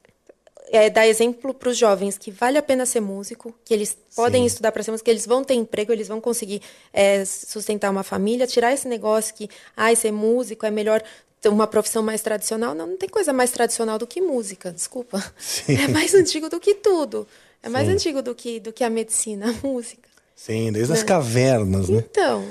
é, 0.72 0.88
dar 0.90 1.06
exemplo 1.06 1.52
para 1.54 1.68
os 1.68 1.76
jovens 1.76 2.16
que 2.18 2.30
vale 2.30 2.56
a 2.58 2.62
pena 2.62 2.84
ser 2.86 3.00
músico, 3.00 3.54
que 3.64 3.74
eles 3.74 3.96
podem 4.16 4.44
estudar 4.46 4.72
para 4.72 4.82
ser 4.82 4.90
músico, 4.90 5.04
que 5.04 5.10
eles 5.10 5.26
vão 5.26 5.44
ter 5.44 5.54
emprego, 5.54 5.92
eles 5.92 6.08
vão 6.08 6.20
conseguir 6.20 6.62
é, 6.92 7.24
sustentar 7.24 7.90
uma 7.90 8.02
família, 8.02 8.46
tirar 8.46 8.72
esse 8.72 8.88
negócio 8.88 9.34
que, 9.34 9.48
ai, 9.76 9.94
ser 9.94 10.10
músico 10.12 10.64
é 10.66 10.70
melhor 10.70 11.02
ter 11.40 11.48
uma 11.50 11.66
profissão 11.66 12.02
mais 12.02 12.22
tradicional. 12.22 12.74
Não, 12.74 12.86
não 12.86 12.96
tem 12.96 13.08
coisa 13.08 13.32
mais 13.32 13.50
tradicional 13.50 13.98
do 13.98 14.06
que 14.06 14.20
música, 14.20 14.72
desculpa. 14.72 15.22
Sim. 15.38 15.76
É 15.76 15.88
mais 15.88 16.14
antigo 16.14 16.48
do 16.48 16.58
que 16.58 16.74
tudo. 16.74 17.28
É 17.62 17.68
mais 17.68 17.86
Sim. 17.86 17.92
antigo 17.94 18.22
do 18.22 18.34
que, 18.34 18.58
do 18.58 18.72
que 18.72 18.82
a 18.82 18.90
medicina, 18.90 19.50
a 19.50 19.66
música. 19.66 20.08
Sim, 20.34 20.72
desde 20.72 20.92
as 20.92 21.00
Né? 21.00 21.04
cavernas, 21.04 21.88
né? 21.88 22.04
Então, 22.10 22.44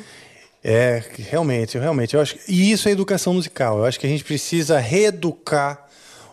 É, 0.63 1.03
realmente, 1.17 1.77
realmente. 1.79 2.13
Eu 2.15 2.21
acho, 2.21 2.37
e 2.47 2.71
isso 2.71 2.87
é 2.87 2.91
educação 2.91 3.33
musical. 3.33 3.79
Eu 3.79 3.85
acho 3.85 3.99
que 3.99 4.05
a 4.05 4.09
gente 4.09 4.23
precisa 4.23 4.77
reeducar 4.77 5.87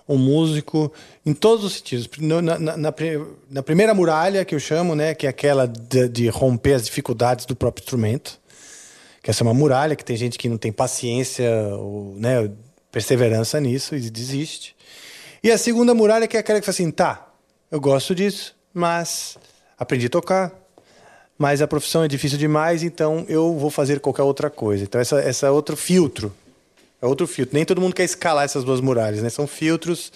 o 0.07 0.16
músico 0.18 0.93
em 1.28 1.34
todos 1.34 1.64
os 1.64 1.74
sentidos. 1.74 2.08
Na, 2.18 2.40
na- 2.42 2.76
na 2.76 2.94
na 3.50 3.62
primeira 3.62 3.92
muralha, 3.94 4.44
que 4.44 4.54
eu 4.54 4.60
chamo, 4.60 4.94
né, 4.94 5.14
que 5.14 5.26
é 5.26 5.30
aquela 5.30 5.66
de, 5.66 6.08
de 6.08 6.28
romper 6.28 6.74
as 6.74 6.84
dificuldades 6.84 7.44
do 7.46 7.54
próprio 7.54 7.82
instrumento. 7.82 8.38
Que 9.22 9.30
essa 9.30 9.42
é 9.42 9.44
uma 9.44 9.54
muralha, 9.54 9.94
que 9.94 10.04
tem 10.04 10.16
gente 10.16 10.38
que 10.38 10.48
não 10.48 10.56
tem 10.56 10.72
paciência 10.72 11.50
ou 11.76 12.14
né, 12.16 12.50
perseverança 12.90 13.60
nisso 13.60 13.94
e 13.94 14.10
desiste. 14.10 14.74
E 15.42 15.50
a 15.50 15.58
segunda 15.58 15.94
muralha, 15.94 16.26
que 16.26 16.36
é 16.36 16.40
aquela 16.40 16.60
que 16.60 16.66
fala 16.66 16.74
assim: 16.74 16.90
tá, 16.90 17.28
eu 17.70 17.80
gosto 17.80 18.14
disso, 18.14 18.54
mas 18.72 19.36
aprendi 19.78 20.06
a 20.06 20.10
tocar, 20.10 20.52
mas 21.36 21.60
a 21.60 21.66
profissão 21.68 22.02
é 22.02 22.08
difícil 22.08 22.38
demais, 22.38 22.82
então 22.82 23.24
eu 23.28 23.56
vou 23.56 23.70
fazer 23.70 24.00
qualquer 24.00 24.22
outra 24.22 24.48
coisa. 24.50 24.82
Então, 24.84 25.00
essa, 25.00 25.20
essa 25.20 25.46
é 25.46 25.50
outro 25.50 25.76
filtro. 25.76 26.32
É 27.00 27.06
outro 27.06 27.26
filtro. 27.28 27.54
Nem 27.54 27.64
todo 27.64 27.80
mundo 27.80 27.94
quer 27.94 28.02
escalar 28.04 28.44
essas 28.44 28.64
duas 28.64 28.80
muralhas, 28.80 29.22
né? 29.22 29.28
São 29.30 29.46
filtros 29.46 30.10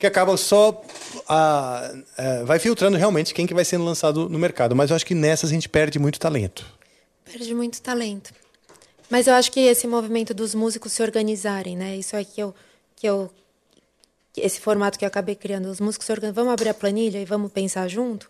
que 0.00 0.06
acabam 0.06 0.36
só. 0.36 0.82
ah, 1.28 1.92
ah, 2.16 2.42
vai 2.44 2.58
filtrando 2.58 2.96
realmente 2.96 3.34
quem 3.34 3.46
que 3.46 3.54
vai 3.54 3.64
sendo 3.64 3.84
lançado 3.84 4.28
no 4.28 4.38
mercado. 4.38 4.74
Mas 4.74 4.90
eu 4.90 4.96
acho 4.96 5.06
que 5.06 5.14
nessas 5.14 5.50
a 5.50 5.52
gente 5.52 5.68
perde 5.68 5.98
muito 5.98 6.18
talento. 6.18 6.66
Perde 7.24 7.54
muito 7.54 7.80
talento. 7.80 8.32
Mas 9.10 9.26
eu 9.26 9.34
acho 9.34 9.52
que 9.52 9.60
esse 9.60 9.86
movimento 9.86 10.32
dos 10.32 10.54
músicos 10.54 10.92
se 10.92 11.02
organizarem, 11.02 11.76
né? 11.76 11.96
Isso 11.96 12.16
é 12.16 12.24
que 12.24 12.40
eu, 12.40 12.54
que 12.96 13.06
eu 13.06 13.30
esse 14.36 14.60
formato 14.60 14.98
que 14.98 15.04
eu 15.04 15.08
acabei 15.08 15.34
criando, 15.34 15.66
os 15.66 15.80
músicos 15.80 16.06
se 16.06 16.12
organizam, 16.12 16.34
vamos 16.34 16.52
abrir 16.52 16.70
a 16.70 16.74
planilha 16.74 17.18
e 17.20 17.24
vamos 17.24 17.52
pensar 17.52 17.88
junto. 17.88 18.28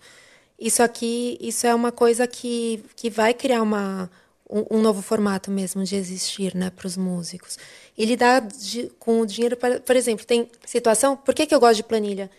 Isso 0.59 0.83
aqui, 0.83 1.39
isso 1.41 1.67
é 1.67 1.75
uma 1.75 1.93
coisa 1.93 2.27
que, 2.27 2.83
que 2.97 3.09
vai 3.09 3.33
criar 3.33 3.63
uma, 3.63 4.11
um, 4.49 4.79
um 4.79 4.81
novo 4.81 5.03
formato 5.03 5.51
mesmo 5.51 5.85
de 5.85 5.97
existir, 5.97 6.55
né, 6.55 6.71
para 6.71 6.87
os 6.87 6.97
músicos. 6.97 7.59
E 7.97 8.05
lidar 8.05 8.41
de, 8.41 8.91
com 8.99 9.21
o 9.21 9.27
dinheiro, 9.27 9.57
para, 9.57 9.81
por 9.81 9.97
exemplo, 9.97 10.25
tem 10.25 10.51
situação, 10.65 11.17
por 11.17 11.35
que, 11.35 11.47
que 11.47 11.55
eu 11.55 11.61
gosto 11.61 11.77
de 11.77 11.83
planilha? 11.83 12.31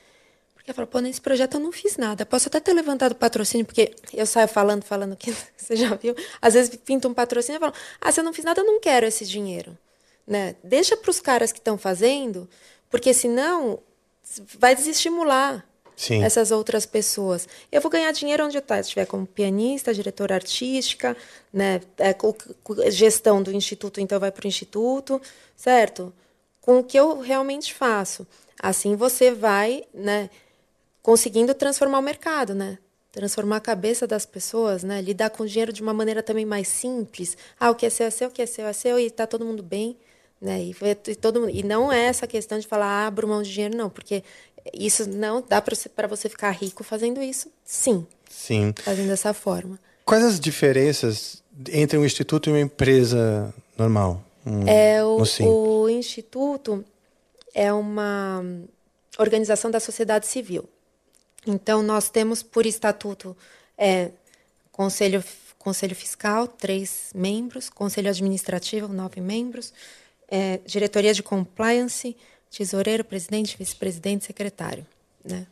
Porque 0.54 0.72
eu 0.72 0.76
falo, 0.76 0.88
pô, 0.88 1.00
nesse 1.00 1.20
projeto 1.20 1.56
eu 1.56 1.60
não 1.60 1.72
fiz 1.72 1.98
nada. 1.98 2.26
Posso 2.26 2.48
até 2.48 2.60
ter 2.60 2.74
levantado 2.74 3.16
patrocínio, 3.16 3.66
porque 3.66 3.96
eu 4.14 4.26
saio 4.26 4.48
falando, 4.48 4.84
falando 4.84 5.16
que 5.16 5.34
você 5.58 5.76
já 5.76 5.96
viu. 5.96 6.16
Às 6.42 6.54
vezes 6.54 6.76
pinta 6.76 7.08
um 7.08 7.14
patrocínio 7.14 7.58
e 7.58 7.60
falo, 7.60 7.74
ah, 8.00 8.12
se 8.12 8.20
eu 8.20 8.24
não 8.24 8.34
fiz 8.34 8.46
nada, 8.46 8.62
eu 8.62 8.66
não 8.66 8.80
quero 8.80 9.06
esse 9.06 9.26
dinheiro. 9.26 9.78
Né? 10.26 10.56
Deixa 10.64 10.96
para 10.96 11.10
os 11.10 11.20
caras 11.20 11.52
que 11.52 11.60
estão 11.60 11.78
fazendo, 11.78 12.48
porque 12.90 13.14
senão 13.14 13.80
vai 14.60 14.76
desestimular 14.76 15.66
Sim. 16.02 16.24
essas 16.24 16.50
outras 16.50 16.84
pessoas. 16.84 17.48
Eu 17.72 17.80
vou 17.80 17.92
ganhar 17.92 18.12
dinheiro 18.12 18.44
onde 18.44 18.58
eu 18.58 18.62
tá, 18.62 18.80
estiver 18.80 19.06
como 19.06 19.28
pianista, 19.28 19.94
diretora 19.94 20.34
artística, 20.34 21.16
né, 21.54 21.80
é, 22.00 22.16
gestão 22.90 23.44
do 23.44 23.52
instituto, 23.52 24.02
então 24.02 24.20
vai 24.20 24.32
para 24.32 24.46
o 24.46 24.48
instituto, 24.48 25.22
certo? 25.56 26.12
Com 26.60 26.80
o 26.80 26.84
que 26.84 26.98
eu 26.98 27.20
realmente 27.20 27.72
faço. 27.72 28.26
Assim 28.60 28.96
você 28.96 29.30
vai, 29.30 29.84
né, 29.94 30.32
conseguindo 31.04 31.54
transformar 31.54 32.00
o 32.00 32.02
mercado, 32.02 32.56
né? 32.56 32.80
Transformar 33.12 33.58
a 33.58 33.62
cabeça 33.62 34.08
das 34.08 34.26
pessoas, 34.26 34.84
né? 34.84 35.04
Lidar 35.04 35.30
com 35.30 35.44
o 35.44 35.48
dinheiro 35.48 35.72
de 35.72 35.84
uma 35.84 35.94
maneira 35.94 36.24
também 36.24 36.46
mais 36.46 36.68
simples. 36.68 37.38
Ah, 37.60 37.70
o 37.70 37.76
que 37.76 37.86
é 37.86 37.92
seu 37.92 38.08
é 38.08 38.10
seu, 38.10 38.30
o 38.30 38.32
que 38.32 38.42
é 38.42 38.46
seu 38.48 38.66
é 38.66 38.74
seu 38.74 38.98
e 38.98 39.06
está 39.06 39.28
todo 39.28 39.46
mundo 39.46 39.62
bem, 39.62 39.98
né? 40.42 40.64
E, 40.64 40.76
e 41.08 41.16
todo 41.16 41.48
e 41.48 41.62
não 41.62 41.92
é 41.92 42.06
essa 42.06 42.26
questão 42.26 42.58
de 42.58 42.66
falar 42.66 42.88
ah, 42.88 43.08
abro 43.08 43.28
mão 43.28 43.44
de 43.44 43.52
dinheiro, 43.54 43.78
não, 43.78 43.90
porque 43.90 44.24
isso 44.74 45.08
não 45.10 45.44
dá 45.48 45.62
para 45.62 46.08
você, 46.08 46.30
ficar 46.30 46.52
rico 46.52 46.84
fazendo 46.84 47.22
isso, 47.22 47.50
sim, 47.66 48.06
Sim. 48.30 48.74
fazendo 48.84 49.08
dessa 49.08 49.34
forma. 49.34 49.80
Quais 50.06 50.24
as 50.24 50.40
diferenças 50.40 51.42
entre 51.70 51.98
um 51.98 52.06
instituto 52.06 52.50
e 52.50 52.54
uma 52.54 52.60
empresa 52.60 53.54
normal? 53.78 54.24
Um, 54.46 54.68
É, 54.68 55.04
o, 55.04 55.84
o 55.84 55.90
Instituto 55.90 56.84
é 57.54 57.72
uma 57.72 58.44
organização 59.18 59.70
da 59.70 59.80
sociedade 59.80 60.26
civil. 60.26 60.68
Então, 61.46 61.82
nós 61.82 62.10
temos 62.10 62.42
por 62.44 62.66
estatuto 62.66 63.36
é, 63.78 64.12
conselho, 64.72 65.24
conselho 65.58 65.96
fiscal, 65.96 66.48
três 66.48 67.10
membros, 67.14 67.70
conselho 67.70 68.10
administrativo, 68.10 68.88
nove 68.88 69.20
membros, 69.22 69.74
é, 70.28 70.60
diretoria 70.66 71.14
de 71.14 71.22
compliance, 71.22 72.16
tesoureiro, 72.52 73.04
presidente, 73.04 73.56
vice-presidente, 73.58 74.26
secretário, 74.26 74.86
né? 75.24 75.48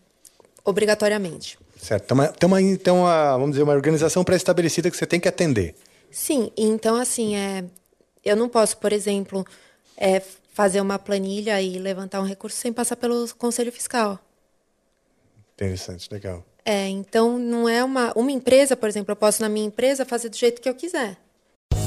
obrigatoriamente. 0.64 1.58
Certo. 1.78 2.08
Tem 2.08 2.16
uma, 2.16 2.28
tem 2.28 2.47
uma, 2.47 2.62
então, 2.62 3.00
uma, 3.02 3.32
vamos 3.34 3.52
dizer, 3.52 3.64
uma 3.64 3.74
organização 3.74 4.24
pré-estabelecida 4.24 4.91
que 4.91 4.97
você 4.97 5.06
tem 5.06 5.20
que 5.20 5.28
atender. 5.28 5.76
Sim, 6.12 6.52
então 6.58 6.95
assim, 6.95 7.36
é, 7.36 7.64
eu 8.26 8.36
não 8.36 8.50
posso, 8.50 8.78
por 8.78 8.91
exemplo, 8.91 9.45
é, 9.95 10.22
fazer 10.54 10.82
uma 10.82 11.00
planilha 11.00 11.62
e 11.62 11.78
levantar 11.78 12.20
um 12.20 12.26
recurso 12.26 12.58
sem 12.58 12.74
passar 12.74 12.95
pelo 12.95 13.28
conselho 13.36 13.72
fiscal. 13.72 14.20
Interessante, 15.56 16.08
legal. 16.12 16.43
É, 16.66 16.88
então 16.88 17.39
não 17.39 17.68
é 17.68 17.84
uma 17.84 18.12
uma 18.14 18.32
empresa, 18.32 18.76
por 18.76 18.89
exemplo, 18.89 19.12
eu 19.12 19.16
posso 19.16 19.41
na 19.41 19.50
minha 19.50 19.66
empresa 19.66 20.06
fazer 20.06 20.30
do 20.30 20.38
jeito 20.38 20.62
que 20.62 20.70
eu 20.70 20.76
quiser. 20.76 21.18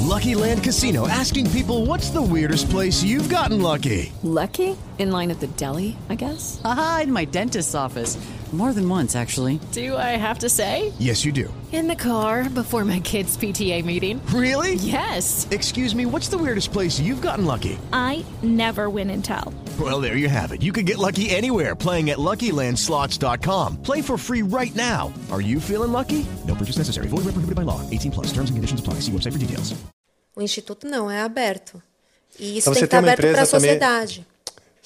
Lucky 0.00 0.34
Land 0.34 0.62
Casino 0.62 1.06
asking 1.06 1.50
people 1.50 1.86
what's 1.86 2.10
the 2.10 2.20
weirdest 2.20 2.68
place 2.70 3.04
you've 3.04 3.28
gotten 3.28 3.62
lucky? 3.62 4.12
Lucky? 4.22 4.76
In 5.02 5.10
line 5.10 5.32
at 5.32 5.40
the 5.40 5.48
deli, 5.56 5.96
I 6.08 6.14
guess? 6.14 6.60
Haha, 6.62 7.00
in 7.02 7.10
my 7.10 7.24
dentist's 7.24 7.74
office. 7.74 8.16
More 8.52 8.72
than 8.72 8.88
once, 8.88 9.16
actually. 9.16 9.58
Do 9.72 9.96
I 9.96 10.14
have 10.16 10.38
to 10.40 10.48
say? 10.48 10.92
Yes, 11.00 11.24
you 11.24 11.32
do. 11.32 11.52
In 11.72 11.88
the 11.88 11.96
car 11.96 12.48
before 12.48 12.84
my 12.84 13.00
kids' 13.00 13.36
PTA 13.36 13.82
meeting. 13.84 14.20
Really? 14.26 14.74
Yes. 14.74 15.48
Excuse 15.50 15.92
me, 15.96 16.06
what's 16.06 16.28
the 16.28 16.38
weirdest 16.38 16.70
place 16.72 17.00
you've 17.00 17.20
gotten 17.20 17.46
lucky? 17.46 17.76
I 17.92 18.24
never 18.44 18.88
win 18.88 19.10
and 19.10 19.24
tell. 19.24 19.52
Well, 19.80 20.00
there 20.00 20.16
you 20.16 20.28
have 20.28 20.52
it. 20.52 20.62
You 20.62 20.70
can 20.72 20.84
get 20.84 20.98
lucky 20.98 21.30
anywhere 21.30 21.74
playing 21.74 22.10
at 22.10 22.18
LuckyLandSlots.com. 22.18 23.78
Play 23.82 24.02
for 24.02 24.16
free 24.16 24.42
right 24.42 24.74
now. 24.76 25.12
Are 25.32 25.40
you 25.40 25.58
feeling 25.58 25.90
lucky? 25.90 26.24
No 26.46 26.54
purchase 26.54 26.78
necessary. 26.78 27.08
Void 27.08 27.24
where 27.24 27.32
prohibited 27.34 27.56
by 27.56 27.62
law. 27.64 27.80
18 27.90 28.12
plus. 28.12 28.26
Terms 28.32 28.50
and 28.50 28.56
conditions 28.56 28.78
apply. 28.80 29.00
See 29.00 29.10
website 29.12 29.32
for 29.32 29.38
details. 29.40 29.74
O 30.36 30.42
instituto 30.42 30.86
não 30.86 31.10
é 31.10 31.22
aberto. 31.22 31.82
E 32.38 32.58
isso 32.58 32.70
Então 32.70 32.74
tem 32.74 32.74
você 32.74 32.78
que 32.80 32.84
estar 32.84 32.98
aberto 32.98 33.16
para 33.18 33.28
a 33.28 33.32
empresa 33.32 33.50
também- 33.50 33.70
sociedade. 33.72 34.26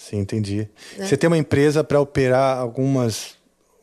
Sim, 0.08 0.18
entendi. 0.18 0.68
Né? 0.96 1.06
Você 1.06 1.16
tem 1.16 1.26
uma 1.26 1.38
empresa 1.38 1.82
para 1.82 2.00
operar 2.00 2.58
algumas 2.58 3.34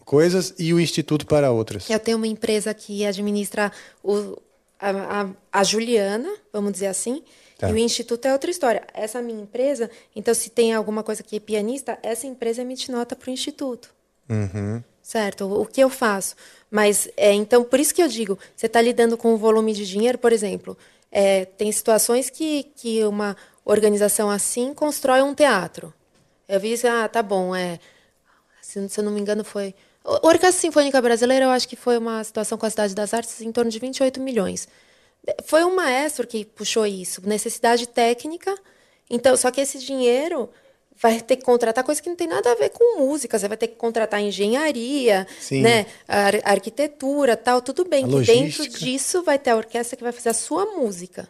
coisas 0.05 0.53
e 0.57 0.73
o 0.73 0.79
instituto 0.79 1.25
para 1.25 1.51
outras. 1.51 1.89
Eu 1.89 1.99
tenho 1.99 2.17
uma 2.17 2.27
empresa 2.27 2.73
que 2.73 3.05
administra 3.05 3.71
o, 4.01 4.37
a, 4.79 4.89
a, 5.21 5.29
a 5.51 5.63
Juliana, 5.63 6.33
vamos 6.51 6.71
dizer 6.71 6.87
assim, 6.87 7.21
Tá. 7.57 7.69
e 7.69 7.73
o 7.73 7.77
Instituto 7.77 8.25
é 8.25 8.33
outra 8.33 8.49
história. 8.49 8.83
Essa 8.93 9.21
minha 9.21 9.41
empresa, 9.41 9.89
então 10.15 10.33
se 10.33 10.49
tem 10.49 10.73
alguma 10.73 11.03
coisa 11.03 11.23
que 11.23 11.37
é 11.37 11.39
pianista, 11.39 11.97
essa 12.01 12.27
empresa 12.27 12.61
emite 12.61 12.91
nota 12.91 13.15
para 13.15 13.29
o 13.29 13.31
Instituto. 13.31 13.93
Uhum. 14.29 14.83
Certo? 15.01 15.45
O 15.45 15.65
que 15.65 15.81
eu 15.81 15.89
faço? 15.89 16.35
Mas, 16.69 17.07
é, 17.15 17.31
então, 17.33 17.63
por 17.63 17.79
isso 17.79 17.93
que 17.93 18.01
eu 18.01 18.07
digo, 18.07 18.37
você 18.55 18.65
está 18.65 18.81
lidando 18.81 19.17
com 19.17 19.33
um 19.33 19.37
volume 19.37 19.73
de 19.73 19.85
dinheiro, 19.85 20.17
por 20.17 20.33
exemplo, 20.33 20.77
é, 21.11 21.45
tem 21.45 21.71
situações 21.71 22.29
que, 22.29 22.63
que 22.75 23.03
uma 23.03 23.37
organização 23.63 24.29
assim 24.29 24.73
constrói 24.73 25.21
um 25.21 25.33
teatro. 25.33 25.93
Eu 26.47 26.59
vi 26.59 26.73
isso, 26.73 26.87
ah, 26.87 27.07
tá 27.07 27.21
bom, 27.23 27.55
é, 27.55 27.79
se, 28.61 28.87
se 28.89 28.99
eu 28.99 29.03
não 29.03 29.11
me 29.11 29.19
engano 29.21 29.43
foi... 29.43 29.73
A 30.05 30.27
Orquestra 30.27 30.51
Sinfônica 30.51 31.01
Brasileira, 31.01 31.45
eu 31.45 31.49
acho 31.49 31.67
que 31.67 31.77
foi 31.77 31.97
uma 31.97 32.21
situação 32.23 32.57
com 32.57 32.65
a 32.65 32.69
Cidade 32.69 32.93
das 32.93 33.13
Artes 33.13 33.39
em 33.41 33.51
torno 33.53 33.71
de 33.71 33.79
28 33.79 34.19
milhões. 34.19 34.67
Foi 35.45 35.63
um 35.63 35.73
maestro 35.73 36.27
que 36.27 36.43
puxou 36.43 36.85
isso, 36.85 37.21
necessidade 37.25 37.87
técnica. 37.87 38.53
Então, 39.09 39.37
só 39.37 39.49
que 39.49 39.61
esse 39.61 39.77
dinheiro 39.79 40.49
vai 41.01 41.21
ter 41.21 41.37
que 41.37 41.43
contratar 41.43 41.85
coisa 41.85 42.01
que 42.01 42.09
não 42.09 42.17
tem 42.17 42.27
nada 42.27 42.51
a 42.51 42.55
ver 42.55 42.69
com 42.71 42.99
música. 42.99 43.39
Você 43.39 43.47
vai 43.47 43.55
ter 43.55 43.67
que 43.67 43.75
contratar 43.75 44.19
engenharia, 44.21 45.25
Sim. 45.39 45.61
né, 45.61 45.85
ar- 46.05 46.41
arquitetura, 46.43 47.37
tal, 47.37 47.61
tudo 47.61 47.85
bem. 47.85 48.03
A 48.03 48.07
Que 48.07 48.13
dentro 48.25 48.39
logística. 48.63 48.77
disso 48.79 49.23
vai 49.23 49.39
ter 49.39 49.51
a 49.51 49.55
orquestra 49.55 49.95
que 49.95 50.03
vai 50.03 50.11
fazer 50.11 50.29
a 50.29 50.33
sua 50.33 50.65
música. 50.65 51.29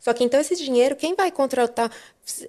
Só 0.00 0.12
que 0.14 0.24
então 0.24 0.40
esse 0.40 0.56
dinheiro, 0.56 0.96
quem 0.96 1.14
vai 1.14 1.30
contratar? 1.30 1.92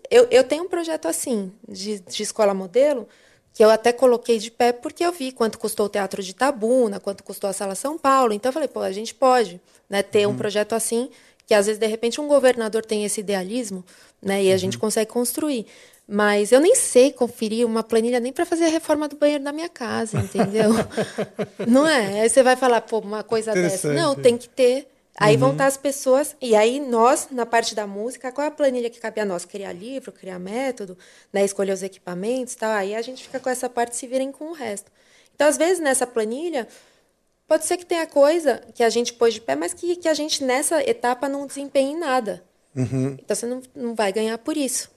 Eu, 0.09 0.27
eu 0.31 0.43
tenho 0.43 0.63
um 0.63 0.69
projeto 0.69 1.07
assim, 1.07 1.51
de, 1.67 1.99
de 1.99 2.23
escola 2.23 2.53
modelo, 2.53 3.07
que 3.53 3.63
eu 3.63 3.69
até 3.69 3.91
coloquei 3.91 4.39
de 4.39 4.49
pé 4.49 4.71
porque 4.71 5.05
eu 5.05 5.11
vi 5.11 5.31
quanto 5.31 5.59
custou 5.59 5.85
o 5.85 5.89
Teatro 5.89 6.23
de 6.23 6.33
Tabuna, 6.33 6.99
quanto 6.99 7.23
custou 7.23 7.49
a 7.49 7.53
Sala 7.53 7.75
São 7.75 7.97
Paulo. 7.97 8.31
Então 8.31 8.49
eu 8.49 8.53
falei, 8.53 8.69
pô, 8.69 8.79
a 8.79 8.91
gente 8.91 9.13
pode 9.13 9.59
né, 9.89 10.01
ter 10.01 10.25
um 10.25 10.35
projeto 10.37 10.73
assim, 10.73 11.09
que 11.45 11.53
às 11.53 11.65
vezes, 11.65 11.77
de 11.79 11.85
repente, 11.87 12.21
um 12.21 12.27
governador 12.27 12.85
tem 12.85 13.03
esse 13.03 13.19
idealismo, 13.19 13.83
né, 14.21 14.41
e 14.41 14.53
a 14.53 14.57
gente 14.57 14.77
consegue 14.77 15.11
construir. 15.11 15.67
Mas 16.07 16.51
eu 16.51 16.59
nem 16.59 16.75
sei 16.75 17.11
conferir 17.11 17.65
uma 17.65 17.83
planilha 17.83 18.19
nem 18.19 18.33
para 18.33 18.45
fazer 18.45 18.65
a 18.65 18.69
reforma 18.69 19.07
do 19.07 19.15
banheiro 19.15 19.43
da 19.43 19.51
minha 19.51 19.69
casa, 19.69 20.17
entendeu? 20.17 20.71
Não 21.67 21.87
é? 21.87 22.21
Aí 22.21 22.29
você 22.29 22.43
vai 22.43 22.55
falar, 22.55 22.81
pô, 22.81 22.99
uma 22.99 23.23
coisa 23.23 23.53
dessa. 23.53 23.93
Não, 23.93 24.13
tem 24.15 24.37
que 24.37 24.49
ter. 24.49 24.87
Aí 25.17 25.37
vão 25.37 25.51
estar 25.51 25.67
as 25.67 25.77
pessoas, 25.77 26.35
e 26.41 26.55
aí 26.55 26.79
nós, 26.79 27.27
na 27.31 27.45
parte 27.45 27.75
da 27.75 27.85
música, 27.85 28.31
qual 28.31 28.45
é 28.45 28.47
a 28.47 28.51
planilha 28.51 28.89
que 28.89 28.99
cabe 28.99 29.19
a 29.21 29.25
nós? 29.25 29.45
Criar 29.45 29.73
livro, 29.73 30.11
criar 30.11 30.39
método, 30.39 30.97
né? 31.31 31.43
escolher 31.43 31.73
os 31.73 31.83
equipamentos 31.83 32.53
e 32.53 32.57
tal. 32.57 32.71
Aí 32.71 32.95
a 32.95 33.01
gente 33.01 33.23
fica 33.23 33.39
com 33.39 33.49
essa 33.49 33.69
parte 33.69 33.95
se 33.95 34.07
virem 34.07 34.31
com 34.31 34.45
o 34.45 34.53
resto. 34.53 34.91
Então, 35.35 35.47
às 35.47 35.57
vezes, 35.57 35.79
nessa 35.79 36.07
planilha, 36.07 36.67
pode 37.47 37.65
ser 37.65 37.77
que 37.77 37.85
tenha 37.85 38.07
coisa 38.07 38.61
que 38.73 38.83
a 38.83 38.89
gente 38.89 39.13
pôs 39.13 39.33
de 39.33 39.41
pé, 39.41 39.55
mas 39.55 39.73
que, 39.73 39.95
que 39.95 40.07
a 40.07 40.13
gente, 40.13 40.43
nessa 40.43 40.81
etapa, 40.81 41.27
não 41.27 41.45
desempenhe 41.45 41.95
nada. 41.95 42.43
Uhum. 42.75 43.17
Então, 43.19 43.35
você 43.35 43.45
não, 43.45 43.61
não 43.75 43.93
vai 43.93 44.13
ganhar 44.13 44.37
por 44.37 44.55
isso, 44.55 44.89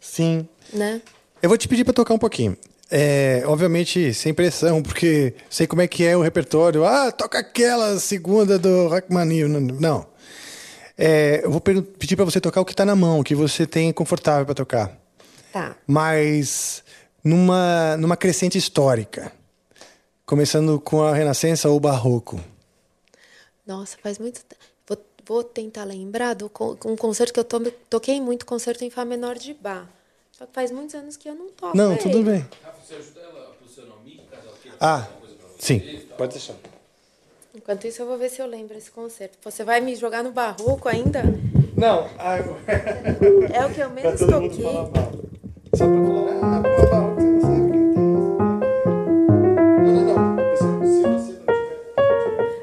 Sim. 0.00 0.48
né? 0.72 1.02
Eu 1.42 1.48
vou 1.48 1.58
te 1.58 1.68
pedir 1.68 1.84
para 1.84 1.92
tocar 1.92 2.14
um 2.14 2.18
pouquinho. 2.18 2.56
É, 2.94 3.42
obviamente, 3.46 4.12
sem 4.12 4.34
pressão, 4.34 4.82
porque 4.82 5.34
sei 5.48 5.66
como 5.66 5.80
é 5.80 5.88
que 5.88 6.04
é 6.04 6.14
o 6.14 6.20
repertório. 6.20 6.84
Ah, 6.84 7.10
toca 7.10 7.38
aquela 7.38 7.98
segunda 7.98 8.58
do 8.58 8.86
Rachmaninoff. 8.88 9.72
Não. 9.80 10.06
É, 10.98 11.40
eu 11.42 11.50
vou 11.50 11.58
pedir 11.58 12.16
para 12.16 12.26
você 12.26 12.38
tocar 12.38 12.60
o 12.60 12.66
que 12.66 12.72
está 12.74 12.84
na 12.84 12.94
mão, 12.94 13.20
o 13.20 13.24
que 13.24 13.34
você 13.34 13.66
tem 13.66 13.90
confortável 13.94 14.44
para 14.44 14.54
tocar. 14.54 14.94
Tá. 15.50 15.74
Mas 15.86 16.84
numa, 17.24 17.96
numa 17.96 18.16
crescente 18.16 18.58
histórica. 18.58 19.32
Começando 20.26 20.78
com 20.78 21.02
a 21.02 21.14
Renascença 21.14 21.70
ou 21.70 21.76
o 21.78 21.80
Barroco. 21.80 22.38
Nossa, 23.66 23.96
faz 24.02 24.18
muito 24.18 24.44
tempo. 24.44 24.60
Vou, 24.86 24.98
vou 25.26 25.42
tentar 25.44 25.84
lembrar 25.84 26.34
do 26.34 26.50
um 26.84 26.94
concerto 26.96 27.32
que 27.32 27.40
eu 27.40 27.44
to- 27.44 27.72
toquei 27.88 28.20
muito, 28.20 28.44
concerto 28.44 28.84
em 28.84 28.90
Fá 28.90 29.02
menor 29.04 29.38
de 29.38 29.54
Bach. 29.54 29.86
Só 30.32 30.46
que 30.46 30.52
faz 30.54 30.70
muitos 30.70 30.94
anos 30.94 31.16
que 31.16 31.28
eu 31.28 31.34
não 31.34 31.48
toco. 31.50 31.76
Não, 31.76 31.92
é 31.92 31.96
tudo 31.96 32.22
ele. 32.94 33.04
bem. 34.04 34.26
Ah, 34.80 35.06
sim. 35.58 35.80
Pode 36.16 36.32
deixar. 36.32 36.54
Enquanto 37.54 37.86
isso, 37.86 38.00
eu 38.02 38.06
vou 38.06 38.16
ver 38.16 38.30
se 38.30 38.40
eu 38.40 38.46
lembro 38.46 38.76
esse 38.76 38.90
concerto. 38.90 39.36
Você 39.42 39.62
vai 39.62 39.80
me 39.80 39.94
jogar 39.94 40.22
no 40.24 40.32
barroco 40.32 40.88
ainda? 40.88 41.22
Não, 41.76 42.08
É 43.52 43.64
o 43.66 43.72
que 43.72 43.80
eu 43.80 43.90
menos 43.90 44.18
todo 44.20 44.40
mundo 44.40 44.50
toquei. 44.50 44.64
Só 45.74 45.86
pra 45.86 46.02
falar, 46.06 46.58
ah, 46.58 46.62
pô, 46.62 46.90
barroco, 46.90 47.20
você 47.20 47.26
não 47.26 47.40
sabe 47.40 47.70
quem 47.70 47.92
tem. 47.92 48.02
Não, 49.82 49.92
não, 49.92 50.04
não. 50.36 50.56
Se, 50.56 50.62
se 50.62 51.02
você 51.02 51.06
não 51.08 51.18
tiver. 51.24 51.94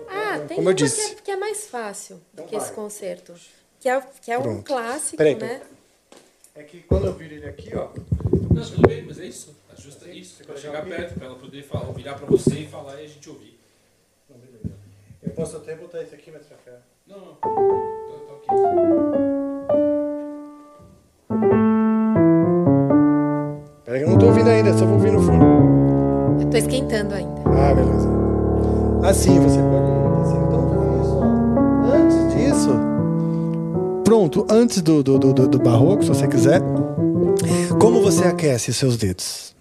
Ah, 0.10 0.40
tem 0.48 0.56
Como 0.58 0.70
eu 0.70 0.72
uma 0.72 0.74
que 0.74 0.84
disse. 0.84 1.12
é, 1.12 1.16
que 1.16 1.32
é 1.32 1.36
mais 1.38 1.68
fácil 1.68 2.20
do 2.34 2.44
que 2.44 2.56
esse 2.56 2.72
concerto. 2.72 3.34
Que 3.80 3.90
é, 3.90 4.02
que 4.22 4.32
é 4.32 4.38
um 4.38 4.62
clássico, 4.62 5.18
Peraí, 5.18 5.36
né? 5.36 5.62
É 6.56 6.64
que 6.64 6.82
quando 6.82 7.06
eu 7.08 7.14
viro 7.14 7.34
ele 7.36 7.48
aqui, 7.48 7.76
ó. 7.76 7.90
Não, 8.54 8.62
tudo 8.64 8.88
bem, 8.88 9.04
mas 9.04 9.20
é 9.20 9.26
isso. 9.26 9.56
Ajusta 9.90 10.10
isso. 10.10 10.44
Pra 10.44 10.56
chegar 10.56 10.86
perto, 10.86 11.16
pra 11.16 11.26
ela 11.26 11.36
poder 11.36 11.64
falar, 11.64 11.92
virar 11.94 12.14
pra 12.14 12.28
você 12.28 12.60
e 12.60 12.68
falar 12.68 13.02
e 13.02 13.06
a 13.06 13.08
gente 13.08 13.28
ouvir. 13.28 13.60
Eu 15.22 15.32
posso 15.32 15.58
até 15.58 15.76
botar 15.76 16.02
esse 16.04 16.14
aqui 16.14 16.30
mais 16.32 16.46
pra 16.46 16.58
cá. 16.58 16.78
Não, 17.08 17.20
não. 17.20 17.36
Tá, 17.36 17.50
tá 17.50 18.34
ok. 18.34 19.60
Peraí 23.86 24.00
que 24.02 24.06
eu 24.06 24.10
não 24.12 24.18
tô 24.20 24.28
ouvindo 24.28 24.50
ainda, 24.50 24.74
só 24.78 24.86
vou 24.86 24.96
ouvir 24.96 25.12
no 25.12 25.22
fundo. 25.22 25.46
Eu 26.42 26.50
tô 26.50 26.58
esquentando 26.58 27.16
ainda. 27.16 27.42
Ah, 27.46 27.74
beleza. 27.74 28.10
Assim, 29.04 29.40
você 29.40 29.58
pode. 29.58 30.22
Assim, 30.22 30.38
então 30.46 31.02
isso. 31.02 31.94
Antes 31.96 32.36
disso. 32.36 32.70
Pronto, 34.04 34.46
antes 34.50 34.82
do, 34.82 35.02
do, 35.02 35.18
do, 35.18 35.34
do- 35.34 35.48
do 35.48 35.60
barroco, 35.60 36.04
se 36.04 36.10
você 36.10 36.28
quiser. 36.28 36.62
Como 37.80 38.02
você 38.02 38.26
aquece 38.26 38.74
seus 38.74 38.98
dedos? 38.98 39.56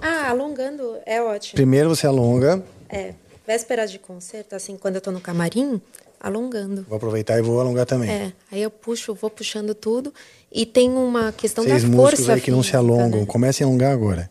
Ah, 0.00 0.30
alongando 0.30 0.98
é 1.04 1.22
ótimo. 1.22 1.54
Primeiro 1.54 1.88
você 1.88 2.06
alonga. 2.06 2.62
É, 2.88 3.14
vésperas 3.46 3.90
de 3.90 3.98
concerto, 3.98 4.54
assim, 4.54 4.76
quando 4.76 4.96
eu 4.96 5.00
tô 5.00 5.10
no 5.10 5.20
camarim, 5.20 5.80
alongando. 6.20 6.84
Vou 6.88 6.96
aproveitar 6.96 7.38
e 7.38 7.42
vou 7.42 7.60
alongar 7.60 7.86
também. 7.86 8.10
É, 8.10 8.32
aí 8.50 8.62
eu 8.62 8.70
puxo, 8.70 9.14
vou 9.14 9.30
puxando 9.30 9.74
tudo. 9.74 10.12
E 10.50 10.64
tem 10.64 10.90
uma 10.90 11.32
questão 11.32 11.64
Seis 11.64 11.84
da 11.84 11.96
força 11.96 12.34
aí 12.34 12.40
que 12.40 12.50
não 12.50 12.62
se 12.62 12.76
alongam. 12.76 13.20
né? 13.20 13.26
Comecem 13.26 13.64
a 13.64 13.68
alongar 13.68 13.92
agora. 13.92 14.30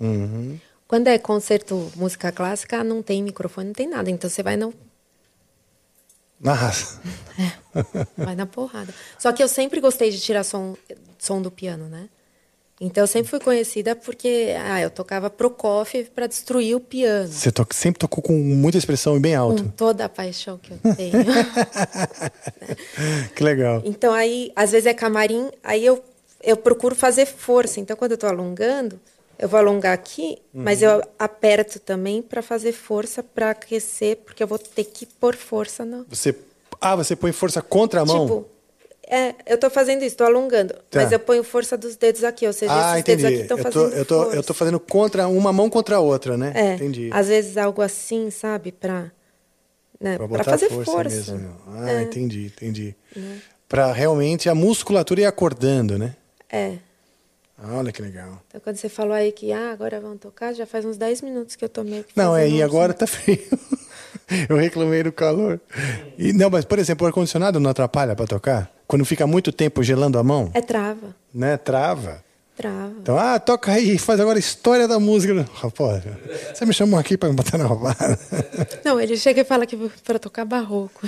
Uhum. 0.00 0.58
Quando 0.86 1.08
é 1.08 1.18
concerto 1.18 1.90
música 1.96 2.30
clássica, 2.30 2.84
não 2.84 3.02
tem 3.02 3.22
microfone, 3.22 3.68
não 3.68 3.74
tem 3.74 3.88
nada. 3.88 4.10
Então 4.10 4.28
você 4.28 4.42
vai, 4.42 4.56
no, 4.56 4.72
Na 6.40 6.52
raça. 6.52 7.00
vai 8.16 8.34
na 8.36 8.46
porrada. 8.46 8.94
Só 9.18 9.32
que 9.32 9.42
eu 9.42 9.48
sempre 9.48 9.80
gostei 9.80 10.10
de 10.10 10.20
tirar 10.20 10.44
som, 10.44 10.76
som 11.18 11.40
do 11.40 11.50
piano, 11.50 11.88
né? 11.88 12.08
Então 12.80 13.04
eu 13.04 13.08
sempre 13.08 13.30
fui 13.30 13.38
conhecida 13.38 13.94
porque 13.94 14.52
ah, 14.58 14.80
eu 14.80 14.90
tocava 14.90 15.30
Prokofiev 15.30 16.10
para 16.10 16.26
destruir 16.26 16.74
o 16.74 16.80
piano. 16.80 17.28
Você 17.28 17.52
to- 17.52 17.66
sempre 17.72 18.00
tocou 18.00 18.22
com 18.22 18.32
muita 18.32 18.76
expressão 18.76 19.16
e 19.16 19.20
bem 19.20 19.34
alto. 19.34 19.62
Com 19.62 19.70
toda 19.70 20.04
a 20.04 20.08
paixão 20.08 20.58
que 20.58 20.72
eu 20.72 20.94
tenho. 20.94 21.14
que 23.34 23.42
legal. 23.44 23.82
Então 23.84 24.12
aí, 24.12 24.52
às 24.56 24.72
vezes 24.72 24.86
é 24.86 24.94
camarim, 24.94 25.50
aí 25.62 25.84
eu, 25.84 26.02
eu 26.42 26.56
procuro 26.56 26.94
fazer 26.94 27.26
força. 27.26 27.80
Então 27.80 27.96
quando 27.96 28.12
eu 28.12 28.16
estou 28.16 28.28
alongando, 28.28 28.98
eu 29.38 29.48
vou 29.48 29.58
alongar 29.58 29.92
aqui, 29.92 30.38
mas 30.52 30.82
Uhum. 30.82 30.88
eu 30.88 31.02
aperto 31.18 31.78
também 31.80 32.22
para 32.22 32.42
fazer 32.42 32.72
força 32.72 33.22
para 33.22 33.50
aquecer, 33.50 34.16
porque 34.18 34.42
eu 34.42 34.46
vou 34.46 34.58
ter 34.58 34.84
que 34.84 35.06
pôr 35.06 35.34
força 35.36 35.84
no. 35.84 36.04
Você. 36.08 36.34
Ah, 36.80 36.96
você 36.96 37.16
põe 37.16 37.32
força 37.32 37.62
contra 37.62 38.02
a 38.02 38.04
mão? 38.04 38.26
Tipo, 38.26 38.46
é, 39.08 39.34
eu 39.46 39.58
tô 39.58 39.68
fazendo 39.70 40.02
isso, 40.02 40.16
tô 40.16 40.24
alongando, 40.24 40.74
Tá. 40.90 41.00
mas 41.02 41.12
eu 41.12 41.18
ponho 41.18 41.42
força 41.44 41.76
dos 41.76 41.96
dedos 41.96 42.24
aqui, 42.24 42.46
ou 42.46 42.52
seja, 42.52 42.72
ah, 42.72 42.92
esses 42.94 43.04
dedos 43.04 43.24
entendi. 43.24 43.34
aqui 43.34 43.42
estão 43.42 43.58
fazendo 43.58 43.94
eu, 43.94 44.04
tô, 44.04 44.22
força. 44.22 44.36
eu 44.36 44.42
tô 44.42 44.54
fazendo 44.54 44.80
contra 44.80 45.28
uma 45.28 45.52
mão 45.52 45.68
contra 45.70 45.96
a 45.96 46.00
outra, 46.00 46.36
né? 46.36 46.52
É, 46.54 46.74
Entendi. 46.74 47.10
às 47.12 47.28
vezes 47.28 47.56
algo 47.56 47.82
assim, 47.82 48.30
sabe, 48.30 48.72
para 48.72 49.10
né, 50.00 50.16
Pra 50.16 50.26
para 50.26 50.38
botar 50.38 50.44
fazer 50.44 50.68
força, 50.68 50.90
força. 50.92 51.32
mesmo. 51.34 51.56
Ah, 51.68 51.90
É. 51.92 52.02
entendi, 52.02 52.46
entendi. 52.46 52.94
Né? 53.14 53.40
Pra 53.68 53.92
realmente 53.92 54.48
a 54.48 54.54
musculatura 54.54 55.20
ir 55.22 55.24
acordando, 55.26 55.96
né? 55.98 56.14
É. 56.50 56.74
Ah, 57.56 57.76
Olha 57.78 57.92
que 57.92 58.02
legal. 58.02 58.42
Então, 58.48 58.60
quando 58.60 58.76
você 58.76 58.88
falou 58.88 59.12
aí 59.14 59.30
que 59.32 59.52
ah, 59.52 59.70
agora 59.72 60.00
vão 60.00 60.16
tocar, 60.16 60.52
já 60.52 60.66
faz 60.66 60.84
uns 60.84 60.96
10 60.96 61.22
minutos 61.22 61.56
que 61.56 61.64
eu 61.64 61.68
tô 61.68 61.82
meio 61.84 62.04
que 62.04 62.12
Não, 62.16 62.36
é, 62.36 62.48
e 62.48 62.62
agora 62.62 62.92
som. 62.92 62.98
tá 62.98 63.06
frio. 63.08 63.38
eu 64.48 64.56
reclamei 64.56 65.02
do 65.02 65.12
calor. 65.12 65.60
E, 66.18 66.32
não, 66.32 66.50
mas, 66.50 66.64
por 66.64 66.78
exemplo, 66.78 67.04
o 67.04 67.08
ar-condicionado 67.08 67.60
não 67.60 67.70
atrapalha 67.70 68.14
pra 68.16 68.26
tocar? 68.26 68.70
Quando 68.86 69.04
fica 69.04 69.26
muito 69.26 69.52
tempo 69.52 69.82
gelando 69.82 70.18
a 70.18 70.22
mão, 70.22 70.50
É 70.54 70.60
trava, 70.60 71.14
né? 71.32 71.56
Trava. 71.56 72.23
Trava. 72.56 72.92
Então, 73.00 73.18
ah, 73.18 73.38
toca 73.38 73.72
aí, 73.72 73.98
faz 73.98 74.20
agora 74.20 74.38
a 74.38 74.40
história 74.40 74.86
da 74.88 74.98
música. 75.00 75.44
Rapaz, 75.54 76.02
você 76.54 76.64
me 76.64 76.72
chamou 76.72 76.98
aqui 76.98 77.16
pra 77.16 77.28
me 77.28 77.34
botar 77.34 77.58
na 77.58 77.64
roubada. 77.66 78.18
Não, 78.84 79.00
ele 79.00 79.16
chega 79.16 79.40
e 79.40 79.44
fala 79.44 79.66
que 79.66 79.76
para 80.04 80.18
tocar 80.18 80.44
barroco. 80.44 81.06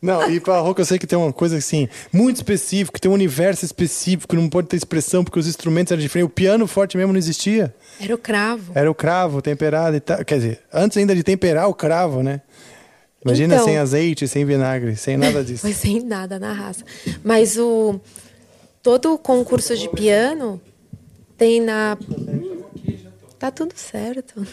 Não, 0.00 0.30
e 0.30 0.40
para 0.40 0.58
rock 0.60 0.78
eu 0.80 0.84
sei 0.86 0.98
que 0.98 1.06
tem 1.06 1.18
uma 1.18 1.32
coisa 1.32 1.58
assim, 1.58 1.88
muito 2.12 2.36
específica, 2.36 2.98
tem 2.98 3.10
um 3.10 3.14
universo 3.14 3.64
específico, 3.64 4.34
não 4.34 4.48
pode 4.48 4.68
ter 4.68 4.76
expressão 4.76 5.22
porque 5.22 5.38
os 5.38 5.46
instrumentos 5.46 5.92
eram 5.92 6.00
diferentes. 6.00 6.30
O 6.30 6.34
piano 6.34 6.66
forte 6.66 6.96
mesmo 6.96 7.12
não 7.12 7.18
existia. 7.18 7.74
Era 8.00 8.14
o 8.14 8.18
cravo. 8.18 8.72
Era 8.74 8.90
o 8.90 8.94
cravo 8.94 9.42
temperado 9.42 9.96
e 9.96 10.00
tal. 10.00 10.24
Quer 10.24 10.36
dizer, 10.36 10.60
antes 10.72 10.96
ainda 10.96 11.14
de 11.14 11.22
temperar 11.22 11.68
o 11.68 11.74
cravo, 11.74 12.22
né? 12.22 12.40
Imagina 13.22 13.54
Então- 13.56 13.66
sem 13.66 13.76
azeite, 13.76 14.26
sem 14.26 14.46
vinagre, 14.46 14.96
sem 14.96 15.18
nada 15.18 15.44
disso. 15.44 15.60
Foi 15.62 15.74
sem 15.74 16.02
nada 16.02 16.38
na 16.38 16.54
raça. 16.54 16.82
Mas 17.22 17.58
o 17.58 18.00
todo 18.82 19.12
o 19.12 19.18
concurso 19.18 19.76
de 19.76 19.90
piano 19.90 20.58
tem 21.40 21.58
na 21.58 21.96
Tá 23.38 23.50
tudo 23.50 23.72
certo. 23.74 24.46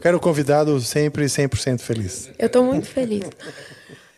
Quero 0.00 0.18
convidado 0.18 0.80
sempre 0.80 1.26
100% 1.26 1.80
feliz. 1.80 2.30
Eu 2.38 2.48
tô 2.48 2.64
muito 2.64 2.86
feliz. 2.86 3.24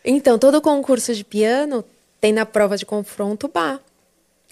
Então, 0.03 0.39
todo 0.39 0.61
concurso 0.61 1.13
de 1.13 1.25
piano 1.25 1.83
tem 2.21 2.31
na 2.31 2.45
prova 2.45 2.77
de 2.77 2.85
confronto 2.85 3.49
bar. 3.49 3.81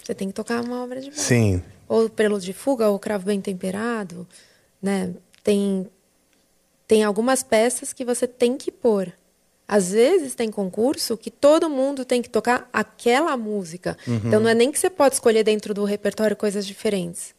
Você 0.04 0.14
tem 0.14 0.28
que 0.28 0.34
tocar 0.34 0.62
uma 0.62 0.84
obra 0.84 1.00
de 1.00 1.08
bar. 1.08 1.16
Sim. 1.16 1.62
Ou 1.88 2.10
prelo 2.10 2.38
de 2.38 2.52
fuga, 2.52 2.90
ou 2.90 2.98
cravo 2.98 3.24
bem 3.24 3.40
temperado, 3.40 4.28
né? 4.82 5.14
Tem 5.42 5.88
tem 6.86 7.02
algumas 7.02 7.42
peças 7.42 7.94
que 7.94 8.04
você 8.04 8.26
tem 8.28 8.58
que 8.58 8.70
pôr. 8.70 9.10
Às 9.68 9.90
vezes 9.90 10.34
tem 10.34 10.50
concurso 10.50 11.16
que 11.16 11.30
todo 11.30 11.68
mundo 11.68 12.04
tem 12.04 12.22
que 12.22 12.30
tocar 12.30 12.68
aquela 12.72 13.36
música. 13.36 13.96
Uhum. 14.06 14.16
Então 14.24 14.40
não 14.40 14.48
é 14.48 14.54
nem 14.54 14.70
que 14.70 14.78
você 14.78 14.88
pode 14.88 15.14
escolher 15.14 15.42
dentro 15.42 15.74
do 15.74 15.84
repertório 15.84 16.36
coisas 16.36 16.64
diferentes. 16.66 17.34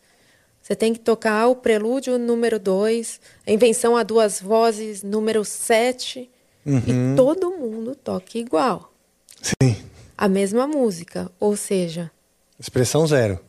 Você 0.62 0.76
tem 0.76 0.92
que 0.94 1.00
tocar 1.00 1.48
o 1.48 1.56
prelúdio 1.56 2.18
número 2.18 2.60
2, 2.60 3.22
a 3.48 3.52
invenção 3.52 3.96
a 3.96 4.04
duas 4.04 4.42
vozes 4.42 5.04
número 5.04 5.46
7, 5.46 6.30
Uhum. 6.66 7.14
e 7.14 7.16
todo 7.16 7.52
mundo 7.52 7.96
toca 7.96 8.38
igual. 8.38 8.92
Sim. 9.42 9.78
A 10.18 10.28
mesma 10.28 10.68
música, 10.68 11.32
ou 11.40 11.56
seja, 11.56 12.12
Expressão 12.60 13.08
zero. 13.08 13.40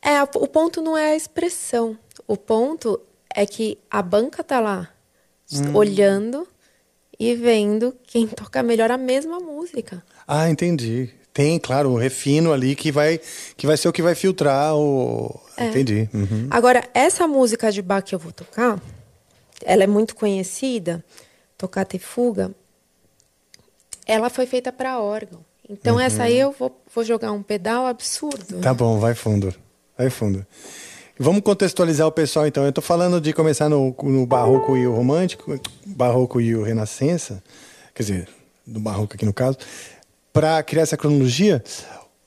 É, 0.00 0.20
o 0.22 0.48
ponto 0.48 0.80
não 0.82 0.96
é 0.96 1.12
a 1.12 1.16
expressão. 1.16 1.96
O 2.26 2.36
ponto 2.36 3.00
é 3.32 3.46
que 3.46 3.78
a 3.90 4.02
banca 4.02 4.42
tá 4.42 4.58
lá 4.58 4.88
Hum. 5.52 5.76
olhando 5.76 6.48
e 7.24 7.34
vendo 7.36 7.94
quem 8.04 8.26
toca 8.26 8.62
melhor 8.62 8.90
a 8.90 8.98
mesma 8.98 9.38
música. 9.38 10.02
Ah, 10.26 10.48
entendi. 10.50 11.10
Tem, 11.32 11.58
claro, 11.58 11.90
o 11.90 11.96
refino 11.96 12.52
ali 12.52 12.74
que 12.74 12.90
vai, 12.92 13.20
que 13.56 13.66
vai 13.66 13.76
ser 13.76 13.88
o 13.88 13.92
que 13.92 14.02
vai 14.02 14.14
filtrar 14.14 14.74
o. 14.76 15.40
É. 15.56 15.68
Entendi. 15.68 16.08
Uhum. 16.12 16.48
Agora, 16.50 16.84
essa 16.92 17.26
música 17.26 17.70
de 17.72 17.80
Bach 17.80 18.02
que 18.04 18.14
eu 18.14 18.18
vou 18.18 18.32
tocar, 18.32 18.78
ela 19.64 19.84
é 19.84 19.86
muito 19.86 20.14
conhecida, 20.14 21.02
Tocata 21.56 21.96
e 21.96 21.98
Fuga. 21.98 22.50
Ela 24.06 24.28
foi 24.28 24.46
feita 24.46 24.72
para 24.72 25.00
órgão. 25.00 25.40
Então, 25.70 25.94
Uhum. 25.94 26.00
essa 26.00 26.24
aí 26.24 26.38
eu 26.38 26.52
vou, 26.52 26.82
vou 26.94 27.04
jogar 27.04 27.32
um 27.32 27.42
pedal 27.42 27.86
absurdo. 27.86 28.60
Tá 28.60 28.74
bom, 28.74 28.98
vai 28.98 29.14
fundo. 29.14 29.54
Vai 29.96 30.10
fundo. 30.10 30.44
Vamos 31.18 31.42
contextualizar 31.42 32.06
o 32.06 32.12
pessoal, 32.12 32.46
então. 32.46 32.62
Eu 32.64 32.70
estou 32.70 32.82
falando 32.82 33.20
de 33.20 33.32
começar 33.32 33.68
no, 33.68 33.94
no 34.02 34.26
barroco 34.26 34.76
e 34.76 34.86
o 34.86 34.94
romântico, 34.94 35.58
barroco 35.86 36.40
e 36.40 36.54
o 36.54 36.62
renascença, 36.62 37.42
quer 37.94 38.02
dizer, 38.02 38.28
do 38.66 38.80
barroco 38.80 39.14
aqui 39.14 39.24
no 39.24 39.32
caso, 39.32 39.56
para 40.32 40.62
criar 40.62 40.82
essa 40.82 40.96
cronologia. 40.96 41.62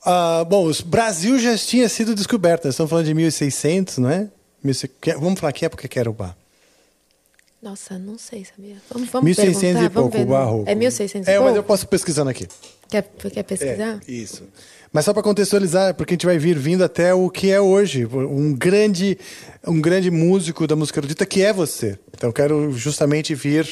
Ah, 0.04 0.44
bom, 0.48 0.70
o 0.70 0.84
Brasil 0.84 1.38
já 1.38 1.56
tinha 1.58 1.88
sido 1.88 2.14
descoberto. 2.14 2.64
Nós 2.66 2.74
estamos 2.74 2.88
falando 2.88 3.06
de 3.06 3.14
1600, 3.14 3.98
não 3.98 4.08
é? 4.08 4.28
1600 4.62 4.96
que- 5.00 5.14
Vamos 5.14 5.40
falar 5.40 5.52
que 5.52 5.64
época 5.64 5.86
que 5.88 5.98
era 5.98 6.08
o 6.08 6.12
bar. 6.12 6.36
Nossa, 7.60 7.98
não 7.98 8.16
sei, 8.16 8.44
sabia? 8.44 8.76
Vamos, 8.90 9.08
vamos 9.10 9.24
1600 9.24 9.60
perguntar, 9.62 9.84
e 9.84 9.88
vamos 9.88 10.10
pouco, 10.12 10.16
ver, 10.18 10.22
o 10.22 10.26
barroco. 10.26 10.70
É 10.70 10.74
1600 10.76 11.26
e 11.26 11.30
É, 11.30 11.34
pouco? 11.34 11.48
mas 11.48 11.56
eu 11.56 11.62
posso 11.64 11.88
pesquisando 11.88 12.30
aqui. 12.30 12.46
Quer, 12.88 13.02
quer 13.02 13.42
pesquisar? 13.42 14.00
É, 14.06 14.10
isso. 14.10 14.44
Mas 14.96 15.04
só 15.04 15.12
para 15.12 15.22
contextualizar, 15.22 15.94
porque 15.94 16.14
a 16.14 16.16
gente 16.16 16.24
vai 16.24 16.38
vir 16.38 16.58
vindo 16.58 16.82
até 16.82 17.12
o 17.12 17.28
que 17.28 17.50
é 17.50 17.60
hoje, 17.60 18.06
um 18.06 18.54
grande, 18.54 19.18
um 19.66 19.78
grande 19.78 20.10
músico 20.10 20.66
da 20.66 20.74
música 20.74 21.00
erudita 21.00 21.26
que 21.26 21.42
é 21.42 21.52
você. 21.52 21.98
Então 22.14 22.30
eu 22.30 22.32
quero 22.32 22.72
justamente 22.72 23.34
vir 23.34 23.68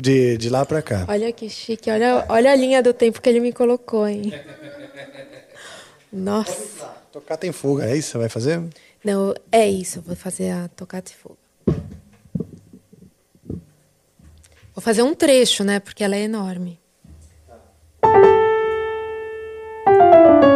de, 0.00 0.38
de 0.38 0.48
lá 0.48 0.64
pra 0.64 0.80
cá. 0.80 1.04
Olha 1.06 1.30
que 1.30 1.50
chique, 1.50 1.90
olha, 1.90 2.24
olha 2.30 2.52
a 2.52 2.56
linha 2.56 2.82
do 2.82 2.94
tempo 2.94 3.20
que 3.20 3.28
ele 3.28 3.38
me 3.38 3.52
colocou, 3.52 4.08
hein? 4.08 4.32
Nossa. 6.10 6.86
Tocar 7.12 7.36
tem 7.36 7.52
fuga, 7.52 7.84
é 7.84 7.94
isso 7.94 8.06
que 8.06 8.12
você 8.12 8.18
vai 8.18 8.28
fazer? 8.30 8.62
Não, 9.04 9.34
é 9.52 9.68
isso, 9.68 10.00
vou 10.00 10.16
fazer 10.16 10.52
a 10.52 10.68
tocata 10.68 11.12
e 11.12 11.14
fuga. 11.14 11.36
Vou 14.74 14.80
fazer 14.80 15.02
um 15.02 15.14
trecho, 15.14 15.64
né? 15.64 15.80
Porque 15.80 16.02
ela 16.02 16.16
é 16.16 16.22
enorme. 16.22 16.80
Essa 19.94 20.53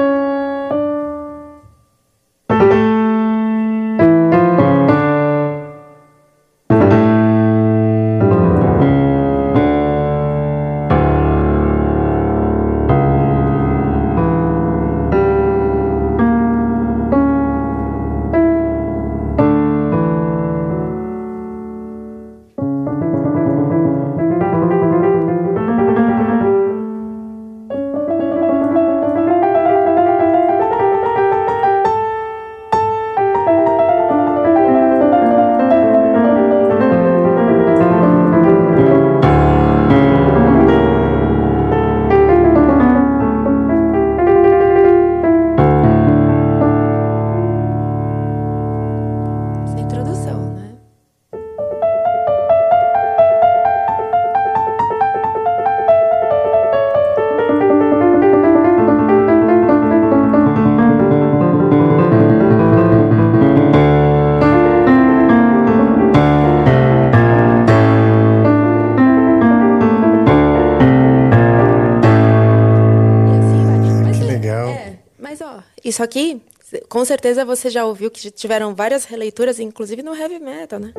isso 75.99 76.05
aqui, 76.05 76.41
com 76.89 77.05
certeza 77.05 77.45
você 77.45 77.69
já 77.69 77.85
ouviu 77.85 78.09
que 78.09 78.31
tiveram 78.31 78.73
várias 78.73 79.05
releituras, 79.05 79.59
inclusive 79.59 80.01
no 80.01 80.15
heavy 80.15 80.39
metal, 80.39 80.79
né? 80.79 80.93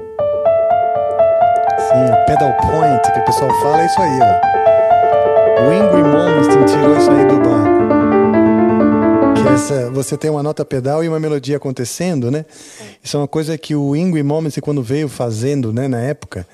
Sim, 1.88 2.12
o 2.12 2.26
pedal 2.26 2.52
point 2.58 3.02
que 3.14 3.20
o 3.20 3.24
pessoal 3.24 3.50
fala 3.62 3.82
é 3.82 3.86
isso 3.86 4.02
aí, 4.02 4.20
ó. 4.22 4.42
O 5.62 5.74
Ingrid 5.74 6.04
Malmsteen 6.04 6.66
tirou 6.66 6.98
isso 6.98 7.10
aí 7.12 7.26
do 7.28 7.38
bar. 7.40 7.64
Que 9.42 9.48
essa, 9.54 9.90
você 9.92 10.18
tem 10.18 10.30
uma 10.30 10.44
nota 10.44 10.66
pedal 10.66 11.02
e 11.02 11.08
uma 11.08 11.18
melodia 11.20 11.56
acontecendo, 11.56 12.30
né? 12.30 12.46
Isso 13.02 13.16
é 13.16 13.22
uma 13.22 13.28
coisa 13.28 13.58
que 13.58 13.74
o 13.76 13.96
Ingrid 13.96 14.24
Malmsteen, 14.28 14.62
quando 14.62 14.84
veio 14.84 15.08
fazendo, 15.08 15.72
né, 15.72 15.88
na 15.88 16.02
época, 16.02 16.46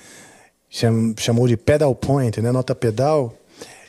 cham- 0.69 1.15
chamou 1.17 1.47
de 1.47 1.57
pedal 1.57 1.95
point, 1.95 2.39
né, 2.41 2.51
nota 2.51 2.75
pedal. 2.75 3.33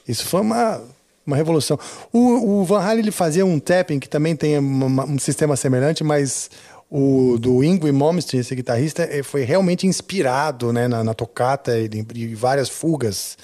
Isso 0.09 0.25
foi 0.25 0.41
uma, 0.41 0.81
uma 1.27 1.37
revolução. 1.37 1.79
O, 2.13 2.61
o 2.61 2.65
Van 2.65 2.81
Halen 2.81 3.01
ele 3.01 3.11
fazia 3.11 3.45
um 3.45 3.59
tapping 3.59 3.99
que 3.99 4.09
também 4.09 4.37
tem 4.37 4.59
uma- 4.59 5.05
um 5.05 5.19
sistema 5.19 5.57
semelhante, 5.57 6.05
mas 6.05 6.51
o 6.91 7.37
do 7.39 7.65
Ingrid 7.65 7.93
Malmsteen, 7.93 8.41
esse 8.41 8.55
guitarrista, 8.55 9.03
eh, 9.03 9.23
foi 9.23 9.43
realmente 9.43 9.87
inspirado 9.87 10.73
né, 10.73 10.87
na, 10.87 11.03
na 11.03 11.15
tocata 11.15 11.77
e 11.79 11.89
e 12.15 12.35
várias 12.35 12.69
fugas 12.69 13.37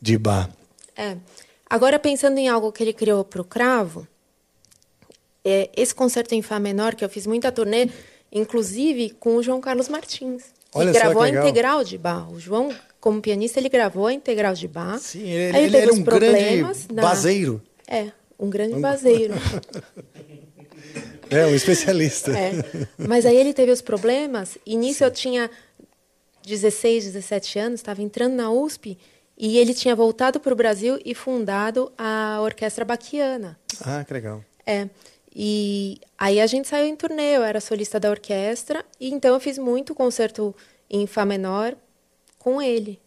de 0.00 0.18
Bach. 0.18 0.50
É. 0.96 1.16
Agora, 1.68 1.98
pensando 1.98 2.36
em 2.38 2.48
algo 2.48 2.70
que 2.72 2.82
ele 2.82 2.92
criou 2.92 3.24
para 3.24 3.40
o 3.40 3.44
cravo, 3.44 4.06
é, 5.44 5.70
esse 5.76 5.94
concerto 5.94 6.34
em 6.34 6.42
Fá 6.42 6.58
menor, 6.58 6.94
que 6.94 7.04
eu 7.04 7.08
fiz 7.08 7.26
muita 7.26 7.50
turnê, 7.50 7.88
inclusive 8.30 9.10
com 9.18 9.36
o 9.36 9.42
João 9.42 9.60
Carlos 9.60 9.88
Martins. 9.88 10.42
Olha 10.74 10.92
que 10.92 10.98
gravou 10.98 11.22
a 11.22 11.28
integral 11.28 11.82
de 11.82 11.96
Bach. 11.96 12.28
O 12.30 12.38
João, 12.38 12.70
como 13.00 13.20
pianista, 13.20 13.58
ele 13.58 13.68
gravou 13.68 14.06
a 14.06 14.12
integral 14.12 14.54
de 14.54 14.68
Bach. 14.68 15.00
Sim, 15.00 15.28
ele, 15.28 15.56
ele 15.58 15.70
teve 15.70 15.76
era 15.78 15.92
um 15.94 16.02
grande 16.02 16.92
na- 16.92 17.02
baseiro. 17.02 17.62
É, 17.86 18.12
um 18.38 18.48
grande 18.50 18.78
baseiro. 18.78 19.34
É, 21.30 21.46
um 21.46 21.54
especialista. 21.54 22.32
É. 22.36 22.50
Mas 22.98 23.24
aí 23.24 23.36
ele 23.36 23.54
teve 23.54 23.70
os 23.70 23.80
problemas, 23.80 24.58
e 24.66 24.76
nisso 24.76 25.04
eu 25.04 25.12
tinha 25.12 25.48
16, 26.44 27.04
17 27.04 27.58
anos, 27.58 27.78
estava 27.80 28.02
entrando 28.02 28.34
na 28.34 28.50
USP, 28.50 28.98
e 29.38 29.56
ele 29.56 29.72
tinha 29.72 29.94
voltado 29.94 30.40
para 30.40 30.52
o 30.52 30.56
Brasil 30.56 30.98
e 31.04 31.14
fundado 31.14 31.92
a 31.96 32.40
Orquestra 32.42 32.84
Baquiana. 32.84 33.56
Ah, 33.80 34.02
que 34.04 34.12
legal. 34.12 34.44
É. 34.66 34.88
E 35.32 36.00
aí 36.18 36.40
a 36.40 36.46
gente 36.48 36.66
saiu 36.66 36.86
em 36.86 36.96
turnê, 36.96 37.36
eu 37.36 37.44
era 37.44 37.60
solista 37.60 38.00
da 38.00 38.10
orquestra, 38.10 38.84
e 38.98 39.10
então 39.12 39.32
eu 39.32 39.38
fiz 39.40 39.56
muito 39.56 39.94
concerto 39.94 40.52
em 40.90 41.06
Fá 41.06 41.24
menor 41.24 41.76
com 42.40 42.60
ele. 42.60 42.98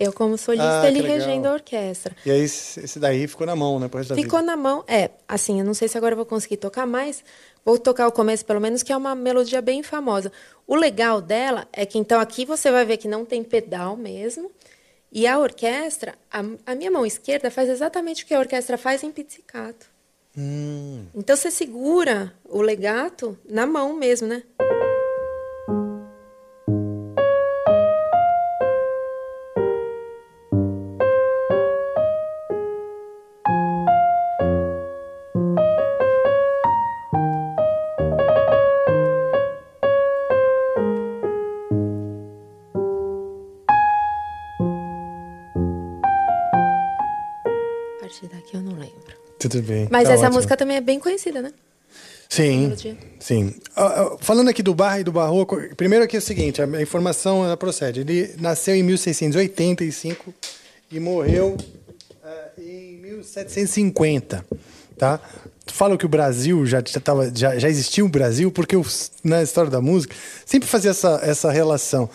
Eu 0.00 0.12
como 0.12 0.36
solista, 0.36 0.80
Ah, 0.80 0.88
ele 0.88 1.00
regendo 1.00 1.46
a 1.46 1.52
orquestra. 1.52 2.16
E 2.26 2.30
aí, 2.30 2.40
esse 2.42 2.98
daí 2.98 3.28
ficou 3.28 3.46
na 3.46 3.54
mão, 3.54 3.78
né? 3.78 3.86
Pro 3.86 3.98
resto 3.98 4.16
Ficou 4.16 4.42
na 4.42 4.56
mão. 4.56 4.82
É, 4.88 5.10
assim, 5.28 5.60
eu 5.60 5.64
não 5.64 5.74
sei 5.74 5.86
se 5.86 5.96
agora 5.96 6.14
eu 6.14 6.16
vou 6.16 6.26
conseguir 6.26 6.56
tocar, 6.56 6.86
mas 6.86 7.22
vou 7.64 7.78
tocar 7.78 8.08
o 8.08 8.12
começo, 8.12 8.44
pelo 8.44 8.60
menos, 8.60 8.82
que 8.82 8.92
é 8.92 8.96
uma 8.96 9.14
melodia 9.14 9.62
bem 9.62 9.80
famosa. 9.82 10.32
O 10.66 10.74
legal 10.74 11.20
dela 11.20 11.68
é 11.72 11.86
que, 11.86 11.98
então, 11.98 12.18
aqui 12.18 12.44
você 12.44 12.72
vai 12.72 12.84
ver 12.84 12.96
que 12.96 13.06
não 13.06 13.24
tem 13.24 13.44
pedal 13.44 13.96
mesmo. 13.96 14.50
E 15.12 15.26
a 15.26 15.38
orquestra, 15.38 16.14
a, 16.32 16.42
a 16.66 16.74
minha 16.74 16.90
mão 16.90 17.06
esquerda 17.06 17.50
faz 17.50 17.68
exatamente 17.68 18.24
o 18.24 18.26
que 18.26 18.34
a 18.34 18.40
orquestra 18.40 18.76
faz 18.76 19.04
em 19.04 19.12
pizzicato. 19.12 19.86
Hum. 20.36 21.04
Então 21.14 21.36
você 21.36 21.50
segura 21.50 22.32
o 22.44 22.62
legato 22.62 23.38
na 23.46 23.66
mão 23.66 23.94
mesmo, 23.94 24.26
né? 24.26 24.42
Mas 49.92 50.08
tá 50.08 50.14
essa 50.14 50.22
ótimo. 50.22 50.34
música 50.36 50.56
também 50.56 50.76
é 50.76 50.80
bem 50.80 50.98
conhecida, 50.98 51.40
né? 51.42 51.52
Sim, 52.28 52.74
sim. 53.20 53.54
Ah, 53.76 53.84
ah, 54.02 54.16
falando 54.18 54.48
aqui 54.48 54.62
do 54.62 54.74
Barra 54.74 55.00
e 55.00 55.04
do 55.04 55.12
Barroco, 55.12 55.58
primeiro 55.76 56.02
aqui 56.04 56.16
é 56.16 56.18
o 56.18 56.22
seguinte, 56.22 56.62
a 56.62 56.80
informação 56.82 57.44
ela 57.44 57.56
procede. 57.58 58.00
Ele 58.00 58.34
nasceu 58.40 58.74
em 58.74 58.82
1685 58.82 60.32
e 60.90 60.98
morreu 60.98 61.56
ah, 62.24 62.48
em 62.58 62.96
1750, 63.02 64.44
tá? 64.96 65.20
Falam 65.66 65.96
que 65.96 66.06
o 66.06 66.08
Brasil 66.08 66.64
já 66.66 66.82
já, 66.84 67.00
tava, 67.00 67.30
já, 67.34 67.58
já 67.58 67.68
existiu 67.68 68.06
o 68.06 68.08
Brasil 68.08 68.50
porque 68.50 68.76
os- 68.76 69.12
na 69.22 69.42
história 69.42 69.70
da 69.70 69.80
música 69.80 70.14
sempre 70.46 70.68
fazia 70.68 70.90
essa, 70.90 71.20
essa 71.22 71.50
relação. 71.52 72.08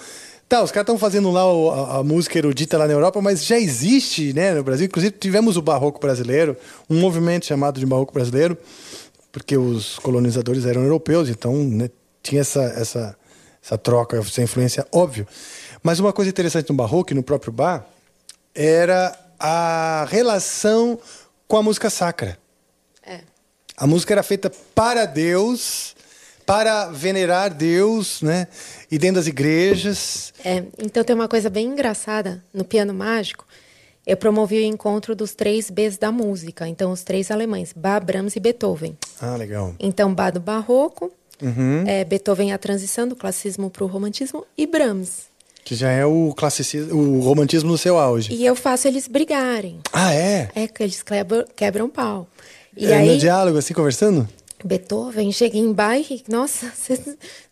Tá, 0.49 0.63
os 0.63 0.71
caras 0.71 0.83
estão 0.85 0.97
fazendo 0.97 1.29
lá 1.29 1.51
o- 1.51 1.71
a, 1.71 1.97
a 1.97 2.03
música 2.03 2.37
erudita 2.37 2.77
lá 2.77 2.87
na 2.87 2.93
Europa, 2.93 3.21
mas 3.21 3.45
já 3.45 3.59
existe, 3.59 4.31
né, 4.33 4.53
no 4.53 4.63
Brasil. 4.63 4.85
Inclusive 4.85 5.13
tivemos 5.17 5.57
o 5.57 5.61
barroco 5.61 5.99
brasileiro, 5.99 6.55
um 6.89 6.99
movimento 6.99 7.45
chamado 7.45 7.79
de 7.79 7.85
barroco 7.85 8.13
brasileiro, 8.13 8.57
porque 9.31 9.57
os 9.57 9.99
colonizadores 9.99 10.65
eram 10.65 10.83
europeus, 10.83 11.27
então 11.27 11.53
né, 11.53 11.89
tinha 12.23 12.41
essa, 12.41 12.61
essa, 12.63 13.17
essa 13.61 13.77
troca, 13.77 14.17
essa 14.17 14.41
influência, 14.41 14.87
óbvio. 14.91 15.27
Mas 15.83 15.99
uma 15.99 16.13
coisa 16.13 16.29
interessante 16.29 16.69
no 16.69 16.75
barroco 16.75 17.11
e 17.11 17.15
no 17.15 17.23
próprio 17.23 17.51
bar 17.51 17.85
era 18.55 19.17
a 19.37 20.07
relação 20.09 20.97
com 21.45 21.57
a 21.57 21.63
música 21.63 21.89
sacra. 21.89 22.37
É. 23.05 23.19
A 23.75 23.85
música 23.85 24.13
era 24.13 24.23
feita 24.23 24.49
para 24.73 25.05
Deus, 25.05 25.93
para 26.47 26.85
venerar 26.87 27.53
Deus, 27.53 28.21
né? 28.21 28.47
E 28.89 28.97
dentro 28.97 29.17
das 29.17 29.27
igrejas. 29.27 30.33
É, 30.45 30.63
então 30.79 31.03
tem 31.03 31.13
uma 31.13 31.27
coisa 31.27 31.49
bem 31.49 31.67
engraçada 31.67 32.41
no 32.53 32.63
Piano 32.63 32.93
Mágico. 32.93 33.45
Eu 34.05 34.15
promovi 34.15 34.55
o 34.57 34.63
encontro 34.63 35.13
dos 35.13 35.35
três 35.35 35.69
Bs 35.69 35.97
da 35.97 36.09
música, 36.09 36.65
então 36.65 36.93
os 36.93 37.03
três 37.03 37.29
alemães, 37.29 37.73
Bach, 37.75 38.01
Brahms 38.01 38.37
e 38.37 38.39
Beethoven. 38.39 38.97
Ah, 39.21 39.35
legal. 39.35 39.75
Então 39.77 40.13
Bach 40.15 40.31
do 40.33 40.39
Barroco, 40.39 41.11
Uhum. 41.41 41.83
é, 41.85 42.03
Beethoven 42.05 42.51
a 42.53 42.57
transição 42.57 43.07
do 43.07 43.15
classicismo 43.15 43.69
para 43.69 43.83
o 43.83 43.87
romantismo 43.87 44.43
e 44.57 44.65
Brahms. 44.65 45.27
Que 45.65 45.75
já 45.75 45.91
é 45.91 46.05
o 46.05 46.33
classicismo, 46.35 46.97
o 46.97 47.19
romantismo 47.19 47.69
no 47.69 47.77
seu 47.77 47.97
auge. 47.99 48.33
E 48.33 48.45
eu 48.45 48.55
faço 48.55 48.87
eles 48.87 49.05
brigarem. 49.07 49.79
Ah, 49.91 50.13
é? 50.15 50.49
É 50.55 50.65
que 50.67 50.81
eles 50.81 51.03
quebram, 51.03 51.45
quebram 51.55 51.89
pau. 51.89 52.25
E 52.75 52.85
é 52.87 52.95
aí, 52.95 53.09
no 53.11 53.17
diálogo, 53.17 53.57
assim, 53.57 53.73
conversando? 53.73 54.27
Beethoven, 54.67 55.31
cheguei 55.31 55.61
em 55.61 55.71
bairro, 55.73 56.19
nossa, 56.29 56.71
cê- 56.75 56.99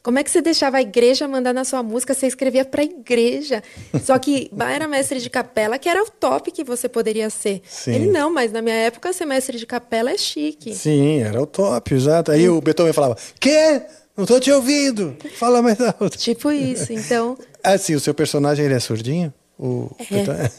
como 0.04 0.20
é 0.20 0.24
que 0.24 0.30
você 0.30 0.42
deixava 0.42 0.78
a 0.78 0.82
igreja 0.82 1.28
mandar 1.28 1.54
na 1.54 1.64
sua 1.64 1.82
música? 1.82 2.14
Você 2.14 2.28
escrevia 2.28 2.64
pra 2.66 2.84
igreja. 2.84 3.64
Só 4.04 4.20
que 4.20 4.50
Bach 4.52 4.70
era 4.72 4.88
mestre 4.88 5.20
de 5.20 5.30
capela, 5.30 5.80
que 5.80 5.90
era 5.90 6.04
o 6.04 6.10
top 6.12 6.52
que 6.52 6.64
você 6.64 6.88
poderia 6.88 7.30
ser. 7.30 7.62
Sim. 7.68 7.96
Ele 7.96 8.08
não, 8.12 8.32
mas 8.32 8.52
na 8.52 8.62
minha 8.62 8.76
época 8.76 9.12
ser 9.14 9.26
mestre 9.26 9.58
de 9.58 9.66
capela 9.66 10.12
é 10.12 10.18
chique. 10.18 10.76
Sim, 10.76 11.22
era 11.22 11.42
o 11.42 11.46
top, 11.48 11.94
exato. 11.96 12.32
Aí 12.32 12.48
o 12.48 12.62
Beethoven 12.62 12.94
falava, 12.94 13.18
quê? 13.40 13.82
Não 14.16 14.26
tô 14.26 14.40
te 14.40 14.52
ouvindo. 14.52 15.18
Fala 15.38 15.62
mais 15.62 15.80
alto. 15.82 16.18
Tipo 16.18 16.52
isso, 16.52 16.94
então... 16.94 17.38
Assim, 17.64 17.96
o 17.96 18.00
seu 18.00 18.14
personagem, 18.14 18.64
ele 18.66 18.76
é 18.76 18.80
surdinho? 18.80 19.34
O 19.58 19.90
Beethoven- 20.10 20.52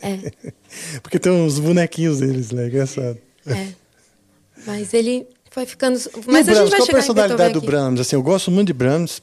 É, 0.00 0.18
Porque 1.02 1.18
tem 1.18 1.32
uns 1.32 1.58
bonequinhos 1.58 2.20
deles, 2.20 2.50
né? 2.52 2.66
Engraçado. 2.68 3.18
é. 3.46 3.68
Mas 4.66 4.94
ele 4.94 5.26
foi 5.52 5.66
ficando... 5.66 5.98
Mas 6.26 6.48
a 6.48 6.52
Brahms, 6.52 6.70
gente 6.70 6.70
vai 6.70 6.80
qual 6.80 6.88
a 6.88 6.92
personalidade 6.92 7.52
do 7.52 7.58
aqui. 7.58 7.66
Brahms? 7.66 8.00
Assim, 8.00 8.16
eu 8.16 8.22
gosto 8.22 8.50
muito 8.50 8.68
de 8.68 8.72
Brahms, 8.72 9.22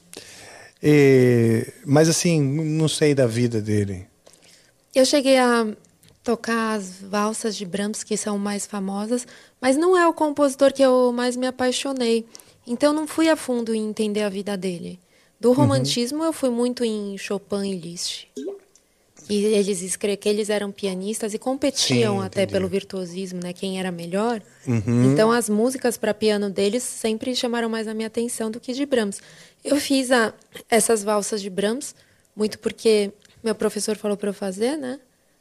e- 0.82 1.66
mas 1.86 2.08
assim, 2.08 2.42
não 2.42 2.88
sei 2.88 3.14
da 3.14 3.28
vida 3.28 3.62
dele. 3.62 4.08
Eu 4.94 5.06
cheguei 5.06 5.38
a 5.38 5.68
tocar 6.24 6.74
as 6.76 7.02
valsas 7.02 7.56
de 7.56 7.66
Brahms, 7.66 8.04
que 8.04 8.16
são 8.16 8.38
mais 8.38 8.66
famosas, 8.68 9.26
mas 9.60 9.76
não 9.78 9.98
é 9.98 10.08
o 10.08 10.14
compositor 10.14 10.72
que 10.72 10.82
eu 10.84 11.12
mais 11.12 11.36
me 11.36 11.48
apaixonei. 11.48 12.26
Então 12.68 12.94
não 12.94 13.08
fui 13.08 13.30
a 13.30 13.36
fundo 13.36 13.74
em 13.74 13.88
entender 13.90 14.22
a 14.22 14.30
vida 14.30 14.56
dele. 14.56 15.00
Do 15.40 15.54
romantismo 15.54 16.24
eu 16.24 16.34
fui 16.34 16.50
muito 16.50 16.84
em 16.84 17.18
Chopin 17.18 17.72
e 17.72 17.76
Liszt. 17.76 18.28
E 19.30 19.46
eles 19.46 19.82
escre 19.84 20.18
que 20.18 20.28
eles 20.28 20.50
eram 20.50 20.72
pianistas 20.72 21.36
e 21.36 21.38
competiam 21.40 22.20
Sim, 22.20 22.26
até 22.26 22.48
pelo 22.48 22.68
virtuosismo, 22.68 23.40
né? 23.44 23.54
Quem 23.54 23.80
era 23.80 23.92
melhor. 23.92 24.42
Uhum. 24.68 25.12
Então 25.14 25.32
as 25.32 25.48
músicas 25.48 25.98
para 25.98 26.16
piano 26.16 26.50
deles 26.50 26.82
sempre 26.82 27.36
chamaram 27.36 27.70
mais 27.70 27.88
a 27.88 27.94
minha 27.94 28.08
atenção 28.08 28.50
do 28.50 28.60
que 28.60 28.74
de 28.74 28.86
Brahms. 28.88 29.22
Eu 29.64 29.76
fiz 29.78 30.12
a, 30.12 30.34
essas 30.68 31.04
valsas 31.04 31.42
de 31.42 31.50
Brahms 31.50 31.94
muito 32.36 32.58
porque 32.58 33.12
meu 33.44 33.54
professor 33.54 33.96
falou 33.96 34.18
para 34.18 34.30
eu 34.30 34.34
fazer, 34.34 34.76
né? 34.78 35.00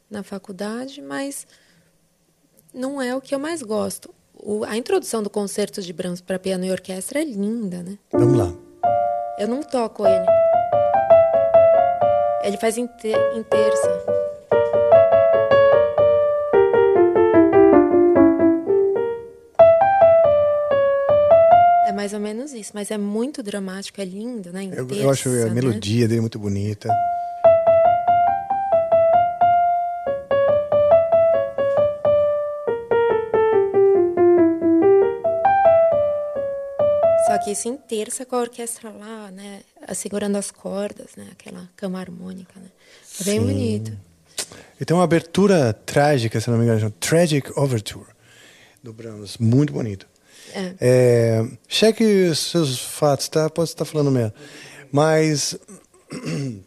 Na 0.09 0.21
faculdade, 0.21 1.01
mas 1.01 1.47
não 2.73 3.01
é 3.01 3.15
o 3.15 3.21
que 3.21 3.33
eu 3.33 3.39
mais 3.39 3.63
gosto. 3.63 4.13
O- 4.35 4.63
a 4.65 4.77
introdução 4.77 5.23
do 5.23 5.29
concerto 5.29 5.81
de 5.81 5.91
Brahms 5.91 6.21
para 6.21 6.37
piano 6.37 6.63
e 6.63 6.71
orquestra 6.71 7.21
é 7.21 7.25
linda, 7.25 7.81
né? 7.81 7.97
Vamos 8.11 8.37
lá. 8.37 8.53
Eu 9.39 9.47
não 9.47 9.61
toco 9.63 10.05
ele. 10.05 10.25
Ele 12.43 12.57
faz 12.57 12.77
em, 12.77 12.87
te- 12.87 13.07
em 13.35 13.43
terça. 13.43 13.89
É 21.87 21.91
mais 21.91 22.13
ou 22.13 22.19
menos 22.19 22.53
isso, 22.53 22.71
mas 22.75 22.91
é 22.91 22.97
muito 22.97 23.41
dramático, 23.41 23.99
é 23.99 24.05
lindo, 24.05 24.51
né? 24.53 24.63
Em 24.63 24.69
Eu, 24.73 24.85
terça, 24.85 25.03
eu 25.03 25.09
acho 25.09 25.29
a 25.29 25.31
né? 25.45 25.49
melodia 25.49 26.07
dele 26.07 26.21
muito 26.21 26.37
bonita. 26.37 26.89
Que 37.43 37.51
isso 37.51 37.67
em 37.67 37.77
terça 37.77 38.25
com 38.25 38.35
a 38.35 38.39
orquestra 38.39 38.89
lá, 38.89 39.31
né? 39.31 39.61
Segurando 39.93 40.37
as 40.37 40.51
cordas, 40.51 41.07
né? 41.15 41.27
Aquela 41.31 41.69
cama 41.75 41.99
harmônica, 41.99 42.53
né? 42.59 42.67
É 43.21 43.23
bem 43.23 43.39
Sim. 43.39 43.45
bonito. 43.45 43.97
E 44.79 44.85
tem 44.85 44.95
uma 44.95 45.03
abertura 45.03 45.73
trágica, 45.85 46.39
se 46.39 46.49
não 46.49 46.57
me 46.57 46.63
engano, 46.63 46.79
chama 46.79 46.93
Tragic 46.99 47.51
Overture, 47.59 48.07
do 48.81 48.93
Brahms. 48.93 49.37
Muito 49.37 49.73
bonito. 49.73 50.07
É. 50.53 50.73
É, 50.79 51.45
cheque 51.67 52.33
seus 52.33 52.79
fatos, 52.79 53.27
tá? 53.27 53.49
Pode 53.49 53.69
estar 53.69 53.85
falando 53.85 54.09
mesmo. 54.09 54.33
Mas, 54.91 55.57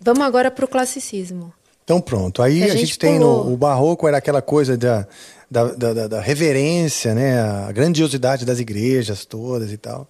Vamos 0.00 0.22
agora 0.22 0.50
para 0.50 0.64
o 0.64 0.68
classicismo. 0.68 1.52
então 1.82 2.00
pronto. 2.00 2.40
Aí 2.40 2.62
a 2.62 2.66
a, 2.66 2.68
gente 2.68 2.86
gente, 2.86 2.98
tem 2.98 3.18
no 3.18 3.52
o 3.52 3.56
barroco, 3.56 4.06
era 4.06 4.18
aquela 4.18 4.40
coisa 4.40 4.76
da, 4.76 5.08
da, 5.50 5.64
da, 5.72 6.08
da- 6.08 6.20
reverência, 6.20 7.14
né? 7.14 7.40
A 7.40 7.72
grandiosidade 7.72 8.44
das 8.44 8.58
igrejas 8.58 9.24
todas 9.24 9.72
e 9.72 9.76
tal. 9.76 10.06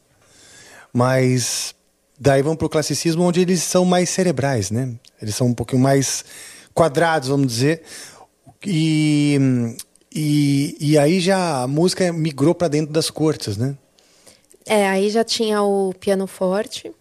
Mas 0.93 1.75
daí 2.19 2.43
vamos 2.43 2.59
para 2.59 2.67
o 2.67 2.71
classicismo, 2.71 3.23
onde 3.25 3.41
eles 3.41 3.63
são 3.63 3.85
mais 3.85 4.09
cerebrais, 4.11 4.71
né? 4.71 4.95
Eles 5.21 5.35
são 5.35 5.47
um 5.49 5.55
pouquinho 5.55 5.83
mais 5.83 6.25
quadrados, 6.75 7.29
vamos 7.29 7.47
dizer. 7.47 7.83
E, 8.67 9.77
e, 10.15 10.77
e 10.81 10.99
aí 10.99 11.21
já 11.21 11.63
a 11.63 11.69
música 11.69 12.13
migrou 12.13 12.55
para 12.55 12.69
dentro 12.69 12.93
das 12.93 13.11
cortes, 13.11 13.57
né? 13.57 13.77
É, 14.67 14.87
aí 14.89 15.09
já 15.09 15.25
tinha 15.25 15.63
o 15.63 15.95
piano 15.95 16.27
forte, 16.27 16.93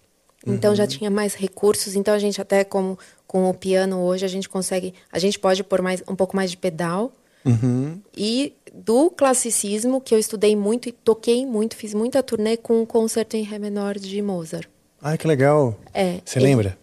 então 0.46 0.74
já 0.74 0.88
tinha 0.88 1.10
mais 1.10 1.34
recursos. 1.34 1.96
Então 1.96 2.14
a 2.14 2.20
gente 2.20 2.42
até 2.42 2.64
como 2.64 2.98
com 3.26 3.50
o 3.50 3.54
piano 3.54 4.00
hoje 4.02 4.24
a 4.24 4.28
gente 4.30 4.48
consegue, 4.48 4.94
a 5.12 5.20
gente 5.20 5.38
pode 5.38 5.64
pôr 5.64 5.82
mais 5.82 6.02
um 6.08 6.16
pouco 6.16 6.36
mais 6.36 6.50
de 6.52 6.58
pedal. 6.58 7.12
Uhum. 7.48 8.02
E 8.16 8.54
do 8.74 9.10
classicismo 9.10 10.00
que 10.00 10.14
eu 10.14 10.20
estudei 10.20 10.56
muito 10.56 10.90
e 10.90 10.92
toquei 10.92 11.46
muito, 11.46 11.76
fiz 11.76 11.94
muita 11.94 12.22
turnê 12.22 12.58
com 12.58 12.82
o 12.82 12.86
concerto 12.86 13.36
em 13.36 13.44
ré 13.44 13.58
menor 13.58 13.98
de 13.98 14.22
Mozart. 14.22 14.68
Ai, 15.02 15.18
que 15.18 15.28
legal. 15.28 15.78
É. 15.94 16.20
Você 16.24 16.40
lembra? 16.40 16.78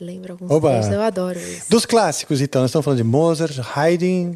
Lembro 0.00 0.34
alguns 0.34 0.50
Oba. 0.50 0.72
trechos, 0.72 0.92
eu 0.92 1.00
adoro 1.00 1.38
isso. 1.38 1.70
Dos 1.70 1.86
clássicos, 1.86 2.40
então, 2.40 2.60
nós 2.62 2.70
estamos 2.70 2.84
falando 2.84 2.98
de 2.98 3.04
Mozart, 3.04 3.58
Haydn. 3.74 4.34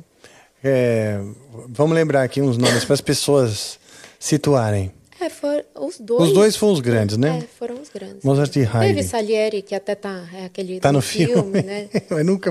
é, 0.64 1.20
vamos 1.68 1.94
lembrar 1.94 2.22
aqui 2.22 2.40
uns 2.40 2.56
nomes 2.56 2.84
para 2.84 2.94
as 2.94 3.00
pessoas 3.00 3.78
situarem. 4.18 4.90
É, 5.20 5.28
foram 5.28 5.62
os 5.78 5.98
dois. 6.00 6.28
Os 6.28 6.34
dois 6.34 6.56
foram 6.56 6.72
os 6.72 6.80
grandes, 6.80 7.16
né? 7.16 7.40
É, 7.42 7.46
foram 7.58 7.74
os 7.80 7.88
grandes. 7.90 8.24
Mozart 8.24 8.54
e 8.56 8.60
Haydn. 8.60 8.80
Teve 8.80 9.02
Salieri, 9.02 9.62
que 9.62 9.74
até 9.74 9.94
tá, 9.94 10.26
é 10.32 10.46
aquele 10.46 10.80
Tá 10.80 10.90
no 10.90 11.02
filme. 11.02 11.62
né? 11.62 11.88
Mas 12.08 12.24
nunca, 12.24 12.50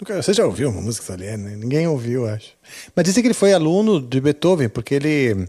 nunca. 0.00 0.22
Você 0.22 0.32
já 0.34 0.44
ouviu 0.44 0.70
uma 0.70 0.80
música 0.82 1.04
italiana? 1.04 1.50
né? 1.50 1.56
Ninguém 1.56 1.86
ouviu, 1.86 2.26
acho. 2.26 2.54
Mas 2.94 3.04
dizem 3.04 3.22
que 3.22 3.28
ele 3.28 3.34
foi 3.34 3.52
aluno 3.52 4.00
de 4.00 4.20
Beethoven, 4.20 4.68
porque 4.68 4.94
ele, 4.94 5.48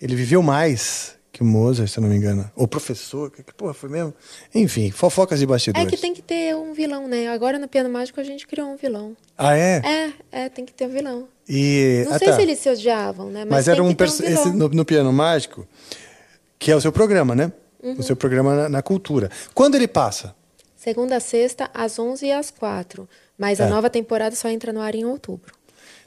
ele 0.00 0.14
viveu 0.14 0.42
mais 0.42 1.16
que 1.32 1.42
o 1.42 1.44
Mozart, 1.44 1.90
se 1.90 1.98
eu 1.98 2.02
não 2.02 2.08
me 2.08 2.16
engano. 2.16 2.50
Ou 2.56 2.66
professor, 2.66 3.30
que, 3.30 3.42
que 3.42 3.52
porra 3.52 3.74
foi 3.74 3.90
mesmo? 3.90 4.14
Enfim, 4.54 4.90
fofocas 4.90 5.38
de 5.38 5.44
É 5.44 5.46
bastidores. 5.48 5.90
que 5.90 5.96
tem 5.98 6.14
que 6.14 6.22
ter 6.22 6.56
um 6.56 6.72
vilão, 6.72 7.06
né? 7.06 7.28
Agora 7.28 7.58
no 7.58 7.68
Piano 7.68 7.90
Mágico 7.90 8.18
a 8.18 8.24
gente 8.24 8.46
criou 8.46 8.68
um 8.68 8.76
vilão. 8.76 9.14
Ah, 9.36 9.54
é? 9.54 9.82
É, 10.32 10.44
é, 10.44 10.48
tem 10.48 10.64
que 10.64 10.72
ter 10.72 10.86
um 10.86 10.88
vilão. 10.88 11.28
E, 11.46 12.04
Não 12.06 12.14
ah, 12.14 12.18
sei 12.18 12.28
tá. 12.28 12.36
se 12.36 12.42
eles 12.42 12.58
se 12.58 12.70
odiavam, 12.70 13.26
né? 13.30 13.40
Mas, 13.40 13.50
Mas, 13.50 13.68
era 13.68 13.82
um, 13.82 13.88
vilão. 13.88 14.06
esse, 14.06 14.48
no, 14.48 14.68
no 14.70 14.84
Piano 14.86 15.12
Mágico, 15.12 15.68
que 16.66 16.72
é 16.72 16.74
o 16.74 16.80
seu 16.80 16.90
programa, 16.90 17.32
né? 17.36 17.52
Uhum. 17.80 17.94
O 18.00 18.02
seu 18.02 18.16
programa 18.16 18.56
na, 18.56 18.68
na 18.68 18.82
cultura. 18.82 19.30
Quando 19.54 19.76
ele 19.76 19.86
passa? 19.86 20.34
Segunda 20.76 21.14
a 21.16 21.20
sexta, 21.20 21.70
às 21.72 21.96
11 21.96 22.26
e 22.26 22.32
às 22.32 22.50
4. 22.50 23.08
Mas 23.38 23.60
a 23.60 23.66
É. 23.66 23.68
nova 23.70 23.88
temporada 23.88 24.34
só 24.34 24.48
entra 24.48 24.72
no 24.72 24.80
ar 24.80 24.92
em 24.96 25.04
outubro. 25.04 25.54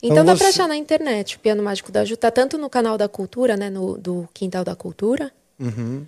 Então 0.03 0.11
Então, 0.18 0.26
dá 0.26 0.34
você- 0.36 0.40
pra 0.40 0.49
achar 0.49 0.68
na 0.68 0.76
internet 0.76 1.38
o 1.38 1.40
Piano 1.40 1.64
Mágico 1.64 1.94
da 1.94 2.03
Ju. 2.03 2.18
Tá 2.18 2.30
tanto 2.30 2.57
no 2.57 2.69
canal 2.69 2.98
da 2.98 3.07
Cultura, 3.07 3.56
né? 3.56 3.69
No, 3.69 3.98
do 3.98 4.27
Quintal 4.34 4.65
da 4.65 4.76
Cultura. 4.76 5.31
Uhum. 5.57 6.06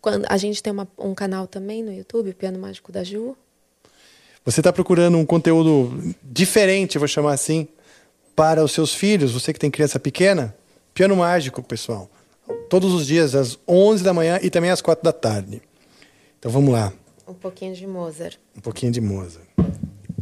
Quando, 0.00 0.24
a 0.30 0.36
gente 0.38 0.62
tem 0.62 0.72
uma- 0.72 0.88
um 0.98 1.14
canal 1.14 1.46
também 1.46 1.82
no 1.82 1.92
YouTube, 1.92 2.30
o 2.30 2.34
Piano 2.34 2.58
Mágico 2.58 2.90
da 2.90 3.04
Ju. 3.04 3.36
Você 4.46 4.60
está 4.60 4.72
procurando 4.72 5.18
um 5.18 5.26
conteúdo 5.26 6.14
diferente, 6.22 6.96
vou 6.98 7.06
chamar 7.08 7.34
assim, 7.34 7.68
para 8.34 8.64
os 8.64 8.72
seus 8.72 8.94
filhos, 8.94 9.32
você 9.32 9.52
que 9.52 9.58
tem 9.60 9.70
criança 9.70 10.00
pequena? 10.00 10.54
Piano 10.94 11.14
Mágico, 11.16 11.62
pessoal. 11.62 12.08
Todos 12.68 12.92
os 12.92 13.06
dias, 13.06 13.34
às 13.34 13.58
11 13.66 14.02
da 14.04 14.12
manhã 14.12 14.38
e 14.42 14.50
também 14.50 14.70
às 14.70 14.80
4 14.82 15.02
da 15.02 15.12
tarde. 15.12 15.62
Então 16.38 16.50
vamos 16.50 16.72
lá, 16.72 16.92
Um 17.26 17.32
pouquinho 17.34 17.74
de 17.74 17.86
Mozart. 17.86 18.36
um 18.56 18.60
pouquinho 18.60 18.92
de 18.92 19.00
Mozart. 19.00 19.46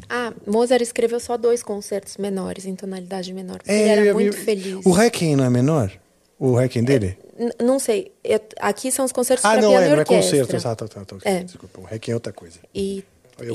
Ah, 0.09 0.33
Mozart 0.47 0.83
escreveu 0.83 1.19
só 1.19 1.37
dois 1.37 1.63
concertos 1.63 2.17
menores, 2.19 2.67
em 2.67 2.75
tonalidade 2.77 3.33
menor. 3.33 3.59
É, 3.67 3.75
ele 3.81 3.89
era 3.91 4.05
eu- 4.07 4.15
muito 4.15 4.37
eu- 4.37 4.43
feliz. 4.45 4.85
O 4.85 4.91
Requiem 4.93 5.35
não 5.37 5.45
é 5.45 5.51
menor? 5.51 5.91
O 6.39 6.55
Requiem 6.55 6.85
dele? 6.85 7.17
N- 7.39 7.53
não 7.63 7.79
sei. 7.79 8.13
eu- 8.23 8.41
aqui 8.61 8.93
são 8.93 9.05
os 9.05 9.13
concertos 9.13 9.45
ah, 9.45 9.53
para 9.53 9.63
não, 9.63 9.71
piano 9.71 9.83
é, 9.85 9.87
e 9.87 9.91
não 9.91 9.97
é 9.97 10.01
orquestra. 10.01 10.39
concerto. 10.45 10.69
Ah, 10.69 10.77
tá, 10.77 10.87
tá, 10.89 11.05
tá, 11.05 11.17
É. 11.25 11.43
Desculpa, 11.45 11.81
o 11.81 11.85
Requiem 11.85 12.13
é 12.13 12.17
outra 12.17 12.33
coisa. 12.33 12.59
E, 12.75 13.05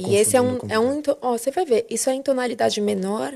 e 0.10 0.15
esse 0.15 0.35
é 0.35 0.41
um, 0.41 0.57
é 0.68 0.80
um. 0.80 1.02
Ó, 1.22 1.38
você 1.38 1.52
vai 1.52 1.64
ver, 1.65 1.85
isso 1.89 2.10
é 2.10 2.14
em 2.15 2.22
tonalidade 2.23 2.81
menor, 2.81 3.34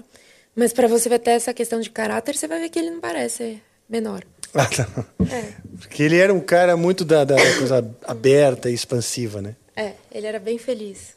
mas 0.55 0.73
para 0.73 0.87
você 0.87 1.07
ver 1.07 1.15
até 1.15 1.31
essa 1.33 1.53
questão 1.53 1.79
de 1.79 1.89
caráter, 1.91 2.35
você 2.35 2.47
vai 2.47 2.59
ver 2.59 2.69
que 2.69 2.79
ele 2.79 2.89
não 2.89 2.99
parece 2.99 3.61
menor. 3.87 4.23
Ah, 4.53 4.65
tá. 4.65 4.87
É. 5.33 5.53
Porque 5.79 6.03
ele 6.03 6.17
era 6.17 6.33
um 6.33 6.41
cara 6.41 6.75
muito 6.75 7.05
da, 7.05 7.23
da 7.23 7.35
coisa 7.57 7.89
aberta 8.05 8.69
e 8.69 8.73
expansiva, 8.73 9.41
né? 9.41 9.55
É, 9.75 9.93
ele 10.11 10.27
era 10.27 10.39
bem 10.39 10.57
feliz. 10.57 11.15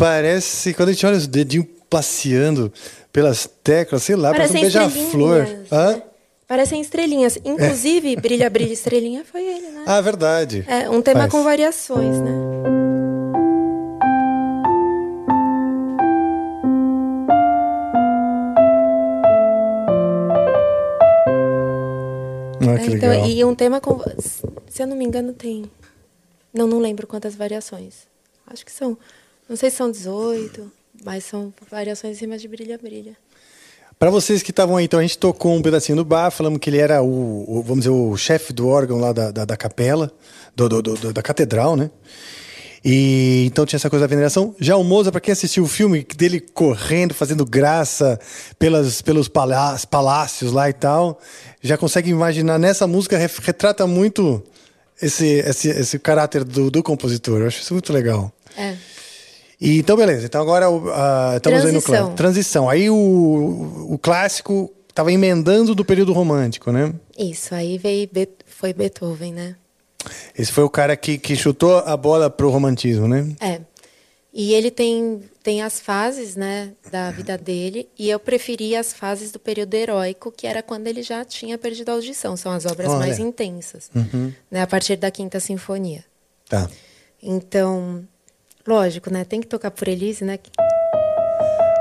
Parece, 0.00 0.72
quando 0.72 0.88
a 0.88 0.92
gente 0.92 1.04
olha 1.04 1.18
os 1.18 1.26
dedinhos 1.26 1.66
passeando 1.90 2.72
pelas 3.12 3.46
teclas, 3.62 4.02
sei 4.02 4.16
lá, 4.16 4.30
parece 4.30 4.56
um 4.56 4.60
Parecem 4.60 4.80
beija-flor. 4.88 5.46
Hã? 5.70 6.02
Parecem 6.48 6.80
estrelinhas. 6.80 7.36
Inclusive, 7.44 8.16
Brilha, 8.16 8.48
Brilha, 8.48 8.72
Estrelinha 8.72 9.26
foi 9.30 9.44
ele, 9.44 9.68
né? 9.68 9.84
Ah, 9.86 10.00
verdade. 10.00 10.64
É, 10.66 10.88
um 10.88 11.02
tema 11.02 11.28
com 11.28 11.44
variações, 11.44 12.16
né? 12.18 12.30
Ah, 22.62 22.78
que 22.78 22.90
É, 22.90 22.96
então, 22.96 23.10
legal. 23.10 23.28
e 23.28 23.44
um 23.44 23.54
tema 23.54 23.82
com. 23.82 24.00
Se 24.66 24.82
eu 24.82 24.86
não 24.86 24.96
me 24.96 25.04
engano, 25.04 25.34
tem. 25.34 25.70
Não, 26.54 26.66
não 26.66 26.78
lembro 26.78 27.06
quantas 27.06 27.34
variações. 27.34 28.08
Acho 28.46 28.64
que 28.64 28.72
são. 28.72 28.96
Não 29.50 29.56
sei 29.56 29.68
se 29.68 29.76
são 29.78 29.90
18, 29.90 30.70
mas 31.04 31.24
são 31.24 31.52
variações 31.68 32.16
em 32.16 32.18
cima 32.20 32.38
de 32.38 32.46
Brilha, 32.46 32.78
Brilha. 32.78 33.16
Para 33.98 34.08
vocês 34.08 34.42
que 34.44 34.50
estavam 34.52 34.76
aí, 34.76 34.84
então 34.84 35.00
a 35.00 35.02
gente 35.02 35.18
tocou 35.18 35.52
um 35.54 35.60
pedacinho 35.60 35.96
do 35.96 36.04
bar, 36.04 36.30
falamos 36.30 36.60
que 36.60 36.70
ele 36.70 36.78
era 36.78 37.02
o, 37.02 37.44
o- 37.48 37.60
vamos 37.62 37.80
dizer, 37.80 37.90
o 37.90 38.16
chefe 38.16 38.52
do 38.52 38.68
órgão 38.68 38.98
lá 39.00 39.12
da, 39.12 39.32
da, 39.32 39.44
da 39.44 39.56
capela, 39.56 40.10
do, 40.54 40.68
do- 40.68 40.80
do- 40.82 41.12
da 41.12 41.20
catedral, 41.20 41.74
né? 41.76 41.90
E 42.82 43.42
então 43.46 43.66
tinha 43.66 43.76
essa 43.76 43.90
coisa 43.90 44.04
da 44.04 44.08
veneração. 44.08 44.54
Já 44.58 44.76
o 44.76 44.84
Moza, 44.84 45.10
para 45.12 45.20
quem 45.20 45.32
assistiu 45.32 45.64
o 45.64 45.68
filme 45.68 46.06
dele 46.16 46.40
correndo, 46.40 47.12
fazendo 47.12 47.44
graça 47.44 48.18
pelas, 48.58 49.02
pelos 49.02 49.28
palá- 49.28 49.78
palácios 49.90 50.50
lá 50.52 50.70
e 50.70 50.72
tal, 50.72 51.20
já 51.60 51.76
consegue 51.76 52.08
imaginar 52.08 52.56
nessa 52.58 52.86
música 52.86 53.18
retrata 53.18 53.86
muito 53.86 54.42
esse, 55.02 55.26
esse, 55.26 55.68
esse 55.68 55.98
caráter 55.98 56.42
do, 56.44 56.70
do 56.70 56.82
compositor. 56.82 57.40
Eu 57.40 57.48
acho 57.48 57.60
isso 57.60 57.74
muito 57.74 57.92
legal. 57.92 58.32
É. 58.56 58.76
E, 59.60 59.78
então, 59.78 59.96
beleza. 59.96 60.26
Então 60.26 60.40
agora 60.40 60.66
ah, 60.94 61.34
estamos 61.36 61.64
aí 61.64 61.72
no 61.72 61.82
clã. 61.82 62.14
Transição. 62.14 62.68
Aí 62.68 62.88
o, 62.88 63.86
o 63.90 63.98
clássico 63.98 64.72
estava 64.88 65.12
emendando 65.12 65.74
do 65.74 65.84
período 65.84 66.12
romântico, 66.12 66.72
né? 66.72 66.94
Isso, 67.16 67.54
aí 67.54 67.76
veio 67.78 68.08
foi 68.46 68.72
Beethoven, 68.72 69.32
né? 69.32 69.56
Esse 70.36 70.50
foi 70.50 70.64
o 70.64 70.70
cara 70.70 70.96
que, 70.96 71.18
que 71.18 71.36
chutou 71.36 71.78
a 71.78 71.96
bola 71.96 72.30
pro 72.30 72.50
romantismo, 72.50 73.06
né? 73.06 73.28
É. 73.40 73.60
E 74.32 74.54
ele 74.54 74.70
tem, 74.70 75.22
tem 75.42 75.60
as 75.60 75.80
fases, 75.80 76.36
né, 76.36 76.70
da 76.90 77.10
vida 77.10 77.36
dele, 77.36 77.88
e 77.98 78.08
eu 78.08 78.18
preferi 78.20 78.76
as 78.76 78.92
fases 78.92 79.32
do 79.32 79.40
período 79.40 79.74
heróico, 79.74 80.30
que 80.30 80.46
era 80.46 80.62
quando 80.62 80.86
ele 80.86 81.02
já 81.02 81.24
tinha 81.24 81.58
perdido 81.58 81.88
a 81.88 81.94
audição. 81.94 82.36
São 82.36 82.52
as 82.52 82.64
obras 82.64 82.88
Olha. 82.88 82.98
mais 82.98 83.18
intensas, 83.18 83.90
Uhum. 83.94 84.32
né, 84.48 84.62
a 84.62 84.66
partir 84.68 84.96
da 84.96 85.10
Quinta 85.10 85.40
Sinfonia. 85.40 86.04
Tá. 86.48 86.70
Então, 87.20 88.04
lógico, 88.66 89.12
né, 89.12 89.24
tem 89.24 89.40
que 89.40 89.46
tocar 89.46 89.70
por 89.70 89.88
Elise, 89.88 90.24
né? 90.24 90.38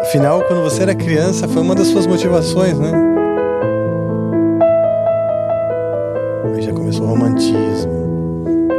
Afinal, 0.01 0.43
quando 0.43 0.63
você 0.63 0.81
era 0.81 0.95
criança, 0.95 1.47
foi 1.47 1.61
uma 1.61 1.75
das 1.75 1.87
suas 1.87 2.07
motivações, 2.07 2.79
né? 2.79 2.91
Aí 6.55 6.61
já 6.61 6.73
começou 6.73 7.05
o 7.05 7.09
romantismo. 7.09 7.91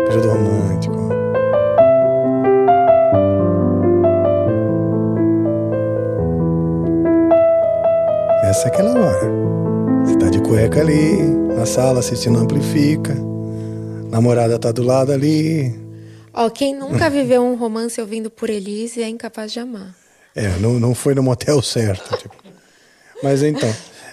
Período 0.07 0.29
romântico. 0.29 0.97
Essa 8.43 8.65
é 8.65 8.69
aquela 8.69 8.99
hora. 8.99 9.31
Você 10.05 10.17
tá 10.17 10.29
de 10.31 10.41
cueca 10.41 10.81
ali, 10.81 11.23
na 11.55 11.65
sala 11.65 12.01
assistindo 12.01 12.39
Amplifica. 12.39 13.15
Namorada 14.11 14.59
tá 14.59 14.73
do 14.73 14.83
lado 14.83 15.13
ali. 15.13 15.80
Ó, 16.33 16.49
quem 16.51 16.75
nunca 16.75 17.09
viveu 17.11 17.43
um 17.43 17.55
romance 17.55 18.01
ouvindo 18.01 18.31
por 18.31 18.49
Elise 18.51 19.03
é 19.03 19.09
incapaz 19.09 19.53
de 19.53 19.61
amar. 19.61 19.95
É, 20.35 20.49
não, 20.61 20.75
não 20.81 20.95
foi 20.95 21.15
no 21.15 21.23
motel 21.23 21.61
certo. 21.63 22.17
tipo. 22.17 22.35
Mas 23.23 23.43
então. 23.43 23.73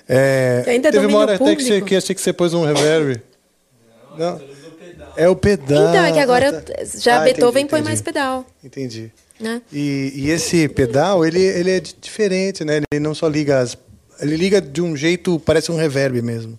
É, 0.09 0.63
ainda 0.67 0.91
teve 0.91 1.05
uma 1.05 1.19
hora 1.19 1.31
o 1.33 1.35
até 1.35 1.55
que, 1.55 1.61
você, 1.61 1.67
público. 1.69 1.87
que 1.87 1.95
achei 1.95 2.15
que 2.15 2.21
você 2.21 2.31
pôs 2.33 2.53
um 2.53 2.63
reverb. 2.65 3.21
Não. 4.17 4.41
É 5.15 5.27
o 5.27 5.35
pedal. 5.35 5.89
então, 5.89 6.05
é 6.05 6.11
que 6.11 6.19
agora 6.19 6.61
tá. 6.61 6.73
já 6.97 7.17
Ah, 7.21 7.23
Beethoven 7.23 7.63
entendi, 7.63 7.69
põe 7.69 7.79
entendi. 7.79 7.83
mais 7.89 8.01
pedal, 8.01 8.45
Entendi. 8.63 9.11
né? 9.39 9.61
E, 9.73 10.13
e 10.15 10.29
esse 10.29 10.67
pedal, 10.69 11.25
ele, 11.25 11.41
ele 11.41 11.71
é 11.71 11.79
di- 11.79 11.95
diferente, 11.99 12.63
né? 12.63 12.81
Ele 12.91 12.99
não 12.99 13.15
só 13.15 13.27
liga 13.27 13.59
as. 13.59 13.75
Ele 14.21 14.35
liga 14.37 14.61
de 14.61 14.79
um 14.81 14.95
jeito, 14.95 15.39
parece 15.39 15.71
um 15.71 15.75
reverb 15.75 16.21
mesmo. 16.21 16.57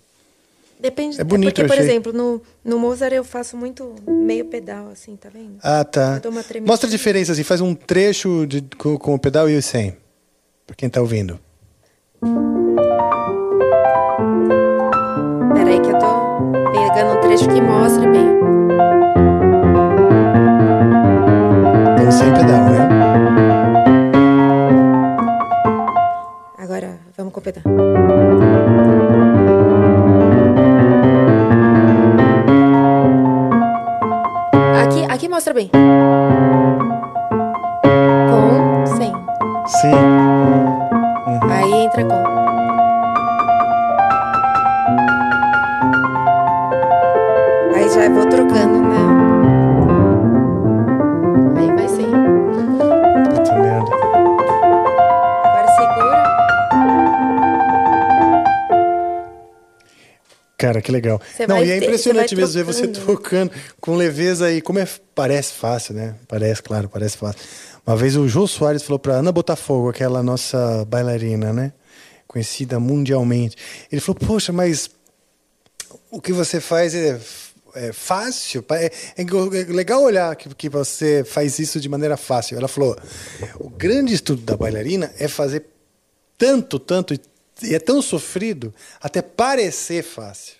Depende. 0.79 1.19
É 1.19 1.23
bonito, 1.25 1.49
porque, 1.55 1.63
por 1.67 1.73
achei. 1.73 1.85
exemplo, 1.85 2.13
no, 2.13 2.41
no 2.63 2.79
Mozart 2.79 3.11
eu 3.13 3.23
faço 3.25 3.57
muito 3.57 3.93
meio 4.07 4.45
pedal, 4.45 4.87
assim, 4.89 5.15
tá 5.17 5.27
vendo? 5.27 5.57
Ah, 5.61 5.83
tá. 5.83 6.21
Mostra 6.65 6.87
a 6.87 6.89
diferença, 6.89 7.33
assim, 7.33 7.43
faz 7.43 7.59
um 7.59 7.75
trecho 7.75 8.45
de- 8.47 8.61
com, 8.77 8.97
com 8.97 9.13
o 9.13 9.19
pedal 9.19 9.49
e 9.49 9.57
o 9.57 9.61
sem. 9.61 9.97
Pra 10.65 10.75
quem 10.77 10.89
tá 10.89 11.01
ouvindo. 11.01 11.37
Peraí 15.53 15.81
que 15.81 15.89
eu 15.89 15.99
tô 15.99 16.51
pegando 16.71 17.17
um 17.17 17.21
trecho 17.21 17.47
que 17.49 17.59
mostre 17.61 18.07
bem. 18.07 18.27
Então 21.93 22.11
sem 22.11 22.33
pedal, 22.33 22.69
né? 22.69 22.87
Agora, 26.57 26.99
vamos 27.17 27.33
com 27.33 27.39
o 27.39 27.43
pedal. 27.43 27.63
Mostra 35.39 35.53
bem. 35.53 35.69
Com, 38.29 38.85
sem. 38.97 39.13
Sim. 39.67 39.93
Aí 41.49 41.85
entra 41.85 42.03
com. 42.03 42.38
Cara, 60.59 60.81
que 60.81 60.91
legal. 60.91 61.21
Você 61.33 61.47
Não, 61.47 61.63
e 61.63 61.71
é 61.71 61.77
impressionante 61.77 62.35
mesmo 62.35 62.53
ver 62.53 62.63
você 62.65 62.85
tocando 62.85 63.49
com 63.79 63.95
leveza 63.95 64.51
e 64.51 64.61
como 64.61 64.77
é 64.77 64.85
parece 65.15 65.53
fácil, 65.53 65.93
né? 65.93 66.15
Parece, 66.27 66.61
claro, 66.61 66.89
parece 66.89 67.15
fácil. 67.15 67.39
Uma 67.87 67.95
vez 67.95 68.17
o 68.17 68.27
Jô 68.27 68.45
Soares 68.45 68.83
falou 68.83 68.99
para 68.99 69.13
Ana 69.13 69.31
Botafogo, 69.31 69.87
aquela 69.87 70.21
nossa 70.21 70.83
bailarina, 70.83 71.53
né? 71.53 71.71
Conhecida 72.27 72.77
mundialmente. 72.77 73.55
Ele 73.89 74.01
falou: 74.01 74.19
"Poxa, 74.19 74.51
mas 74.51 74.89
o 76.11 76.19
que 76.19 76.33
você 76.33 76.59
faz 76.59 76.93
é, 76.93 77.17
é 77.75 77.93
fácil? 77.93 78.61
É, 78.71 78.91
é 79.17 79.23
legal 79.71 80.03
olhar 80.03 80.35
que, 80.35 80.53
que 80.53 80.67
você 80.67 81.23
faz 81.23 81.57
isso 81.57 81.79
de 81.79 81.87
maneira 81.87 82.17
fácil." 82.17 82.57
Ela 82.57 82.67
falou: 82.67 82.97
"O 83.61 83.69
grande 83.69 84.13
estudo 84.13 84.41
da 84.41 84.57
bailarina 84.57 85.09
é 85.17 85.29
fazer 85.29 85.63
tanto, 86.37 86.79
tanto 86.79 87.13
e 87.13 87.17
e 87.63 87.75
é 87.75 87.79
tão 87.79 88.01
sofrido 88.01 88.73
até 89.01 89.21
parecer 89.21 90.03
fácil. 90.03 90.55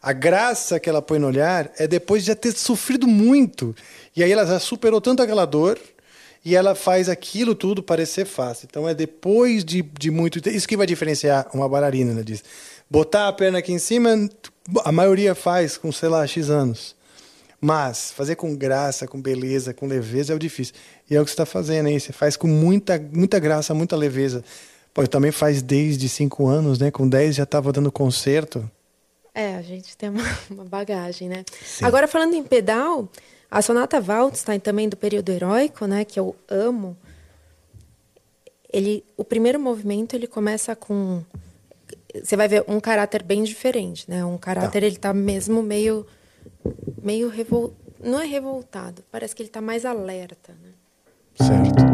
A 0.00 0.12
graça 0.12 0.78
que 0.78 0.88
ela 0.88 1.02
põe 1.02 1.18
no 1.18 1.26
olhar 1.26 1.70
é 1.76 1.86
depois 1.86 2.22
de 2.22 2.28
já 2.28 2.34
ter 2.34 2.52
sofrido 2.52 3.06
muito. 3.06 3.74
E 4.14 4.22
aí 4.22 4.30
ela 4.30 4.46
já 4.46 4.60
superou 4.60 5.00
tanto 5.00 5.22
aquela 5.22 5.44
dor 5.44 5.78
e 6.44 6.54
ela 6.54 6.74
faz 6.74 7.08
aquilo 7.08 7.54
tudo 7.54 7.82
parecer 7.82 8.24
fácil. 8.24 8.66
Então 8.70 8.88
é 8.88 8.94
depois 8.94 9.64
de, 9.64 9.82
de 9.82 10.10
muito. 10.10 10.48
Isso 10.48 10.68
que 10.68 10.76
vai 10.76 10.86
diferenciar 10.86 11.48
uma 11.52 11.68
bailarina, 11.68 12.12
ela 12.12 12.24
diz. 12.24 12.44
Botar 12.88 13.28
a 13.28 13.32
perna 13.32 13.58
aqui 13.58 13.72
em 13.72 13.78
cima, 13.78 14.28
a 14.84 14.92
maioria 14.92 15.34
faz 15.34 15.76
com, 15.76 15.90
sei 15.90 16.08
lá, 16.08 16.26
X 16.26 16.48
anos. 16.48 16.96
Mas 17.60 18.12
fazer 18.12 18.36
com 18.36 18.54
graça, 18.54 19.06
com 19.06 19.20
beleza, 19.20 19.74
com 19.74 19.86
leveza 19.86 20.32
é 20.32 20.36
o 20.36 20.38
difícil. 20.38 20.74
E 21.10 21.16
é 21.16 21.20
o 21.20 21.24
que 21.24 21.30
você 21.30 21.34
está 21.34 21.46
fazendo 21.46 21.86
aí. 21.86 21.98
Você 21.98 22.12
faz 22.12 22.36
com 22.36 22.46
muita, 22.46 22.98
muita 23.12 23.38
graça, 23.40 23.74
muita 23.74 23.96
leveza. 23.96 24.44
Pô, 24.98 25.06
também 25.06 25.30
faz 25.30 25.62
desde 25.62 26.08
cinco 26.08 26.48
anos, 26.48 26.80
né? 26.80 26.90
Com 26.90 27.08
10 27.08 27.36
já 27.36 27.44
estava 27.44 27.70
dando 27.70 27.92
concerto. 27.92 28.68
É, 29.32 29.54
a 29.54 29.62
gente 29.62 29.96
tem 29.96 30.08
uma, 30.08 30.24
uma 30.50 30.64
bagagem, 30.64 31.28
né? 31.28 31.44
Agora, 31.80 32.08
falando 32.08 32.34
em 32.34 32.42
pedal, 32.42 33.08
a 33.48 33.62
Sonata 33.62 34.00
Waldstein, 34.00 34.58
também 34.58 34.88
do 34.88 34.96
período 34.96 35.30
heróico, 35.30 35.86
né? 35.86 36.04
Que 36.04 36.18
eu 36.18 36.34
amo. 36.50 36.96
Ele, 38.72 39.04
o 39.16 39.22
primeiro 39.22 39.60
movimento, 39.60 40.16
ele 40.16 40.26
começa 40.26 40.74
com... 40.74 41.22
Você 42.20 42.34
vai 42.34 42.48
ver 42.48 42.64
um 42.66 42.80
caráter 42.80 43.22
bem 43.22 43.44
diferente, 43.44 44.10
né? 44.10 44.24
Um 44.24 44.36
caráter, 44.36 44.82
ele 44.82 44.96
tá 44.96 45.14
mesmo 45.14 45.62
meio... 45.62 46.04
Meio 47.00 47.28
revol... 47.28 47.72
Não 48.02 48.20
é 48.20 48.26
revoltado, 48.26 49.04
parece 49.12 49.36
que 49.36 49.42
ele 49.42 49.48
tá 49.48 49.60
mais 49.60 49.84
alerta, 49.84 50.56
né? 50.60 50.70
Certo. 51.36 51.87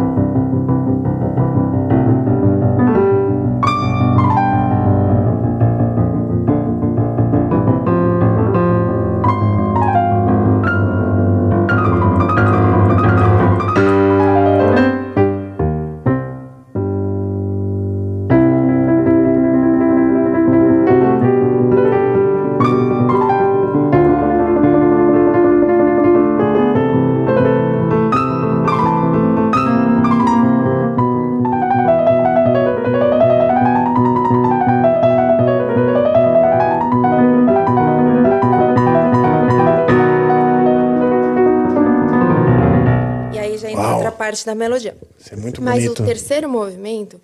Parte 44.35 44.45
da 44.45 44.55
melodia. 44.55 44.97
Isso 45.19 45.33
é 45.33 45.37
muito 45.37 45.63
Mas 45.63 45.85
bonito. 45.85 46.03
o 46.03 46.07
terceiro 46.07 46.49
movimento, 46.49 47.21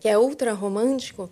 que 0.00 0.08
é 0.08 0.18
ultra 0.18 0.52
romântico, 0.52 1.30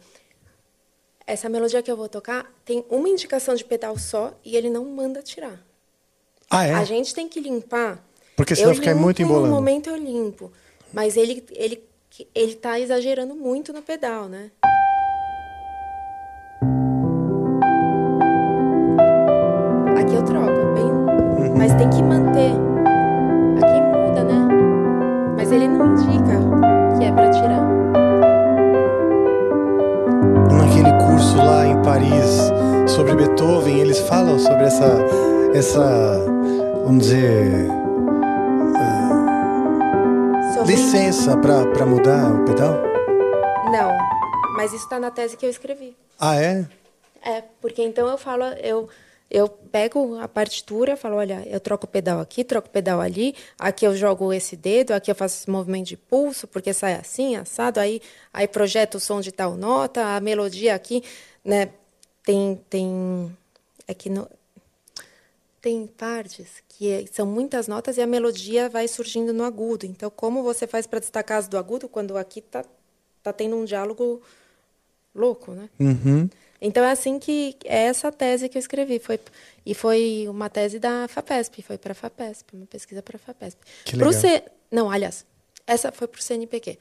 essa 1.26 1.48
melodia 1.48 1.82
que 1.82 1.90
eu 1.90 1.96
vou 1.96 2.08
tocar 2.08 2.46
tem 2.64 2.84
uma 2.88 3.08
indicação 3.08 3.54
de 3.54 3.64
pedal 3.64 3.98
só 3.98 4.32
e 4.44 4.56
ele 4.56 4.70
não 4.70 4.84
manda 4.84 5.20
tirar. 5.22 5.60
Ah, 6.48 6.64
é? 6.64 6.74
A 6.74 6.84
gente 6.84 7.12
tem 7.12 7.28
que 7.28 7.40
limpar. 7.40 8.00
Porque 8.36 8.54
senão 8.54 8.70
eu 8.70 8.76
fica 8.76 8.92
limpo, 8.92 9.02
muito 9.02 9.20
embolando. 9.20 9.48
No 9.48 9.54
momento 9.54 9.90
eu 9.90 9.96
limpo. 9.96 10.52
Mas 10.92 11.16
ele, 11.16 11.44
ele, 11.50 11.82
ele 12.32 12.54
tá 12.54 12.78
exagerando 12.78 13.34
muito 13.34 13.72
no 13.72 13.82
pedal, 13.82 14.28
né? 14.28 14.52
Paris 31.86 32.50
sobre 32.88 33.14
Beethoven, 33.14 33.78
eles 33.78 34.00
falam 34.00 34.40
sobre 34.40 34.64
essa, 34.64 34.98
essa 35.54 36.18
vamos 36.84 37.04
dizer, 37.04 37.68
Sobre- 40.52 40.74
licença 40.74 41.36
pra 41.36 41.86
mudar 41.86 42.32
o 42.32 42.44
pedal? 42.44 42.72
Não. 43.70 43.96
Mas 44.56 44.72
isso 44.72 44.88
tá 44.88 44.98
na 44.98 45.12
tese 45.12 45.36
que 45.36 45.46
eu 45.46 45.50
escrevi. 45.50 45.96
Ah, 46.18 46.34
é? 46.34 46.66
É, 47.22 47.44
porque 47.60 47.84
então 47.84 48.08
eu 48.08 48.18
falo, 48.18 48.42
eu, 48.64 48.88
eu 49.30 49.48
pego 49.48 50.18
a 50.18 50.26
partitura, 50.26 50.96
falo, 50.96 51.14
olha, 51.18 51.44
eu 51.46 51.60
troco 51.60 51.84
o 51.84 51.88
pedal 51.88 52.18
aqui, 52.18 52.42
troco 52.42 52.66
o 52.66 52.70
pedal 52.70 53.00
ali, 53.00 53.32
aqui 53.56 53.86
eu 53.86 53.94
jogo 53.94 54.32
esse 54.32 54.56
dedo, 54.56 54.90
aqui 54.90 55.08
eu 55.08 55.14
faço 55.14 55.36
esse 55.36 55.48
movimento 55.48 55.86
de 55.86 55.96
pulso, 55.96 56.48
porque 56.48 56.72
sai 56.72 56.94
assim, 56.94 57.36
assado, 57.36 57.78
aí, 57.78 58.00
aí 58.32 58.48
projeto 58.48 58.96
o 58.96 59.00
som 59.00 59.20
de 59.20 59.30
tal 59.30 59.56
nota, 59.56 60.16
a 60.16 60.20
melodia 60.20 60.74
aqui, 60.74 61.04
né, 61.46 61.70
tem, 62.24 62.60
tem, 62.68 63.36
é 63.86 63.94
que 63.94 64.10
no, 64.10 64.28
tem 65.62 65.86
partes 65.86 66.62
que 66.68 66.90
é- 66.90 67.06
são 67.06 67.24
muitas 67.24 67.68
notas 67.68 67.96
e 67.96 68.02
a 68.02 68.06
melodia 68.06 68.68
vai 68.68 68.88
surgindo 68.88 69.32
no 69.32 69.44
agudo. 69.44 69.86
Então, 69.86 70.10
como 70.10 70.42
você 70.42 70.66
faz 70.66 70.86
para 70.86 70.98
destacar 70.98 71.38
as 71.38 71.48
do 71.48 71.56
agudo 71.56 71.88
quando 71.88 72.16
aqui 72.16 72.40
tá, 72.40 72.64
tá 73.22 73.32
tendo 73.32 73.56
um 73.56 73.64
diálogo 73.64 74.20
louco, 75.14 75.52
né? 75.52 75.70
Uhum. 75.78 76.28
Então 76.60 76.82
é 76.82 76.90
assim 76.90 77.18
que 77.18 77.56
é 77.64 77.84
essa 77.84 78.10
tese 78.10 78.48
que 78.48 78.56
eu 78.56 78.60
escrevi 78.60 78.98
foi 78.98 79.20
e 79.64 79.74
foi 79.74 80.26
uma 80.28 80.48
tese 80.48 80.78
da 80.78 81.06
Fapesp, 81.06 81.62
foi 81.62 81.78
para 81.78 81.94
Fapesp, 81.94 82.54
uma 82.54 82.66
pesquisa 82.66 83.02
para 83.02 83.18
Fapesp. 83.18 83.58
Que 83.84 83.96
Pro 83.96 84.08
legal. 84.08 84.20
C... 84.20 84.42
não, 84.70 84.90
aliás, 84.90 85.24
essa 85.66 85.92
foi 85.92 86.08
para 86.08 86.18
o 86.18 86.22
CNPq. 86.22 86.78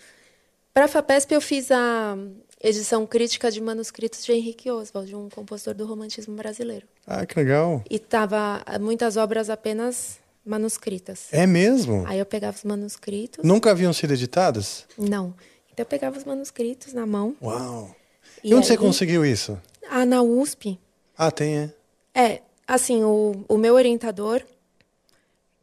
Para 0.73 0.87
Fapesp 0.87 1.31
eu 1.31 1.41
fiz 1.41 1.71
a 1.71 2.17
edição 2.61 3.05
crítica 3.05 3.51
de 3.51 3.61
manuscritos 3.61 4.23
de 4.25 4.31
Henrique 4.31 4.69
Oswald, 4.71 5.15
um 5.15 5.29
compositor 5.29 5.73
do 5.73 5.85
romantismo 5.85 6.35
brasileiro. 6.35 6.87
Ah, 7.05 7.25
que 7.25 7.37
legal. 7.39 7.83
E 7.89 7.99
tava 7.99 8.63
muitas 8.79 9.17
obras 9.17 9.49
apenas 9.49 10.17
manuscritas. 10.45 11.27
É 11.31 11.45
mesmo? 11.45 12.05
Aí 12.07 12.19
eu 12.19 12.25
pegava 12.25 12.55
os 12.57 12.63
manuscritos. 12.63 13.43
Nunca 13.43 13.71
haviam 13.71 13.91
sido 13.93 14.13
editadas? 14.13 14.85
Não. 14.97 15.33
Então 15.71 15.83
eu 15.83 15.85
pegava 15.85 16.17
os 16.17 16.23
manuscritos 16.23 16.93
na 16.93 17.05
mão. 17.05 17.35
Uau. 17.41 17.95
E, 18.43 18.51
E 18.51 18.53
onde 18.55 18.65
você 18.65 18.73
aí- 18.73 18.77
conseguiu 18.77 19.25
isso? 19.25 19.59
Ah, 19.89 20.05
na 20.05 20.21
USP. 20.21 20.79
Ah, 21.17 21.31
tem, 21.31 21.57
é. 21.57 21.69
É, 22.13 22.41
assim, 22.67 23.03
o, 23.03 23.43
o 23.47 23.57
meu 23.57 23.73
orientador, 23.75 24.41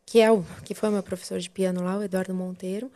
que 0.04 0.20
é 0.20 0.30
o 0.30 0.44
que 0.64 0.74
foi 0.74 0.88
o 0.88 0.92
meu 0.92 1.02
professor 1.02 1.38
de 1.38 1.48
piano 1.48 1.82
lá, 1.82 1.96
o 1.96 2.02
Eduardo 2.02 2.34
Monteiro, 2.34 2.90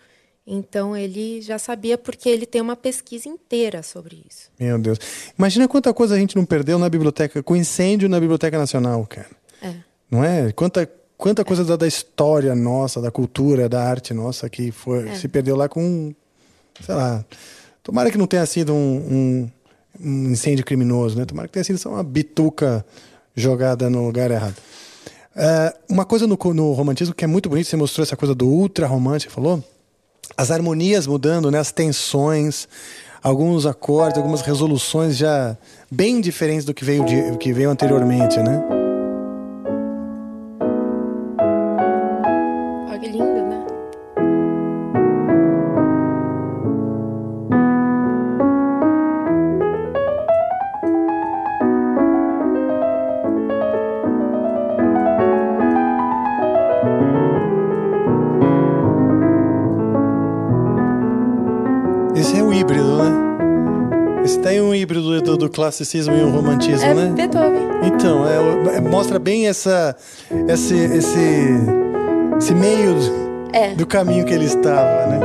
então 0.46 0.96
ele 0.96 1.40
já 1.42 1.58
sabia 1.58 1.98
porque 1.98 2.28
ele 2.28 2.46
tem 2.46 2.60
uma 2.60 2.76
pesquisa 2.76 3.28
inteira 3.28 3.82
sobre 3.82 4.22
isso. 4.30 4.48
Meu 4.60 4.78
Deus. 4.78 4.98
Imagina 5.38 5.66
quanta 5.66 5.92
coisa 5.92 6.14
a 6.14 6.18
gente 6.18 6.36
não 6.36 6.44
perdeu 6.44 6.78
na 6.78 6.88
biblioteca, 6.88 7.42
com 7.42 7.56
incêndio 7.56 8.08
na 8.08 8.20
Biblioteca 8.20 8.56
Nacional, 8.58 9.04
cara. 9.06 9.26
É. 9.62 9.74
Não 10.10 10.22
é? 10.24 10.52
Quanta, 10.52 10.88
quanta 11.18 11.44
coisa 11.44 11.64
da, 11.64 11.74
da 11.76 11.86
história 11.86 12.54
nossa, 12.54 13.00
da 13.00 13.10
cultura, 13.10 13.68
da 13.68 13.82
arte 13.82 14.14
nossa 14.14 14.48
que 14.48 14.70
foi, 14.70 15.08
É. 15.08 15.14
se 15.16 15.26
perdeu 15.26 15.56
lá 15.56 15.68
com, 15.68 16.14
sei 16.80 16.94
lá. 16.94 17.24
Tomara 17.82 18.10
que 18.10 18.18
não 18.18 18.26
tenha 18.26 18.44
sido 18.46 18.72
um, 18.72 18.96
um- 18.96 19.50
um 19.98 20.30
incêndio 20.30 20.64
criminoso, 20.64 21.16
né? 21.18 21.24
Tomara 21.24 21.48
que 21.48 21.54
tenha 21.54 21.64
sido 21.64 21.78
só 21.78 21.88
uma 21.90 22.02
bituca 22.04 22.84
jogada 23.34 23.88
no 23.90 24.04
lugar 24.06 24.30
errado. 24.30 24.56
É, 25.34 25.74
uma 25.88 26.04
coisa 26.04 26.26
no, 26.26 26.38
no 26.54 26.72
romantismo 26.72 27.14
que 27.14 27.24
é 27.24 27.26
muito 27.26 27.48
bonito, 27.48 27.66
você 27.68 27.76
mostrou 27.76 28.02
essa 28.02 28.16
coisa 28.16 28.34
do 28.34 28.46
ultra 28.48 28.86
romântico, 28.86 29.32
falou? 29.32 29.62
As 30.36 30.50
harmonias 30.50 31.06
mudando, 31.06 31.50
né? 31.50 31.58
As 31.58 31.72
tensões, 31.72 32.68
alguns 33.22 33.64
acordes, 33.66 34.18
algumas 34.18 34.42
resoluções 34.42 35.16
já 35.16 35.56
bem 35.90 36.20
diferentes 36.20 36.64
do 36.64 36.74
que 36.74 36.84
veio, 36.84 37.04
de, 37.04 37.36
que 37.38 37.52
veio 37.52 37.70
anteriormente, 37.70 38.38
né? 38.38 38.75
Classicismo 65.56 66.14
e 66.14 66.20
o 66.22 66.30
romantismo, 66.30 66.86
É 66.86 66.94
né? 66.94 67.12
Beethoven. 67.16 67.68
Então, 67.82 68.24
é, 68.28 68.76
é- 68.76 68.80
mostra 68.80 69.18
bem 69.18 69.48
essa, 69.48 69.96
esse, 70.48 70.74
esse, 70.76 71.18
esse 72.38 72.54
meio 72.54 72.94
É. 73.52 73.74
do 73.74 73.86
caminho 73.86 74.24
que 74.24 74.32
ele 74.34 74.44
estava, 74.44 75.06
né? 75.06 75.18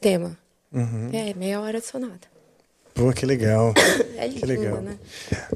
Modula 0.00 0.20
esse 0.20 0.32
tema. 0.32 0.38
Uhum. 0.72 1.10
É, 1.12 1.34
meia 1.34 1.60
hora 1.60 1.80
de 1.80 1.86
sonata. 1.86 2.28
Pô, 2.94 3.12
que 3.12 3.26
legal. 3.26 3.72
É 4.16 4.28
que 4.28 4.44
lindo, 4.44 4.60
legal. 4.60 4.82
né? 4.82 4.98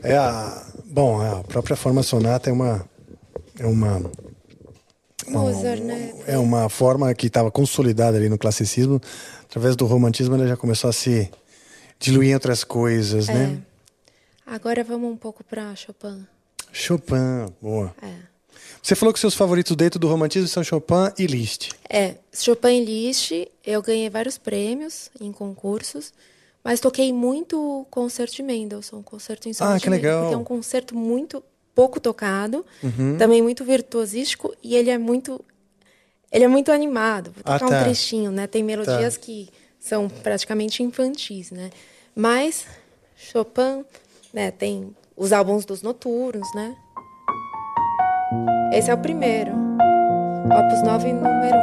É 0.03 0.17
a, 0.17 0.67
bom, 0.87 1.21
a 1.21 1.45
própria 1.45 1.77
forma 1.77 2.03
sonata 2.03 2.49
é 2.49 2.53
uma 2.53 2.89
é 3.59 3.67
uma 3.67 4.01
Mozart, 5.29 5.81
né? 5.83 6.15
é 6.27 6.39
uma 6.39 6.71
forma 6.71 7.13
que 7.15 7.27
estava 7.27 7.51
consolidada 7.51 8.17
ali 8.17 8.31
no 8.31 8.39
classicismo, 8.39 8.99
através 9.45 9.77
do 9.77 9.85
romantismo 9.85 10.35
ela 10.35 10.47
já 10.47 10.57
começou 10.57 10.89
a 10.89 10.95
se 10.95 11.31
diluir 11.99 12.31
em 12.31 12.35
outras 12.35 12.65
coisas, 12.65 13.29
É. 13.29 13.35
né? 13.35 13.63
Agora 14.47 14.83
vamos 14.83 15.13
um 15.13 15.17
pouco 15.17 15.45
para 15.45 15.75
Chopin. 15.77 16.27
Chopin, 16.73 17.47
boa. 17.61 17.95
É. 18.01 18.15
Você 18.85 18.95
falou 18.95 19.15
que 19.15 19.19
seus 19.19 19.35
favoritos 19.35 19.75
dentro 19.75 19.99
do 19.99 20.07
romantismo 20.07 20.47
são 20.47 20.63
Chopin 20.63 21.11
e 21.19 21.27
Liszt. 21.27 21.71
É, 21.89 22.17
Chopin 22.31 22.83
e 22.83 22.85
Liszt, 22.85 23.33
eu 23.65 23.81
ganhei 23.81 24.11
vários 24.11 24.37
prêmios 24.37 25.11
em 25.19 25.33
concursos, 25.33 26.13
mas 26.63 26.81
toquei 26.81 27.11
muito 27.11 27.87
concerto 27.91 28.35
de 28.35 28.43
Mendelssohn, 28.43 29.03
concerto 29.03 29.49
em 29.49 29.55
sol 29.55 29.69
Ah, 29.69 29.81
que 29.81 29.89
legal. 29.89 30.21
porque 30.25 30.35
é 30.35 30.37
um 30.37 30.45
concerto 30.45 30.95
muito 30.95 31.43
pouco 31.75 31.99
tocado, 31.99 32.63
Uhum. 32.83 33.17
também 33.17 33.41
muito 33.41 33.65
virtuosístico 33.65 34.55
e 34.63 34.77
ele 34.77 34.91
é 34.91 34.99
muito 34.99 35.43
ele 36.31 36.45
é 36.45 36.49
muito 36.49 36.71
animado. 36.71 37.31
Vou 37.31 37.43
Ah, 37.47 37.59
tocar 37.59 37.71
tá. 37.71 37.81
um 37.81 37.85
trechinho, 37.85 38.31
né? 38.31 38.47
Tem 38.47 38.63
melodias 38.63 39.15
Tá. 39.15 39.21
que 39.21 39.49
são 39.81 40.11
praticamente 40.11 40.83
infantis, 40.83 41.51
né? 41.51 41.71
Mas 42.15 42.67
Chopin, 43.17 43.83
né, 44.33 44.51
tem 44.51 44.95
os 45.17 45.33
álbuns 45.33 45.65
dos 45.65 45.81
noturnos, 45.81 46.47
né? 46.55 46.77
Esse 48.73 48.91
é 48.91 48.95
o 48.95 48.99
primeiro. 48.99 49.53
Opus 50.47 50.83
9, 50.83 51.13
número 51.13 51.57
1. 51.57 51.59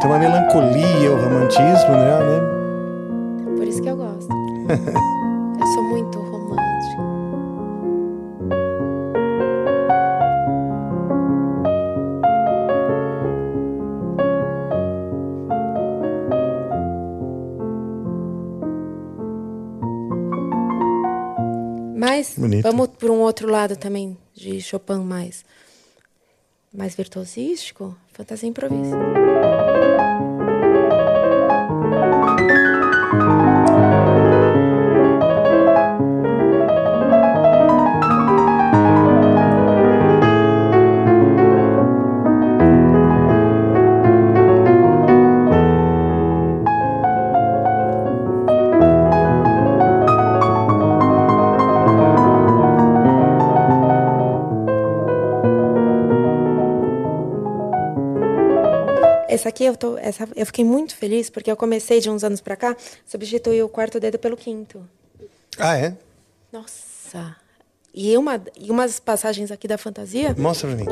Tem 0.00 0.10
uma 0.10 0.18
melancolia, 0.18 1.12
o 1.12 1.16
romantismo, 1.16 1.92
né? 1.92 2.18
né? 2.20 2.40
Por 3.56 3.66
isso 3.66 3.82
que 3.82 3.88
eu 3.88 3.96
gosto. 3.96 4.30
Mas 22.10 22.34
Bonito. 22.36 22.64
vamos 22.64 22.88
por 22.88 23.08
um 23.08 23.20
outro 23.20 23.48
lado 23.48 23.76
também 23.76 24.18
de 24.34 24.60
Chopin 24.60 24.98
mais 24.98 25.44
mais 26.74 26.96
virtuosístico, 26.96 27.96
fantasia 28.12 28.48
e 28.48 28.50
Essa 59.40 59.48
aqui 59.48 59.64
eu 59.64 59.74
tô, 59.74 59.96
essa 59.96 60.28
eu 60.36 60.44
fiquei 60.44 60.62
muito 60.62 60.94
feliz 60.94 61.30
porque 61.30 61.50
eu 61.50 61.56
comecei 61.56 61.98
de 61.98 62.10
uns 62.10 62.22
anos 62.22 62.42
pra 62.42 62.56
cá 62.56 62.76
substituir 63.06 63.62
o 63.62 63.70
quarto 63.70 63.98
dedo 63.98 64.18
pelo 64.18 64.36
quinto. 64.36 64.86
Ah, 65.58 65.78
é? 65.78 65.96
Nossa. 66.52 67.34
E 67.94 68.18
uma 68.18 68.38
e 68.54 68.70
umas 68.70 69.00
passagens 69.00 69.50
aqui 69.50 69.66
da 69.66 69.78
fantasia, 69.78 70.34
Mostra 70.36 70.68
pra 70.68 70.76
mim. 70.76 70.84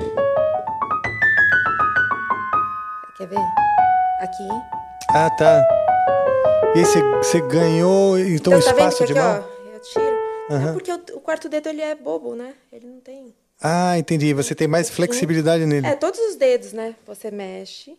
quer 3.19 3.27
ver? 3.27 3.37
Aqui. 4.23 4.49
Ah, 5.11 5.29
tá. 5.29 5.63
E 6.75 6.79
aí 6.79 6.85
você, 7.23 7.43
ganhou, 7.43 8.19
então, 8.19 8.55
tá 8.55 8.59
vendo 8.61 8.67
espaço 8.71 8.99
que 9.05 9.13
de 9.13 9.19
aqui, 9.19 9.21
mão? 9.21 9.45
ó, 9.45 9.75
eu 9.75 9.81
tiro. 9.81 10.17
É 10.49 10.55
Aham. 10.55 10.73
porque 10.73 10.91
o, 10.91 11.19
o 11.19 11.21
quarto 11.21 11.51
dedo 11.51 11.69
ele 11.69 11.83
é 11.83 11.95
bobo, 11.95 12.35
né? 12.35 12.55
Ele 12.73 12.87
não 12.87 13.01
tem. 13.01 13.35
Ah, 13.61 13.99
entendi. 13.99 14.33
Você 14.33 14.55
tem 14.55 14.67
mais 14.67 14.89
flexibilidade 14.89 15.67
nele. 15.67 15.87
É, 15.87 15.95
todos 15.95 16.19
os 16.19 16.37
dedos, 16.37 16.73
né? 16.73 16.95
Você 17.07 17.31
mexe. 17.31 17.99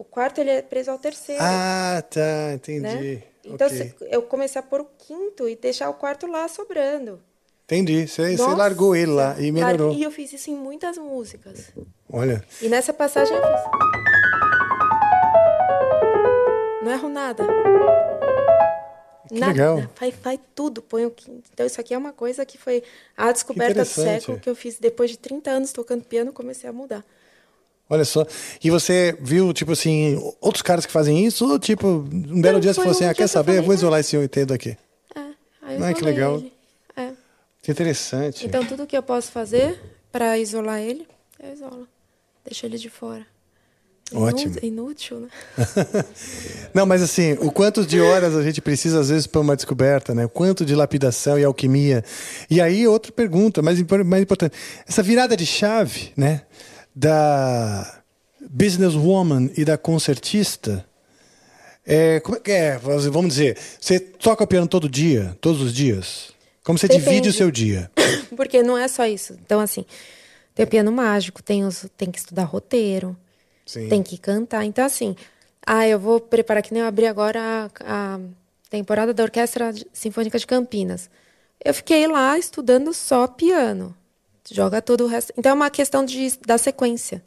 O 0.00 0.04
quarto 0.04 0.38
ele 0.40 0.50
é 0.50 0.62
preso 0.62 0.92
ao 0.92 0.98
terceiro. 0.98 1.42
Ah, 1.44 2.00
tá. 2.08 2.52
Entendi. 2.54 2.80
né? 3.16 3.22
Então 3.44 3.66
Ok. 3.66 3.76
se- 3.76 3.94
eu 4.10 4.22
comecei 4.22 4.60
a 4.60 4.62
pôr 4.62 4.80
o 4.82 4.86
quinto 4.96 5.48
e 5.48 5.56
deixar 5.56 5.90
o 5.90 5.94
quarto 5.94 6.26
lá 6.28 6.46
sobrando. 6.46 7.20
Entendi. 7.64 8.06
Você, 8.06 8.36
largou 8.36 8.94
ele 8.94 9.10
lá 9.10 9.34
e 9.40 9.50
melhorou. 9.50 9.92
E 9.92 10.02
eu 10.04 10.10
fiz 10.12 10.32
isso 10.32 10.50
em 10.50 10.54
muitas 10.54 10.96
músicas. 10.96 11.72
Olha. 12.10 12.44
E 12.62 12.68
nessa 12.68 12.92
passagem 12.94 13.36
eu 13.36 13.42
fiz. 13.42 13.60
Não 16.82 16.92
erro 16.92 17.08
nada. 17.08 17.44
Que 19.28 19.34
nada. 19.40 19.52
legal. 19.52 19.82
Faz, 19.96 20.14
tudo, 20.54 20.80
põe 20.80 21.04
o 21.04 21.10
quinto. 21.10 21.50
Então 21.52 21.66
isso 21.66 21.80
aqui 21.80 21.92
é 21.92 21.98
uma 21.98 22.12
coisa 22.12 22.46
que 22.46 22.56
foi 22.56 22.82
a 23.16 23.30
descoberta 23.32 23.80
do 23.82 23.84
século 23.84 24.38
que 24.38 24.48
eu 24.48 24.54
fiz 24.54 24.78
depois 24.78 25.10
de 25.10 25.18
30 25.18 25.50
anos 25.50 25.72
tocando 25.72 26.04
piano, 26.04 26.32
comecei 26.32 26.70
a 26.70 26.72
mudar. 26.72 27.04
Olha 27.90 28.04
só. 28.04 28.26
E 28.62 28.70
você 28.70 29.16
viu, 29.20 29.52
tipo 29.52 29.72
assim, 29.72 30.20
outros 30.40 30.62
caras 30.62 30.84
que 30.84 30.92
fazem 30.92 31.24
isso? 31.24 31.48
Ou, 31.50 31.58
tipo, 31.58 31.86
um 31.86 32.40
belo 32.40 32.54
Não, 32.54 32.60
dia 32.60 32.72
você 32.74 32.80
falou 32.80 32.92
assim, 32.92 33.04
ah, 33.04 33.14
quer 33.14 33.26
saber? 33.26 33.58
Eu 33.58 33.62
vou 33.62 33.72
ah. 33.72 33.74
isolar 33.74 34.00
esse 34.00 34.16
oitento 34.16 34.52
aqui. 34.52 34.76
É, 35.14 35.20
aí 35.62 35.78
eu 35.78 35.84
Ah, 35.84 35.94
que 35.94 36.04
legal. 36.04 36.36
ele. 36.36 36.52
É. 36.96 37.12
Que 37.62 37.70
interessante. 37.70 38.46
Então 38.46 38.64
tudo 38.64 38.86
que 38.86 38.96
eu 38.96 39.02
posso 39.02 39.32
fazer 39.32 39.80
para 40.12 40.36
isolar 40.38 40.80
ele, 40.80 41.06
eu 41.42 41.52
isolo. 41.52 41.88
Deixo 42.44 42.66
ele 42.66 42.76
de 42.76 42.90
fora. 42.90 43.26
Ótimo. 44.12 44.54
Inútil, 44.62 45.20
né? 45.20 45.28
Não, 46.72 46.86
mas 46.86 47.02
assim, 47.02 47.32
o 47.40 47.52
quanto 47.52 47.84
de 47.84 48.00
horas 48.00 48.34
a 48.34 48.42
gente 48.42 48.60
precisa, 48.60 49.00
às 49.00 49.10
vezes, 49.10 49.26
para 49.26 49.40
uma 49.40 49.54
descoberta, 49.54 50.14
né? 50.14 50.24
O 50.24 50.28
quanto 50.30 50.64
de 50.64 50.74
lapidação 50.74 51.38
e 51.38 51.44
alquimia. 51.44 52.02
E 52.48 52.58
aí, 52.58 52.86
outra 52.86 53.12
pergunta, 53.12 53.60
mais, 53.60 53.78
mais 54.06 54.22
importante. 54.22 54.56
Essa 54.86 55.02
virada 55.02 55.36
de 55.36 55.44
chave, 55.44 56.12
né? 56.16 56.42
Da 57.00 58.02
businesswoman 58.50 59.50
e 59.56 59.64
da 59.64 59.78
concertista. 59.78 60.84
É, 61.86 62.20
como 62.20 62.36
é 62.36 62.40
que 62.40 62.50
é? 62.50 62.76
Vamos 62.76 63.34
dizer, 63.34 63.56
você 63.80 64.00
toca 64.00 64.46
piano 64.46 64.66
todo 64.66 64.88
dia, 64.88 65.36
todos 65.40 65.62
os 65.62 65.72
dias? 65.72 66.32
Como 66.64 66.78
você 66.78 66.88
divide 66.88 67.04
Depende. 67.04 67.28
o 67.28 67.32
seu 67.32 67.50
dia? 67.50 67.90
Porque 68.36 68.62
não 68.62 68.76
é 68.76 68.88
só 68.88 69.06
isso. 69.06 69.34
Então, 69.44 69.60
assim, 69.60 69.86
tem 70.54 70.66
o 70.66 70.68
piano 70.68 70.92
mágico, 70.92 71.42
tem, 71.42 71.64
os, 71.64 71.86
tem 71.96 72.10
que 72.10 72.18
estudar 72.18 72.44
roteiro, 72.44 73.16
Sim. 73.64 73.88
tem 73.88 74.02
que 74.02 74.18
cantar. 74.18 74.64
Então, 74.64 74.84
assim, 74.84 75.16
ah, 75.64 75.86
eu 75.86 75.98
vou 75.98 76.20
preparar, 76.20 76.62
que 76.62 76.74
nem 76.74 76.82
eu 76.82 76.88
abri 76.88 77.06
agora 77.06 77.40
a, 77.40 78.14
a 78.14 78.20
temporada 78.68 79.14
da 79.14 79.22
Orquestra 79.22 79.72
Sinfônica 79.92 80.38
de 80.38 80.46
Campinas. 80.46 81.08
Eu 81.64 81.72
fiquei 81.72 82.06
lá 82.06 82.38
estudando 82.38 82.92
só 82.92 83.26
piano. 83.26 83.94
Joga 84.50 84.80
todo 84.80 85.04
o 85.04 85.06
resto. 85.06 85.32
Então, 85.36 85.50
é 85.50 85.54
uma 85.54 85.70
questão 85.70 86.04
de, 86.04 86.38
da 86.46 86.58
sequência. 86.58 87.22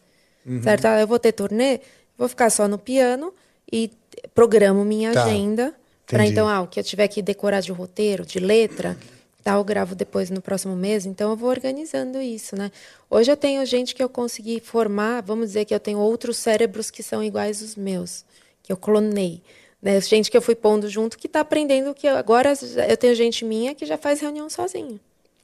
Uhum. 0.45 0.61
Certo? 0.63 0.85
Ah, 0.85 0.99
Eu 0.99 1.07
vou 1.07 1.19
ter 1.19 1.31
turnê, 1.31 1.79
vou 2.17 2.27
ficar 2.27 2.49
só 2.49 2.67
no 2.67 2.77
piano 2.77 3.33
e 3.71 3.91
programo 4.33 4.83
minha 4.83 5.11
Tá. 5.13 5.23
agenda. 5.23 5.73
Para 6.07 6.25
então, 6.25 6.47
ah, 6.49 6.61
o 6.61 6.67
que 6.67 6.79
eu 6.79 6.83
tiver 6.83 7.07
que 7.07 7.21
decorar 7.21 7.61
de 7.61 7.71
roteiro, 7.71 8.25
de 8.25 8.37
letra, 8.37 8.97
tal, 9.43 9.59
eu 9.59 9.63
gravo 9.63 9.95
depois 9.95 10.29
no 10.29 10.41
próximo 10.41 10.75
mês. 10.75 11.05
Então, 11.05 11.29
eu 11.31 11.37
vou 11.37 11.49
organizando 11.49 12.19
isso, 12.19 12.55
né? 12.55 12.69
Hoje 13.09 13.31
eu 13.31 13.37
tenho 13.37 13.65
gente 13.65 13.95
que 13.95 14.03
eu 14.03 14.09
consegui 14.09 14.59
formar, 14.59 15.21
vamos 15.21 15.47
dizer 15.47 15.63
que 15.65 15.73
eu 15.73 15.79
tenho 15.79 15.99
outros 15.99 16.35
cérebros 16.37 16.91
que 16.91 17.01
são 17.01 17.23
iguais 17.23 17.61
aos 17.61 17.75
meus, 17.77 18.25
que 18.61 18.73
eu 18.73 18.77
clonei. 18.77 19.41
Né? 19.81 19.99
Gente 20.01 20.29
que 20.29 20.35
eu 20.35 20.41
fui 20.41 20.53
pondo 20.53 20.89
junto 20.89 21.17
que 21.17 21.27
está 21.27 21.39
aprendendo 21.39 21.93
que 21.93 22.07
agora 22.07 22.53
eu 22.89 22.97
tenho 22.97 23.15
gente 23.15 23.43
minha 23.45 23.73
que 23.73 23.85
já 23.85 23.97
faz 23.97 24.19
reunião 24.19 24.49
sozinho 24.49 24.99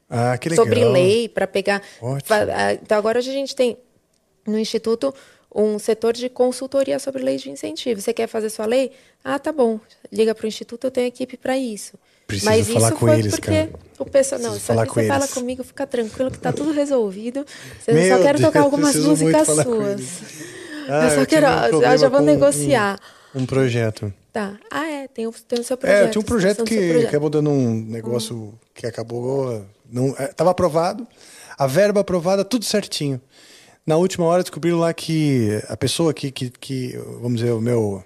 Ah, 0.10 0.38
que 0.38 0.50
legal. 0.50 0.66
sobre 0.66 0.84
lei 0.86 1.28
para 1.30 1.46
pegar. 1.48 1.82
Ótimo. 2.02 2.36
ah, 2.54 2.74
Então 2.74 2.98
agora 2.98 3.20
a 3.20 3.22
gente 3.22 3.56
tem 3.56 3.78
no 4.46 4.58
instituto 4.58 5.14
um 5.54 5.78
setor 5.80 6.14
de 6.14 6.30
consultoria 6.30 7.00
sobre 7.00 7.24
leis 7.24 7.42
de 7.42 7.50
incentivo. 7.50 8.00
Você 8.00 8.14
quer 8.14 8.28
fazer 8.28 8.50
sua 8.50 8.66
lei? 8.66 8.92
Ah, 9.24 9.38
tá 9.40 9.52
bom. 9.52 9.80
Liga 10.12 10.34
para 10.36 10.46
o 10.46 10.48
instituto, 10.48 10.86
eu 10.88 10.92
tenho 10.92 11.08
equipe 11.08 11.36
para 11.38 11.58
isso. 11.58 11.94
Preciso 12.28 12.50
Mas 12.52 12.68
falar 12.68 12.88
isso 12.90 12.92
com 13.00 13.08
foi 13.08 13.20
eles, 13.20 13.32
porque 13.36 13.52
cara. 13.68 13.70
o 14.00 14.06
pessoal 14.06 14.42
não, 14.42 14.60
só 14.60 14.86
que 14.86 14.94
você 14.94 15.08
fala 15.08 15.24
eles. 15.24 15.34
comigo, 15.34 15.64
fica 15.64 15.88
tranquilo 15.88 16.30
que 16.30 16.38
tá 16.40 16.52
tudo 16.52 16.72
resolvido. 16.74 17.46
Eu 17.88 17.94
Meu 17.96 18.18
só 18.18 18.22
quero 18.24 18.38
tocar 18.40 18.52
Deus, 18.60 18.66
algumas 18.66 18.92
preciso 18.92 19.16
muito 19.16 19.38
músicas 19.38 19.64
suas. 19.66 19.92
eles. 20.00 20.22
eu 20.88 20.94
Ah, 20.94 21.10
só 21.10 21.16
tive 21.16 21.26
quero, 21.28 21.48
um 21.78 21.82
eu 21.84 21.98
já 21.98 22.10
vou 22.10 22.20
com 22.20 22.24
um- 22.24 22.28
negociar. 22.28 23.00
Um 23.34 23.46
projeto. 23.46 24.14
Tá. 24.34 24.58
Ah, 24.70 24.88
é, 24.88 25.08
tem 25.08 25.26
o, 25.26 25.32
tem 25.32 25.60
o 25.60 25.64
seu 25.64 25.78
projeto. 25.78 26.06
É, 26.06 26.10
tinha 26.10 26.22
um 26.22 26.26
projeto 26.26 26.64
que 26.66 26.76
projeto. 26.76 27.08
acabou 27.08 27.30
dando 27.30 27.50
um 27.50 27.74
negócio 27.86 28.54
que 28.74 28.86
acabou. 28.86 29.66
Não, 29.92 30.10
estava 30.10 30.52
aprovado, 30.52 31.08
a 31.58 31.68
verba 31.68 32.02
aprovada, 32.02 32.44
tudo 32.44 32.66
certinho. 32.66 33.22
Na 33.86 33.96
última 33.98 34.26
hora 34.26 34.44
descobriram 34.44 34.80
lá 34.80 34.94
que 34.94 35.62
a 35.70 35.78
pessoa 35.78 36.14
que, 36.14 36.30
que, 36.32 36.50
que 36.50 36.98
vamos 37.22 37.40
dizer, 37.40 37.52
o 37.52 37.62
meu, 37.62 38.04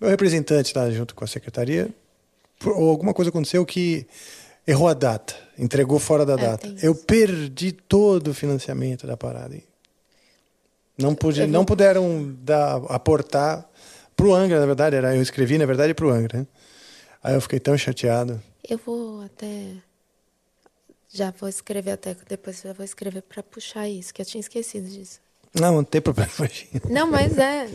meu 0.00 0.10
representante 0.10 0.76
lá 0.76 0.90
junto 0.90 1.14
com 1.14 1.24
a 1.24 1.26
secretaria, 1.26 1.88
ou 2.64 2.90
alguma 2.90 3.14
coisa 3.14 3.30
aconteceu 3.30 3.64
que 3.64 4.06
errou 4.66 4.88
a 4.88 4.94
data, 4.94 5.34
entregou 5.58 5.98
fora 5.98 6.26
da 6.26 6.36
data. 6.36 6.66
É, 6.66 6.70
tem 6.72 6.78
Eu 6.82 6.94
perdi 6.94 7.72
todo 7.72 8.28
o 8.28 8.34
financiamento 8.34 9.06
da 9.06 9.16
parada. 9.16 9.56
Não, 10.98 11.14
pude, 11.14 11.46
não 11.46 11.64
puderam 11.64 12.36
dar, 12.42 12.76
aportar 12.88 13.66
pro 14.16 14.34
Angra, 14.34 14.58
na 14.58 14.66
verdade, 14.66 14.96
era, 14.96 15.14
eu 15.14 15.22
escrevi, 15.22 15.56
na 15.56 15.64
verdade, 15.64 15.94
pro 15.94 16.10
Angra. 16.10 16.40
Né? 16.40 16.46
Aí 17.22 17.34
eu 17.34 17.40
fiquei 17.40 17.60
tão 17.60 17.78
chateado. 17.78 18.42
Eu 18.68 18.78
vou 18.84 19.22
até. 19.22 19.74
Já 21.12 21.32
vou 21.38 21.48
escrever 21.48 21.92
até. 21.92 22.14
Depois 22.28 22.60
já 22.62 22.72
vou 22.72 22.84
escrever 22.84 23.22
para 23.22 23.42
puxar 23.42 23.88
isso, 23.88 24.12
que 24.12 24.20
eu 24.22 24.26
tinha 24.26 24.40
esquecido 24.40 24.88
disso. 24.88 25.20
Não, 25.54 25.76
não 25.76 25.84
tem 25.84 26.00
problema, 26.00 26.30
imagina. 26.38 26.80
Não, 26.90 27.10
mas 27.10 27.38
é. 27.38 27.68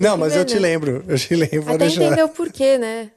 Não, 0.00 0.16
mas 0.16 0.32
ver, 0.32 0.40
eu 0.40 0.44
te 0.44 0.54
né? 0.54 0.60
lembro, 0.60 1.04
eu 1.08 1.18
te 1.18 1.34
lembro, 1.34 1.74
Até 1.74 1.86
entender 1.86 2.22
o 2.22 2.28
porquê, 2.28 2.78
né? 2.78 3.10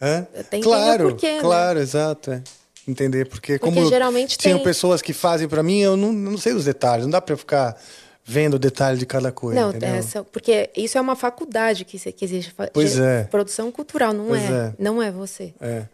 Hã? 0.00 0.26
Entender 0.34 0.62
claro, 0.62 1.08
porquê, 1.10 1.32
né? 1.36 1.40
claro, 1.40 1.78
exato. 1.80 2.30
é. 2.30 2.42
Entender, 2.86 3.26
porque, 3.28 3.58
Porque 3.58 3.74
como 3.74 3.88
geralmente 3.88 4.38
tinham 4.38 4.58
tem- 4.58 4.64
pessoas 4.64 5.02
que 5.02 5.12
fazem 5.12 5.48
pra 5.48 5.60
mim, 5.60 5.80
eu 5.80 5.96
não, 5.96 6.12
não 6.12 6.38
sei 6.38 6.52
os 6.52 6.64
detalhes, 6.66 7.04
não 7.04 7.10
dá 7.10 7.22
eu 7.26 7.36
ficar 7.36 7.76
vendo 8.24 8.54
o 8.54 8.58
detalhe 8.60 8.96
de 8.96 9.06
cada 9.06 9.32
coisa, 9.32 9.60
Não, 9.60 9.70
entendeu? 9.70 9.88
essa, 9.96 10.22
porque 10.22 10.70
isso 10.76 10.96
é 10.96 11.00
uma 11.00 11.16
faculdade 11.16 11.84
que, 11.84 11.98
que 12.12 12.24
existe. 12.24 12.54
Pois 12.72 12.96
é. 12.98 13.24
Produção 13.24 13.72
cultural, 13.72 14.12
não 14.12 14.26
Pois 14.26 14.42
é, 14.42 14.46
é. 14.68 14.74
Não 14.78 15.02
é 15.02 15.10
você. 15.10 15.52
É. 15.60 15.84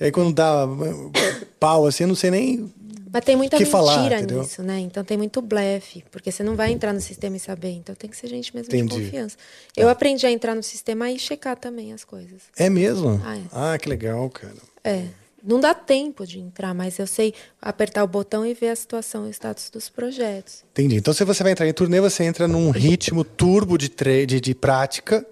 E 0.00 0.04
aí 0.04 0.12
quando 0.12 0.32
dá 0.32 0.66
uh, 0.66 1.12
pau 1.58 1.86
assim, 1.86 2.04
eu 2.04 2.08
não 2.08 2.14
sei 2.14 2.30
nem 2.30 2.72
Mas 3.12 3.24
tem 3.24 3.36
muita 3.36 3.56
que 3.56 3.64
mentira 3.64 3.78
falar, 3.78 4.12
entendeu? 4.12 4.42
nisso, 4.42 4.62
né? 4.62 4.78
Então 4.80 5.02
tem 5.04 5.16
muito 5.16 5.40
blefe, 5.42 6.04
porque 6.10 6.30
você 6.30 6.42
não 6.42 6.54
vai 6.54 6.70
entrar 6.70 6.92
no 6.92 7.00
sistema 7.00 7.36
e 7.36 7.40
saber. 7.40 7.70
Então 7.70 7.94
tem 7.94 8.08
que 8.08 8.16
ser 8.16 8.28
gente 8.28 8.54
mesmo 8.54 8.72
Entendi. 8.72 8.94
de 8.96 9.04
confiança. 9.04 9.36
Eu 9.76 9.88
aprendi 9.88 10.26
a 10.26 10.30
entrar 10.30 10.54
no 10.54 10.62
sistema 10.62 11.10
e 11.10 11.18
checar 11.18 11.56
também 11.56 11.92
as 11.92 12.04
coisas. 12.04 12.42
É 12.56 12.70
mesmo? 12.70 13.20
Ah, 13.24 13.36
é. 13.36 13.42
Ah, 13.52 13.78
que 13.78 13.88
legal, 13.88 14.28
cara. 14.30 14.54
É. 14.84 15.06
Não 15.42 15.60
dá 15.60 15.72
tempo 15.72 16.26
de 16.26 16.40
entrar, 16.40 16.74
mas 16.74 16.98
eu 16.98 17.06
sei 17.06 17.32
apertar 17.62 18.02
o 18.02 18.08
botão 18.08 18.44
e 18.44 18.54
ver 18.54 18.70
a 18.70 18.76
situação 18.76 19.24
e 19.24 19.28
o 19.28 19.32
status 19.32 19.70
dos 19.70 19.88
projetos. 19.88 20.64
Entendi. 20.72 20.96
Então, 20.96 21.14
se 21.14 21.24
você 21.24 21.42
vai 21.44 21.52
entrar 21.52 21.66
em 21.66 21.72
turnê, 21.72 22.00
você 22.00 22.24
entra 22.24 22.48
num 22.48 22.70
ritmo 22.70 23.22
turbo 23.22 23.78
de, 23.78 23.88
de, 24.26 24.40
de 24.40 24.54
prática, 24.54 25.24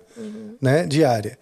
né, 0.60 0.86
diária. 0.86 1.36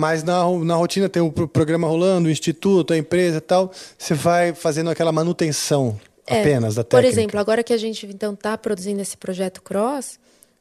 Mas 0.00 0.22
na, 0.24 0.42
na 0.64 0.74
rotina 0.76 1.08
tem 1.10 1.20
o 1.20 1.30
pro- 1.30 1.46
programa 1.46 1.86
rolando, 1.86 2.26
o 2.28 2.30
instituto, 2.30 2.94
a 2.94 2.96
empresa 2.96 3.36
e 3.36 3.40
tal. 3.42 3.70
Você 3.98 4.14
vai 4.14 4.54
fazendo 4.54 4.88
aquela 4.88 5.12
manutenção 5.12 6.00
É, 6.26 6.40
apenas 6.40 6.74
da 6.76 6.82
Por 6.82 6.88
técnica. 7.02 7.12
exemplo, 7.12 7.38
agora 7.38 7.62
que 7.62 7.72
a 7.72 7.76
gente 7.76 8.06
então 8.06 8.32
está 8.32 8.56
produzindo 8.56 9.02
esse 9.02 9.16
projeto 9.16 9.60
Cross, 9.60 10.18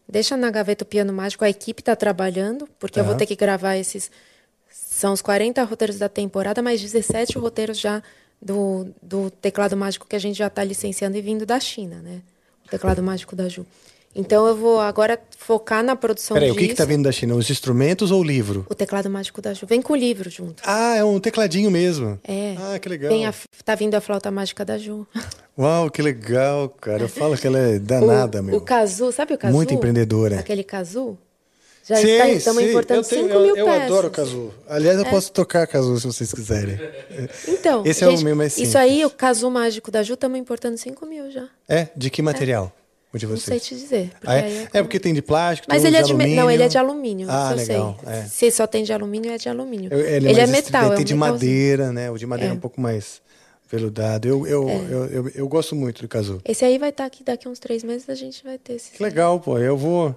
deixa 0.08 0.36
na 0.36 0.52
gaveta 0.52 0.84
o 0.84 0.88
piano 0.88 1.14
mágico, 1.14 1.46
a 1.46 1.50
equipe 1.50 1.82
está 1.82 1.96
trabalhando, 1.96 2.68
porque 2.78 3.00
eu 3.00 3.06
vou 3.06 3.16
ter 3.16 3.26
que 3.26 3.36
gravar 3.36 3.78
esses. 3.78 4.12
São 4.72 5.14
os 5.14 5.22
40 5.22 5.64
roteiros 5.64 5.98
da 5.98 6.10
temporada, 6.10 6.62
mais 6.62 6.82
17 6.82 7.38
roteiros 7.40 7.80
já 7.80 8.04
do, 8.42 8.88
do 9.02 9.30
teclado 9.30 9.78
mágico 9.78 10.06
que 10.06 10.16
a 10.16 10.20
gente 10.20 10.38
já 10.38 10.48
está 10.48 10.64
licenciando 10.64 11.16
e 11.18 11.22
vindo 11.22 11.46
da 11.46 11.60
China, 11.62 12.02
né? 12.04 12.22
O 12.66 12.70
teclado 12.70 13.02
mágico 13.02 13.36
da 13.36 13.48
Ju. 13.48 13.66
Então 14.16 14.48
eu 14.48 14.56
vou 14.56 14.80
agora 14.82 15.20
focar 15.38 15.84
na 15.84 15.96
produção 15.96 16.34
Peraí, 16.36 16.50
o 16.50 16.54
disso. 16.54 16.66
que 16.66 16.72
está 16.72 16.84
vindo 16.84 17.04
da 17.04 17.12
China? 17.12 17.36
Os 17.36 17.50
instrumentos 17.50 18.10
ou 18.12 18.22
o 18.22 18.24
livro? 18.24 18.66
O 18.70 18.74
teclado 18.76 19.10
mágico 19.10 19.40
da 19.42 19.54
Ju. 19.54 19.66
Vem 19.68 19.82
com 19.82 19.94
o 19.94 19.96
livro 19.96 20.30
junto. 20.30 20.64
Ah, 20.66 20.96
é 20.96 21.04
um 21.04 21.20
tecladinho 21.20 21.70
mesmo. 21.70 22.20
É. 22.28 22.56
Ah, 22.58 22.80
que 22.80 22.90
legal. 22.90 23.10
Vem 23.12 23.26
a, 23.28 23.34
tá 23.64 23.76
vindo 23.76 23.94
a 23.96 24.02
flauta 24.02 24.32
mágica 24.32 24.66
da 24.66 24.78
Ju. 24.78 25.06
Uau, 25.58 25.90
que 25.92 26.02
legal, 26.02 26.70
cara. 26.70 27.04
Eu 27.04 27.10
falo 27.10 27.38
que 27.38 27.46
ela 27.46 27.60
é 27.60 27.78
danada, 27.80 28.42
o, 28.42 28.44
meu. 28.44 28.56
O 28.58 28.62
Kazu, 28.62 29.12
sabe 29.12 29.34
o 29.36 29.38
Kazu? 29.38 29.54
Muito 29.54 29.74
empreendedora. 29.74 30.40
Aquele 30.40 30.64
Kazu? 30.64 31.18
Já 31.86 31.96
Sim, 31.96 32.08
está, 32.12 32.30
estamos 32.30 32.64
sim. 32.64 32.70
importando 32.70 33.00
eu 33.02 33.04
tenho- 33.04 33.24
5 33.24 33.34
eu, 33.34 33.42
mil 33.42 33.56
eu 33.58 33.66
peças. 33.66 33.84
adoro 33.84 34.08
o 34.08 34.12
Kazu. 34.12 34.54
Aliás, 34.68 35.00
eu 35.00 35.06
É. 35.06 35.10
posso 35.10 35.32
tocar 35.32 35.66
Kazu 35.66 36.00
se 36.00 36.06
vocês 36.06 36.32
quiserem. 36.32 36.80
Então, 37.48 37.84
Esse 37.86 38.04
é 38.04 38.08
o 38.08 38.12
gente, 38.12 38.24
meu 38.26 38.36
mais 38.36 38.52
Isso 38.54 38.58
simples. 38.72 38.76
aí, 38.76 39.06
o 39.06 39.10
Kazu 39.10 39.50
mágico 39.50 39.90
da 39.90 40.04
Ju, 40.04 40.14
estamos 40.14 40.38
importando 40.38 40.78
5 40.78 41.04
mil 41.08 41.32
já. 41.32 41.48
É? 41.68 41.88
De 41.96 42.10
que 42.12 42.22
material? 42.22 42.72
O 43.12 43.18
de 43.18 43.26
Não 43.26 43.36
vocês? 43.36 43.44
sei 43.44 43.60
te 43.60 43.76
dizer. 43.82 44.10
porque 44.12 44.28
Ah, 44.28 44.38
é? 44.40 44.62
eu- 44.64 44.68
é 44.74 44.84
porque 44.84 45.00
tem 45.00 45.14
de 45.14 45.22
plástico, 45.22 45.68
Mas 45.70 45.84
ele 45.84 45.98
é 45.98 46.02
de, 46.04 46.12
alumínio. 46.12 46.36
não, 46.36 46.52
ele 46.52 46.62
é 46.64 46.68
de 46.68 46.78
alumínio. 46.78 47.28
Ah, 47.30 47.52
legal. 47.54 47.98
É. 48.06 48.22
Se 48.24 48.52
só 48.52 48.68
tem 48.68 48.84
de 48.84 48.94
alumínio, 48.94 49.32
é 49.32 49.38
de 49.38 49.50
alumínio. 49.50 49.92
Eu- 49.92 50.00
Ele, 50.00 50.40
é 50.40 50.46
metal, 50.46 50.86
é 50.94 50.96
Tem 50.96 51.02
um 51.02 51.06
de 51.06 51.16
madeira, 51.16 51.92
né? 51.92 52.12
O 52.12 52.18
de 52.18 52.26
madeira 52.28 52.52
é. 52.52 52.54
É. 52.54 52.58
um 52.58 52.60
pouco 52.60 52.80
mais 52.80 53.20
veludado. 53.68 54.28
Eu, 54.28 54.46
eu, 54.46 54.70
eu, 54.70 55.06
eu, 55.08 55.30
eu 55.30 55.48
gosto 55.48 55.76
muito 55.76 56.04
do 56.04 56.08
Kazu. 56.08 56.40
Esse 56.46 56.64
aí 56.66 56.78
vai 56.78 56.90
estar 56.90 57.06
aqui 57.06 57.24
daqui 57.24 57.48
uns 57.50 57.58
três 57.58 57.84
meses, 57.84 58.08
a 58.10 58.16
gente 58.16 58.44
vai 58.44 58.58
ter 58.60 58.74
esse. 58.74 58.92
Que 58.92 59.02
legal, 59.02 59.40
pô. 59.40 59.58
Eu 59.58 59.76
vou... 59.76 60.16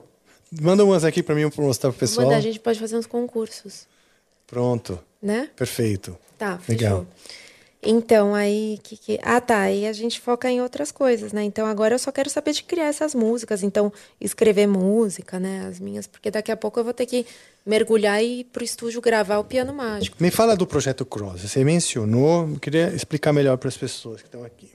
Manda 0.60 0.84
umas 0.84 1.02
aqui 1.02 1.22
pra 1.22 1.34
mim 1.34 1.48
pra 1.48 1.64
mostrar 1.64 1.90
pro 1.90 1.98
pessoal. 2.00 2.26
Manda, 2.26 2.36
a 2.36 2.40
gente 2.42 2.60
pode 2.60 2.78
fazer 2.78 2.96
uns 2.96 3.06
concursos, 3.06 3.86
Pronto. 4.46 4.98
né? 5.22 5.48
Perfeito. 5.56 6.14
Tá, 6.36 6.58
Legal. 6.68 7.06
Então, 7.82 8.34
aí. 8.34 8.78
Que, 8.82 8.96
que... 8.96 9.18
Ah, 9.22 9.40
tá. 9.40 9.60
Aí 9.62 9.86
a 9.86 9.92
gente 9.92 10.20
foca 10.20 10.48
em 10.48 10.60
outras 10.60 10.92
coisas, 10.92 11.32
né? 11.32 11.42
Então, 11.42 11.66
agora 11.66 11.94
eu 11.94 11.98
só 11.98 12.12
quero 12.12 12.30
saber 12.30 12.52
de 12.52 12.62
criar 12.62 12.86
essas 12.86 13.14
músicas. 13.14 13.62
Então, 13.62 13.92
escrever 14.20 14.68
música, 14.68 15.40
né? 15.40 15.66
As 15.68 15.80
minhas. 15.80 16.06
Porque 16.06 16.30
daqui 16.30 16.52
a 16.52 16.56
pouco 16.56 16.78
eu 16.78 16.84
vou 16.84 16.94
ter 16.94 17.06
que 17.06 17.26
mergulhar 17.66 18.22
e 18.22 18.40
ir 18.40 18.44
pro 18.44 18.62
estúdio 18.62 19.00
gravar 19.00 19.38
o 19.38 19.44
piano 19.44 19.74
mágico. 19.74 20.16
Me 20.20 20.30
fala 20.30 20.56
do 20.56 20.66
projeto 20.66 21.04
Cross. 21.04 21.42
Você 21.42 21.64
mencionou, 21.64 22.48
eu 22.48 22.60
queria 22.60 22.94
explicar 22.94 23.32
melhor 23.32 23.56
para 23.58 23.68
as 23.68 23.76
pessoas 23.76 24.20
que 24.20 24.28
estão 24.28 24.44
aqui. 24.44 24.70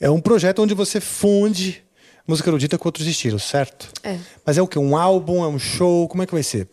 É 0.00 0.08
um 0.08 0.20
projeto 0.20 0.62
onde 0.62 0.74
você 0.74 1.00
funde 1.00 1.82
música 2.26 2.50
erudita 2.50 2.78
com 2.78 2.86
outros 2.86 3.06
estilos, 3.06 3.42
certo? 3.42 3.90
É. 4.02 4.18
Mas 4.44 4.58
é 4.58 4.62
o 4.62 4.68
quê? 4.68 4.78
Um 4.78 4.96
álbum? 4.96 5.42
É 5.42 5.48
um 5.48 5.58
show? 5.58 6.06
Como 6.06 6.22
é 6.22 6.26
que 6.26 6.32
vai 6.32 6.42
ser? 6.42 6.68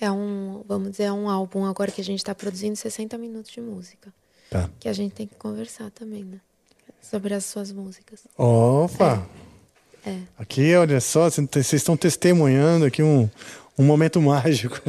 É 0.00 0.10
um, 0.10 0.62
vamos 0.66 0.92
dizer, 0.92 1.04
é 1.04 1.12
um 1.12 1.28
álbum 1.28 1.64
agora 1.64 1.90
que 1.90 2.00
a 2.00 2.04
gente 2.04 2.18
está 2.18 2.34
produzindo 2.34 2.76
60 2.76 3.16
minutos 3.16 3.50
de 3.50 3.60
música. 3.60 4.12
Tá. 4.50 4.68
Que 4.80 4.88
a 4.88 4.92
gente 4.92 5.12
tem 5.14 5.26
que 5.26 5.34
conversar 5.34 5.90
também, 5.90 6.24
né? 6.24 6.38
Sobre 7.02 7.34
as 7.34 7.44
suas 7.44 7.70
músicas. 7.72 8.20
Opa! 8.36 9.26
É. 10.06 10.18
Aqui, 10.38 10.74
olha 10.74 11.00
só, 11.00 11.28
vocês 11.28 11.72
estão 11.72 11.96
testemunhando 11.96 12.84
aqui 12.86 13.02
um, 13.02 13.28
um 13.78 13.84
momento 13.84 14.20
mágico. 14.20 14.80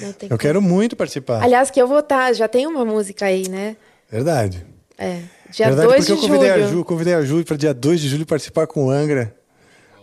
Não 0.00 0.12
tem 0.12 0.28
Eu 0.30 0.38
quero 0.38 0.60
muito 0.60 0.96
participar. 0.96 1.42
Aliás, 1.42 1.70
que 1.70 1.80
eu 1.80 1.86
vou 1.88 2.00
estar. 2.00 2.32
já 2.34 2.48
tem 2.48 2.66
uma 2.66 2.84
música 2.84 3.26
aí, 3.26 3.48
né? 3.48 3.76
Verdade. 4.10 4.64
É. 4.98 5.22
Dia 5.50 5.66
Verdade, 5.66 5.88
2 5.88 5.98
porque 5.98 6.04
de 6.04 6.12
eu 6.12 6.28
convidei 6.28 6.50
julho. 6.52 6.64
a 6.64 6.68
Ju, 6.68 6.84
convidei 6.84 7.14
a 7.14 7.22
Ju 7.22 7.44
para 7.44 7.56
dia 7.56 7.74
2 7.74 8.00
de 8.00 8.08
julho 8.08 8.26
participar 8.26 8.66
com 8.66 8.86
o 8.86 8.90
Angra 8.90 9.34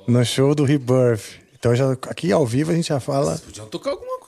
no 0.07 0.23
show 0.25 0.55
do 0.55 0.63
Rebirth. 0.63 1.39
Então 1.57 1.75
já 1.75 1.91
aqui 1.91 2.31
ao 2.31 2.45
vivo 2.45 2.71
a 2.71 2.75
gente 2.75 2.87
já 2.87 2.99
fala. 2.99 3.37
Podiam 3.37 3.67
tocar 3.67 3.91
alguma 3.91 4.19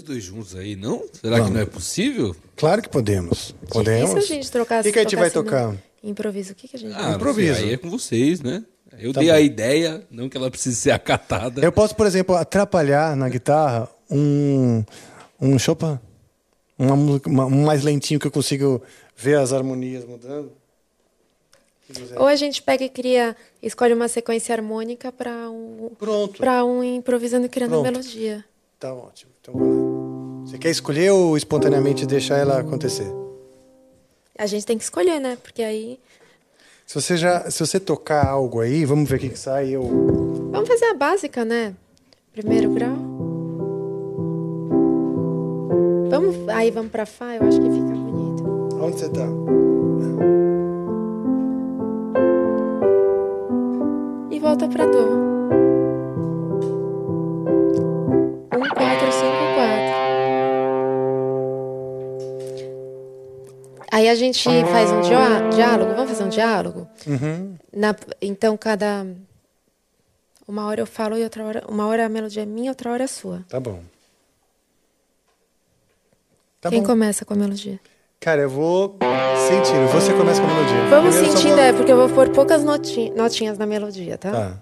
vocês 0.00 0.02
dois 0.02 0.22
juntos 0.24 0.54
aí, 0.56 0.76
não? 0.76 0.98
Será 1.12 1.36
que 1.36 1.40
Vamos. 1.42 1.50
não 1.54 1.60
é 1.60 1.66
possível? 1.66 2.34
Claro 2.56 2.82
que 2.82 2.88
podemos. 2.88 3.54
Podemos. 3.70 4.10
E 4.10 4.12
se 4.12 4.18
a 4.32 4.36
gente 4.36 4.50
trocar 4.50 4.80
O 4.80 4.82
que, 4.82 4.92
que 4.92 4.98
a 4.98 5.02
gente 5.02 5.16
vai 5.16 5.30
tocar? 5.30 5.74
Improviso. 6.02 6.52
O 6.52 6.54
que, 6.54 6.66
que 6.68 6.76
a 6.76 6.78
gente 6.78 6.94
Ah, 6.96 7.12
Improviso. 7.12 7.60
aí 7.60 7.72
é 7.74 7.76
com 7.76 7.90
vocês, 7.90 8.40
né? 8.40 8.64
Eu 8.98 9.12
Tá 9.12 9.20
dei 9.20 9.28
bom. 9.28 9.34
a 9.36 9.40
ideia, 9.40 10.06
não 10.10 10.28
que 10.28 10.36
ela 10.36 10.50
precise 10.50 10.76
ser 10.76 10.90
acatada. 10.90 11.60
Eu 11.62 11.70
posso, 11.70 11.94
por 11.94 12.06
exemplo, 12.06 12.34
atrapalhar 12.34 13.14
na 13.16 13.28
guitarra 13.28 13.88
um, 14.10 14.82
um 15.40 15.58
Chopin. 15.58 15.98
Uma, 16.78 16.96
música- 16.96 17.28
uma- 17.30 17.44
um 17.46 17.64
mais 17.64 17.84
lentinho 17.84 18.18
que 18.18 18.26
eu 18.26 18.30
consigo 18.30 18.82
ver 19.16 19.38
as 19.38 19.52
harmonias 19.52 20.04
mudando. 20.04 20.52
Ou 22.16 22.26
a 22.26 22.36
gente 22.36 22.62
pega 22.62 22.84
e 22.84 22.88
cria, 22.88 23.36
escolhe 23.62 23.92
uma 23.92 24.06
sequência 24.08 24.54
harmônica 24.54 25.10
para 25.10 25.50
um, 25.50 25.90
Pronto. 25.98 26.38
para 26.38 26.64
um 26.64 26.82
improvisando 26.84 27.46
e 27.46 27.48
criando 27.48 27.70
Pronto. 27.72 27.84
melodia. 27.84 28.44
Tá 28.80 28.94
ótimo. 28.94 29.30
Então 29.42 29.52
vamos 29.52 29.76
lá. 29.76 30.46
Você 30.46 30.58
quer 30.58 30.70
escolher 30.70 31.10
ou 31.10 31.36
espontaneamente 31.36 32.06
deixar 32.06 32.38
ela 32.38 32.58
acontecer? 32.58 33.12
A 34.38 34.46
gente 34.46 34.64
tem 34.64 34.78
que 34.78 34.84
escolher, 34.84 35.20
né? 35.20 35.36
Porque 35.42 35.62
aí 35.62 36.00
Se 36.86 36.94
você 36.94 37.14
já, 37.14 37.50
se 37.50 37.60
você 37.60 37.78
tocar 37.78 38.26
algo 38.26 38.58
aí, 38.60 38.86
vamos 38.86 39.06
ver 39.08 39.16
o 39.16 39.18
que, 39.18 39.28
que 39.28 39.38
sai. 39.38 39.68
Eu 39.68 39.82
vamos 40.50 40.66
fazer 40.66 40.86
a 40.86 40.94
básica, 40.94 41.44
né? 41.44 41.74
Primeiro 42.32 42.70
grau. 42.72 42.96
Vamos, 46.08 46.48
aí 46.48 46.70
vamos 46.70 46.90
para 46.90 47.04
fá, 47.04 47.36
eu 47.36 47.46
acho 47.46 47.60
que 47.60 47.70
fica 47.70 47.94
bonito. 47.94 48.44
Onde 48.80 48.98
você 48.98 49.08
tá? 49.10 49.26
E 54.30 54.38
volta 54.40 54.66
para 54.68 54.86
dó. 54.86 55.39
Aí 63.92 64.08
a 64.08 64.14
gente 64.14 64.44
faz 64.70 64.90
um 64.92 65.00
diá- 65.00 65.48
diálogo. 65.52 65.94
Vamos 65.94 66.10
fazer 66.10 66.24
um 66.24 66.28
diálogo? 66.28 66.86
Uhum. 67.06 67.56
Na- 67.72 67.94
então, 68.22 68.56
cada. 68.56 69.06
Uma 70.46 70.66
hora 70.66 70.80
eu 70.80 70.86
falo 70.86 71.16
e 71.18 71.22
outra 71.24 71.44
hora. 71.44 71.64
Uma 71.68 71.86
hora 71.86 72.06
a 72.06 72.08
melodia 72.08 72.42
é 72.42 72.46
minha, 72.46 72.70
outra 72.70 72.90
hora 72.92 73.04
é 73.04 73.06
sua. 73.06 73.44
Tá 73.48 73.58
bom. 73.60 73.80
Tá 76.60 76.68
Quem 76.70 76.80
bom. 76.80 76.86
começa 76.88 77.24
com 77.24 77.34
a 77.34 77.36
melodia? 77.36 77.80
Cara, 78.20 78.42
eu 78.42 78.50
vou 78.50 78.96
sentindo. 79.48 79.88
Você 79.92 80.12
começa 80.12 80.40
com 80.40 80.46
a 80.46 80.54
melodia. 80.54 80.84
Vamos 80.90 81.14
Primeiro 81.14 81.36
sentindo, 81.38 81.56
vou- 81.56 81.64
é, 81.64 81.72
porque 81.72 81.92
eu 81.92 81.96
vou 81.96 82.08
pôr 82.10 82.28
poucas 82.30 82.62
noti- 82.62 83.10
notinhas 83.10 83.56
na 83.58 83.66
melodia, 83.66 84.18
tá? 84.18 84.30
Tá. 84.30 84.56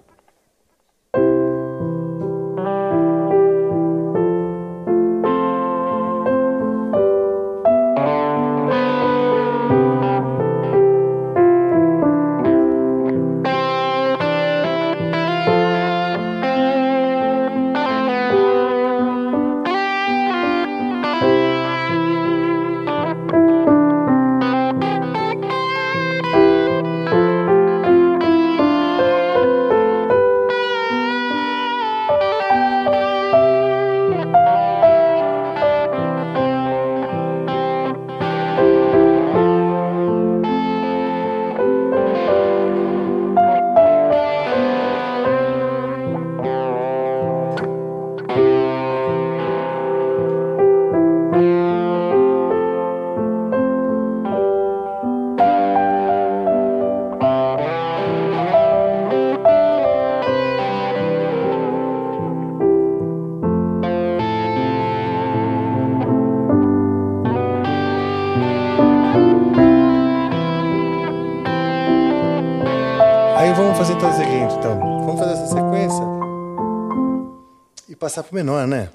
Passar 78.18 78.22
pro 78.24 78.34
menor, 78.34 78.66
né? 78.66 78.88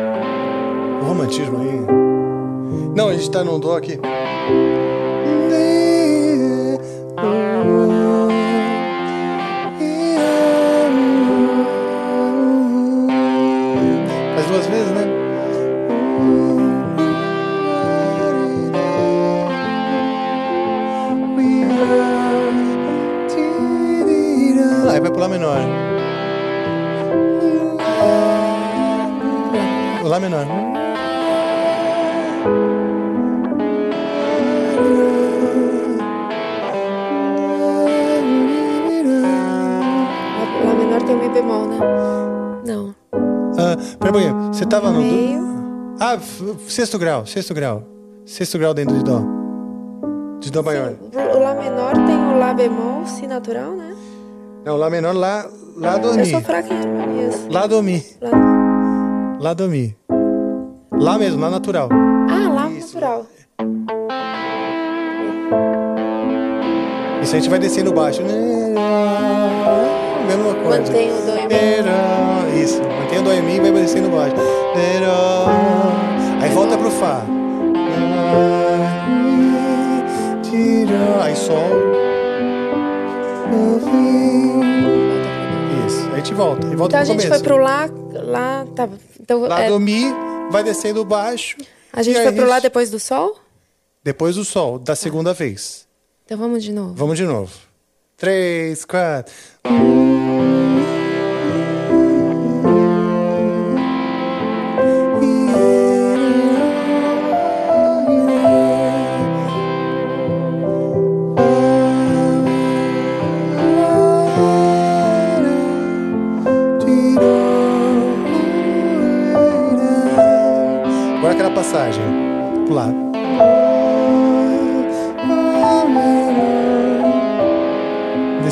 O 1.01 1.05
romantismo 1.05 1.59
aí. 1.59 1.85
Não, 2.95 3.09
a 3.09 3.13
gente 3.13 3.29
tá 3.31 3.43
num 3.43 3.59
dó 3.59 3.77
aqui. 3.77 3.99
Ah, 46.05 46.19
sexto 46.67 46.99
grau, 46.99 47.25
sexto 47.25 47.53
grau. 47.53 47.81
Sexto 48.25 48.59
grau 48.59 48.73
dentro 48.73 48.93
de 48.97 49.05
Dó. 49.05 49.21
De 50.41 50.51
Dó 50.51 50.61
maior. 50.61 50.95
O 50.99 51.39
Lá 51.39 51.55
menor 51.55 51.93
tem 51.93 52.17
o 52.17 52.37
Lá 52.37 52.53
bemol, 52.53 53.05
Si 53.05 53.25
natural, 53.25 53.71
né? 53.71 53.95
Não, 54.65 54.75
Lá 54.75 54.89
menor, 54.89 55.15
Lá, 55.15 55.45
lá 55.77 55.97
do 55.97 56.09
Eu 56.09 56.15
Mi. 56.15 56.25
sou 56.25 56.41
fraca 56.41 56.73
em 56.73 56.77
harmonias. 56.77 57.47
Lá 57.49 57.67
do 57.67 57.81
Mi. 57.81 58.03
Lá... 58.19 59.37
Lá 59.39 59.53
do 59.53 59.69
Mi. 59.69 59.95
Lá 60.91 61.17
mesmo, 61.17 61.39
lá 61.39 61.49
natural. 61.49 61.87
Ah, 62.29 62.49
Lá 62.53 62.67
natural. 62.69 63.25
Isso 67.21 67.33
a 67.33 67.39
gente 67.39 67.49
vai 67.49 67.59
descendo 67.59 67.93
baixo. 67.93 68.21
Mesmo 70.27 70.49
acorde. 70.51 70.91
Mantém 70.91 71.11
o 71.13 71.21
Dó 71.25 71.37
e 71.37 71.47
Mi. 71.47 72.61
Isso, 72.61 72.81
mantém 72.81 73.19
o 73.19 73.21
Dó 73.23 73.31
e 73.31 73.41
Mi 73.41 73.55
e 73.55 73.59
vai 73.61 73.71
descendo 73.71 74.09
baixo. 74.09 74.35
Aí 76.53 76.55
volta 76.55 76.77
pro 76.77 76.91
Fá. 76.91 77.25
Aí 81.23 81.35
Sol. 81.35 81.57
Isso, 85.87 86.05
aí 86.09 86.13
a 86.13 86.15
gente 86.17 86.33
volta. 86.35 86.67
E 86.67 86.75
volta 86.75 86.85
Então 86.95 86.99
a 86.99 87.03
gente 87.05 87.15
começo. 87.27 87.29
foi 87.29 87.39
pro 87.39 87.57
Lá. 87.57 87.89
Lá. 88.11 88.67
Tá. 88.75 88.87
Então, 89.19 89.41
Lá 89.41 89.61
é, 89.61 89.69
do 89.69 89.79
Mi, 89.79 90.03
vai 90.51 90.63
descendo 90.63 91.03
baixo. 91.03 91.57
a 91.91 92.03
gente 92.03 92.17
aí 92.19 92.23
foi 92.23 92.33
pro 92.33 92.47
Lá 92.47 92.59
depois 92.59 92.91
do 92.91 92.99
Sol? 92.99 93.35
Depois 94.03 94.35
do 94.35 94.45
Sol, 94.45 94.77
da 94.77 94.95
segunda 94.95 95.33
vez. 95.33 95.87
Então 96.23 96.37
vamos 96.37 96.63
de 96.63 96.71
novo. 96.71 96.93
Vamos 96.93 97.17
de 97.17 97.23
novo. 97.25 97.51
Três, 98.15 98.85
quatro. 98.85 99.33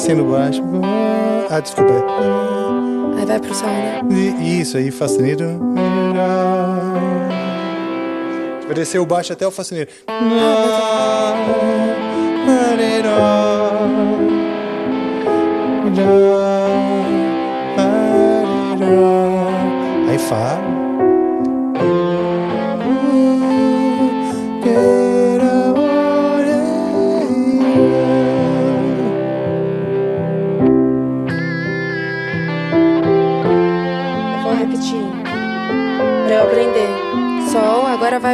Descendo 0.02 0.26
baixo. 0.26 0.64
Ah, 1.48 1.60
desculpa. 1.60 1.94
Aí 3.20 3.24
vai 3.24 3.40
pro 3.40 3.54
Sol, 3.54 3.68
né? 3.70 4.02
E- 4.10 4.60
Isso, 4.62 4.76
aí, 4.76 4.92
sustenido. 4.92 5.44
Vai 8.66 8.74
descer 8.74 8.98
o 8.98 9.06
baixo 9.06 9.32
até 9.32 9.46
o 9.46 9.52
sustenido. 9.52 9.92
Aí 20.10 20.18
Fá. 20.18 20.60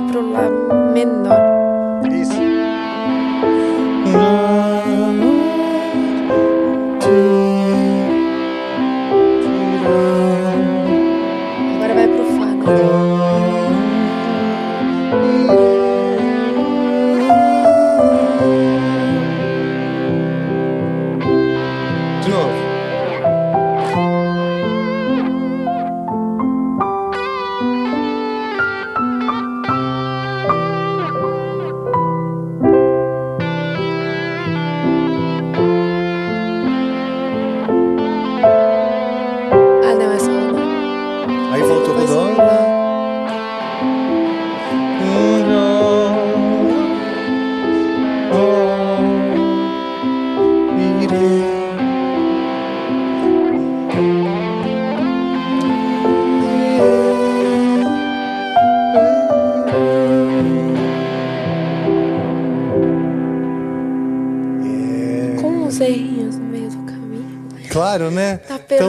problema 0.02 0.49
menor. 0.94 1.47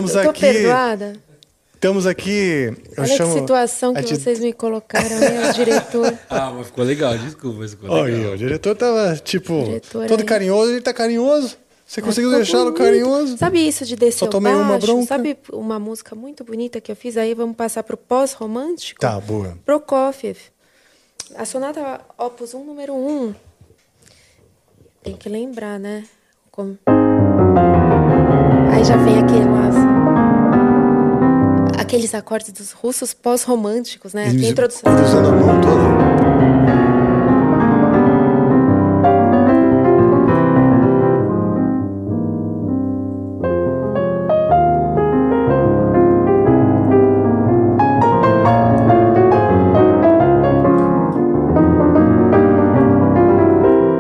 Estamos 0.09 0.25
Tô 0.25 0.31
aqui. 0.31 0.41
perdoada. 0.41 1.13
Estamos 1.75 2.07
aqui. 2.07 2.73
Eu 2.97 3.05
Olha 3.05 3.17
chamo. 3.17 3.35
que 3.35 3.41
situação 3.41 3.95
que 3.95 4.03
gente- 4.03 4.21
vocês 4.21 4.41
me 4.41 4.53
colocaram, 4.53 5.09
né? 5.21 5.51
O 5.51 5.53
diretor. 5.55 6.13
Ah, 6.29 6.51
mas 6.51 6.67
ficou 6.67 6.85
legal, 6.85 7.17
desculpa, 7.17 7.59
mas 7.61 7.71
ficou 7.71 7.89
legal. 8.03 8.05
Olha, 8.23 8.35
o 8.35 8.37
diretor 8.37 8.75
tava, 8.75 9.17
tipo, 9.17 9.63
Diretor 9.65 10.07
todo 10.09 10.21
aí. 10.21 10.27
carinhoso, 10.27 10.73
ele 10.73 10.81
tá 10.81 10.93
carinhoso. 10.93 11.57
Você 11.87 12.03
conseguiu 12.03 12.31
Ficou 12.31 12.43
deixá-lo 12.45 12.73
carinhoso? 12.75 13.39
Sabe 13.39 13.67
isso 13.67 13.85
de 13.87 13.97
descer 13.97 14.19
Só 14.19 14.27
tomei 14.27 14.53
uma 14.53 14.73
baixo? 14.73 14.87
bronca. 14.87 15.07
Sabe 15.07 15.39
uma 15.53 15.79
música 15.79 16.15
muito 16.15 16.45
bonita 16.45 16.81
que 16.83 16.91
eu 16.93 16.97
fiz 16.97 17.17
aí? 17.17 17.33
Vamos 17.33 17.57
passar 17.57 17.83
pro 17.83 17.97
pós-romântico? 17.97 19.01
Tá, 19.01 19.19
boa. 19.21 19.57
Prokofiev. 19.65 20.37
A 21.37 21.45
sonata 21.47 22.01
Opus 22.19 22.53
1, 22.55 22.65
número 22.65 22.93
1. 22.95 23.35
Tem 25.03 25.17
que 25.17 25.29
lembrar, 25.29 25.79
né? 25.79 26.05
Como- 26.51 26.77
Aqueles 31.89 32.15
acordes 32.15 32.53
dos 32.53 32.73
russos 32.73 33.15
pós-românticos, 33.15 34.13
né? 34.13 34.29
Eles 34.29 34.51
introdução. 34.51 34.95
Cruzando 34.95 35.29
a 35.29 35.33
mão 35.33 35.59
toda. 35.59 35.89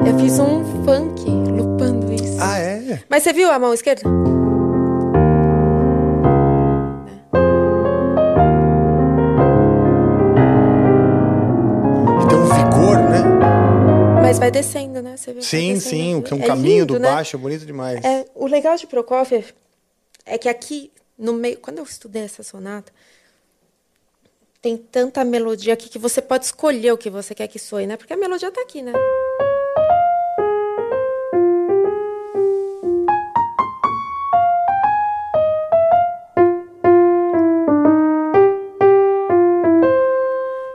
Eu 0.06 0.18
fiz 0.18 0.38
um 0.38 0.62
funk 0.84 1.24
lupando 1.26 2.12
isso. 2.12 2.36
Ah, 2.38 2.58
é? 2.58 3.02
Mas 3.08 3.22
você 3.22 3.32
viu 3.32 3.50
a 3.50 3.58
mão 3.58 3.72
esquerda? 3.72 4.02
Vai 14.48 14.50
descendo, 14.50 15.02
né? 15.02 15.16
Você 15.16 15.32
vê, 15.32 15.42
Sim, 15.42 15.74
descendo. 15.74 15.80
sim, 15.80 16.22
que 16.22 16.32
é 16.32 16.36
um 16.36 16.42
É 16.42 16.46
caminho 16.46 16.80
lindo, 16.80 16.94
do 16.94 17.00
né? 17.00 17.10
baixo, 17.10 17.38
bonito 17.38 17.66
demais. 17.66 18.02
É, 18.04 18.26
o 18.34 18.46
legal 18.46 18.76
de 18.76 18.86
Prokofiev 18.86 19.52
é 20.24 20.38
que 20.38 20.48
aqui 20.48 20.90
no 21.18 21.32
meio, 21.34 21.58
quando 21.58 21.78
eu 21.78 21.84
estudei 21.84 22.22
essa 22.22 22.42
sonata, 22.42 22.92
tem 24.60 24.76
tanta 24.76 25.24
melodia 25.24 25.74
aqui 25.74 25.88
que 25.88 25.98
você 25.98 26.20
pode 26.20 26.46
escolher 26.46 26.92
o 26.92 26.98
que 26.98 27.10
você 27.10 27.34
quer 27.34 27.46
que 27.48 27.58
soe, 27.58 27.86
né? 27.86 27.96
Porque 27.96 28.12
a 28.12 28.16
melodia 28.16 28.50
tá 28.50 28.60
aqui, 28.62 28.82
né? 28.82 28.92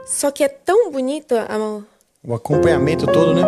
Só 0.06 0.30
que 0.30 0.44
é 0.44 0.48
tão 0.48 0.90
bonito 0.90 1.34
a, 1.34 1.82
O 2.26 2.32
acompanhamento 2.32 3.04
todo, 3.06 3.34
né? 3.34 3.42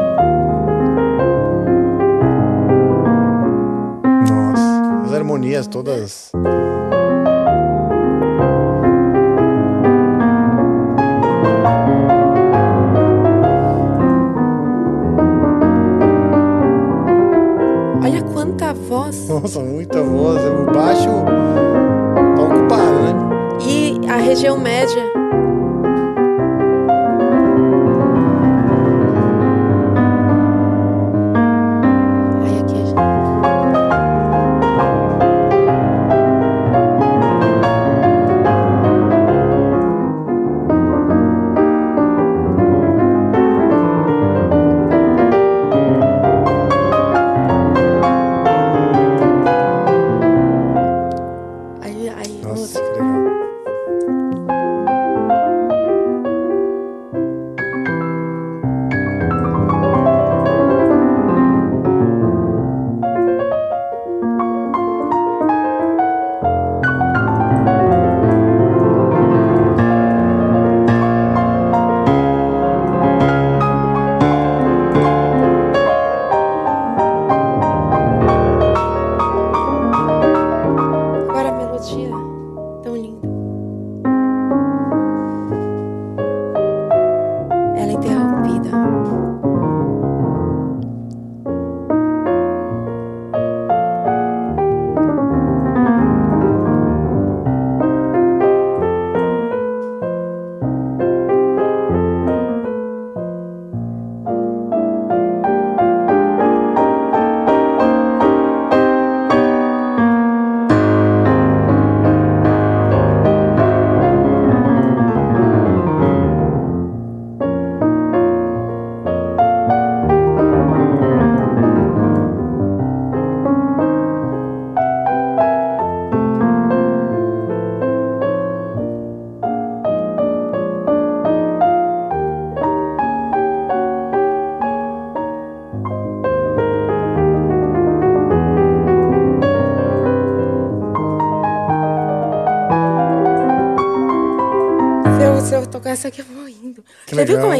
Nossa, 4.28 5.02
as 5.06 5.14
harmonias 5.14 5.66
todas. 5.66 6.30
Olha 18.04 18.22
quanta 18.34 18.74
voz. 18.74 19.26
Nossa, 19.30 19.60
muita 19.60 20.02
voz. 20.02 20.42
O 20.42 20.70
baixo 20.70 21.08
tá 22.36 22.42
ocupado, 22.42 22.92
né? 23.00 23.14
E 23.66 23.98
a 24.10 24.18
região 24.18 24.58
média. 24.58 25.15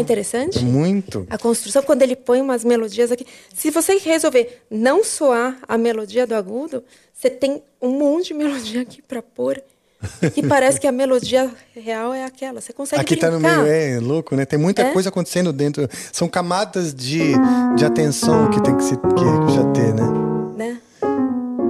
Interessante? 0.07 0.65
Muito. 0.65 1.27
A 1.29 1.37
construção, 1.39 1.83
quando 1.83 2.03
ele 2.03 2.17
põe 2.17 2.41
umas 2.41 2.65
melodias 2.65 3.11
aqui. 3.13 3.27
Se 3.55 3.71
você 3.71 3.99
resolver 3.99 4.63
não 4.71 5.05
soar 5.05 5.59
a 5.69 5.77
melodia 5.77 6.27
do 6.27 6.35
agudo, 6.35 6.83
você 7.13 7.29
tem 7.29 7.63
um 7.81 7.91
monte 7.99 8.29
de 8.29 8.35
melodia 8.35 8.83
aqui 8.83 9.03
para 9.03 9.21
pôr. 9.23 9.63
Que 10.35 10.43
parece 10.47 10.79
que 10.79 10.87
a 10.87 10.93
melodia 10.93 11.51
real 11.75 12.13
é 12.15 12.25
aquela. 12.25 12.61
Você 12.61 12.73
consegue 12.73 13.01
Aqui 13.01 13.17
tá 13.17 13.31
no 13.31 13.41
brincar. 13.41 13.63
meio, 13.63 13.73
é 13.97 14.01
louco, 14.01 14.37
né? 14.37 14.45
Tem 14.45 14.59
muita 14.59 14.83
É? 14.83 14.93
coisa 14.93 15.09
acontecendo 15.09 15.53
dentro. 15.53 15.89
São 16.13 16.29
camadas 16.29 16.95
de, 16.95 17.33
de 17.77 17.85
atenção 17.85 18.51
que 18.51 18.63
tem 18.63 18.77
que, 18.77 18.85
se, 18.85 18.95
que 18.97 19.55
já 19.55 19.65
ter, 19.73 19.95
né? 19.95 20.03
Né? 20.57 20.79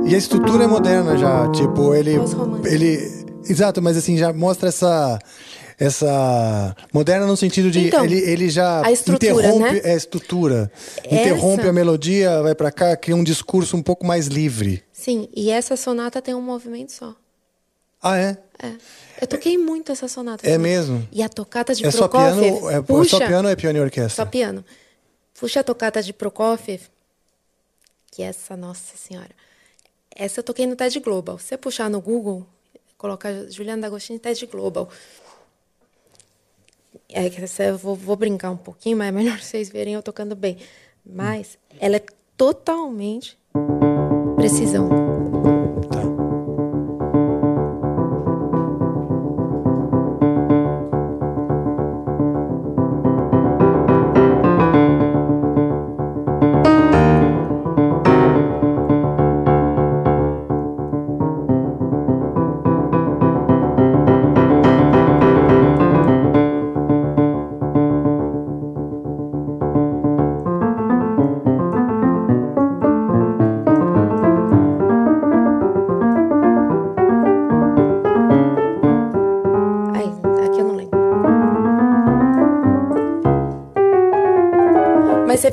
E 0.07 0.15
a 0.15 0.19
estrutura 0.19 0.65
é 0.65 0.67
moderna 0.67 1.17
já, 1.17 1.49
tipo, 1.51 1.95
ele. 1.95 2.17
Ele 2.65 3.27
Exato, 3.49 3.81
mas 3.81 3.97
assim, 3.97 4.17
já 4.17 4.33
mostra 4.33 4.69
essa. 4.69 5.19
Essa. 5.79 6.75
Moderna 6.93 7.27
no 7.27 7.37
sentido 7.37 7.71
de. 7.71 7.87
Então, 7.87 8.05
ele, 8.05 8.19
ele 8.19 8.49
já 8.49 8.85
a 8.87 8.91
interrompe 8.91 9.73
né? 9.73 9.81
é, 9.85 9.93
a 9.93 9.97
estrutura. 9.97 10.73
Essa- 11.05 11.15
Interrompe 11.15 11.69
a 11.69 11.73
melodia, 11.73 12.43
vai 12.43 12.55
pra 12.55 12.73
cá, 12.73 12.97
cria 12.97 13.15
um 13.15 13.23
discurso 13.23 13.77
um 13.77 13.83
pouco 13.83 14.07
mais 14.07 14.27
livre. 14.27 14.83
Sim, 14.93 15.29
e 15.35 15.51
essa 15.51 15.77
sonata 15.77 16.23
tem 16.23 16.35
um 16.35 16.41
movimento 16.41 16.93
só. 16.93 17.15
Ah, 18.03 18.17
é? 18.19 18.39
É. 18.63 18.73
Eu 19.21 19.27
toquei 19.27 19.59
muito 19.59 19.93
essa 19.93 20.09
sonata. 20.09 20.47
É 20.47 20.53
também. 20.53 20.73
mesmo? 20.73 21.07
E 21.13 21.23
a 21.23 21.29
tocata 21.29 21.75
de 21.75 21.85
É 21.85 21.91
só 21.91 22.09
Prokofiev. 22.09 22.41
piano, 22.53 22.71
é, 22.71 22.83
puxa, 22.83 23.11
só 23.11 23.19
piano 23.27 23.49
ou 23.49 23.53
é 23.53 23.57
piano 23.57 23.79
e 23.79 23.83
orquestra? 23.83 24.25
Só 24.25 24.31
piano. 24.31 24.65
Puxa 25.39 25.61
a 25.61 25.65
tocata 25.65 26.03
de 26.03 26.13
Prokofiev, 26.13 26.83
que 28.11 28.23
é 28.23 28.27
essa, 28.27 28.57
nossa 28.57 28.97
senhora. 28.97 29.31
Essa 30.15 30.41
eu 30.41 30.45
toquei 30.45 30.67
no 30.67 30.75
TED 30.77 30.99
Global. 31.01 31.39
Se 31.39 31.49
você 31.49 31.57
puxar 31.59 31.91
no 31.91 32.01
Google, 32.01 32.47
colocar 32.97 33.31
Juliana 33.51 33.83
D'Agostini 33.83 34.19
TED 34.19 34.47
Global. 34.47 34.89
É 37.09 37.27
essa 37.27 37.65
eu 37.65 37.79
vou, 37.79 37.95
vou 37.95 38.17
brincar 38.17 38.51
um 38.51 38.57
pouquinho, 38.57 38.97
mas 38.97 39.09
é 39.09 39.13
melhor 39.13 39.39
vocês 39.41 39.69
verem 39.69 39.95
eu 39.95 40.03
tocando 40.03 40.35
bem. 40.35 40.57
Mas 41.05 41.59
ela 41.79 41.97
é 41.97 42.05
totalmente 42.37 43.39
precisão. 44.37 45.06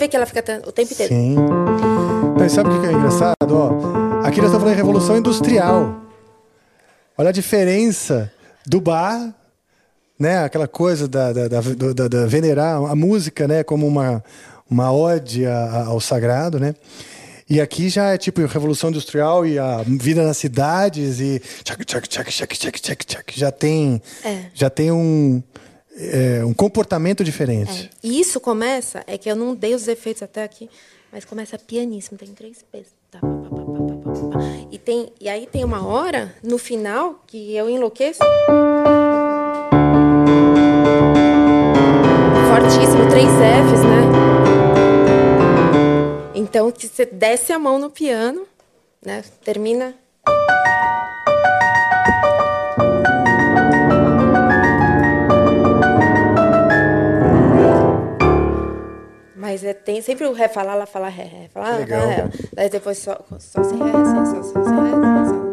Vê 0.04 0.08
que 0.10 0.16
ela 0.18 0.26
fica 0.26 0.44
o 0.68 0.72
tempo 0.72 0.92
inteiro. 0.94 1.14
Sim. 1.14 1.36
Mas 2.38 2.52
sabe 2.52 2.70
o 2.70 2.82
que 2.82 2.88
é 2.88 2.92
engraçado? 2.92 3.36
Ó, 3.52 3.70
aqui 4.26 4.38
nós 4.42 4.48
estamos 4.48 4.60
falando 4.60 4.72
de 4.72 4.76
revolução 4.76 5.18
industrial. 5.18 6.02
Olha 7.18 7.30
a 7.30 7.32
diferença 7.32 8.32
do 8.66 8.82
bar, 8.82 9.34
né? 10.20 10.44
Aquela 10.44 10.68
coisa 10.68 11.08
da, 11.08 11.32
da, 11.32 11.48
da, 11.48 11.62
da- 11.96 12.08
da 12.10 12.26
venerar 12.26 12.84
a 12.84 12.96
música, 12.96 13.48
né? 13.48 13.64
Como 13.64 13.88
uma, 13.88 14.22
uma 14.70 14.92
ode 14.92 15.46
ao 15.46 16.00
sagrado, 16.02 16.60
né? 16.60 16.76
E 17.50 17.62
aqui 17.62 17.88
já 17.88 18.14
é 18.14 18.18
tipo 18.18 18.44
Revolução 18.46 18.90
Industrial 18.90 19.46
e 19.46 19.58
a 19.60 19.84
vida 19.86 20.24
nas 20.26 20.38
cidades 20.38 21.20
e 21.20 21.42
tchac, 21.64 21.86
tchac, 21.86 22.08
tchac, 22.10 22.30
tchac, 22.32 22.56
tchac, 22.58 22.80
tchac, 22.82 23.06
tchac, 23.06 23.40
já 23.40 23.52
tem 23.52 24.02
É. 24.26 24.46
já 24.54 24.70
tem 24.70 24.92
um 24.92 25.42
é, 25.96 26.44
um 26.46 26.54
comportamento 26.54 27.24
diferente. 27.24 27.90
E 28.02 28.20
isso 28.20 28.40
começa, 28.40 29.04
é 29.08 29.18
que 29.18 29.30
eu 29.30 29.36
não 29.36 29.56
dei 29.56 29.74
os 29.76 29.88
efeitos 29.88 30.24
até 30.24 30.44
aqui, 30.44 30.70
mas 31.12 31.26
começa 31.26 31.58
pianíssimo, 31.58 32.18
tem 32.18 32.30
três 32.30 32.64
P's. 32.72 32.88
Tá, 33.12 33.20
pá, 33.20 33.28
pá, 33.28 33.50
pá. 33.50 34.40
E, 34.72 34.78
tem, 34.80 35.12
e 35.22 35.30
aí 35.30 35.46
tem 35.46 35.64
uma 35.64 35.86
hora, 35.86 36.34
no 36.42 36.58
final, 36.58 37.22
que 37.28 37.56
eu 37.56 37.70
enlouqueço. 37.70 38.20
Fortíssimo, 42.50 43.08
três 43.10 43.30
F's, 43.30 43.84
né? 43.84 44.04
Então, 46.34 46.72
que 46.72 46.88
você 46.88 47.06
desce 47.06 47.54
a 47.54 47.60
mão 47.60 47.78
no 47.78 47.92
piano, 47.92 48.48
né? 49.06 49.24
Termina. 49.44 49.94
Mas 59.44 59.62
é, 59.62 59.74
tem 59.74 60.02
sempre 60.02 60.26
o 60.26 60.32
ré 60.32 60.48
falar, 60.48 60.74
lá 60.74 60.86
falar 60.86 61.10
ré, 61.10 61.24
ré, 61.26 61.50
falar, 61.54 61.72
lá, 61.72 61.78
Legal. 61.80 62.00
falar 62.00 62.14
ré. 62.14 62.30
Daí 62.54 62.70
depois 62.70 62.98
só, 62.98 63.20
só 63.40 63.62
sem 63.62 63.78
ré, 63.78 63.92
sem 63.92 64.26
só, 64.26 64.42
só 64.42 64.64
sem 64.64 64.74
ré, 64.74 64.92
sem 64.94 65.26
só. 65.26 65.44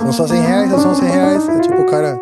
São 0.00 0.12
só 0.12 0.26
100 0.28 0.40
reais, 0.42 0.70
são 0.70 0.94
100 0.94 1.08
reais. 1.08 1.48
É 1.48 1.60
tipo 1.60 1.80
o 1.80 1.86
cara. 1.86 2.20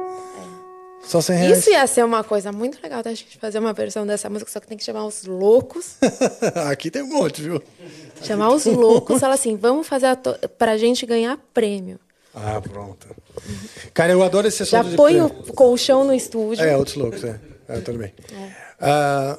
Só 1.02 1.20
100 1.20 1.36
reais. 1.36 1.58
Isso 1.58 1.70
ia 1.70 1.84
ser 1.88 2.04
uma 2.04 2.22
coisa 2.22 2.52
muito 2.52 2.80
legal 2.80 3.02
da 3.02 3.10
gente 3.10 3.36
fazer 3.38 3.58
uma 3.58 3.72
versão 3.72 4.06
dessa 4.06 4.30
música, 4.30 4.48
só 4.52 4.60
que 4.60 4.68
tem 4.68 4.78
que 4.78 4.84
chamar 4.84 5.04
os 5.04 5.24
loucos. 5.24 5.96
Aqui 6.70 6.92
tem 6.92 7.02
um 7.02 7.08
monte, 7.08 7.42
viu? 7.42 7.60
chamar 8.22 8.50
os 8.50 8.64
loucos, 8.66 9.18
falar 9.20 9.34
assim, 9.34 9.56
vamos 9.56 9.88
fazer 9.88 10.06
a 10.06 10.14
to- 10.14 10.38
pra 10.56 10.76
gente 10.78 11.04
ganhar 11.04 11.36
prêmio. 11.52 11.98
Ah, 12.32 12.60
pronto. 12.62 13.08
Cara, 13.92 14.12
eu 14.12 14.22
adoro 14.22 14.46
esse 14.46 14.64
som 14.64 14.76
Já 14.76 14.84
põe 14.96 15.20
o 15.20 15.28
colchão 15.54 16.04
no 16.04 16.14
estúdio. 16.14 16.64
É, 16.64 16.76
outros 16.76 16.94
loucos, 16.96 17.24
é. 17.24 17.40
é 17.68 17.80
tudo 17.80 17.98
bem. 17.98 18.14
Ah, 18.80 19.38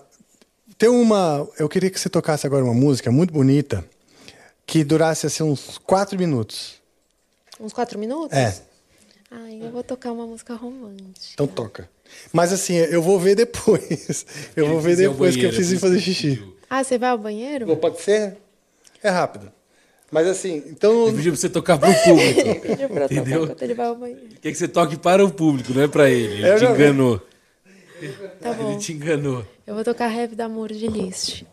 tem 0.77 0.89
uma. 0.89 1.47
Eu 1.57 1.67
queria 1.69 1.89
que 1.89 1.99
você 1.99 2.09
tocasse 2.09 2.45
agora 2.45 2.63
uma 2.63 2.73
música 2.73 3.11
muito 3.11 3.33
bonita 3.33 3.83
que 4.65 4.83
durasse 4.83 5.25
assim 5.27 5.43
uns 5.43 5.77
quatro 5.77 6.17
minutos. 6.17 6.75
Uns 7.59 7.71
quatro 7.73 7.97
minutos? 7.99 8.37
É. 8.37 8.55
Ai, 9.31 9.59
eu 9.61 9.71
vou 9.71 9.83
tocar 9.83 10.11
uma 10.11 10.25
música 10.25 10.53
romântica. 10.55 11.11
Então 11.33 11.47
toca. 11.47 11.89
Mas 12.31 12.53
assim, 12.53 12.75
eu 12.75 13.01
vou 13.01 13.19
ver 13.19 13.35
depois. 13.35 14.25
Eu 14.55 14.67
vou 14.67 14.79
ver 14.79 14.95
depois 14.95 15.35
que 15.35 15.41
eu 15.41 15.49
banheiro, 15.49 15.55
preciso 15.55 15.75
assim, 15.75 15.81
fazer 15.81 15.99
xixi. 15.99 16.43
Ah, 16.69 16.83
você 16.83 16.97
vai 16.97 17.09
ao 17.09 17.17
banheiro? 17.17 17.65
Não 17.65 17.75
pode 17.75 17.99
ser? 18.01 18.37
É 19.03 19.09
rápido. 19.09 19.51
Mas 20.11 20.27
assim, 20.27 20.63
então. 20.67 21.07
Eu 21.07 21.13
pedi 21.13 21.29
pra 21.31 21.37
você 21.39 21.49
tocar 21.49 21.77
pro 21.77 21.91
público. 22.03 22.61
Pediu 22.61 22.89
pra 22.89 23.03
eu 23.03 23.09
tocar 23.09 23.21
Entendeu? 23.21 23.43
enquanto 23.43 23.61
ele 23.63 23.73
vai 23.73 23.85
ao 23.87 23.95
banheiro. 23.95 24.21
Quer 24.41 24.51
que 24.51 24.57
você 24.57 24.67
toque 24.67 24.97
para 24.97 25.25
o 25.25 25.31
público, 25.31 25.73
não 25.73 25.81
é 25.81 25.87
pra 25.87 26.09
ele. 26.09 26.35
Ele 26.35 26.47
Eu 26.49 26.55
te 26.55 26.61
já 26.61 26.71
vi. 26.71 26.83
enganou. 26.83 27.21
Tá 28.39 28.53
bom. 28.53 28.71
Ele 28.71 28.79
te 28.79 28.93
enganou. 28.93 29.45
Eu 29.67 29.73
vou 29.73 29.83
tocar 29.83 30.13
Heavy 30.13 30.35
da 30.35 30.45
Amor 30.45 30.71
de 30.71 30.87
Liszt. 30.87 31.43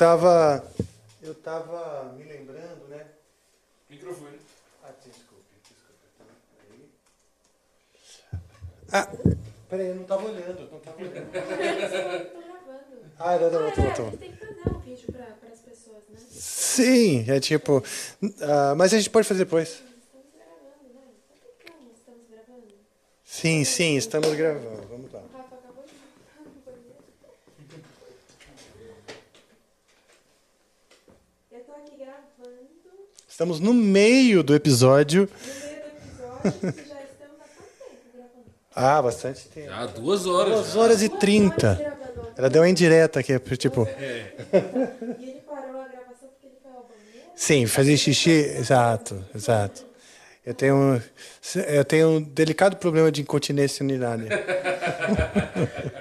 Tava. 0.00 0.64
Eu 1.22 1.34
tava 1.34 2.14
me 2.16 2.24
lembrando, 2.24 2.88
né? 2.88 3.06
Microfone. 3.90 4.38
Ah, 4.82 4.92
desculpe, 5.04 5.44
desculpe. 5.62 6.00
Ah, 8.90 9.06
peraí, 9.68 9.88
eu 9.88 9.96
não 9.96 10.04
tava 10.04 10.24
olhando. 10.26 10.70
Não 10.72 10.80
tava 10.80 10.96
olhando. 11.02 11.30
Tô 12.32 12.40
gravando. 12.40 12.96
Ah, 13.18 13.38
não, 13.38 13.50
não, 13.50 13.60
não, 13.60 13.68
Ah, 13.68 13.72
não, 13.76 13.84
é, 13.84 13.98
não. 13.98 14.06
a 14.06 14.10
gente 14.10 14.16
tem 14.16 14.32
que 14.32 14.36
fazer 14.38 14.68
um 14.74 14.80
vídeo 14.80 15.12
pra, 15.12 15.26
pras 15.26 15.58
pessoas, 15.60 16.02
né? 16.08 16.18
Sim, 16.30 17.30
é 17.30 17.38
tipo. 17.38 17.84
ah, 18.40 18.74
mas 18.74 18.94
a 18.94 18.96
gente 18.96 19.10
pode 19.10 19.28
fazer 19.28 19.44
depois. 19.44 19.68
Estamos 19.68 20.32
gravando, 20.34 20.94
né? 20.94 21.02
Como 21.76 21.90
estamos 21.92 22.26
gravando? 22.30 22.74
Sim, 23.22 23.64
sim, 23.64 23.96
estamos 23.96 24.34
gravando. 24.34 24.86
Vamos 24.88 25.12
lá. 25.12 25.20
O 25.20 25.36
Rafa 25.36 25.54
acabou 25.56 25.84
de 25.84 25.92
Eu 31.52 31.64
tô 31.64 31.72
aqui 31.72 31.96
gravando 31.96 32.70
Estamos 33.40 33.58
no 33.58 33.72
meio 33.72 34.42
do 34.42 34.54
episódio. 34.54 35.26
no 35.26 35.50
meio 35.64 35.80
do 35.80 35.86
episódio 35.86 36.86
já 36.90 37.02
estamos 37.04 37.40
há 37.40 37.48
quanto 37.48 37.72
tempo 37.78 37.96
gravando? 38.12 38.44
Ah, 38.76 39.00
bastante 39.00 39.48
tempo. 39.48 39.70
Já 39.70 39.86
duas 39.86 40.26
horas. 40.26 40.52
Duas 40.52 40.72
já. 40.74 40.80
horas 40.80 41.02
e 41.02 41.08
trinta. 41.08 41.96
Ela 42.36 42.50
deu 42.50 42.60
uma 42.60 42.68
indireta 42.68 43.20
aqui, 43.20 43.38
tipo. 43.56 43.88
E 43.88 45.24
ele 45.24 45.40
parou 45.48 45.80
a 45.80 45.88
gravação 45.88 46.28
porque 46.28 46.48
ele 46.48 46.56
foi 46.62 46.70
ao 46.70 46.82
banheiro? 46.82 47.30
Sim, 47.34 47.66
fazer 47.66 47.96
xixi, 47.96 48.30
exato, 48.30 49.24
exato. 49.34 49.86
Eu 50.44 50.52
tenho, 50.52 51.02
eu 51.66 51.84
tenho 51.86 52.08
um 52.10 52.22
delicado 52.22 52.76
problema 52.76 53.10
de 53.10 53.22
incontinência 53.22 53.82
urinária. 53.82 54.28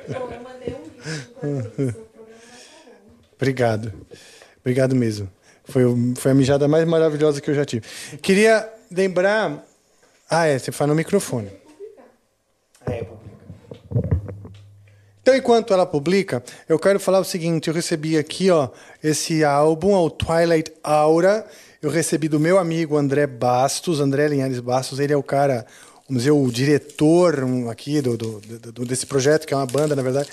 Bom, 0.10 0.30
eu 0.30 0.42
mandei 0.44 0.76
um 0.76 1.62
vídeo 1.62 1.94
parar. 1.96 1.96
Obrigado. 3.38 3.94
Obrigado 4.60 4.94
mesmo. 4.94 5.39
Foi, 5.70 5.84
foi 6.16 6.32
a 6.32 6.34
mijada 6.36 6.68
mais 6.68 6.86
maravilhosa 6.88 7.40
que 7.42 7.50
eu 7.50 7.56
já 7.56 7.64
tive. 7.66 7.86
Queria 8.22 8.68
lembrar. 8.92 9.66
Ah, 10.30 10.46
é, 10.46 10.58
você 10.60 10.72
fala 10.72 10.90
no 10.90 10.96
microfone. 10.96 11.50
É, 12.86 13.04
publica. 13.04 14.20
Então, 15.22 15.36
enquanto 15.36 15.74
ela 15.74 15.86
publica, 15.86 16.44
eu 16.68 16.80
quero 16.80 17.00
falar 17.00 17.20
o 17.20 17.24
seguinte: 17.24 17.68
eu 17.68 17.74
recebi 17.74 18.18
aqui, 18.18 18.50
ó, 18.50 18.70
esse 19.04 19.44
álbum, 19.44 19.94
o 19.94 20.10
Twilight 20.10 20.72
Aura. 20.84 21.46
Eu 21.82 21.90
recebi 21.90 22.28
do 22.28 22.40
meu 22.42 22.58
amigo 22.58 22.98
André 22.98 23.26
Bastos, 23.26 24.02
André 24.02 24.28
Linhares 24.28 24.60
Bastos. 24.60 25.00
Ele 25.00 25.14
é 25.14 25.18
o 25.18 25.24
cara, 25.24 25.66
vamos 26.08 26.24
dizer, 26.24 26.32
o 26.32 26.52
diretor 26.52 27.40
aqui 27.72 28.02
do, 28.02 28.18
do- 28.18 28.40
do- 28.42 28.86
desse 28.86 29.06
projeto, 29.06 29.46
que 29.48 29.54
é 29.54 29.58
uma 29.58 29.66
banda, 29.66 29.96
na 29.96 30.02
verdade. 30.02 30.30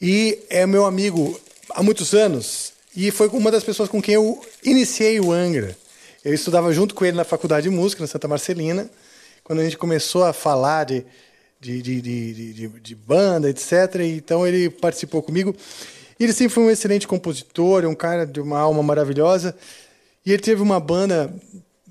E 0.00 0.38
é 0.48 0.64
meu 0.66 0.86
amigo 0.86 1.38
há 1.70 1.82
muitos 1.82 2.14
anos. 2.14 2.72
E 2.94 3.10
foi 3.10 3.28
uma 3.28 3.50
das 3.50 3.64
pessoas 3.64 3.88
com 3.88 4.02
quem 4.02 4.14
eu 4.14 4.40
iniciei 4.62 5.18
o 5.18 5.32
Angra. 5.32 5.76
Eu 6.24 6.34
estudava 6.34 6.72
junto 6.72 6.94
com 6.94 7.04
ele 7.04 7.16
na 7.16 7.24
faculdade 7.24 7.68
de 7.68 7.74
música, 7.74 8.02
na 8.02 8.06
Santa 8.06 8.28
Marcelina. 8.28 8.88
Quando 9.42 9.60
a 9.60 9.64
gente 9.64 9.78
começou 9.78 10.24
a 10.24 10.32
falar 10.32 10.84
de, 10.84 11.04
de, 11.58 11.82
de, 11.82 12.00
de, 12.00 12.68
de- 12.68 12.94
banda, 12.94 13.48
etc. 13.50 13.72
Então 14.04 14.46
ele 14.46 14.70
participou 14.70 15.22
comigo. 15.22 15.56
Ele 16.20 16.32
sempre 16.32 16.54
foi 16.54 16.62
um 16.64 16.70
excelente 16.70 17.08
compositor, 17.08 17.84
um 17.86 17.94
cara 17.94 18.24
de 18.26 18.40
uma 18.40 18.58
alma 18.58 18.82
maravilhosa. 18.82 19.56
E 20.24 20.32
ele 20.32 20.42
teve 20.42 20.62
uma 20.62 20.78
banda, 20.78 21.34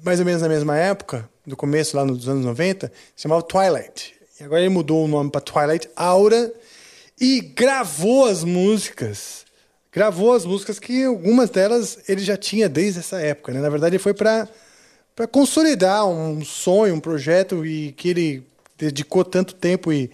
mais 0.04 0.20
ou 0.20 0.26
menos 0.26 0.42
na 0.42 0.48
mesma 0.48 0.78
época, 0.78 1.30
no 1.46 1.58
começo, 1.58 1.98
lá 1.98 2.06
nos 2.06 2.30
anos 2.30 2.46
90, 2.46 2.92
chamava 3.18 3.42
Twilight. 3.42 4.14
E 4.40 4.44
agora 4.44 4.62
ele 4.62 4.70
mudou 4.70 5.04
o 5.04 5.08
nome 5.08 5.30
para 5.30 5.42
Twilight 5.42 5.90
Aura 5.96 6.54
e 7.20 7.42
gravou 7.42 8.26
as 8.26 8.44
músicas. 8.44 9.46
Gravou 9.92 10.34
as 10.34 10.46
músicas 10.46 10.80
que 10.80 11.04
algumas 11.04 11.50
delas 11.50 12.00
ele 12.08 12.22
já 12.22 12.38
tinha 12.38 12.70
desde 12.70 13.00
essa 13.00 13.20
época. 13.20 13.52
Né? 13.52 13.60
Na 13.60 13.70
verdade, 13.70 13.96
ele 13.96 14.04
foi 14.04 14.14
para 14.14 14.48
consolidar 15.32 16.08
um 16.08 16.44
sonho, 16.46 16.96
um 16.96 17.00
projeto 17.00 17.66
e 17.66 17.92
que 17.92 18.10
ele 18.10 18.48
dedicou 18.78 19.26
tanto 19.26 19.54
tempo 19.54 19.92
e, 19.92 20.10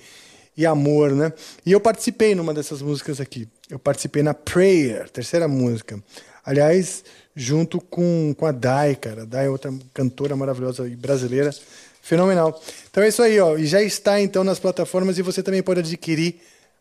e 0.56 0.66
amor, 0.66 1.12
né? 1.12 1.32
E 1.66 1.72
eu 1.72 1.80
participei 1.80 2.34
numa 2.34 2.54
dessas 2.54 2.82
músicas 2.82 3.22
aqui. 3.22 3.48
Eu 3.70 3.78
participei 3.78 4.24
na 4.24 4.34
Prayer, 4.34 5.10
terceira 5.10 5.48
música. 5.48 6.02
Aliás, 6.44 7.04
junto 7.36 7.80
com, 7.80 8.34
com 8.36 8.46
a 8.46 8.52
Dai, 8.52 8.96
cara. 8.96 9.22
A 9.22 9.26
Dai 9.26 9.46
é 9.46 9.50
outra 9.50 9.72
cantora 9.94 10.36
maravilhosa 10.36 10.88
e 10.88 10.96
brasileira. 10.96 11.54
Fenomenal. 12.02 12.60
Então 12.90 13.04
é 13.04 13.10
isso 13.10 13.22
aí, 13.22 13.40
ó. 13.40 13.58
E 13.58 13.68
já 13.68 13.82
está 13.82 14.20
então 14.20 14.44
nas 14.44 14.58
plataformas 14.58 15.20
e 15.20 15.22
você 15.22 15.44
também 15.44 15.62
pode 15.62 15.82
adquirir 15.82 16.36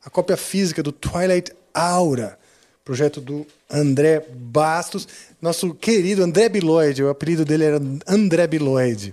a 0.05 0.09
cópia 0.09 0.36
física 0.36 0.82
do 0.82 0.93
Twilight 0.93 1.52
Aura, 1.74 2.39
projeto 2.87 3.21
do 3.21 3.45
André 3.69 4.25
Bastos, 4.33 5.09
nosso 5.43 5.75
querido 5.75 6.23
André 6.23 6.49
Biloide. 6.49 7.03
O 7.03 7.11
apelido 7.11 7.45
dele 7.45 7.65
era 7.65 7.81
André 8.07 8.47
Biloide. 8.47 9.13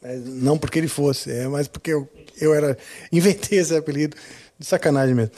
Mas 0.00 0.24
não 0.24 0.56
porque 0.56 0.78
ele 0.78 0.86
fosse, 0.86 1.28
é 1.32 1.48
mais 1.48 1.66
porque 1.66 1.92
eu, 1.92 2.08
eu 2.40 2.54
era 2.54 2.78
inventei 3.10 3.58
esse 3.58 3.76
apelido 3.76 4.16
de 4.56 4.64
sacanagem 4.64 5.12
mesmo. 5.12 5.32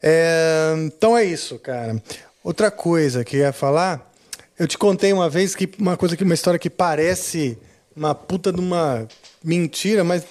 É, 0.00 0.72
então 0.86 1.18
é 1.18 1.24
isso, 1.24 1.58
cara. 1.58 2.00
Outra 2.44 2.70
coisa 2.70 3.24
que 3.24 3.36
eu 3.36 3.40
ia 3.40 3.52
falar, 3.52 4.12
eu 4.56 4.68
te 4.68 4.78
contei 4.78 5.12
uma 5.12 5.28
vez 5.28 5.56
que 5.56 5.68
uma 5.78 5.96
coisa 5.96 6.16
que 6.16 6.22
uma 6.22 6.34
história 6.34 6.60
que 6.60 6.70
parece 6.70 7.58
uma 7.96 8.14
puta 8.14 8.52
de 8.52 8.60
uma 8.60 9.08
mentira, 9.42 10.04
mas 10.04 10.24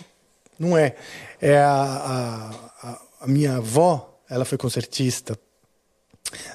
não 0.57 0.77
é. 0.77 0.95
É 1.41 1.57
a, 1.57 2.51
a- 2.81 3.01
a 3.19 3.27
minha 3.27 3.57
avó, 3.57 4.17
ela 4.29 4.45
foi 4.45 4.57
concertista. 4.57 5.37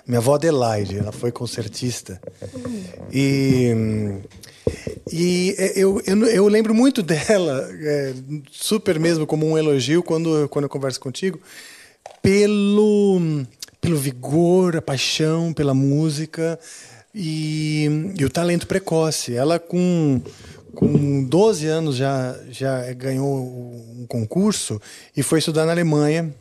Minha 0.06 0.18
avó 0.18 0.34
Adelaide, 0.34 0.98
ela 0.98 1.12
foi 1.12 1.30
concertista. 1.30 2.20
E, 3.12 3.74
e 5.12 5.54
é, 5.58 5.78
eu, 5.78 6.00
eu, 6.06 6.24
eu 6.26 6.48
lembro 6.48 6.74
muito 6.74 7.02
dela, 7.02 7.68
é, 7.72 8.14
super 8.50 8.98
mesmo 8.98 9.26
como 9.26 9.46
um 9.46 9.58
elogio, 9.58 10.02
quando, 10.02 10.48
quando 10.48 10.64
eu 10.64 10.68
converso 10.68 11.00
contigo, 11.00 11.38
pelo, 12.22 13.20
pelo 13.80 13.96
vigor, 13.96 14.76
a 14.76 14.82
paixão 14.82 15.52
pela 15.52 15.74
música 15.74 16.58
e, 17.14 18.14
e 18.18 18.24
o 18.24 18.30
talento 18.30 18.66
precoce. 18.66 19.34
Ela, 19.34 19.58
com, 19.58 20.20
com 20.74 21.24
12 21.24 21.66
anos, 21.66 21.96
já, 21.96 22.36
já 22.50 22.92
ganhou 22.92 23.42
um 23.98 24.06
concurso 24.08 24.80
e 25.16 25.22
foi 25.22 25.38
estudar 25.38 25.66
na 25.66 25.72
Alemanha. 25.72 26.34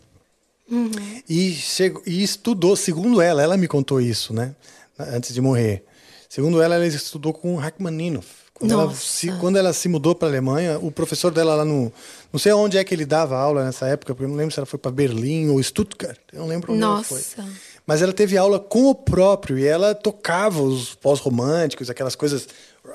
E, 1.29 1.51
chegou, 1.53 2.01
e 2.05 2.21
estudou, 2.23 2.75
segundo 2.75 3.21
ela, 3.21 3.41
ela 3.41 3.57
me 3.57 3.67
contou 3.67 4.01
isso, 4.01 4.33
né? 4.33 4.55
Antes 4.99 5.33
de 5.33 5.41
morrer. 5.41 5.83
Segundo 6.29 6.61
ela, 6.61 6.75
ela 6.75 6.85
estudou 6.85 7.33
com 7.33 7.53
o 7.55 7.57
Rachmaninoff. 7.57 8.27
Quando 8.53 8.71
ela, 8.71 8.85
Nossa. 8.85 8.99
se, 8.99 9.31
quando 9.33 9.57
ela 9.57 9.71
se 9.71 9.87
mudou 9.87 10.15
para 10.15 10.27
a 10.27 10.31
Alemanha, 10.31 10.79
o 10.79 10.91
professor 10.91 11.31
dela 11.31 11.53
lá 11.53 11.63
no. 11.63 11.93
Não 12.33 12.39
sei 12.39 12.51
onde 12.53 12.75
é 12.77 12.83
que 12.83 12.93
ele 12.93 13.05
dava 13.05 13.37
aula 13.37 13.63
nessa 13.63 13.87
época, 13.87 14.15
porque 14.15 14.25
eu 14.25 14.29
não 14.29 14.35
lembro 14.35 14.51
se 14.51 14.59
ela 14.59 14.65
foi 14.65 14.79
para 14.79 14.89
Berlim 14.91 15.49
ou 15.49 15.61
Stuttgart. 15.61 16.19
Eu 16.33 16.39
não 16.39 16.47
lembro 16.47 16.73
onde 16.73 16.81
ela 16.81 17.03
foi. 17.03 17.19
Nossa. 17.19 17.45
Mas 17.85 18.01
ela 18.01 18.11
teve 18.11 18.35
aula 18.35 18.59
com 18.59 18.89
o 18.89 18.95
próprio 18.95 19.59
e 19.59 19.65
ela 19.65 19.93
tocava 19.93 20.61
os 20.61 20.95
pós-românticos, 20.95 21.89
aquelas 21.89 22.15
coisas. 22.15 22.47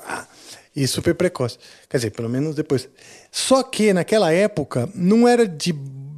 ah, 0.05 0.27
E 0.75 0.85
super 0.85 1.15
precoce. 1.15 1.57
Quer 1.89 1.97
dizer, 1.97 2.11
pelo 2.11 2.29
menos 2.29 2.55
depois. 2.55 2.89
Só 3.31 3.63
que 3.63 3.93
naquela 3.93 4.33
época 4.33 4.89
não 4.93 5.25
era 5.27 5.47
de 5.47 5.73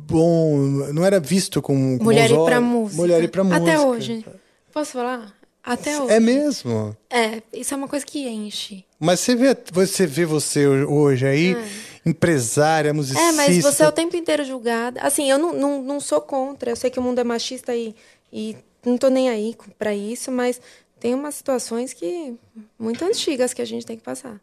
bom. 0.08 0.58
Não 0.94 1.06
era 1.06 1.20
visto 1.20 1.62
com. 1.62 1.98
com 1.98 2.04
Mulher 2.04 2.30
bons 2.30 2.42
ir 2.42 2.46
pra 2.46 2.62
música. 2.62 3.02
Mulher 3.02 3.30
pra 3.30 3.44
música. 3.44 3.64
Até 3.64 3.80
hoje. 3.80 4.26
Posso 4.72 4.92
falar? 4.92 5.34
Até 5.64 6.00
hoje. 6.00 6.14
É 6.14 6.20
mesmo? 6.20 6.96
É, 7.10 7.42
isso 7.52 7.74
é 7.74 7.78
uma 7.78 7.88
coisa 7.88 8.06
que 8.06 8.28
enche. 8.28 8.86
Mas 9.00 9.20
você 9.20 9.36
vê 9.36 9.58
você, 9.72 10.06
vê 10.06 10.26
você 10.26 10.68
hoje 10.68 11.26
aí, 11.26 11.58
empresária, 12.06 12.94
musicista. 12.94 13.22
É, 13.22 13.32
mas 13.32 13.64
você 13.64 13.84
é 13.84 13.88
o 13.88 13.92
tempo 13.92 14.16
inteiro 14.16 14.46
julgada. 14.46 15.02
Assim, 15.02 15.30
eu 15.30 15.40
não, 15.40 15.54
não, 15.54 15.82
não 15.82 16.00
sou 16.00 16.22
contra. 16.22 16.70
Eu 16.70 16.76
sei 16.76 16.92
que 16.92 17.00
o 17.00 17.02
mundo 17.02 17.20
é 17.20 17.24
machista 17.24 17.76
e, 17.76 17.96
e 18.32 18.56
não 18.86 18.98
tô 18.98 19.10
nem 19.10 19.30
aí 19.30 19.56
pra 19.78 19.96
isso, 19.96 20.32
mas 20.32 20.62
tem 21.00 21.16
umas 21.16 21.36
situações 21.36 21.94
que 21.94 22.36
muito 22.78 23.04
antigas 23.04 23.54
que 23.54 23.62
a 23.62 23.66
gente 23.66 23.86
tem 23.86 23.98
que 23.98 24.04
passar. 24.04 24.40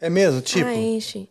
É 0.00 0.08
mesmo? 0.08 0.40
Tipo. 0.40 0.68
Ah, 0.68 0.74
enche. 0.74 1.28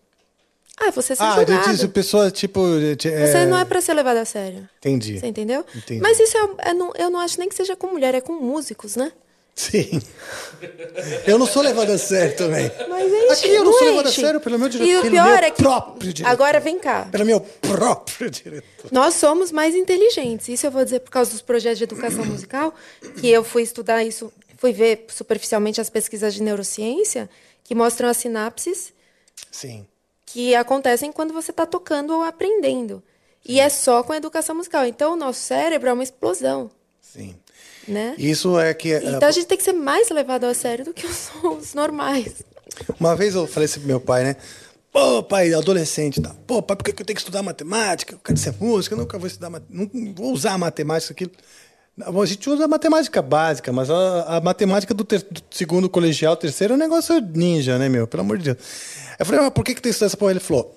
Ah, 0.78 0.90
você 0.92 1.16
ser 1.16 1.22
Ah, 1.24 1.36
eu 1.42 1.46
julgado. 1.48 1.72
disse 1.72 1.88
pessoa, 1.90 2.32
tipo. 2.32 2.60
Você 3.00 3.46
não 3.46 3.60
é 3.60 3.66
pra 3.66 3.82
ser 3.82 3.94
levado 3.94 4.18
a 4.18 4.26
sério. 4.26 4.68
Entendi. 4.80 5.20
Você 5.20 5.28
entendeu? 5.28 5.64
Entendi. 5.76 6.02
Mas 6.02 6.20
isso 6.20 6.36
é, 6.38 6.70
é 6.70 6.74
não- 6.74 6.92
eu 6.98 7.10
não 7.10 7.20
acho 7.20 7.38
nem 7.40 7.48
que 7.48 7.56
seja 7.56 7.76
com 7.76 7.88
mulher, 7.88 8.16
é 8.16 8.22
com 8.22 8.34
músicos, 8.34 8.96
né? 8.96 9.12
Sim. 9.54 10.02
Eu 11.28 11.38
não 11.38 11.46
sou 11.46 11.62
levado 11.62 11.92
a 11.92 11.98
sério 11.98 12.36
também. 12.38 12.72
Mas 12.90 13.12
enche, 13.12 13.32
Aqui 13.48 13.50
eu 13.50 13.64
não 13.66 13.74
sou 13.74 13.88
levado 13.90 14.08
a 14.08 14.12
sério 14.12 14.40
pelo 14.40 14.58
meu 14.58 14.70
diretor. 14.70 14.90
E 14.92 15.08
o 15.08 15.12
pior 15.12 15.44
é 15.44 15.52
que. 15.52 15.62
próprio 15.62 16.14
diretor. 16.14 16.32
Agora 16.34 16.60
vem 16.60 16.80
cá. 16.80 17.08
Pelo 17.12 17.26
meu 17.26 17.42
próprio 17.42 18.30
diretor. 18.32 18.92
Nós 18.92 19.16
somos 19.16 19.52
mais 19.52 19.76
inteligentes. 19.76 20.48
Isso 20.48 20.66
eu 20.66 20.72
vou 20.72 20.84
dizer 20.84 21.02
por 21.02 21.12
causa 21.12 21.32
dos 21.32 21.42
projetos 21.42 21.78
de 21.80 21.84
educação 21.84 22.26
musical, 22.26 22.74
que 23.20 23.28
eu 23.30 23.44
fui 23.44 23.62
estudar 23.64 24.04
isso 24.04 24.32
fui 24.58 24.72
ver 24.74 25.06
superficialmente 25.10 25.82
as 25.82 25.90
pesquisas 25.90 26.34
de 26.36 26.42
neurociência 26.44 27.28
que 27.64 27.74
mostram 27.76 28.08
as 28.10 28.18
sinapses 28.18 28.94
Sim. 29.52 29.86
Que 30.32 30.56
acontecem 30.56 31.12
quando 31.12 31.34
você 31.34 31.52
está 31.52 31.66
tocando 31.66 32.14
ou 32.14 32.24
aprendendo. 32.24 33.02
E 33.46 33.60
é 33.60 33.70
só 33.70 34.04
com 34.04 34.14
a 34.14 34.18
educação 34.18 34.56
musical. 34.56 34.86
Então, 34.86 35.14
o 35.14 35.16
nosso 35.16 35.40
cérebro 35.40 35.90
é 35.90 35.94
uma 35.94 36.04
explosão, 36.04 36.70
Sim. 37.02 37.36
né? 37.88 38.14
Isso 38.18 38.60
é 38.60 38.74
que. 38.74 38.94
Então, 38.98 39.28
a 39.28 39.32
gente 39.32 39.48
tem 39.48 39.58
que 39.58 39.64
ser 39.64 39.74
mais 39.74 40.10
levado 40.10 40.46
a 40.46 40.54
sério 40.54 40.86
do 40.86 40.94
que 40.94 41.06
os, 41.06 41.30
os 41.44 41.74
normais. 41.74 42.44
Uma 43.00 43.16
vez 43.16 43.36
eu 43.36 43.48
falei 43.48 43.66
assim 43.66 43.80
pro 43.80 43.88
meu 43.88 44.00
pai, 44.00 44.24
né? 44.24 44.36
Pô, 44.92 45.24
pai, 45.24 45.54
adolescente, 45.54 46.22
tá? 46.22 46.36
Pô, 46.46 46.62
pai, 46.62 46.76
por 46.76 46.84
que 46.84 46.92
eu 46.92 47.06
tenho 47.06 47.16
que 47.16 47.22
estudar 47.22 47.42
matemática? 47.42 48.14
Eu 48.14 48.20
quero 48.20 48.38
ser 48.38 48.54
música, 48.60 48.94
eu 48.94 49.00
nunca 49.00 49.18
vou 49.18 49.26
estudar, 49.28 49.50
não 49.70 49.90
vou 50.14 50.34
usar 50.34 50.58
matemática 50.58 51.14
aquilo. 51.14 51.32
A 52.00 52.26
gente 52.26 52.50
usa 52.50 52.66
a 52.66 52.68
matemática 52.68 53.22
básica, 53.22 53.72
mas 53.72 53.90
a, 53.90 54.38
a 54.38 54.42
matemática 54.42 54.94
do, 54.94 55.04
ter- 55.04 55.24
do 55.24 55.42
segundo 55.50 55.90
colegial, 55.90 56.36
terceiro, 56.36 56.74
é 56.74 56.76
um 56.76 56.80
negócio 56.80 57.20
ninja, 57.22 57.78
né, 57.78 57.90
meu? 57.90 58.06
Pelo 58.08 58.22
amor 58.22 58.38
de 58.38 58.46
Deus. 58.46 58.58
Eu 59.22 59.26
falei, 59.26 59.42
mas 59.42 59.52
por 59.54 59.64
que, 59.64 59.76
que 59.76 59.82
tem 59.82 59.92
porra? 60.18 60.32
Ele 60.32 60.40
falou, 60.40 60.76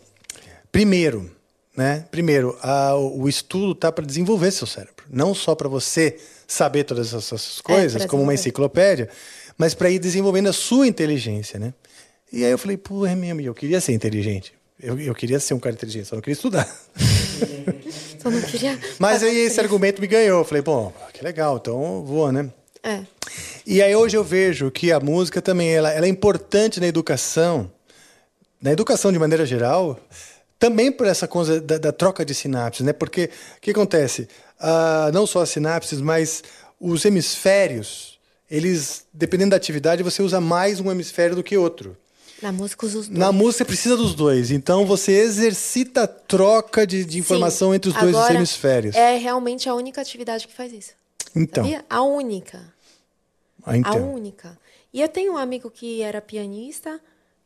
primeiro, 0.70 1.30
né? 1.74 2.04
Primeiro, 2.10 2.56
a- 2.62 2.94
o 2.94 3.26
estudo 3.26 3.74
tá 3.74 3.90
para 3.90 4.04
desenvolver 4.04 4.50
seu 4.50 4.66
cérebro. 4.66 5.02
Não 5.08 5.34
só 5.34 5.54
para 5.54 5.66
você 5.68 6.18
saber 6.46 6.84
todas 6.84 7.14
essas 7.14 7.60
coisas, 7.62 8.02
pra 8.02 8.08
como 8.08 8.22
uma 8.22 8.34
enciclopédia, 8.34 9.08
mas 9.56 9.72
para 9.72 9.88
ir 9.88 9.98
desenvolvendo 9.98 10.48
a 10.48 10.52
sua 10.52 10.86
inteligência, 10.86 11.58
né? 11.58 11.72
E 12.30 12.44
aí 12.44 12.50
eu 12.50 12.58
falei, 12.58 12.76
pô, 12.76 13.06
é 13.06 13.14
mesmo, 13.14 13.40
eu 13.40 13.54
queria 13.54 13.80
ser 13.80 13.92
inteligente. 13.92 14.52
Eu, 14.78 15.00
eu 15.00 15.14
queria 15.14 15.40
ser 15.40 15.54
um 15.54 15.58
cara 15.58 15.74
inteligente, 15.74 16.06
só 16.06 16.16
não 16.16 16.20
queria 16.22 16.34
estudar. 16.34 16.68
Só 18.22 18.30
não 18.30 18.40
queria. 18.42 18.78
Mas 18.98 19.22
aí 19.22 19.36
esse 19.38 19.60
argumento 19.60 20.00
me 20.00 20.06
ganhou. 20.06 20.40
Eu 20.40 20.44
falei, 20.44 20.62
bom, 20.62 20.92
que 21.12 21.22
legal, 21.24 21.56
então 21.58 22.02
vou, 22.04 22.30
né? 22.32 22.50
É. 22.82 23.00
E 23.66 23.82
aí 23.82 23.94
hoje 23.94 24.16
eu 24.16 24.24
vejo 24.24 24.70
que 24.70 24.90
a 24.92 25.00
música 25.00 25.40
também 25.42 25.70
ela, 25.74 25.90
ela 25.90 26.06
é 26.06 26.08
importante 26.08 26.80
na 26.80 26.86
educação, 26.86 27.70
na 28.64 28.72
educação 28.72 29.12
de 29.12 29.18
maneira 29.18 29.44
geral, 29.44 30.00
também 30.58 30.90
por 30.90 31.06
essa 31.06 31.28
coisa 31.28 31.60
da, 31.60 31.76
da 31.76 31.92
troca 31.92 32.24
de 32.24 32.34
sinapses, 32.34 32.80
né? 32.80 32.94
Porque 32.94 33.28
o 33.58 33.60
que 33.60 33.70
acontece? 33.72 34.26
Ah, 34.58 35.10
não 35.12 35.26
só 35.26 35.42
as 35.42 35.50
sinapses, 35.50 36.00
mas 36.00 36.42
os 36.80 37.04
hemisférios, 37.04 38.18
eles, 38.50 39.04
dependendo 39.12 39.50
da 39.50 39.56
atividade, 39.56 40.02
você 40.02 40.22
usa 40.22 40.40
mais 40.40 40.80
um 40.80 40.90
hemisfério 40.90 41.36
do 41.36 41.42
que 41.42 41.58
outro. 41.58 41.94
Na 42.40 42.50
música 42.50 42.86
usa 42.86 43.00
os 43.00 43.06
dois. 43.06 43.18
Na 43.18 43.32
música 43.32 43.58
você 43.58 43.64
precisa 43.66 43.96
dos 43.98 44.14
dois, 44.14 44.50
então 44.50 44.86
você 44.86 45.12
exercita 45.12 46.04
a 46.04 46.06
troca 46.08 46.86
de, 46.86 47.04
de 47.04 47.18
informação 47.18 47.68
Sim. 47.68 47.76
entre 47.76 47.90
os 47.90 47.96
dois 47.96 48.16
Agora, 48.16 48.34
hemisférios. 48.34 48.96
É 48.96 49.18
realmente 49.18 49.68
a 49.68 49.74
única 49.74 50.00
atividade 50.00 50.48
que 50.48 50.54
faz 50.54 50.72
isso. 50.72 50.92
Então, 51.36 51.64
Sabia? 51.64 51.84
A 51.90 52.00
única. 52.00 52.62
ah, 53.62 53.72
A 53.72 53.76
então. 53.76 54.14
única. 54.14 54.58
E 54.90 55.02
eu 55.02 55.08
tenho 55.08 55.34
um 55.34 55.36
amigo 55.36 55.70
que 55.70 56.00
era 56.00 56.22
pianista, 56.22 56.98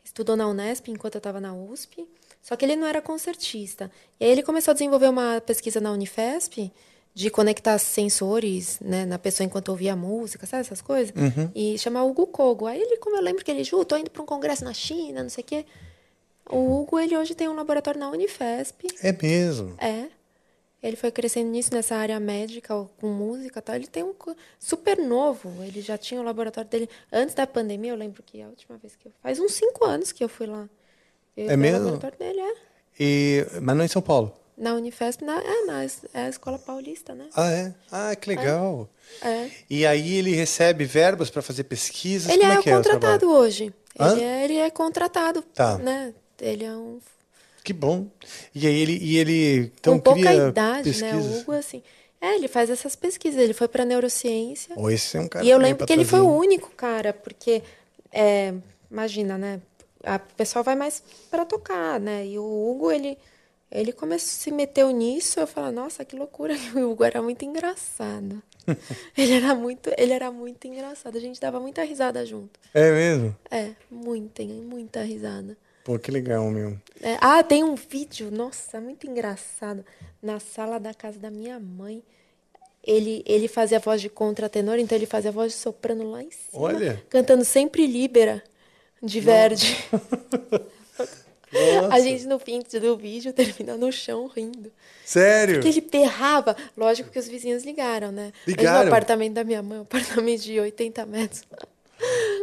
estudou 0.08 0.36
na 0.36 0.48
Unesp 0.48 0.88
enquanto 0.88 1.14
eu 1.14 1.18
estava 1.18 1.40
na 1.40 1.54
USP, 1.54 2.06
só 2.42 2.56
que 2.56 2.64
ele 2.64 2.76
não 2.76 2.86
era 2.86 3.00
concertista. 3.00 3.90
E 4.18 4.24
aí 4.24 4.30
ele 4.30 4.42
começou 4.42 4.72
a 4.72 4.74
desenvolver 4.74 5.08
uma 5.08 5.40
pesquisa 5.40 5.80
na 5.80 5.92
Unifesp 5.92 6.72
de 7.14 7.30
conectar 7.30 7.76
sensores 7.78 8.78
né, 8.80 9.04
na 9.04 9.18
pessoa 9.18 9.44
enquanto 9.44 9.68
ouvia 9.70 9.96
música, 9.96 10.46
sabe 10.46 10.60
essas 10.60 10.80
coisas? 10.80 11.12
Uhum. 11.16 11.50
E 11.54 11.76
chamar 11.78 12.04
Hugo 12.04 12.26
Kogo. 12.26 12.66
Aí 12.66 12.80
ele, 12.80 12.96
como 12.98 13.16
eu 13.16 13.22
lembro 13.22 13.44
que 13.44 13.50
ele, 13.50 13.64
Ju, 13.64 13.84
tô 13.84 13.96
indo 13.96 14.10
para 14.10 14.22
um 14.22 14.26
congresso 14.26 14.64
na 14.64 14.72
China, 14.72 15.22
não 15.22 15.30
sei 15.30 15.42
o 15.42 15.46
quê. 15.46 15.66
O 16.48 16.80
Hugo, 16.80 16.98
ele 16.98 17.16
hoje 17.16 17.34
tem 17.34 17.48
um 17.48 17.54
laboratório 17.54 18.00
na 18.00 18.08
Unifesp. 18.10 18.88
É 19.02 19.12
mesmo. 19.12 19.74
É. 19.78 20.06
Ele 20.82 20.96
foi 20.96 21.10
crescendo 21.10 21.50
nisso, 21.50 21.74
nessa 21.74 21.96
área 21.96 22.20
médica, 22.20 22.72
com 23.00 23.08
música 23.08 23.58
e 23.58 23.62
tal. 23.62 23.74
Ele 23.74 23.86
tem 23.88 24.04
um 24.04 24.14
super 24.58 24.96
novo. 24.98 25.52
Ele 25.64 25.80
já 25.80 25.98
tinha 25.98 26.20
o 26.20 26.24
laboratório 26.24 26.70
dele. 26.70 26.88
Antes 27.12 27.34
da 27.34 27.46
pandemia, 27.46 27.90
eu 27.90 27.96
lembro 27.96 28.22
que 28.22 28.40
a 28.40 28.46
última 28.46 28.78
vez 28.78 28.94
que 28.94 29.08
eu. 29.08 29.12
Faz 29.20 29.40
uns 29.40 29.52
cinco 29.52 29.84
anos 29.84 30.12
que 30.12 30.22
eu 30.22 30.28
fui 30.28 30.46
lá. 30.46 30.68
Eu 31.36 31.50
É 31.50 31.56
mesmo? 31.56 31.84
laboratório 31.84 32.18
dele, 32.18 32.40
é. 32.40 32.54
E, 33.00 33.46
mas 33.60 33.76
não 33.76 33.84
em 33.84 33.88
São 33.88 34.02
Paulo. 34.02 34.32
Na 34.56 34.74
Unifesp, 34.74 35.24
na, 35.24 35.40
é, 35.40 35.64
na 35.66 35.84
é 35.84 35.88
a 36.24 36.28
escola 36.28 36.58
paulista, 36.58 37.14
né? 37.14 37.28
Ah, 37.34 37.50
é? 37.50 37.74
Ah, 37.92 38.16
que 38.16 38.28
legal. 38.28 38.88
É. 39.22 39.48
E 39.70 39.86
aí 39.86 40.16
ele 40.16 40.32
recebe 40.32 40.84
verbas 40.84 41.30
para 41.30 41.42
fazer 41.42 41.64
pesquisas? 41.64 42.28
Ele 42.28 42.40
Como 42.40 42.52
é, 42.52 42.54
é 42.54 42.58
é 42.58 42.60
o 42.60 42.62
contratado 42.64 43.30
hoje. 43.30 43.72
Ele 43.98 44.22
é, 44.22 44.44
ele 44.44 44.56
é 44.56 44.70
contratado. 44.70 45.42
Tá. 45.42 45.78
Né? 45.78 46.12
Ele 46.40 46.64
é 46.64 46.72
um. 46.72 46.98
Que 47.68 47.74
bom. 47.74 48.06
E 48.54 48.66
aí 48.66 48.80
ele, 48.80 48.98
e 48.98 49.18
ele 49.18 49.72
então 49.78 49.98
com 49.98 50.14
pouca 50.14 50.32
idade, 50.32 51.02
né? 51.02 51.14
O 51.14 51.40
Hugo, 51.40 51.52
assim. 51.52 51.82
É, 52.18 52.34
ele 52.34 52.48
faz 52.48 52.70
essas 52.70 52.96
pesquisas. 52.96 53.38
Ele 53.38 53.52
foi 53.52 53.68
para 53.68 53.84
neurociência. 53.84 54.74
Ou 54.74 54.90
esse 54.90 55.18
é 55.18 55.20
um 55.20 55.28
cara 55.28 55.44
E 55.44 55.50
eu 55.50 55.58
lembro 55.58 55.86
que 55.86 55.92
ele 55.92 56.06
foi 56.06 56.20
o 56.20 56.34
único 56.34 56.70
cara, 56.70 57.12
porque, 57.12 57.62
é, 58.10 58.54
imagina, 58.90 59.36
né? 59.36 59.60
A 60.02 60.16
o 60.16 60.34
pessoal 60.34 60.64
vai 60.64 60.76
mais 60.76 61.02
para 61.30 61.44
tocar, 61.44 62.00
né? 62.00 62.26
E 62.26 62.38
o 62.38 62.42
Hugo, 62.42 62.90
ele, 62.90 63.18
ele 63.70 63.92
começou, 63.92 64.28
se 64.28 64.50
meteu 64.50 64.88
nisso. 64.88 65.38
Eu 65.38 65.46
falei, 65.46 65.70
nossa, 65.70 66.06
que 66.06 66.16
loucura. 66.16 66.54
O 66.74 66.92
Hugo 66.92 67.04
era 67.04 67.20
muito 67.20 67.44
engraçado. 67.44 68.42
ele, 69.14 69.34
era 69.34 69.54
muito, 69.54 69.90
ele 69.98 70.14
era 70.14 70.30
muito 70.32 70.66
engraçado. 70.66 71.18
A 71.18 71.20
gente 71.20 71.38
dava 71.38 71.60
muita 71.60 71.84
risada 71.84 72.24
junto. 72.24 72.58
É 72.72 72.90
mesmo? 72.90 73.36
É, 73.50 73.72
muita, 73.90 74.42
muita 74.42 75.02
risada. 75.02 75.54
Pô, 75.88 75.98
que 75.98 76.10
legal, 76.10 76.50
meu. 76.50 76.76
É, 77.00 77.16
ah, 77.18 77.42
tem 77.42 77.64
um 77.64 77.74
vídeo, 77.74 78.30
nossa, 78.30 78.78
muito 78.78 79.06
engraçado. 79.06 79.82
Na 80.22 80.38
sala 80.38 80.78
da 80.78 80.92
casa 80.92 81.18
da 81.18 81.30
minha 81.30 81.58
mãe. 81.58 82.02
Ele, 82.84 83.22
ele 83.24 83.48
fazia 83.48 83.78
a 83.78 83.80
voz 83.80 83.98
de 83.98 84.10
contratenor, 84.10 84.78
então 84.78 84.98
ele 84.98 85.06
fazia 85.06 85.30
a 85.30 85.32
voz 85.32 85.52
de 85.52 85.58
soprano 85.58 86.10
lá 86.10 86.22
em 86.22 86.30
cima. 86.30 86.62
Olha. 86.62 87.02
Cantando 87.08 87.42
sempre 87.42 87.86
Libera, 87.86 88.44
de 89.02 89.18
Verdi. 89.18 89.78
A 91.50 91.82
Nossa. 91.88 92.00
gente 92.02 92.26
no 92.26 92.38
fim 92.38 92.60
do 92.60 92.96
vídeo 92.98 93.32
termina 93.32 93.74
no 93.74 93.90
chão 93.90 94.26
rindo. 94.26 94.70
Sério? 95.02 95.54
Porque 95.54 95.68
ele 95.68 95.80
berrava. 95.80 96.54
Lógico 96.76 97.08
que 97.08 97.18
os 97.18 97.26
vizinhos 97.26 97.64
ligaram, 97.64 98.12
né? 98.12 98.34
Mas 98.46 98.56
Ligaram? 98.56 98.82
no 98.82 98.88
apartamento 98.88 99.32
da 99.32 99.44
minha 99.44 99.62
mãe, 99.62 99.78
um 99.78 99.82
apartamento 99.82 100.42
de 100.42 100.60
80 100.60 101.06
metros. 101.06 101.44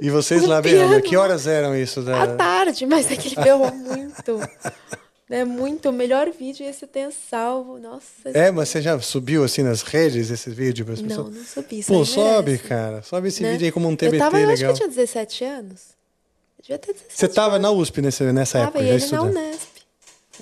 E 0.02 0.10
vocês 0.10 0.44
Um 0.44 0.48
lá 0.48 0.60
vendo? 0.61 0.73
piano. 0.90 1.02
Que 1.02 1.15
horas 1.15 1.48
eram 1.48 1.76
isso? 1.76 2.02
Da... 2.02 2.23
À 2.23 2.27
tarde, 2.36 2.86
mas 2.86 3.10
é 3.10 3.15
que 3.15 3.30
ele 3.30 3.36
berrou 3.44 3.72
muito. 3.73 4.40
né? 5.30 5.45
Muito. 5.45 5.90
O 5.90 5.94
melhor 5.94 6.30
vídeo 6.32 6.65
esse 6.65 6.84
eu 6.84 6.88
tenho 6.90 7.11
salvo. 7.30 7.80
Nossa. 7.80 8.06
É, 8.34 8.52
mas 8.52 8.69
você 8.69 8.82
já 8.82 8.99
subiu 8.99 9.44
assim 9.44 9.64
nas 9.64 9.82
redes 9.82 10.30
esse 10.30 10.49
vídeo 10.49 10.84
para 10.86 10.95
as 10.95 11.02
Não, 11.02 11.07
pessoas? 11.07 11.36
não 11.36 11.44
subi. 11.45 11.80
isso 11.80 11.91
Pô, 11.94 12.03
sobe, 12.06 12.52
merece, 12.52 12.68
cara. 12.68 13.02
Sobe 13.03 13.30
esse 13.30 13.41
né? 13.41 13.53
vídeo 13.53 13.65
aí 13.65 13.72
como 13.72 13.88
um 13.88 13.91
eu 13.91 13.98
TBT 13.98 14.18
tava, 14.18 14.40
eu 14.40 14.49
acho 14.49 14.56
que 14.57 14.61
legal. 14.64 14.72
eu 14.72 14.77
tinha 14.77 14.90
17 14.90 15.44
anos. 15.45 15.82
Eu 16.57 16.61
devia 16.64 16.77
ter 16.80 16.94
17 16.94 17.14
Você 17.15 17.27
tava 17.30 17.57
na 17.60 17.72
USP 17.72 18.02
nessa, 18.02 18.34
nessa 18.34 18.60
Tava, 18.60 18.69
época, 18.80 18.84
e 18.84 18.88
já 18.88 18.94
ele 18.94 18.99
na 18.99 19.06
estudando? 19.06 19.32
Unesp. 19.38 19.69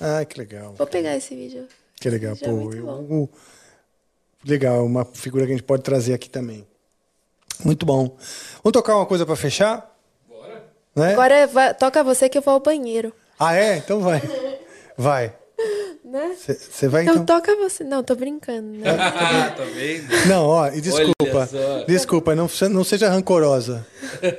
Ah, 0.01 0.25
que 0.25 0.37
legal. 0.39 0.73
Vou 0.75 0.87
pegar 0.87 1.15
esse 1.15 1.35
vídeo. 1.35 1.67
Que 1.99 2.09
legal. 2.09 2.35
Já 2.35 2.47
é 2.47 2.49
Pô, 2.49 2.55
muito 2.55 2.77
eu- 2.77 3.29
legal, 4.45 4.83
uma 4.85 5.05
figura 5.05 5.45
que 5.45 5.51
a 5.51 5.55
gente 5.55 5.63
pode 5.65 5.83
trazer 5.83 6.13
aqui 6.13 6.29
também. 6.29 6.65
Muito 7.63 7.85
bom. 7.85 8.15
Vamos 8.63 8.73
tocar 8.73 8.95
uma 8.95 9.05
coisa 9.05 9.25
para 9.25 9.35
fechar? 9.35 9.89
Bora. 10.29 10.63
Né? 10.95 11.13
Agora 11.13 11.47
vai- 11.47 11.73
toca 11.73 12.03
você 12.03 12.29
que 12.29 12.37
eu 12.37 12.41
vou 12.41 12.53
ao 12.55 12.59
banheiro. 12.59 13.13
Ah, 13.39 13.55
é? 13.55 13.77
Então 13.77 13.99
vai. 13.99 14.21
Vai. 14.97 15.33
Né? 16.05 16.35
Você 16.37 16.87
vai 16.87 17.01
Então, 17.03 17.15
então? 17.15 17.25
toca 17.25 17.55
você. 17.55 17.83
Não, 17.83 18.03
tô 18.03 18.15
brincando. 18.15 18.67
Né? 18.77 18.83
tá 19.57 19.63
vendo? 19.73 20.27
Não, 20.27 20.45
ó, 20.45 20.67
e 20.67 20.79
desculpa. 20.79 21.49
Desculpa, 21.87 22.35
não, 22.35 22.47
não 22.69 22.83
seja 22.83 23.09
rancorosa. 23.09 23.85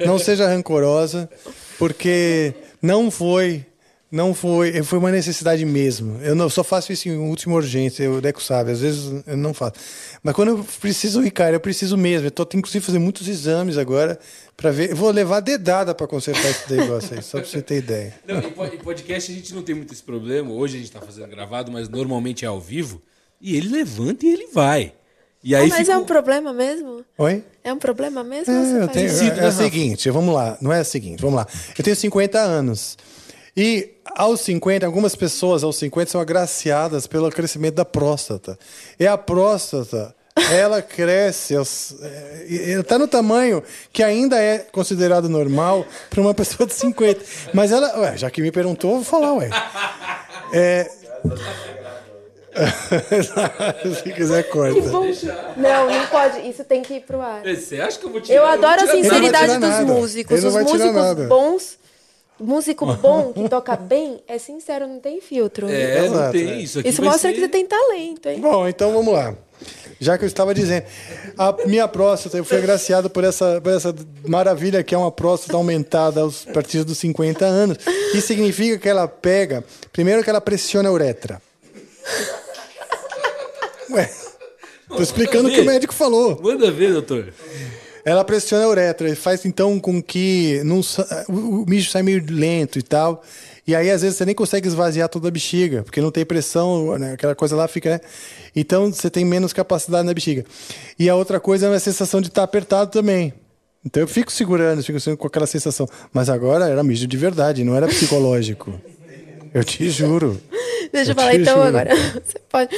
Não 0.06 0.18
seja 0.18 0.46
rancorosa, 0.46 1.28
porque 1.78 2.54
não 2.80 3.10
foi. 3.10 3.66
Não 4.14 4.32
foi. 4.32 4.80
Foi 4.84 4.98
uma 4.98 5.10
necessidade 5.10 5.64
mesmo. 5.64 6.20
Eu 6.22 6.36
não, 6.36 6.48
só 6.48 6.62
faço 6.62 6.92
isso 6.92 7.08
em 7.08 7.16
última 7.16 7.56
urgência, 7.56 8.08
o 8.08 8.20
Deco 8.20 8.40
sabe. 8.40 8.70
Às 8.70 8.80
vezes 8.80 9.12
eu 9.26 9.36
não 9.36 9.52
faço. 9.52 9.72
Mas 10.22 10.34
quando 10.36 10.50
eu 10.50 10.66
preciso 10.80 11.24
ir, 11.24 11.32
cara, 11.32 11.56
eu 11.56 11.60
preciso 11.60 11.96
mesmo. 11.96 12.28
Eu 12.28 12.30
tô, 12.30 12.44
tenho 12.46 12.60
inclusive 12.60 12.84
fazer 12.84 13.00
muitos 13.00 13.26
exames 13.26 13.76
agora 13.76 14.16
para 14.56 14.70
ver. 14.70 14.90
Eu 14.90 14.96
vou 14.96 15.10
levar 15.10 15.40
dedada 15.40 15.92
para 15.94 16.06
consertar 16.06 16.48
esse 16.48 16.72
negócio 16.72 17.16
aí, 17.16 17.22
só 17.24 17.38
para 17.40 17.46
você 17.48 17.60
ter 17.60 17.78
ideia. 17.78 18.14
Não, 18.26 18.38
em 18.38 18.50
po- 18.52 18.64
em 18.66 18.78
podcast 18.78 19.32
a 19.32 19.34
gente 19.34 19.52
não 19.52 19.62
tem 19.62 19.74
muito 19.74 19.92
esse 19.92 20.02
problema. 20.02 20.52
Hoje 20.52 20.76
a 20.76 20.80
gente 20.80 20.92
tá 20.92 21.00
fazendo 21.00 21.26
gravado, 21.28 21.72
mas 21.72 21.88
normalmente 21.88 22.44
é 22.44 22.48
ao 22.48 22.60
vivo. 22.60 23.02
E 23.40 23.56
ele 23.56 23.68
levanta 23.68 24.24
e 24.24 24.32
ele 24.32 24.46
vai. 24.52 24.92
E 25.42 25.54
aí 25.56 25.64
Ah, 25.66 25.68
mas 25.76 25.88
é 25.88 25.96
o- 25.98 26.00
um 26.00 26.04
problema 26.04 26.52
mesmo? 26.52 27.04
Oi? 27.18 27.42
É 27.64 27.72
um 27.72 27.78
problema 27.78 28.22
mesmo? 28.22 28.52
É, 28.54 28.82
eu 28.84 28.88
tenho- 28.88 29.10
é, 29.10 29.44
é 29.44 29.48
o 29.48 29.52
seguinte, 29.52 30.08
vamos 30.10 30.32
lá, 30.34 30.56
não 30.60 30.72
é 30.72 30.80
o 30.80 30.84
seguinte, 30.84 31.20
vamos 31.20 31.36
lá. 31.36 31.46
Eu 31.76 31.82
tenho 31.84 31.96
50 31.96 32.38
anos. 32.38 32.96
E 33.56 33.90
aos 34.16 34.40
50, 34.40 34.84
algumas 34.84 35.14
pessoas 35.14 35.62
aos 35.62 35.76
50 35.76 36.10
são 36.10 36.20
agraciadas 36.20 37.06
pelo 37.06 37.30
crescimento 37.30 37.74
da 37.74 37.84
próstata. 37.84 38.58
E 38.98 39.06
a 39.06 39.16
próstata, 39.16 40.14
ela 40.50 40.82
cresce, 40.82 41.54
está 42.48 42.98
no 42.98 43.06
tamanho 43.06 43.62
que 43.92 44.02
ainda 44.02 44.40
é 44.40 44.58
considerado 44.58 45.28
normal 45.28 45.86
para 46.10 46.20
uma 46.20 46.34
pessoa 46.34 46.66
de 46.66 46.74
50. 46.74 47.20
Mas 47.52 47.70
ela, 47.70 48.00
ué, 48.00 48.16
já 48.16 48.30
que 48.30 48.42
me 48.42 48.50
perguntou, 48.50 48.90
eu 48.90 48.96
vou 48.96 49.04
falar, 49.04 49.34
ué. 49.34 49.50
É, 50.52 50.90
Se 54.02 54.12
quiser, 54.12 54.44
corta. 54.44 54.80
Que 54.80 54.88
bom. 54.88 55.04
Não, 55.56 55.90
não 55.90 56.06
pode. 56.06 56.48
Isso 56.48 56.62
tem 56.64 56.82
que 56.82 56.94
ir 56.94 57.00
pro 57.00 57.20
ar. 57.20 57.42
Você 57.42 57.80
acha 57.80 57.98
que 57.98 58.06
eu 58.06 58.10
vou 58.10 58.20
tirar? 58.20 58.38
Eu 58.38 58.46
adoro 58.46 58.82
a 58.82 58.86
sinceridade 58.86 59.52
dos 59.58 59.60
nada. 59.60 59.84
músicos. 59.84 60.32
Ele 60.38 60.50
não 60.52 60.60
Os 60.60 60.70
músicos 60.72 60.94
nada. 60.94 61.24
bons. 61.26 61.78
Músico 62.38 62.84
bom 62.96 63.32
que 63.32 63.48
toca 63.48 63.76
bem 63.76 64.22
é 64.26 64.38
sincero, 64.38 64.86
não 64.86 64.98
tem 64.98 65.20
filtro. 65.20 65.68
É, 65.68 66.08
não 66.08 66.32
tem 66.32 66.50
é. 66.50 66.56
isso 66.60 66.80
aqui. 66.80 66.88
Isso 66.88 67.02
mostra 67.02 67.30
ser- 67.30 67.34
que 67.34 67.40
você 67.40 67.48
tem 67.48 67.66
talento, 67.66 68.28
hein? 68.28 68.40
Bom, 68.40 68.68
então 68.68 68.92
vamos 68.92 69.14
lá. 69.14 69.34
Já 70.00 70.18
que 70.18 70.24
eu 70.24 70.26
estava 70.26 70.52
dizendo, 70.52 70.84
a 71.38 71.56
minha 71.66 71.86
próstata, 71.86 72.36
eu 72.36 72.44
fui 72.44 72.58
agraciado 72.58 73.08
por 73.08 73.22
essa, 73.24 73.60
por 73.60 73.72
essa 73.72 73.94
maravilha 74.26 74.82
que 74.82 74.94
é 74.94 74.98
uma 74.98 75.12
próstata 75.12 75.56
aumentada 75.56 76.20
aos, 76.20 76.46
a 76.48 76.52
partir 76.52 76.82
dos 76.84 76.98
50 76.98 77.44
anos. 77.44 77.78
Isso 78.12 78.26
significa 78.26 78.76
que 78.76 78.88
ela 78.88 79.06
pega, 79.06 79.64
primeiro 79.92 80.22
que 80.22 80.28
ela 80.28 80.40
pressiona 80.40 80.88
a 80.88 80.92
uretra. 80.92 81.40
Ué, 83.90 84.10
tô 84.88 85.02
explicando 85.02 85.48
o 85.48 85.52
que 85.52 85.60
o 85.60 85.64
médico 85.64 85.94
falou. 85.94 86.38
Manda 86.42 86.70
ver, 86.70 86.92
doutor. 86.92 87.32
Ela 88.04 88.22
pressiona 88.22 88.64
a 88.64 88.68
uretra 88.68 89.08
e 89.08 89.14
faz 89.14 89.44
então 89.46 89.80
com 89.80 90.02
que 90.02 90.60
não, 90.64 90.80
o, 91.28 91.64
mijo 91.66 91.90
sai 91.90 92.02
meio 92.02 92.22
lento 92.28 92.78
e 92.78 92.82
tal. 92.82 93.22
E 93.66 93.74
aí, 93.74 93.90
às 93.90 94.02
vezes, 94.02 94.18
você 94.18 94.26
nem 94.26 94.34
consegue 94.34 94.68
esvaziar 94.68 95.08
toda 95.08 95.28
a 95.28 95.30
bexiga, 95.30 95.82
porque 95.82 96.00
não 96.02 96.10
tem 96.10 96.24
pressão, 96.24 96.98
né? 96.98 97.14
aquela 97.14 97.34
coisa 97.34 97.56
lá 97.56 97.66
fica. 97.66 97.92
Né? 97.92 98.00
Então, 98.54 98.92
você 98.92 99.08
tem 99.08 99.24
menos 99.24 99.54
capacidade 99.54 100.06
na 100.06 100.12
bexiga. 100.12 100.44
E 100.98 101.08
a 101.08 101.16
outra 101.16 101.40
coisa 101.40 101.66
é 101.66 101.74
a 101.74 101.80
sensação 101.80 102.20
de 102.20 102.28
estar 102.28 102.42
apertado 102.42 102.90
também. 102.90 103.32
Então, 103.82 104.02
eu 104.02 104.06
fico 104.06 104.30
segurando, 104.30 104.82
fico 104.82 104.98
assim, 104.98 105.16
com 105.16 105.26
aquela 105.26 105.46
sensação. 105.46 105.88
Mas 106.12 106.28
agora 106.28 106.68
era 106.68 106.84
mijo 106.84 107.06
de 107.06 107.16
verdade, 107.16 107.64
não 107.64 107.74
era 107.74 107.88
psicológico. 107.88 108.78
Eu 109.54 109.64
te 109.64 109.88
juro. 109.88 110.38
Deixa 110.92 111.10
eu 111.12 111.14
falar 111.14 111.34
então 111.34 111.62
agora. 111.62 111.90
Você 112.24 112.38
pode. 112.48 112.70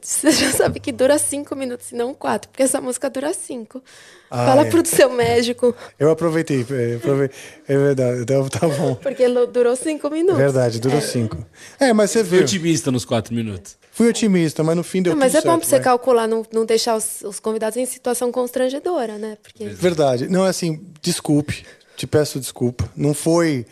Você 0.00 0.30
já 0.30 0.50
sabe 0.52 0.80
que 0.80 0.92
dura 0.92 1.18
cinco 1.18 1.54
minutos 1.56 1.92
e 1.92 1.94
não 1.94 2.12
quatro, 2.14 2.48
porque 2.50 2.62
essa 2.62 2.80
música 2.80 3.08
dura 3.10 3.32
cinco. 3.32 3.82
Ah, 4.30 4.46
Fala 4.46 4.66
é. 4.66 4.70
pro 4.70 4.84
seu 4.86 5.10
médico, 5.12 5.74
Eu 5.98 6.10
aproveitei. 6.10 6.66
É, 6.70 6.96
aprove- 6.96 7.30
é 7.68 7.76
verdade, 7.76 8.20
então 8.22 8.48
tá 8.48 8.66
bom. 8.68 8.94
porque 8.96 9.28
durou 9.46 9.76
cinco 9.76 10.10
minutos. 10.10 10.36
Verdade, 10.38 10.80
durou 10.80 11.00
cinco. 11.00 11.36
É, 11.78 11.92
mas 11.92 12.10
você 12.10 12.20
Fui 12.24 12.38
viu. 12.38 12.40
otimista 12.44 12.90
nos 12.90 13.04
quatro 13.04 13.34
minutos. 13.34 13.76
Fui 13.92 14.08
otimista, 14.08 14.64
mas 14.64 14.74
no 14.76 14.82
fim 14.82 15.02
deu 15.02 15.12
Não, 15.12 15.20
mas 15.20 15.30
tudo 15.32 15.38
é 15.38 15.42
bom 15.42 15.48
certo, 15.50 15.60
pra 15.60 15.68
você 15.68 15.76
vai. 15.76 15.84
calcular, 15.84 16.26
não, 16.26 16.44
não 16.52 16.64
deixar 16.66 16.96
os, 16.96 17.20
os 17.22 17.38
convidados 17.38 17.76
em 17.76 17.86
situação 17.86 18.32
constrangedora, 18.32 19.18
né? 19.18 19.38
Porque 19.40 19.66
Verdade. 19.66 20.26
Não, 20.28 20.42
assim, 20.44 20.84
desculpe. 21.00 21.64
Te 21.96 22.04
peço 22.04 22.40
desculpa. 22.40 22.90
Não 22.96 23.14
foi, 23.14 23.64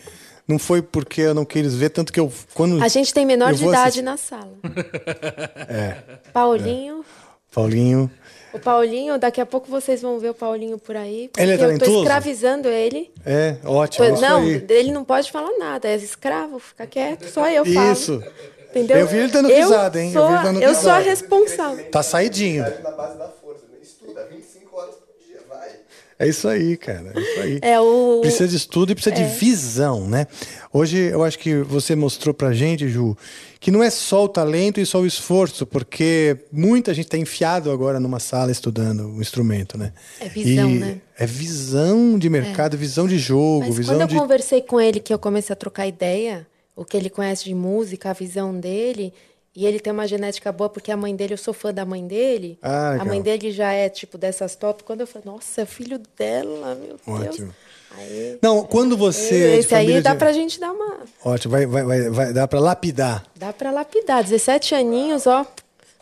não 0.47 0.59
foi 0.59 0.81
porque 0.81 1.21
eu 1.21 1.33
não 1.33 1.45
quis 1.45 1.73
ver, 1.75 1.89
tanto 1.89 2.11
que 2.13 2.19
eu. 2.19 2.31
Quando 2.53 2.81
a 2.83 2.87
gente 2.87 3.13
tem 3.13 3.25
menor 3.25 3.51
eu 3.51 3.55
de 3.55 3.63
idade 3.65 3.79
assistir- 3.99 4.01
na 4.01 4.17
sala. 4.17 4.51
É. 5.69 5.95
Paulinho. 6.31 7.03
Paulinho. 7.51 8.09
O 8.53 8.59
Paulinho, 8.59 9.17
daqui 9.17 9.41
a 9.41 9.45
pouco 9.45 9.67
vocês 9.69 10.01
vão 10.01 10.19
ver 10.19 10.29
o 10.29 10.33
Paulinho 10.33 10.77
por 10.77 10.95
aí. 10.95 11.27
Porque 11.27 11.41
Ele 11.41 11.51
é 11.51 11.55
eu 11.55 11.59
tô 11.59 11.65
talentoso? 11.65 11.97
escravizando 11.99 12.67
ele. 12.67 13.11
É, 13.25 13.57
ótimo. 13.65 14.05
Tô- 14.15 14.21
não, 14.21 14.41
aí. 14.41 14.63
ele 14.69 14.91
não 14.91 15.03
pode 15.03 15.31
falar 15.31 15.57
nada, 15.57 15.87
é 15.87 15.95
escravo, 15.95 16.59
fica 16.59 16.85
quieto, 16.85 17.27
só 17.29 17.49
eu 17.49 17.65
falo. 17.65 17.91
Isso. 17.91 18.23
Entendeu? 18.69 18.97
Eu 18.97 19.07
vi 19.07 19.17
ele 19.17 19.27
dando 19.31 19.49
Eu 19.49 19.55
risada, 19.67 19.99
hein? 20.01 20.11
Eu 20.13 20.13
Sou, 20.21 20.27
vi 20.27 20.33
ele 20.33 20.43
dando 20.43 20.61
eu 20.61 20.75
sou 20.75 20.91
a 20.91 20.97
responsável. 20.99 21.85
Tá 21.91 22.01
saidinho. 22.03 22.63
Na 22.83 22.91
base 22.91 23.17
da 23.17 23.27
força, 23.29 23.65
né? 23.71 23.77
Estuda 23.81 24.27
25 24.31 24.75
horas 24.75 24.95
por 24.95 25.13
dia, 25.27 25.41
vai. 25.49 25.69
É 26.19 26.27
isso 26.27 26.47
aí, 26.47 26.77
cara. 26.77 27.11
É 27.15 27.19
isso 27.19 27.39
aí. 27.41 27.59
É 27.61 27.79
o. 27.79 28.19
Precisa 28.21 28.47
de 28.47 28.55
estudo 28.55 28.91
e 28.91 28.95
precisa 28.95 29.15
É. 29.15 29.23
de 29.23 29.35
visão, 29.37 30.07
né? 30.07 30.27
Hoje 30.71 30.97
eu 30.97 31.23
acho 31.23 31.37
que 31.39 31.55
você 31.63 31.95
mostrou 31.95 32.33
pra 32.33 32.53
gente, 32.53 32.87
Ju, 32.87 33.17
que 33.59 33.71
não 33.71 33.81
é 33.83 33.89
só 33.89 34.23
o 34.25 34.29
talento 34.29 34.79
e 34.79 34.85
só 34.85 34.99
o 35.01 35.05
esforço, 35.05 35.65
porque 35.65 36.37
muita 36.51 36.93
gente 36.93 37.05
está 37.05 37.17
enfiado 37.17 37.71
agora 37.71 37.99
numa 37.99 38.19
sala 38.19 38.51
estudando 38.51 39.07
o 39.07 39.21
instrumento, 39.21 39.77
né? 39.77 39.91
É 40.19 40.29
visão, 40.29 40.69
E 40.69 40.79
né? 40.79 41.01
É 41.17 41.25
visão 41.25 42.17
de 42.17 42.29
mercado, 42.29 42.77
visão 42.77 43.07
de 43.07 43.17
jogo, 43.17 43.65
Mas 43.67 43.75
visão 43.77 43.95
quando 43.95 44.01
eu 44.01 44.07
de. 44.07 44.15
conversei 44.15 44.61
com 44.61 44.79
ele, 44.79 44.99
que 44.99 45.13
eu 45.13 45.19
comecei 45.19 45.53
a 45.53 45.55
trocar 45.57 45.87
ideia, 45.87 46.45
o 46.75 46.83
que 46.85 46.95
ele 46.97 47.09
conhece 47.09 47.43
de 47.45 47.53
música, 47.53 48.09
a 48.09 48.13
visão 48.13 48.57
dele, 48.59 49.13
e 49.55 49.65
ele 49.65 49.79
tem 49.79 49.93
uma 49.93 50.07
genética 50.07 50.51
boa, 50.51 50.69
porque 50.69 50.91
a 50.91 50.97
mãe 50.97 51.15
dele, 51.15 51.33
eu 51.33 51.37
sou 51.37 51.53
fã 51.53 51.73
da 51.73 51.85
mãe 51.85 52.05
dele. 52.07 52.57
Ah, 52.61 52.97
a 52.99 53.05
mãe 53.05 53.21
dele 53.21 53.51
já 53.51 53.71
é 53.71 53.87
tipo 53.89 54.17
dessas 54.17 54.55
top. 54.55 54.83
Quando 54.83 55.01
eu 55.01 55.07
falei, 55.07 55.25
nossa, 55.31 55.61
é 55.61 55.65
filho 55.65 55.99
dela, 56.17 56.75
meu 56.75 56.97
Deus. 57.05 57.29
Ótimo. 57.29 57.55
Aí, 57.95 58.39
Não, 58.41 58.63
quando 58.63 58.97
você. 58.97 59.35
é 59.35 59.57
esse 59.57 59.75
aí 59.75 60.01
dá 60.01 60.13
de- 60.13 60.17
pra 60.17 60.31
gente 60.33 60.59
dar 60.59 60.71
uma. 60.71 60.97
Ótimo, 61.23 61.51
vai, 61.51 61.65
vai, 61.67 61.83
vai, 61.83 62.09
vai 62.09 62.33
dar 62.33 62.47
pra 62.47 62.59
lapidar. 62.59 63.23
Dá 63.35 63.53
pra 63.53 63.69
lapidar. 63.69 64.23
17 64.23 64.73
aninhos, 64.73 65.27
ó, 65.27 65.45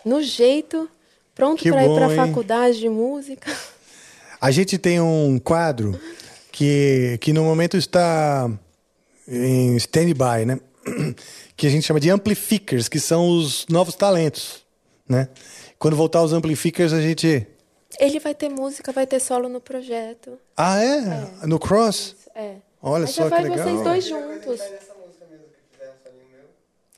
no 0.05 0.21
jeito, 0.23 0.89
pronto 1.35 1.61
Que 1.61 1.69
pra 1.69 1.83
ir 1.83 1.87
bom, 1.87 1.95
pra 1.95 2.09
hein? 2.09 2.15
faculdade 2.15 2.79
de 2.79 2.87
música. 2.87 3.51
A 4.39 4.49
gente 4.51 4.77
tem 4.77 5.01
um 5.01 5.37
quadro 5.37 5.99
que, 6.51 7.17
que 7.19 7.33
no 7.33 7.43
momento 7.43 7.75
está 7.75 8.49
em 9.27 9.75
stand-by, 9.75 10.45
né? 10.45 10.59
Que 11.61 11.67
a 11.67 11.69
gente 11.69 11.85
chama 11.85 11.99
de 11.99 12.09
amplificers, 12.09 12.89
que 12.89 12.99
são 12.99 13.37
os 13.37 13.67
novos 13.67 13.93
talentos, 13.93 14.65
né? 15.07 15.29
Quando 15.77 15.95
voltar 15.95 16.23
os 16.23 16.33
amplificers, 16.33 16.91
a 16.91 16.99
gente... 16.99 17.45
Ele 17.99 18.19
vai 18.19 18.33
ter 18.33 18.49
música, 18.49 18.91
vai 18.91 19.05
ter 19.05 19.19
solo 19.19 19.47
no 19.47 19.61
projeto. 19.61 20.39
Ah, 20.57 20.83
é? 20.83 21.45
No 21.45 21.59
Cross? 21.59 22.15
É. 22.33 22.55
Olha 22.81 23.05
Aí 23.05 23.11
só 23.11 23.29
já 23.29 23.35
que 23.35 23.41
vai 23.43 23.43
legal. 23.51 23.67
vocês 23.67 23.83
dois 23.83 24.07
juntos. 24.07 24.59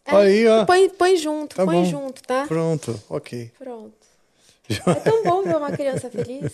É, 0.06 0.16
aí, 0.16 0.48
ó. 0.48 0.64
Põe, 0.64 0.90
põe 0.92 1.18
junto, 1.18 1.58
Tá 1.58 1.66
põe 1.66 1.84
bom. 1.84 1.86
junto, 1.86 2.24
tá? 2.24 2.46
Pronto, 2.48 3.04
ok. 3.10 3.52
Pronto. 3.60 4.03
É 4.70 4.94
tão 4.96 5.24
bom 5.24 5.44
ver 5.44 5.56
uma 5.58 5.72
criança 5.72 6.10
feliz. 6.10 6.52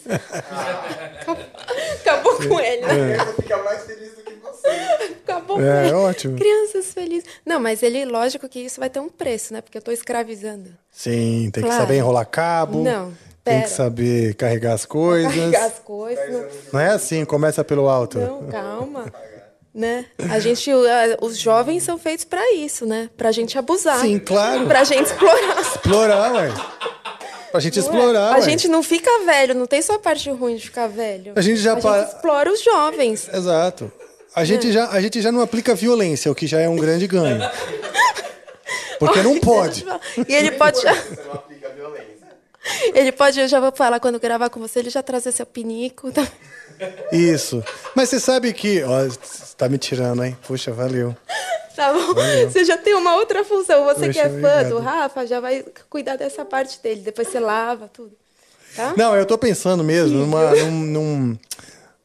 Acabou, 1.21 1.45
acabou 2.01 2.35
com 2.47 2.59
ele, 2.59 2.85
né? 2.85 3.17
Vou 3.23 3.33
ficar 3.35 3.63
mais 3.63 3.83
feliz 3.83 4.13
do 4.15 4.23
que 4.23 4.33
você. 4.35 4.67
Acabou 5.23 5.61
É, 5.61 5.63
com 5.81 5.85
ele. 5.85 5.93
ótimo. 5.93 6.37
Crianças 6.37 6.93
felizes. 6.93 7.29
Não, 7.45 7.59
mas 7.59 7.83
ele, 7.83 8.03
lógico 8.05 8.49
que 8.49 8.59
isso 8.59 8.79
vai 8.79 8.89
ter 8.89 8.99
um 8.99 9.09
preço, 9.09 9.53
né? 9.53 9.61
Porque 9.61 9.77
eu 9.77 9.81
tô 9.81 9.91
escravizando. 9.91 10.69
Sim, 10.91 11.49
tem 11.53 11.61
que 11.63 11.69
Claro. 11.69 11.83
saber 11.83 11.97
enrolar 11.97 12.25
cabo. 12.27 12.81
Não, 12.83 13.09
Tem 13.43 13.55
pera. 13.55 13.61
que 13.63 13.69
saber 13.69 14.33
carregar 14.35 14.73
as 14.73 14.85
coisas. 14.85 15.31
Carregar 15.33 15.65
as 15.65 15.79
coisas. 15.79 16.29
Não, 16.33 16.45
Não 16.73 16.79
é 16.79 16.89
assim, 16.89 17.23
começa 17.25 17.63
pelo 17.63 17.87
alto. 17.87 18.17
não 18.17 18.47
calma. 18.47 19.05
Né? 19.71 20.07
A 20.31 20.39
gente, 20.39 20.69
os 21.21 21.37
jovens 21.37 21.83
são 21.83 21.97
feitos 21.99 22.25
pra 22.25 22.53
isso, 22.53 22.87
né? 22.87 23.07
Pra 23.15 23.31
gente 23.31 23.57
abusar. 23.57 23.99
Sim, 23.99 24.17
claro. 24.17 24.65
Pra 24.65 24.83
gente 24.83 25.05
explorar. 25.05 25.61
Explorar, 25.61 26.33
ué. 26.33 26.49
Pra 27.51 27.59
gente 27.59 27.79
explorar, 27.79 28.33
A 28.33 28.37
ué. 28.37 28.41
gente 28.41 28.67
não 28.67 28.83
fica 28.83 29.09
velho, 29.25 29.55
não 29.55 29.65
tem 29.65 29.81
só 29.81 29.95
a 29.95 29.99
parte 29.99 30.29
ruim 30.29 30.55
de 30.55 30.63
ficar 30.65 30.87
velho. 30.87 31.33
A 31.35 31.41
gente 31.41 31.57
já 31.59 31.73
a 31.73 31.77
para- 31.77 32.01
gente 32.03 32.13
explora 32.15 32.51
os 32.51 32.63
jovens. 32.63 33.27
Exato. 33.33 33.91
A 34.35 34.45
gente, 34.45 34.71
já, 34.71 34.87
a 34.89 35.01
gente 35.01 35.19
já 35.21 35.31
não 35.31 35.41
aplica 35.41 35.73
violência, 35.73 36.31
o 36.31 36.35
que 36.35 36.45
já 36.45 36.59
é 36.59 36.69
um 36.69 36.75
grande 36.75 37.07
ganho. 37.07 37.39
Porque 38.99 39.21
não 39.23 39.37
pode. 39.41 39.85
E 40.27 40.33
ele 40.35 40.51
pode 40.51 40.81
já. 40.81 40.93
Você 40.93 41.23
não 41.25 41.33
aplica 41.33 41.69
violência. 41.69 42.09
Ele 42.93 43.11
pode, 43.11 43.39
eu 43.39 43.47
já 43.47 43.59
vou 43.59 43.71
falar 43.71 43.99
quando 43.99 44.19
gravar 44.19 44.49
com 44.49 44.59
você, 44.59 44.79
ele 44.79 44.89
já 44.91 45.01
trazer 45.01 45.31
seu 45.31 45.45
pinico. 45.45 46.11
Tá, 46.11 46.27
Isso. 47.11 47.63
Mas 47.95 48.09
você 48.09 48.19
sabe 48.19 48.53
que. 48.53 48.83
Ó, 48.83 49.03
você 49.05 49.55
tá 49.57 49.67
me 49.69 49.77
tirando, 49.77 50.23
hein? 50.23 50.37
Puxa, 50.47 50.71
valeu. 50.71 51.15
tá 51.75 51.91
bom? 51.93 52.13
Você 52.49 52.63
já 52.65 52.77
tem 52.77 52.93
uma 52.95 53.15
outra 53.15 53.43
função. 53.43 53.85
Você 53.85 54.09
que 54.09 54.13
Poxa, 54.13 54.19
é 54.21 54.29
fã 54.29 54.63
do 54.69 54.75
obrigado. 54.77 54.79
Rafa, 54.79 55.25
já 55.27 55.39
vai 55.39 55.65
cuidar 55.89 56.15
dessa 56.15 56.43
parte 56.45 56.81
dele. 56.81 57.01
Depois 57.01 57.27
você 57.27 57.39
lava 57.39 57.87
tudo. 57.87 58.11
Tá? 58.75 58.93
Não, 58.95 59.15
eu 59.15 59.25
tô 59.25 59.37
pensando 59.37 59.83
mesmo 59.83 60.19
numa, 60.19 60.53
num, 60.55 60.71
num- 60.71 61.37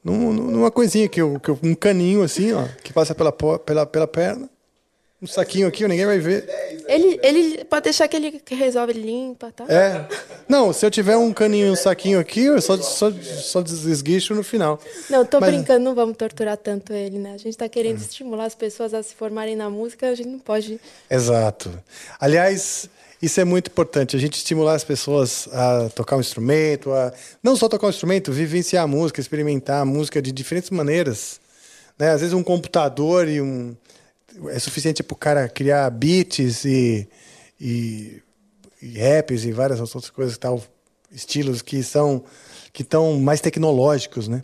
num- 0.03 0.33
numa 0.33 0.71
coisinha 0.71 1.09
que 1.09 1.21
eu, 1.21 1.39
que 1.39 1.51
eu- 1.51 1.59
um 1.63 1.75
caninho 1.75 2.23
assim, 2.23 2.53
ó, 2.53 2.65
que 2.83 2.93
passa 2.93 3.15
pela, 3.15 3.31
pela, 3.33 3.85
pela 3.87 4.07
perna. 4.07 4.49
Um 5.25 5.27
saquinho 5.27 5.67
aqui, 5.67 5.89
ninguém 5.89 6.05
vai 6.05 6.19
ver. 6.19 6.47
Ele, 6.87 7.19
ele 7.23 7.65
pode 7.65 7.85
deixar 7.85 8.07
que 8.07 8.15
ele 8.15 8.43
resolve, 8.47 8.93
ele 8.93 9.01
limpa, 9.11 9.51
tá? 9.51 9.65
É. 9.67 10.07
Não, 10.47 10.71
se 10.71 10.85
eu 10.85 10.91
tiver 10.91 11.17
um 11.17 11.33
caninho 11.33 11.69
e 11.69 11.71
um 11.71 11.77
saquinho 11.77 12.21
aqui, 12.21 12.45
eu 12.45 12.61
só, 12.61 12.77
só, 12.77 13.11
só 13.11 13.63
desguicho 13.63 14.35
no 14.35 14.45
final. 14.45 14.79
Não, 15.09 15.25
tô 15.25 15.41
Mas- 15.41 15.55
brincando, 15.55 15.83
não 15.83 15.95
vamos 15.95 16.15
torturar 16.19 16.59
tanto 16.59 16.93
ele, 16.93 17.19
né? 17.19 17.33
A 17.33 17.39
gente 17.39 17.57
tá 17.57 17.67
querendo 17.71 17.97
estimular 17.97 18.45
as 18.45 18.55
pessoas 18.55 18.93
a 18.93 19.03
se 19.03 19.15
formarem 19.15 19.57
na 19.57 19.71
música, 19.71 20.11
a 20.11 20.15
gente 20.15 20.29
não 20.29 20.39
pode. 20.39 20.79
Exato. 21.09 21.73
Aliás, 22.21 22.91
isso 23.23 23.41
é 23.41 23.45
muito 23.45 23.69
importante, 23.69 24.17
a 24.17 24.21
gente 24.21 24.35
estimular 24.35 24.75
as 24.75 24.85
pessoas 24.85 25.49
a 25.55 25.89
tocar 25.89 26.17
um 26.17 26.21
instrumento, 26.21 26.93
a 26.93 27.15
não 27.43 27.57
só 27.57 27.67
tocar 27.67 27.87
um 27.87 27.91
instrumento, 27.91 28.31
vivenciar 28.31 28.85
a 28.85 28.87
música, 28.87 29.23
experimentar 29.23 29.81
a 29.81 29.85
música 29.87 30.21
de 30.21 30.31
diferentes 30.31 30.69
maneiras. 30.69 31.41
Né? 31.99 32.11
Às 32.11 32.21
vezes 32.21 32.35
um 32.35 32.43
computador 32.43 33.27
e 33.27 33.41
um 33.41 33.75
é 34.49 34.59
suficiente 34.59 35.03
para 35.03 35.15
o 35.15 35.19
cara 35.19 35.49
criar 35.49 35.89
beats 35.91 36.65
e, 36.65 37.09
e, 37.61 38.21
e 38.83 38.99
raps 38.99 39.45
e 39.45 39.53
várias 39.53 39.81
outras 39.81 40.11
coisas, 40.11 40.37
tal, 40.39 40.63
estilos 41.13 41.63
que 41.63 41.83
são 41.83 42.25
que 42.73 42.83
estão 42.83 43.21
mais 43.21 43.41
tecnológicos, 43.41 44.27
né? 44.27 44.43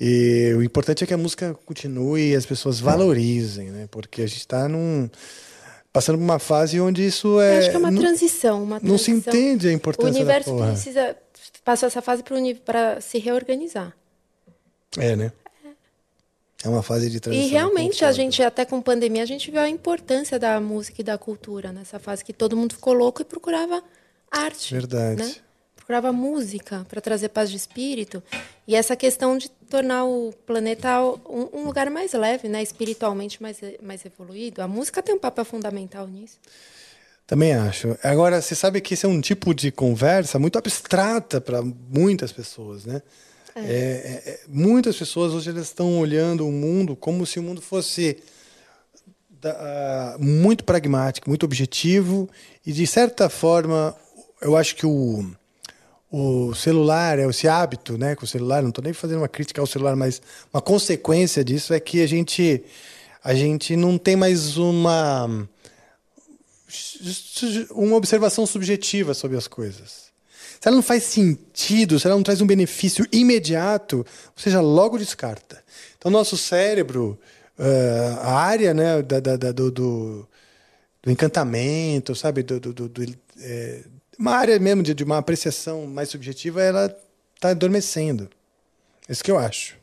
E 0.00 0.54
o 0.56 0.62
importante 0.62 1.04
é 1.04 1.06
que 1.06 1.12
a 1.12 1.18
música 1.18 1.54
continue 1.66 2.30
e 2.30 2.34
as 2.34 2.46
pessoas 2.46 2.80
valorizem, 2.80 3.70
né? 3.70 3.86
Porque 3.90 4.22
a 4.22 4.26
gente 4.26 4.38
está 4.38 4.66
num 4.68 5.08
passando 5.92 6.16
por 6.16 6.24
uma 6.24 6.38
fase 6.38 6.80
onde 6.80 7.06
isso 7.06 7.28
Eu 7.36 7.40
é. 7.40 7.58
acho 7.58 7.70
que 7.70 7.76
é 7.76 7.78
uma 7.78 7.90
não- 7.90 8.00
transição, 8.00 8.62
uma 8.64 8.80
não 8.82 8.96
se 8.96 9.04
transição. 9.12 9.34
entende 9.34 9.68
a 9.68 9.70
O 9.70 9.74
importância 9.74 10.12
da 10.12 10.18
universo 10.18 10.56
precisa 10.56 11.16
passou 11.62 11.86
essa 11.86 12.00
fase 12.00 12.24
para 12.64 13.00
se 13.02 13.18
reorganizar. 13.18 13.94
É, 14.98 15.14
né? 15.14 15.30
É 16.64 16.68
uma 16.68 16.82
fase 16.82 17.10
de 17.10 17.18
transição. 17.18 17.48
E 17.48 17.50
realmente 17.50 18.04
a 18.04 18.12
gente 18.12 18.42
até 18.42 18.64
com 18.64 18.80
pandemia 18.80 19.22
a 19.22 19.26
gente 19.26 19.50
viu 19.50 19.60
a 19.60 19.68
importância 19.68 20.38
da 20.38 20.60
música 20.60 21.00
e 21.00 21.04
da 21.04 21.18
cultura 21.18 21.72
nessa 21.72 21.98
fase 21.98 22.24
que 22.24 22.32
todo 22.32 22.56
mundo 22.56 22.74
ficou 22.74 22.92
louco 22.92 23.20
e 23.20 23.24
procurava 23.24 23.82
arte. 24.30 24.72
Verdade. 24.72 25.22
né? 25.22 25.34
Procurava 25.74 26.12
música 26.12 26.86
para 26.88 27.00
trazer 27.00 27.30
paz 27.30 27.50
de 27.50 27.56
espírito 27.56 28.22
e 28.66 28.76
essa 28.76 28.94
questão 28.94 29.36
de 29.36 29.50
tornar 29.68 30.04
o 30.04 30.32
planeta 30.46 31.02
um, 31.02 31.48
um 31.52 31.64
lugar 31.64 31.90
mais 31.90 32.12
leve, 32.12 32.48
né, 32.48 32.62
espiritualmente 32.62 33.42
mais 33.42 33.58
mais 33.82 34.04
evoluído. 34.04 34.62
A 34.62 34.68
música 34.68 35.02
tem 35.02 35.14
um 35.14 35.18
papel 35.18 35.44
fundamental 35.44 36.06
nisso. 36.06 36.38
Também 37.26 37.54
acho. 37.54 37.96
Agora, 38.02 38.40
você 38.40 38.54
sabe 38.54 38.80
que 38.80 38.94
esse 38.94 39.06
é 39.06 39.08
um 39.08 39.20
tipo 39.20 39.54
de 39.54 39.72
conversa 39.72 40.38
muito 40.38 40.58
abstrata 40.58 41.40
para 41.40 41.62
muitas 41.62 42.30
pessoas, 42.30 42.84
né? 42.84 43.00
É, 43.54 43.60
é, 43.60 44.30
é, 44.30 44.40
muitas 44.48 44.96
pessoas 44.96 45.32
hoje 45.32 45.50
elas 45.50 45.64
estão 45.66 45.98
olhando 45.98 46.46
o 46.46 46.52
mundo 46.52 46.96
como 46.96 47.26
se 47.26 47.38
o 47.38 47.42
mundo 47.42 47.60
fosse 47.60 48.16
da- 49.28 50.14
ah, 50.14 50.16
muito 50.18 50.64
pragmático, 50.64 51.28
muito 51.28 51.44
objetivo 51.44 52.28
e 52.64 52.72
de 52.72 52.86
certa 52.86 53.28
forma 53.28 53.94
eu 54.40 54.56
acho 54.56 54.74
que 54.76 54.86
o 54.86 55.24
o 56.14 56.54
celular, 56.54 57.18
é 57.18 57.26
esse 57.26 57.48
hábito, 57.48 57.96
né, 57.96 58.14
com 58.14 58.26
o 58.26 58.28
celular, 58.28 58.60
não 58.60 58.68
estou 58.68 58.84
nem 58.84 58.92
fazendo 58.92 59.20
uma 59.20 59.28
crítica 59.28 59.62
ao 59.62 59.66
celular, 59.66 59.96
mas 59.96 60.20
uma 60.52 60.60
consequência 60.60 61.42
disso 61.42 61.72
é 61.72 61.80
que 61.80 62.02
a 62.02 62.06
gente 62.06 62.62
a 63.24 63.34
gente 63.34 63.76
não 63.76 63.96
tem 63.96 64.14
mais 64.14 64.58
uma 64.58 65.48
uma 67.70 67.96
observação 67.96 68.46
subjetiva 68.46 69.14
sobre 69.14 69.36
as 69.38 69.48
coisas. 69.48 70.11
Se 70.62 70.68
ela 70.68 70.76
não 70.76 70.82
faz 70.82 71.02
sentido, 71.02 71.98
se 71.98 72.06
ela 72.06 72.14
não 72.14 72.22
traz 72.22 72.40
um 72.40 72.46
benefício 72.46 73.04
imediato, 73.10 74.06
você 74.36 74.48
já 74.48 74.60
logo 74.60 74.96
descarta. 74.96 75.60
Então, 75.98 76.08
nosso 76.08 76.36
cérebro, 76.36 77.18
ah, 77.58 78.20
a 78.22 78.34
área 78.38 78.72
né, 78.72 79.02
da, 79.02 79.18
da- 79.18 79.36
da- 79.36 79.50
do, 79.50 79.72
do, 79.72 80.28
do 81.02 81.10
encantamento, 81.10 82.14
sabe? 82.14 82.44
Do, 82.44 82.60
do- 82.60 82.88
do- 82.88 83.16
é, 83.40 83.82
uma 84.16 84.36
área 84.36 84.56
mesmo 84.60 84.84
de, 84.84 84.94
de 84.94 85.02
uma 85.02 85.18
apreciação 85.18 85.84
mais 85.88 86.10
subjetiva, 86.10 86.62
ela 86.62 86.96
está 87.34 87.48
adormecendo. 87.48 88.30
É 89.08 89.12
isso 89.12 89.24
que 89.24 89.32
eu 89.32 89.38
acho. 89.40 89.74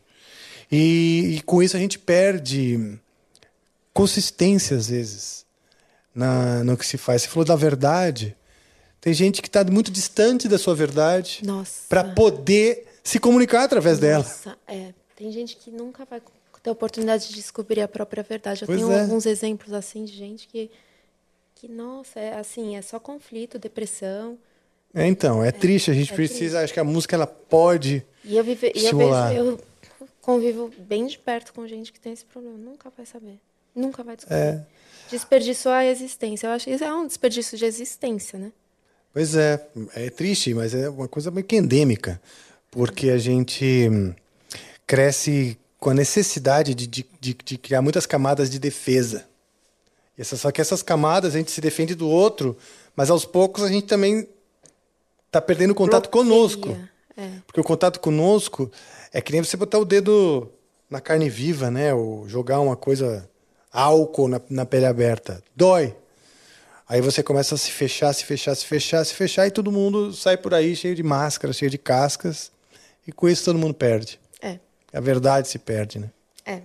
E, 0.71 1.35
e 1.39 1.41
com 1.41 1.61
isso 1.61 1.75
a 1.75 1.79
gente 1.81 1.99
perde 1.99 2.97
consistência, 3.93 4.77
às 4.77 4.87
vezes, 4.87 5.45
na, 6.15 6.63
no 6.63 6.77
que 6.77 6.85
se 6.85 6.97
faz. 6.97 7.23
Você 7.23 7.27
falou 7.27 7.43
da 7.43 7.57
verdade. 7.57 8.33
Tem 9.01 9.13
gente 9.13 9.41
que 9.41 9.47
está 9.47 9.63
muito 9.63 9.91
distante 9.91 10.47
da 10.47 10.57
sua 10.57 10.75
verdade 10.75 11.41
para 11.87 12.03
poder 12.03 12.85
se 13.03 13.19
comunicar 13.19 13.63
através 13.63 13.99
dela. 13.99 14.23
Nossa, 14.23 14.57
é. 14.67 14.93
Tem 15.15 15.31
gente 15.31 15.55
que 15.55 15.71
nunca 15.71 16.05
vai 16.05 16.21
ter 16.61 16.69
a 16.69 16.73
oportunidade 16.73 17.29
de 17.29 17.35
descobrir 17.35 17.81
a 17.81 17.87
própria 17.87 18.23
verdade. 18.23 18.63
Eu 18.63 18.67
Pois 18.67 18.79
tenho 18.79 18.91
é. 18.91 19.01
alguns 19.01 19.25
exemplos 19.25 19.73
assim 19.73 20.03
de 20.03 20.13
gente 20.13 20.47
que, 20.47 20.69
que 21.55 21.67
nossa, 21.67 22.19
é 22.19 22.37
assim, 22.37 22.75
é 22.75 22.81
só 22.81 22.99
conflito, 22.99 23.57
depressão. 23.57 24.37
É, 24.93 25.05
então, 25.05 25.43
é, 25.43 25.51
triste. 25.51 25.91
A 25.91 25.93
gente 25.93 26.11
é 26.11 26.15
precisa. 26.15 26.61
Acho 26.61 26.73
que 26.73 26.79
a 26.79 26.83
música 26.83 27.15
ela 27.15 27.27
pode. 27.27 28.05
E 28.23 28.35
eu, 28.35 28.43
vive, 28.43 28.71
e 28.75 28.85
eu, 28.85 28.97
vejo, 28.97 29.13
eu 29.35 29.59
convivo 30.21 30.71
bem 30.77 31.07
de 31.07 31.17
perto 31.17 31.53
com 31.53 31.67
gente 31.67 31.91
que 31.91 31.99
tem 31.99 32.13
esse 32.13 32.25
problema. 32.25 32.57
Nunca 32.57 32.91
vai 32.95 33.05
saber. 33.05 33.39
Nunca 33.75 34.03
vai 34.03 34.15
descobrir. 34.15 34.39
É. 34.39 34.65
Desperdiçou 35.09 35.71
a 35.71 35.85
existência. 35.85 36.47
Eu 36.47 36.51
acho 36.51 36.65
que 36.65 36.71
isso 36.71 36.83
é 36.83 36.93
um 36.93 37.07
desperdício 37.07 37.57
de 37.57 37.65
existência, 37.65 38.37
né? 38.37 38.51
Pois 39.19 39.35
é, 39.35 39.61
é 39.95 40.09
triste, 40.09 40.53
mas 40.53 40.73
é 40.73 40.87
uma 40.87 41.05
coisa 41.05 41.29
meio 41.29 41.45
que 41.45 41.57
endêmica, 41.57 42.21
porque 42.71 43.09
a 43.09 43.17
gente 43.17 43.89
hum, 43.91 44.13
cresce 44.87 45.59
com 45.77 45.89
a 45.89 45.93
necessidade 45.93 46.73
de, 46.73 46.87
de, 46.87 47.05
de, 47.19 47.33
de 47.33 47.57
criar 47.57 47.81
muitas 47.81 48.05
camadas 48.05 48.49
de 48.49 48.57
defesa. 48.57 49.25
E 50.17 50.21
essa, 50.21 50.37
só 50.37 50.51
que 50.51 50.61
essas 50.61 50.81
camadas 50.81 51.35
a 51.35 51.37
gente 51.37 51.51
se 51.51 51.59
defende 51.59 51.95
do 51.95 52.07
outro, 52.07 52.55
mas 52.95 53.09
aos 53.09 53.25
poucos 53.25 53.61
a 53.61 53.67
gente 53.67 53.87
também 53.87 54.25
está 55.27 55.41
perdendo 55.41 55.75
contato 55.75 56.07
conosco. 56.07 56.69
É. 57.17 57.27
Porque 57.45 57.59
o 57.59 57.63
contato 57.65 57.99
conosco 57.99 58.71
é 59.11 59.19
que 59.19 59.33
nem 59.33 59.43
você 59.43 59.57
botar 59.57 59.79
o 59.79 59.85
dedo 59.85 60.49
na 60.89 61.01
carne 61.01 61.29
viva, 61.29 61.69
né? 61.69 61.93
Ou 61.93 62.25
jogar 62.29 62.61
uma 62.61 62.77
coisa 62.77 63.29
álcool 63.69 64.29
na, 64.29 64.39
na 64.49 64.65
pele 64.65 64.85
aberta. 64.85 65.43
Dói. 65.53 65.93
Aí 66.89 67.01
você 67.01 67.21
começa 67.21 67.53
a 67.53 67.57
se 67.57 67.69
fechar, 67.69 68.11
se 68.13 68.25
fechar, 68.25 68.55
se 68.55 68.65
fechar, 68.65 69.05
se 69.05 69.13
fechar, 69.13 69.45
e 69.45 69.51
todo 69.51 69.71
mundo 69.71 70.11
sai 70.11 70.35
por 70.35 70.55
aí 70.55 70.75
cheio 70.75 70.95
de 70.95 71.03
máscara, 71.03 71.53
cheio 71.53 71.69
de 71.69 71.77
cascas. 71.77 72.51
E 73.05 73.11
com 73.11 73.29
isso 73.29 73.45
todo 73.45 73.59
mundo 73.59 73.75
perde. 73.75 74.19
É. 74.41 74.57
A 74.91 74.99
verdade 74.99 75.47
se 75.47 75.59
perde, 75.59 75.99
né? 75.99 76.09
É. 76.43 76.61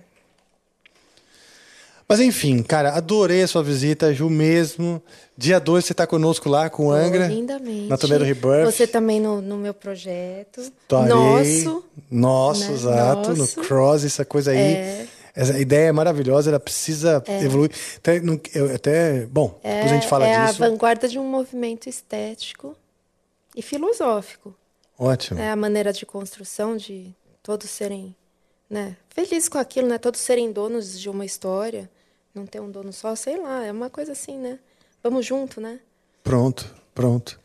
Mas 2.07 2.19
enfim, 2.19 2.63
cara, 2.63 2.93
adorei 2.93 3.43
a 3.43 3.47
sua 3.47 3.61
visita, 3.61 4.11
Ju 4.15 4.27
mesmo. 4.27 4.99
Dia 5.37 5.59
2 5.59 5.85
você 5.85 5.91
está 5.91 6.07
conosco 6.07 6.49
lá 6.49 6.71
com 6.71 6.87
o 6.87 6.91
Angra. 6.91 7.27
Lindamente. 7.27 7.87
Na 7.87 7.95
turnê 7.95 8.17
do 8.17 8.23
Rebirth. 8.23 8.65
Você 8.65 8.87
também 8.87 9.19
no, 9.19 9.41
no 9.41 9.57
meu 9.57 9.75
projeto. 9.75 10.61
Estarei. 10.61 11.63
Nosso. 11.63 11.85
Nosso, 12.09 12.67
né? 12.67 12.73
exato. 12.73 13.35
Nosso. 13.35 13.59
No 13.59 13.65
Cross, 13.67 14.05
essa 14.05 14.25
coisa 14.25 14.51
aí. 14.51 14.57
É. 14.57 15.07
Essa 15.35 15.59
ideia 15.59 15.89
é 15.89 15.91
maravilhosa, 15.91 16.49
ela 16.49 16.59
precisa 16.59 17.21
É. 17.27 17.43
evoluir. 17.43 17.71
Até, 17.97 18.19
não- 18.21 18.39
até, 18.73 19.25
bom, 19.25 19.59
É, 19.63 19.73
depois 19.75 19.91
a 19.91 19.95
gente 19.95 20.07
fala 20.07 20.25
é 20.27 20.45
disso. 20.47 20.63
a 20.63 20.67
vanguarda 20.69 21.07
de 21.07 21.19
um 21.19 21.25
movimento 21.29 21.87
estético 21.89 22.75
e 23.55 23.61
filosófico. 23.61 24.55
Ótimo. 24.97 25.39
É 25.39 25.49
a 25.51 25.55
maneira 25.55 25.91
de 25.91 26.05
construção 26.05 26.77
de 26.77 27.13
todos 27.43 27.69
serem 27.69 28.15
né, 28.69 28.97
felizes 29.09 29.47
com 29.47 29.59
aquilo, 29.59 29.87
né? 29.87 29.97
Todos 29.99 30.19
serem 30.21 30.51
donos 30.51 30.99
de 30.99 31.07
uma 31.09 31.23
história. 31.23 31.87
Não 32.33 32.45
ter 32.47 32.59
um 32.59 32.71
dono 32.71 32.91
só, 32.91 33.15
sei 33.15 33.37
lá. 33.39 33.63
É 33.63 33.71
uma 33.71 33.89
coisa 33.91 34.13
assim, 34.13 34.37
né? 34.39 34.57
Vamos 35.03 35.23
junto, 35.25 35.61
né? 35.61 35.79
Pronto, 36.23 36.73
pronto. 36.93 37.39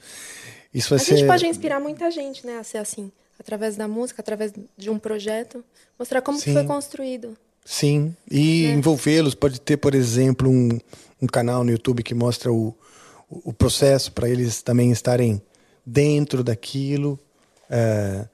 Isso 0.73 0.89
vai 0.91 0.97
a 0.97 1.01
ser. 1.01 1.17
gente 1.19 1.27
pode 1.27 1.47
inspirar 1.47 1.79
muita 1.79 2.11
gente, 2.11 2.47
né? 2.47 2.57
A 2.59 2.65
ser 2.65 2.79
assim. 2.79 3.13
Através 3.39 3.77
da 3.77 3.87
música, 3.87 4.23
através 4.23 4.53
de 4.77 4.89
um 4.91 4.99
projeto. 4.99 5.63
Mostrar 5.99 6.23
como 6.23 6.41
foi 6.41 6.65
construído. 6.65 7.37
Sim, 7.65 8.15
e 8.31 8.67
Né? 8.67 8.75
envolvê-los. 8.75 9.35
Pode 9.35 9.61
ter, 9.61 9.77
por 9.77 9.95
exemplo, 9.95 10.49
um, 10.49 10.79
um 11.21 11.27
canal 11.27 11.63
no 11.63 11.71
YouTube 11.71 12.03
que 12.03 12.15
mostra 12.15 12.53
o, 12.53 12.75
o, 13.29 13.53
processo 13.53 14.13
para 14.13 14.29
eles 14.29 14.63
também 14.63 14.91
estarem 14.91 15.41
dentro 15.85 16.43
daquilo, 16.43 17.19
é, 17.69 18.27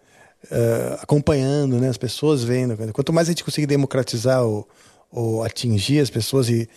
é, 0.51 0.99
acompanhando, 1.01 1.79
né, 1.79 1.89
as 1.89 1.99
pessoas 1.99 2.45
vendo. 2.45 2.77
Quanto 2.93 3.13
mais 3.13 3.29
a 3.29 3.33
gente 3.33 3.45
conseguir 3.45 3.67
democratizar 3.67 4.43
ou, 4.45 4.67
ou 5.11 5.43
atingir 5.43 6.01
as 6.01 6.11
pessoas 6.11 6.49
e, 6.49 6.69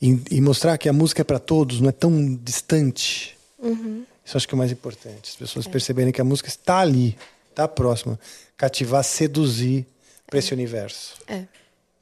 e, 0.00 0.18
e 0.30 0.40
mostrar 0.40 0.76
que 0.78 0.88
a 0.88 0.92
música 0.92 1.22
é 1.22 1.24
para 1.24 1.38
todos, 1.38 1.80
não 1.80 1.88
é 1.88 1.92
tão 1.92 2.34
distante. 2.36 3.36
Uhum. 3.58 4.04
Isso 4.24 4.36
acho 4.36 4.48
que 4.48 4.54
é 4.54 4.56
o 4.56 4.58
mais 4.58 4.72
importante. 4.72 5.30
As 5.30 5.36
pessoas 5.36 5.66
perceberem 5.66 6.12
que 6.12 6.20
a 6.20 6.24
música 6.24 6.48
está 6.48 6.78
ali, 6.78 7.16
está 7.50 7.68
próxima. 7.68 8.18
Cativar, 8.56 9.04
seduzir 9.04 9.86
para 10.26 10.38
esse 10.38 10.52
universo. 10.52 11.16
É. 11.26 11.44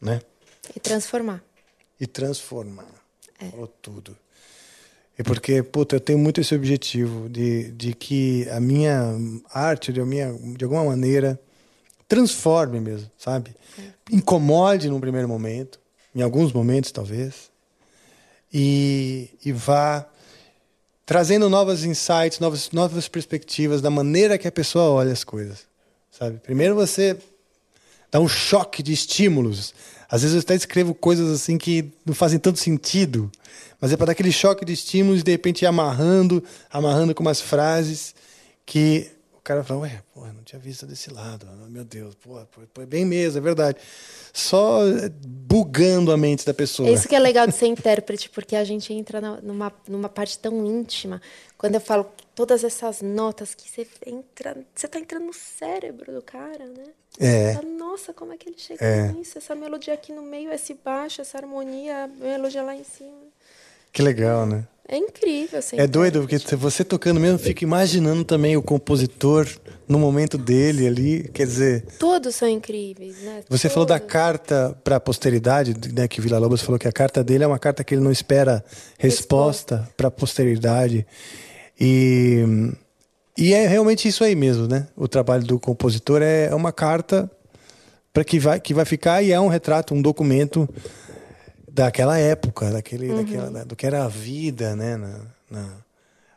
Né? 0.00 0.20
E 0.74 0.80
transformar. 0.80 1.42
E 2.00 2.06
transformar. 2.06 2.86
É. 3.38 3.50
Falou 3.50 3.66
tudo. 3.66 4.16
E 5.18 5.22
porque, 5.22 5.62
puta, 5.62 5.96
eu 5.96 6.00
tenho 6.00 6.18
muito 6.18 6.40
esse 6.40 6.54
objetivo 6.54 7.28
de, 7.28 7.70
de 7.72 7.92
que 7.92 8.48
a 8.48 8.58
minha 8.58 9.14
arte, 9.52 9.92
de, 9.92 10.00
a 10.00 10.06
minha, 10.06 10.32
de 10.56 10.64
alguma 10.64 10.84
maneira, 10.84 11.38
transforme 12.08 12.80
mesmo, 12.80 13.10
sabe? 13.18 13.54
Incomode 14.10 14.88
num 14.88 14.98
primeiro 14.98 15.28
momento, 15.28 15.78
em 16.14 16.22
alguns 16.22 16.52
momentos 16.52 16.90
talvez, 16.90 17.50
e, 18.52 19.30
e 19.44 19.52
vá 19.52 20.06
trazendo 21.04 21.50
novos 21.50 21.84
insights, 21.84 22.38
novas, 22.40 22.70
novas 22.70 23.06
perspectivas 23.06 23.82
da 23.82 23.90
maneira 23.90 24.38
que 24.38 24.48
a 24.48 24.52
pessoa 24.52 24.90
olha 24.90 25.12
as 25.12 25.22
coisas, 25.22 25.66
sabe? 26.10 26.38
Primeiro 26.38 26.74
você 26.74 27.16
dá 28.10 28.20
um 28.20 28.28
choque 28.28 28.82
de 28.82 28.92
estímulos. 28.92 29.74
Às 30.08 30.22
vezes 30.22 30.34
eu 30.34 30.40
até 30.40 30.54
escrevo 30.54 30.92
coisas 30.94 31.30
assim 31.30 31.56
que 31.56 31.92
não 32.04 32.14
fazem 32.14 32.38
tanto 32.38 32.58
sentido, 32.58 33.30
mas 33.80 33.92
é 33.92 33.96
para 33.96 34.06
dar 34.06 34.12
aquele 34.12 34.32
choque 34.32 34.64
de 34.64 34.72
estímulos 34.72 35.20
e 35.20 35.22
de 35.22 35.30
repente 35.30 35.62
ir 35.62 35.66
amarrando, 35.66 36.42
amarrando 36.70 37.14
com 37.14 37.22
umas 37.22 37.40
frases 37.40 38.14
que 38.66 39.10
o 39.34 39.42
cara 39.42 39.64
fala, 39.64 39.80
ué, 39.80 40.02
pô, 40.12 40.26
não 40.26 40.42
tinha 40.44 40.60
visto 40.60 40.84
desse 40.84 41.10
lado, 41.10 41.46
meu 41.68 41.84
Deus, 41.84 42.14
pô, 42.14 42.38
foi 42.74 42.84
bem 42.84 43.06
mesmo, 43.06 43.38
é 43.38 43.40
verdade. 43.40 43.78
Só 44.32 44.86
eh, 44.86 45.10
bugando 45.26 46.12
a 46.12 46.16
mente 46.16 46.44
da 46.44 46.52
pessoa. 46.52 46.88
É 46.88 46.92
isso 46.92 47.08
que 47.08 47.16
é 47.16 47.18
legal 47.18 47.46
de 47.46 47.54
ser 47.54 47.66
intérprete, 47.68 48.28
porque 48.28 48.54
a 48.54 48.64
gente 48.64 48.92
entra 48.92 49.40
numa, 49.42 49.72
numa 49.88 50.08
parte 50.08 50.38
tão 50.38 50.66
íntima. 50.66 51.22
Quando 51.60 51.74
eu 51.74 51.80
falo 51.82 52.06
todas 52.34 52.64
essas 52.64 53.02
notas 53.02 53.54
que 53.54 53.68
você 53.68 53.86
entra, 54.06 54.56
você 54.74 54.88
tá 54.88 54.98
entrando 54.98 55.26
no 55.26 55.34
cérebro 55.34 56.10
do 56.10 56.22
cara, 56.22 56.64
né? 56.64 56.84
É. 57.18 57.52
Fala, 57.52 57.68
Nossa, 57.68 58.14
como 58.14 58.32
é 58.32 58.38
que 58.38 58.48
ele 58.48 58.56
chega 58.58 58.82
É. 58.82 59.12
nisso? 59.12 59.36
Essa 59.36 59.54
melodia 59.54 59.92
aqui 59.92 60.10
no 60.10 60.22
meio, 60.22 60.50
esse 60.50 60.72
baixo, 60.72 61.20
essa 61.20 61.36
harmonia, 61.36 62.04
a 62.04 62.06
melodia 62.06 62.62
lá 62.62 62.74
em 62.74 62.82
cima. 62.82 63.12
Que 63.92 64.00
legal, 64.00 64.46
né? 64.46 64.66
É 64.88 64.96
incrível, 64.96 65.58
assim. 65.58 65.78
É 65.78 65.86
doido, 65.86 66.20
porque 66.26 66.38
você 66.56 66.82
tocando 66.82 67.20
mesmo, 67.20 67.38
fica 67.38 67.62
imaginando 67.62 68.24
também 68.24 68.56
o 68.56 68.62
compositor 68.62 69.46
no 69.86 69.98
momento 69.98 70.38
dele 70.38 70.86
ali. 70.86 71.28
Quer 71.28 71.46
dizer, 71.46 71.84
Todos 71.98 72.36
são 72.36 72.48
incríveis, 72.48 73.18
né? 73.18 73.44
você 73.50 73.68
falou 73.68 73.84
da 73.84 73.98
Todos. 73.98 74.12
carta 74.14 74.78
para 74.82 74.96
a 74.96 75.00
posteridade, 75.00 75.74
né, 75.92 76.08
que 76.08 76.20
o 76.20 76.22
Vila 76.22 76.38
Lobos 76.38 76.62
falou 76.62 76.78
que 76.78 76.88
a 76.88 76.92
carta 76.92 77.22
dele 77.22 77.44
é 77.44 77.46
uma 77.46 77.58
carta 77.58 77.84
que 77.84 77.94
ele 77.94 78.02
não 78.02 78.10
espera 78.10 78.64
resposta 78.98 79.86
para 79.94 80.08
a 80.08 80.10
posteridade. 80.10 81.06
E, 81.80 82.44
e 83.38 83.54
é 83.54 83.66
realmente 83.66 84.06
isso 84.06 84.22
aí 84.22 84.34
mesmo, 84.34 84.66
né? 84.68 84.86
O 84.96 85.08
trabalho 85.08 85.44
do 85.44 85.58
compositor 85.58 86.20
é 86.22 86.46
é 86.46 86.54
uma 86.54 86.72
carta 86.72 87.30
para 88.12 88.22
que 88.24 88.38
vai 88.38 88.60
que 88.60 88.74
vai 88.74 88.84
ficar 88.84 89.22
e 89.22 89.32
é 89.32 89.40
um 89.40 89.48
retrato, 89.48 89.94
um 89.94 90.02
documento 90.02 90.68
daquela 91.68 92.18
época, 92.18 92.70
daquele, 92.70 93.08
Uhum. 93.10 93.16
daquela, 93.24 93.50
da- 93.50 93.64
do 93.64 93.76
que 93.76 93.86
era 93.86 94.04
a 94.04 94.08
vida, 94.08 94.74
né? 94.76 94.96
Na, 94.96 95.20
na- 95.50 95.76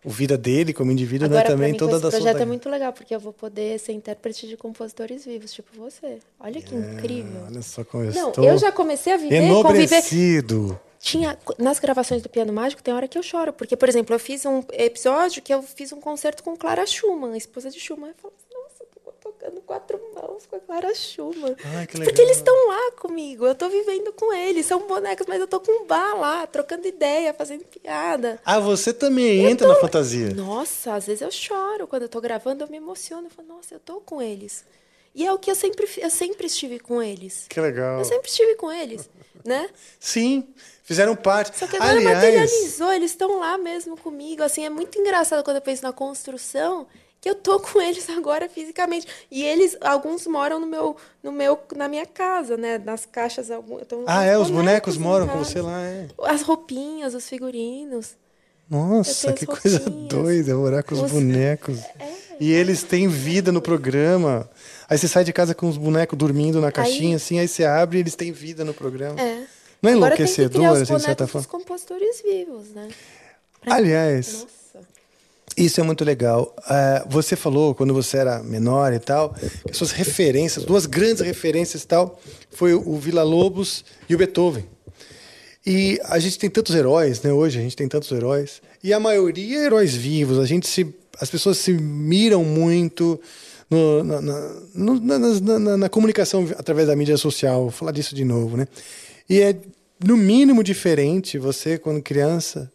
o 0.05 0.09
vida 0.09 0.37
dele 0.37 0.73
como 0.73 0.91
indivíduo, 0.91 1.29
né? 1.29 1.35
Agora, 1.37 1.45
pra 1.45 1.55
Também 1.55 1.71
mim, 1.71 1.77
toda 1.77 1.93
da 1.93 2.11
sua 2.11 2.19
projeto 2.19 2.41
é 2.41 2.45
muito 2.45 2.69
legal, 2.69 2.91
porque 2.91 3.15
eu 3.15 3.19
vou 3.21 3.31
poder 3.31 3.79
ser 3.79 3.93
intérprete 3.93 4.47
de 4.47 4.57
compositores 4.57 5.23
vivos, 5.25 5.53
tipo 5.53 5.69
você. 5.77 6.19
Olha 6.39 6.61
que 6.61 6.75
incrível. 6.75 7.43
Olha 7.45 7.61
só 7.61 7.85
como 7.85 8.03
eu 8.03 8.11
Não, 8.11 8.29
estou 8.29 8.43
eu 8.43 8.57
já 8.57 8.69
comecei 8.71 9.13
a 9.13 9.17
viver, 9.17 9.37
conviver. 9.63 10.01
Tinha, 11.03 11.37
nas 11.57 11.79
gravações 11.79 12.21
do 12.21 12.29
Piano 12.29 12.53
Mágico, 12.53 12.81
tem 12.81 12.93
hora 12.93 13.09
que 13.09 13.17
eu 13.17 13.21
choro. 13.21 13.51
Porque, 13.51 13.75
por 13.75 13.89
exemplo, 13.89 14.15
eu 14.15 14.19
fiz 14.19 14.45
um 14.45 14.63
episódio 14.71 15.41
que 15.41 15.53
eu 15.53 15.61
fiz 15.61 15.91
um 15.91 15.99
concerto 15.99 16.41
com 16.41 16.55
Clara 16.55 16.85
Schumann, 16.85 17.33
a 17.33 17.37
esposa 17.37 17.69
de 17.69 17.77
Schumann. 17.77 18.11
Eu 18.11 18.15
falo 18.21 18.33
assim, 18.37 18.57
nossa, 18.57 18.83
eu 18.83 18.87
tô 19.03 19.11
tocando 19.29 19.59
quatro 19.63 19.99
mãos 20.15 20.45
com 20.45 20.55
a 20.55 20.59
Clara 20.61 20.95
Schumann. 20.95 21.57
Ai, 21.75 21.87
que 21.87 22.01
Porque 22.01 22.21
eles 22.21 22.37
estão 22.37 22.55
lá 22.69 22.91
comigo, 22.93 23.45
eu 23.45 23.53
tô 23.53 23.67
vivendo 23.67 24.13
com 24.13 24.31
eles. 24.33 24.65
São 24.65 24.87
bonecos, 24.87 25.27
mas 25.27 25.41
eu 25.41 25.47
tô 25.47 25.59
com 25.59 25.83
um 25.83 25.85
bar 25.85 26.17
lá, 26.17 26.47
trocando 26.47 26.87
ideia, 26.87 27.33
fazendo 27.33 27.65
piada. 27.65 28.39
Ah, 28.45 28.61
você 28.61 28.93
também 28.93 29.45
entra 29.45 29.67
na 29.67 29.75
fantasia. 29.75 30.33
Nossa, 30.33 30.93
às 30.93 31.07
vezes 31.07 31.21
eu 31.21 31.31
choro. 31.31 31.85
Quando 31.85 32.03
eu 32.03 32.09
tô 32.09 32.21
gravando, 32.21 32.63
eu 32.63 32.69
me 32.69 32.77
emociono. 32.77 33.27
Eu 33.27 33.31
falo, 33.31 33.49
nossa, 33.49 33.75
eu 33.75 33.79
tô 33.81 33.99
com 33.99 34.21
eles. 34.21 34.63
E 35.13 35.25
é 35.25 35.33
o 35.33 35.37
que 35.37 35.51
eu 35.51 35.55
sempre, 35.55 35.85
eu 35.97 36.09
sempre 36.09 36.47
estive 36.47 36.79
com 36.79 37.03
eles. 37.03 37.45
Que 37.49 37.59
legal. 37.59 37.99
Eu 37.99 38.05
sempre 38.05 38.29
estive 38.29 38.55
com 38.55 38.71
eles, 38.71 39.09
né? 39.45 39.69
Sim, 39.99 40.47
fizeram 40.83 41.15
parte. 41.15 41.57
Só 41.57 41.65
que 41.65 41.75
agora 41.77 41.91
Aliás, 41.97 42.15
materializou, 42.15 42.91
eles 42.93 43.11
estão 43.11 43.39
lá 43.39 43.57
mesmo 43.57 43.97
comigo. 43.97 44.43
Assim, 44.43 44.65
é 44.65 44.69
muito 44.69 44.99
engraçado 44.99 45.43
quando 45.43 45.57
eu 45.57 45.61
penso 45.61 45.81
na 45.83 45.91
construção, 45.91 46.85
que 47.19 47.29
eu 47.29 47.35
tô 47.35 47.59
com 47.61 47.81
eles 47.81 48.09
agora 48.09 48.47
fisicamente. 48.49 49.07
E 49.31 49.43
eles, 49.43 49.75
alguns 49.81 50.27
moram 50.27 50.59
no 50.59 50.67
meu, 50.67 50.95
no 51.23 51.31
meu, 51.31 51.57
na 51.75 51.87
minha 51.87 52.05
casa, 52.05 52.55
né? 52.57 52.77
Nas 52.77 53.05
caixas. 53.05 53.49
algum- 53.49 53.79
ah, 54.05 54.23
é, 54.23 54.37
os 54.37 54.49
bonecos 54.49 54.97
moram 54.97 55.27
com 55.27 55.39
você 55.39 55.61
lá, 55.61 55.81
é. 55.81 56.07
As 56.23 56.41
roupinhas, 56.41 57.13
os 57.15 57.27
figurinos. 57.27 58.15
Nossa, 58.69 59.33
que 59.33 59.45
coisa 59.45 59.79
doida, 59.79 60.55
morar 60.55 60.83
com 60.83 60.95
os 60.95 61.01
Os- 61.03 61.11
bonecos. 61.11 61.79
E 62.39 62.51
eles 62.51 62.81
têm 62.81 63.07
vida 63.07 63.51
no 63.51 63.61
programa. 63.61 64.49
Aí 64.89 64.97
você 64.97 65.07
sai 65.07 65.23
de 65.23 65.31
casa 65.31 65.53
com 65.53 65.69
os 65.69 65.77
bonecos 65.77 66.17
dormindo 66.17 66.59
na 66.59 66.71
caixinha, 66.71 67.15
assim, 67.15 67.37
aí 67.39 67.47
você 67.47 67.63
abre 67.63 67.99
e 67.99 68.01
eles 68.01 68.15
têm 68.15 68.31
vida 68.31 68.65
no 68.65 68.73
programa. 68.73 69.21
É. 69.21 69.43
Não 69.83 69.89
é 69.89 69.93
Agora 69.93 70.15
tem 70.15 70.25
que 70.25 70.33
criar 70.33 70.45
enlouquecedor, 70.47 70.71
os 70.73 70.81
assim, 70.81 70.95
de 70.95 71.01
certa 71.03 71.27
forma? 71.27 71.41
dos 71.45 71.51
compositores 71.51 72.21
vivos, 72.23 72.69
né? 72.73 72.87
Pra- 73.61 73.75
Aliás, 73.75 74.33
Nossa. 74.33 74.87
Isso 75.55 75.79
é 75.79 75.83
muito 75.83 76.03
legal. 76.03 76.51
Ah, 76.65 77.05
você 77.07 77.35
falou, 77.35 77.75
quando 77.75 77.93
você 77.93 78.17
era 78.17 78.41
menor 78.41 78.91
e 78.93 78.97
tal, 78.99 79.35
que 79.65 79.69
as 79.71 79.77
suas 79.77 79.91
referências, 79.91 80.65
duas 80.65 80.87
grandes 80.87 81.21
referências 81.21 81.83
e 81.83 81.87
tal, 81.87 82.19
foi 82.51 82.73
o 82.73 82.97
Vila 82.97 83.21
Lobos 83.21 83.85
e 84.09 84.15
o 84.15 84.17
Beethoven. 84.17 84.65
E 85.65 85.99
a 86.05 86.17
gente 86.17 86.39
tem 86.39 86.49
tantos 86.49 86.73
heróis, 86.73 87.21
né? 87.21 87.31
Hoje 87.31 87.59
a 87.59 87.61
gente 87.61 87.75
tem 87.75 87.87
tantos 87.87 88.11
heróis. 88.11 88.61
E 88.83 88.91
a 88.91 88.99
maioria 88.99 89.59
é 89.59 89.65
heróis 89.65 89.93
vivos. 89.93 90.39
A 90.39 90.45
gente 90.45 90.67
se, 90.67 90.93
as 91.19 91.29
pessoas 91.29 91.57
se 91.59 91.71
miram 91.73 92.43
muito 92.43 93.19
no- 93.69 94.03
na- 94.03 94.21
na- 94.21 95.59
na- 95.59 95.77
na 95.77 95.89
comunicação 95.89 96.47
através 96.57 96.87
da 96.87 96.95
mídia 96.95 97.15
social. 97.15 97.61
Vou 97.61 97.71
falar 97.71 97.91
disso 97.91 98.15
de 98.15 98.25
novo, 98.25 98.57
né? 98.57 98.67
E 99.29 99.39
é 99.39 99.55
no 100.03 100.17
mínimo 100.17 100.63
diferente 100.63 101.37
você, 101.37 101.77
quando 101.77 102.01
criança, 102.01 102.71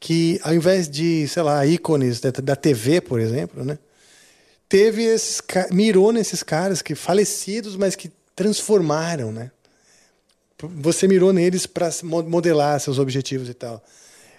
que 0.00 0.38
ao 0.42 0.54
invés 0.54 0.88
de, 0.88 1.26
sei 1.28 1.42
lá, 1.42 1.64
ícones 1.66 2.20
da, 2.20 2.56
TV, 2.56 3.00
por 3.00 3.20
exemplo, 3.20 3.64
né? 3.64 3.78
Teve 4.68 5.04
esses, 5.04 5.40
mirou 5.70 6.12
nesses 6.12 6.42
caras 6.42 6.82
que 6.82 6.94
falecidos, 6.94 7.76
mas 7.76 7.94
que 7.94 8.10
transformaram, 8.34 9.30
né? 9.30 9.50
Você 10.58 11.06
mirou 11.06 11.32
neles 11.32 11.66
para 11.66 11.90
modelar 12.02 12.80
seus 12.80 12.98
objetivos 12.98 13.48
e 13.48 13.54
tal. 13.54 13.82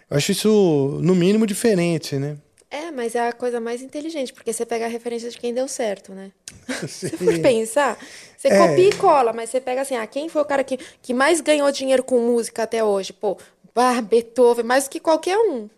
Eu 0.10 0.18
acho 0.18 0.32
isso, 0.32 1.00
no 1.02 1.16
mínimo, 1.16 1.46
diferente, 1.46 2.16
né? 2.18 2.38
É, 2.76 2.92
mas 2.92 3.16
é 3.16 3.28
a 3.28 3.32
coisa 3.32 3.60
mais 3.60 3.82
inteligente, 3.82 4.34
porque 4.34 4.52
você 4.52 4.66
pega 4.66 4.86
a 4.86 4.88
referência 4.90 5.30
de 5.30 5.38
quem 5.38 5.54
deu 5.54 5.68
certo, 5.68 6.14
né? 6.14 6.32
Sim. 6.88 7.08
Se 7.10 7.18
for 7.18 7.40
pensar, 7.40 7.98
você 8.38 8.50
É. 8.50 8.58
copia 8.68 8.90
e 8.90 8.96
cola, 8.96 9.32
mas 9.32 9.50
você 9.50 9.62
pega 9.62 9.82
assim, 9.82 9.96
ah, 9.96 10.06
quem 10.06 10.28
foi 10.28 10.42
o 10.42 10.46
cara 10.46 10.64
que, 10.64 10.78
que 11.02 11.14
mais 11.14 11.40
ganhou 11.42 11.72
dinheiro 11.72 12.04
com 12.04 12.20
música 12.20 12.64
até 12.64 12.84
hoje? 12.84 13.14
Pô, 13.14 13.38
Bach, 13.74 14.02
Beethoven, 14.02 14.66
mais 14.66 14.86
do 14.86 14.90
que 14.90 15.00
qualquer 15.00 15.38
um. 15.38 15.70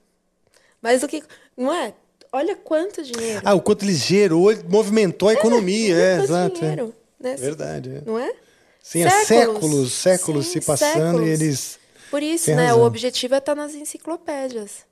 Mais 0.81 1.01
do 1.01 1.07
que. 1.07 1.23
Não 1.55 1.73
é? 1.73 1.93
Olha 2.31 2.55
quanto 2.55 3.01
dinheiro. 3.03 3.41
Ah, 3.43 3.53
o 3.55 3.61
quanto 3.61 3.83
ele 3.85 3.93
gerou, 3.95 4.51
ele 4.51 4.63
movimentou 4.67 5.29
a 5.29 5.33
economia, 5.33 5.95
é, 5.95 6.17
muito 6.17 6.29
exato. 6.29 6.55
é. 6.57 6.59
dinheiro, 6.59 6.95
né? 7.19 7.35
Verdade, 7.35 7.89
é. 7.97 8.01
Não 8.05 8.17
é? 8.19 8.33
Sim, 8.81 9.03
há 9.03 9.25
séculos, 9.25 9.93
séculos 9.93 10.45
Sim, 10.47 10.51
se 10.53 10.61
passando 10.65 11.21
e 11.23 11.27
séculos. 11.27 11.41
eles. 11.41 11.79
Por 12.09 12.23
isso, 12.23 12.45
Tem 12.45 12.55
né? 12.55 12.67
razão. 12.67 12.81
O 12.81 12.85
objetivo 12.85 13.35
é 13.35 13.37
estar 13.39 13.53
nas 13.55 13.73
enciclopédias. 13.75 14.85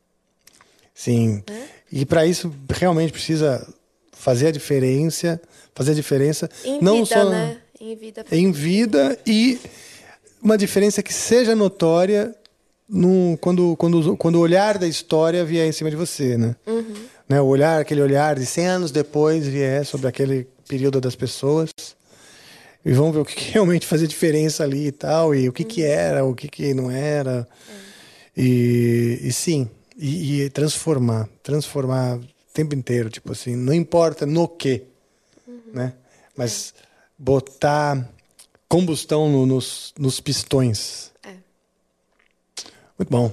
Sim. 0.96 1.44
Né? 1.48 1.68
E 1.92 2.06
para 2.06 2.26
isso 2.26 2.52
realmente 2.70 3.12
precisa 3.12 3.68
fazer 4.14 4.48
a 4.48 4.52
diferença, 4.52 5.40
fazer 5.76 5.92
a 5.92 5.96
diferença 5.96 6.50
Em 6.64 6.82
não 6.82 7.04
vida, 7.04 7.06
só 7.06 7.30
né? 7.30 7.58
Em 7.80 7.96
vida. 7.96 8.26
em 8.32 8.52
vida 8.52 9.20
e 9.28 9.60
uma 10.42 10.58
diferença 10.58 11.04
que 11.04 11.14
seja 11.14 11.54
notória 11.54 12.34
no, 12.88 13.38
quando, 13.42 13.76
quando, 13.76 14.16
quando 14.16 14.36
o 14.36 14.40
olhar 14.40 14.78
da 14.78 14.88
história 14.88 15.44
vier 15.44 15.68
em 15.68 15.72
cima 15.72 15.90
de 15.90 15.96
você, 15.96 16.38
né? 16.38 16.56
Uhum. 16.66 16.94
né? 17.28 17.42
O 17.42 17.46
olhar, 17.46 17.82
aquele 17.82 18.02
olhar 18.02 18.36
de 18.36 18.46
100 18.46 18.68
anos 18.68 18.92
depois 18.92 19.46
vier 19.46 19.86
sobre 19.86 20.08
aquele 20.08 20.48
período 20.68 21.02
das 21.02 21.16
pessoas 21.16 21.70
e 22.84 22.94
vamos 22.94 23.14
ver 23.14 23.22
o 23.22 23.26
que, 23.26 23.36
que 23.36 23.52
realmente 23.52 23.86
fazia 23.86 24.08
diferença 24.08 24.64
ali 24.64 24.88
e 24.88 24.92
tal 24.92 25.36
e 25.36 25.50
o 25.50 25.54
que 25.54 25.64
que 25.64 25.82
Uhum. 25.82 25.88
era, 25.88 26.26
o 26.26 26.34
que 26.34 26.48
que 26.48 26.74
não 26.74 26.90
era 26.90 27.48
e, 28.36 29.20
e 29.24 29.32
sim 29.34 29.70
e, 29.96 30.42
e 30.44 30.50
transformar, 30.50 31.28
transformar 31.44 32.18
o 32.18 32.26
tempo 32.54 32.76
inteiro, 32.76 33.10
tipo 33.10 33.32
assim, 33.32 33.56
não 33.56 33.74
importa 33.74 34.26
no 34.26 34.48
que, 34.48 34.84
né? 35.74 35.94
Mas 36.36 36.74
botar 37.18 38.10
combustão 38.68 39.30
no- 39.30 39.46
nos, 39.46 39.94
nos 39.98 40.20
pistões. 40.20 41.12
É. 41.24 41.34
Muito 42.98 43.10
bom. 43.10 43.32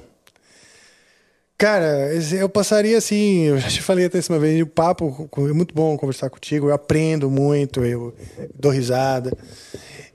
Cara, 1.59 2.11
eu 2.35 2.49
passaria 2.49 2.99
assim, 2.99 3.43
eu 3.43 3.59
já 3.59 3.69
te 3.69 3.81
falei 3.81 4.07
até 4.07 4.19
essa 4.19 4.37
vez, 4.37 4.61
o 4.61 4.67
papo 4.67 5.29
é 5.49 5.53
muito 5.53 5.73
bom 5.73 5.97
conversar 5.97 6.29
contigo, 6.29 6.69
eu 6.69 6.75
aprendo 6.75 7.31
muito, 7.31 7.85
eu 7.85 8.13
dou 8.59 8.73
risada. 8.73 9.33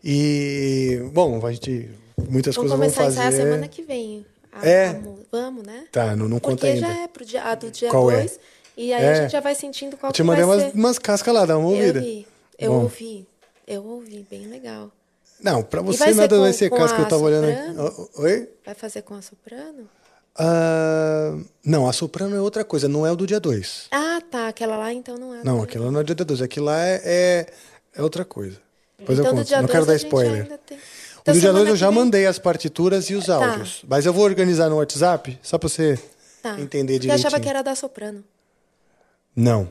E, 0.04 1.00
bom, 1.14 1.46
a 1.46 1.52
gente, 1.54 1.90
muitas 2.30 2.54
Vamos 2.56 2.72
coisas 2.72 2.78
vamos 2.80 2.94
começar 2.96 3.02
a 3.02 3.06
fazer. 3.06 3.20
ensaiar 3.28 3.32
semana 3.34 3.68
que 3.70 3.82
vem. 3.82 4.26
A- 4.62 4.68
É? 4.68 4.94
mu- 4.94 5.20
vamos, 5.32 5.64
né? 5.66 5.86
Tá, 5.92 6.16
não, 6.16 6.28
não 6.28 6.40
conta 6.40 6.58
Porque 6.68 6.68
ainda. 6.68 6.88
já 6.88 7.04
é 7.04 7.08
pro 7.08 7.26
dia, 7.26 7.44
a 7.44 7.56
do 7.56 7.70
dia 7.72 7.90
Qual 7.90 8.10
é? 8.12 8.18
2. 8.18 8.40
E 8.78 8.94
aí 8.94 9.04
É. 9.04 9.12
a 9.12 9.22
gente 9.24 9.32
já 9.32 9.40
vai 9.40 9.56
sentindo 9.56 9.98
qual 9.98 10.10
Eu 10.10 10.14
te 10.14 10.18
que 10.18 10.24
mandei 10.24 10.46
vai 10.46 10.58
umas, 10.58 10.72
ser. 10.72 10.78
umas 10.78 11.00
cascas 11.00 11.34
lá, 11.34 11.46
dá 11.46 11.58
uma 11.58 11.70
ouvida. 11.70 12.00
Eu 12.00 12.04
vi. 12.04 12.28
Eu 12.60 12.72
Bom. 12.72 12.82
ouvi. 12.84 13.28
Eu 13.68 13.84
ouvi, 13.86 14.26
bem 14.30 14.48
legal. 14.48 14.92
Não, 15.42 15.62
pra 15.62 15.82
você 15.82 16.00
vai 16.00 16.08
ser 16.14 16.16
nada 16.16 16.40
vai 16.40 16.52
com- 16.52 16.58
ser 16.58 16.70
com 16.70 16.78
casca, 16.78 17.00
eu 17.00 17.06
a 17.06 17.08
tava 17.10 17.24
olhando 17.24 17.48
soprano? 17.48 17.88
aqui. 17.88 18.02
O- 18.18 18.22
Oi? 18.24 18.50
Vai 18.66 18.76
fazer 18.76 19.02
com 19.04 19.14
a 19.16 19.22
soprano? 19.22 19.88
Ah, 20.40 21.36
não, 21.66 21.88
a 21.90 21.94
soprano 21.94 22.36
é 22.36 22.40
outra 22.42 22.64
coisa, 22.64 22.88
não 22.88 23.06
é 23.06 23.12
o 23.12 23.16
do 23.16 23.26
dia 23.26 23.40
2. 23.40 23.88
Ah, 23.92 24.22
tá. 24.30 24.48
Aquela 24.48 24.78
lá 24.78 24.94
então 24.94 25.18
não 25.18 25.34
é. 25.36 25.44
Não, 25.44 25.62
aquilo 25.62 25.92
não 25.92 26.00
é 26.00 26.04
do 26.04 26.14
dia 26.16 26.26
2, 26.26 26.42
aquilo 26.42 26.68
lá 26.68 26.80
é, 26.80 27.02
é, 27.04 27.46
é 27.96 28.02
outra 28.04 28.24
coisa. 28.24 28.58
Depois 29.00 29.18
então, 29.20 29.32
eu 29.32 29.36
do 29.36 29.44
conto, 29.50 29.62
não 29.62 29.68
quero 29.68 29.86
dar 29.86 29.96
spoiler. 29.96 30.44
ainda 30.44 30.58
tem- 30.60 30.78
Então, 31.32 31.34
do 31.34 31.40
dia 31.40 31.50
2 31.52 31.60
semana 31.64 31.70
eu 31.72 31.76
já 31.76 31.88
vem- 31.90 31.96
mandei 32.00 32.26
as 32.26 32.40
partituras 32.40 33.10
e 33.10 33.16
os 33.16 33.26
Tá. 33.26 33.36
áudios. 33.36 33.84
Mas 33.88 34.06
eu 34.06 34.14
vou 34.14 34.24
organizar 34.24 34.70
no 34.70 34.78
WhatsApp, 34.78 35.38
só 35.44 35.58
pra 35.58 35.68
você 35.70 36.00
Tá. 36.42 36.60
entender 36.60 36.96
Eu 36.96 37.00
direitinho. 37.00 37.28
achava 37.28 37.40
que 37.42 37.50
era 37.50 37.62
da 37.62 37.76
soprano. 37.76 38.24
Não, 39.36 39.70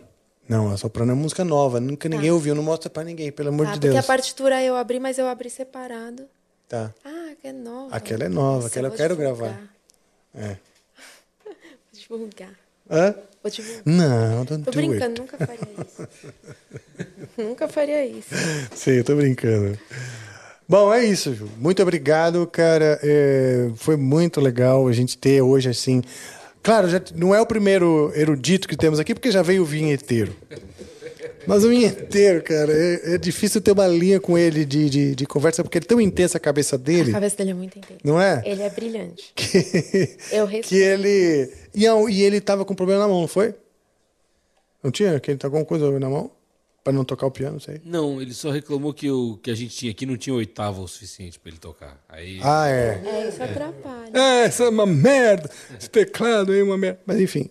não, 0.48 0.70
a 0.72 0.76
soprano 0.76 1.12
é 1.12 1.14
música 1.14 1.44
nova, 1.44 1.80
nunca 1.80 2.08
ninguém 2.08 2.30
ouviu, 2.30 2.54
não 2.54 2.62
mostra 2.62 2.88
pra 2.90 3.02
ninguém, 3.02 3.32
pelo 3.32 3.48
amor 3.48 3.66
Tá, 3.66 3.72
de 3.72 3.78
porque 3.80 3.92
Deus. 3.92 4.04
a 4.04 4.06
partitura 4.06 4.62
eu 4.62 4.76
abri, 4.76 5.00
mas 5.00 5.18
eu 5.18 5.26
abri 5.26 5.50
separado. 5.50 6.24
Tá. 6.68 6.92
Ah, 7.04 7.32
que 7.40 7.48
é 7.48 7.52
nova. 7.52 7.94
Aquela 7.96 8.24
é 8.24 8.28
nova, 8.28 8.56
Nossa, 8.56 8.66
aquela 8.68 8.86
eu 8.86 8.90
vou 8.90 8.96
quero 8.98 9.16
divulgar. 9.16 9.36
gravar. 9.36 9.62
É. 10.34 10.56
Vou 11.92 12.18
divulgar. 12.18 12.50
Hã? 12.90 13.14
Vou 13.42 13.50
divulgar. 13.50 13.82
Não, 13.84 14.44
don't 14.44 14.64
Tô 14.64 14.70
do 14.70 14.78
it. 14.78 14.88
brincando, 14.88 15.22
nunca 15.22 15.38
faria 15.38 15.68
isso. 15.78 16.08
nunca 17.38 17.68
faria 17.68 18.04
isso. 18.06 18.28
Sim, 18.74 18.90
eu 18.92 19.04
tô 19.04 19.16
brincando. 19.16 19.78
Bom, 20.68 20.92
é 20.92 21.04
isso, 21.04 21.32
Ju. 21.32 21.48
Muito 21.58 21.80
obrigado, 21.80 22.44
cara. 22.46 22.98
É, 23.02 23.70
foi 23.76 23.96
muito 23.96 24.40
legal 24.40 24.88
a 24.88 24.92
gente 24.92 25.16
ter 25.16 25.40
hoje 25.40 25.68
assim. 25.68 26.02
Claro, 26.62 26.88
já 26.88 27.00
não 27.14 27.32
é 27.32 27.40
o 27.40 27.46
primeiro 27.46 28.10
erudito 28.16 28.66
que 28.66 28.76
temos 28.76 28.98
aqui, 28.98 29.14
porque 29.14 29.30
já 29.30 29.42
veio 29.42 29.62
o 29.62 29.64
vinheteiro. 29.64 30.34
Mas 31.46 31.62
o 31.64 31.68
vinheteiro, 31.68 32.42
cara, 32.42 32.72
é, 32.72 33.14
é 33.14 33.18
difícil 33.18 33.60
ter 33.60 33.70
uma 33.70 33.86
linha 33.86 34.18
com 34.18 34.36
ele 34.36 34.64
de, 34.64 34.90
de, 34.90 35.14
de 35.14 35.26
conversa, 35.26 35.62
porque 35.62 35.78
é 35.78 35.80
tão 35.80 36.00
intensa 36.00 36.38
a 36.38 36.40
cabeça 36.40 36.76
dele. 36.76 37.10
A 37.10 37.14
cabeça 37.14 37.36
dele 37.36 37.50
é 37.52 37.54
muito 37.54 37.78
intensa. 37.78 38.00
Não 38.02 38.20
é? 38.20 38.42
Ele 38.44 38.62
é 38.62 38.70
brilhante. 38.70 39.32
Que, 39.36 40.16
Eu 40.32 40.44
respeito. 40.44 40.68
que 40.68 40.76
ele. 40.76 41.52
E, 41.72 41.84
e 41.84 42.22
ele 42.22 42.40
tava 42.40 42.64
com 42.64 42.74
problema 42.74 43.02
na 43.02 43.08
mão, 43.08 43.20
não 43.20 43.28
foi? 43.28 43.54
Não 44.82 44.90
tinha? 44.90 45.20
Que 45.20 45.30
ele 45.30 45.38
tá 45.38 45.48
com 45.48 45.56
alguma 45.58 45.68
coisa 45.68 45.98
na 46.00 46.10
mão? 46.10 46.32
Pra 46.86 46.92
não 46.92 47.04
tocar 47.04 47.26
o 47.26 47.32
piano, 47.32 47.54
não 47.54 47.60
sei. 47.60 47.80
Não, 47.84 48.22
ele 48.22 48.32
só 48.32 48.48
reclamou 48.48 48.94
que 48.94 49.10
o 49.10 49.36
que 49.42 49.50
a 49.50 49.56
gente 49.56 49.74
tinha 49.74 49.90
aqui 49.90 50.06
não 50.06 50.16
tinha 50.16 50.32
oitava 50.32 50.80
o 50.80 50.86
suficiente 50.86 51.36
pra 51.36 51.50
ele 51.50 51.58
tocar. 51.58 52.00
Aí. 52.08 52.38
Ah, 52.40 52.68
é. 52.68 53.02
É, 53.04 53.28
isso 53.28 53.42
atrapalha. 53.42 54.10
É, 54.14 54.44
essa 54.44 54.62
é 54.62 54.68
uma 54.68 54.86
merda. 54.86 55.50
Esse 55.76 55.90
teclado 55.90 56.52
aí 56.52 56.60
é 56.60 56.62
uma 56.62 56.78
merda. 56.78 57.00
Mas 57.04 57.20
enfim. 57.20 57.50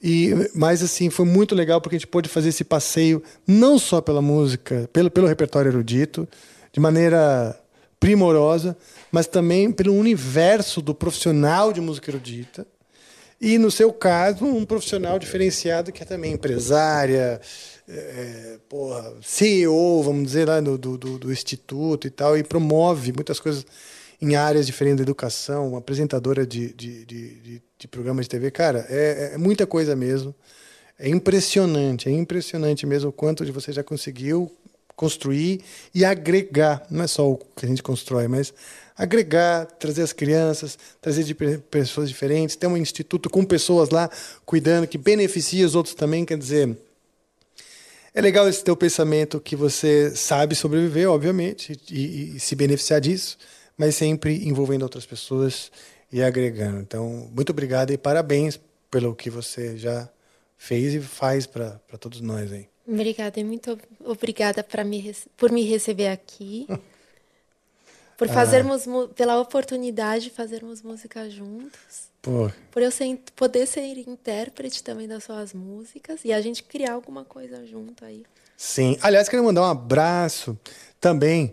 E, 0.00 0.30
mas 0.54 0.80
assim, 0.80 1.10
foi 1.10 1.24
muito 1.24 1.56
legal 1.56 1.80
porque 1.80 1.96
a 1.96 1.98
gente 1.98 2.06
pôde 2.06 2.28
fazer 2.28 2.50
esse 2.50 2.62
passeio 2.62 3.20
não 3.44 3.80
só 3.80 4.00
pela 4.00 4.22
música, 4.22 4.88
pelo, 4.92 5.10
pelo 5.10 5.26
repertório 5.26 5.68
erudito, 5.68 6.28
de 6.72 6.78
maneira 6.78 7.60
primorosa, 7.98 8.76
mas 9.10 9.26
também 9.26 9.72
pelo 9.72 9.92
universo 9.92 10.80
do 10.80 10.94
profissional 10.94 11.72
de 11.72 11.80
música 11.80 12.12
erudita. 12.12 12.64
E, 13.42 13.58
no 13.58 13.72
seu 13.72 13.92
caso, 13.92 14.44
um 14.44 14.64
profissional 14.64 15.18
diferenciado 15.18 15.90
que 15.90 16.04
é 16.04 16.06
também 16.06 16.32
empresária, 16.32 17.40
é, 17.88 18.58
porra, 18.68 19.14
CEO, 19.20 20.00
vamos 20.04 20.26
dizer, 20.26 20.46
lá 20.46 20.60
do, 20.60 20.78
do, 20.78 20.96
do- 21.18 21.32
instituto 21.32 22.06
e 22.06 22.10
tal, 22.10 22.38
e 22.38 22.44
promove 22.44 23.12
muitas 23.12 23.40
coisas 23.40 23.66
em 24.20 24.36
áreas 24.36 24.64
diferentes 24.64 24.98
da 24.98 25.02
educação, 25.02 25.74
apresentadora 25.76 26.46
de, 26.46 26.72
de, 26.72 27.04
de, 27.04 27.40
de, 27.40 27.62
de 27.78 27.88
programa 27.88 28.22
de 28.22 28.28
TV. 28.28 28.48
Cara, 28.52 28.86
é, 28.88 29.32
é 29.34 29.38
muita 29.38 29.66
coisa 29.66 29.96
mesmo. 29.96 30.32
É 30.96 31.08
impressionante, 31.08 32.08
é 32.08 32.12
impressionante 32.12 32.86
mesmo 32.86 33.10
o 33.10 33.12
quanto 33.12 33.44
de 33.44 33.50
você 33.50 33.72
já 33.72 33.82
conseguiu 33.82 34.52
construir 34.94 35.62
e 35.92 36.04
agregar. 36.04 36.86
Não 36.88 37.02
é 37.02 37.08
só 37.08 37.28
o 37.28 37.36
que 37.36 37.66
a 37.66 37.68
gente 37.68 37.82
constrói, 37.82 38.28
mas 38.28 38.54
agregar, 39.02 39.66
trazer 39.66 40.02
as 40.02 40.12
crianças, 40.12 40.78
trazer 41.00 41.24
de 41.24 41.34
pe- 41.34 41.58
pessoas 41.58 42.08
diferentes, 42.08 42.54
ter 42.54 42.68
um 42.68 42.76
instituto 42.76 43.28
com 43.28 43.44
pessoas 43.44 43.90
lá 43.90 44.08
cuidando, 44.46 44.86
que 44.86 44.96
beneficia 44.96 45.66
os 45.66 45.74
outros 45.74 45.94
também, 45.94 46.24
quer 46.24 46.38
dizer. 46.38 46.78
É 48.14 48.20
legal 48.20 48.48
esse 48.48 48.62
teu 48.62 48.76
pensamento 48.76 49.40
que 49.40 49.56
você 49.56 50.14
sabe 50.14 50.54
sobreviver, 50.54 51.10
obviamente, 51.10 51.72
e, 51.90 52.36
e 52.36 52.40
se 52.40 52.54
beneficiar 52.54 53.00
disso, 53.00 53.36
mas 53.76 53.96
sempre 53.96 54.46
envolvendo 54.46 54.82
outras 54.82 55.04
pessoas 55.04 55.72
e 56.12 56.22
agregando. 56.22 56.78
Então, 56.78 57.28
muito 57.34 57.50
obrigado 57.50 57.90
e 57.90 57.98
parabéns 57.98 58.60
pelo 58.90 59.16
que 59.16 59.30
você 59.30 59.76
já 59.78 60.08
fez 60.56 60.94
e 60.94 61.00
faz 61.00 61.46
para 61.46 61.80
todos 61.98 62.20
nós 62.20 62.52
aí. 62.52 62.68
Obrigada, 62.86 63.42
muito 63.42 63.72
ob- 63.72 63.82
obrigada 64.04 64.64
me, 64.84 65.14
por 65.36 65.50
me 65.50 65.62
receber 65.64 66.08
aqui. 66.08 66.68
Por 68.26 68.30
Ah. 68.30 68.34
fazermos, 68.34 68.86
mu- 68.86 69.08
pela 69.08 69.40
oportunidade 69.40 70.24
de 70.24 70.30
fazermos 70.30 70.80
música 70.82 71.28
juntos. 71.28 72.10
Pô, 72.20 72.48
Por 72.70 72.82
eu 72.82 72.90
ser, 72.90 73.18
poder 73.34 73.66
ser 73.66 73.98
intérprete 73.98 74.82
também 74.84 75.08
das 75.08 75.24
suas 75.24 75.52
músicas 75.52 76.20
e 76.24 76.32
a 76.32 76.40
gente 76.40 76.62
criar 76.62 76.92
alguma 76.92 77.24
coisa 77.24 77.66
junto 77.66 78.04
aí. 78.04 78.22
Sim. 78.56 78.96
Aliás, 79.02 79.28
quero 79.28 79.42
mandar 79.42 79.62
um 79.62 79.70
abraço 79.70 80.56
também 81.00 81.52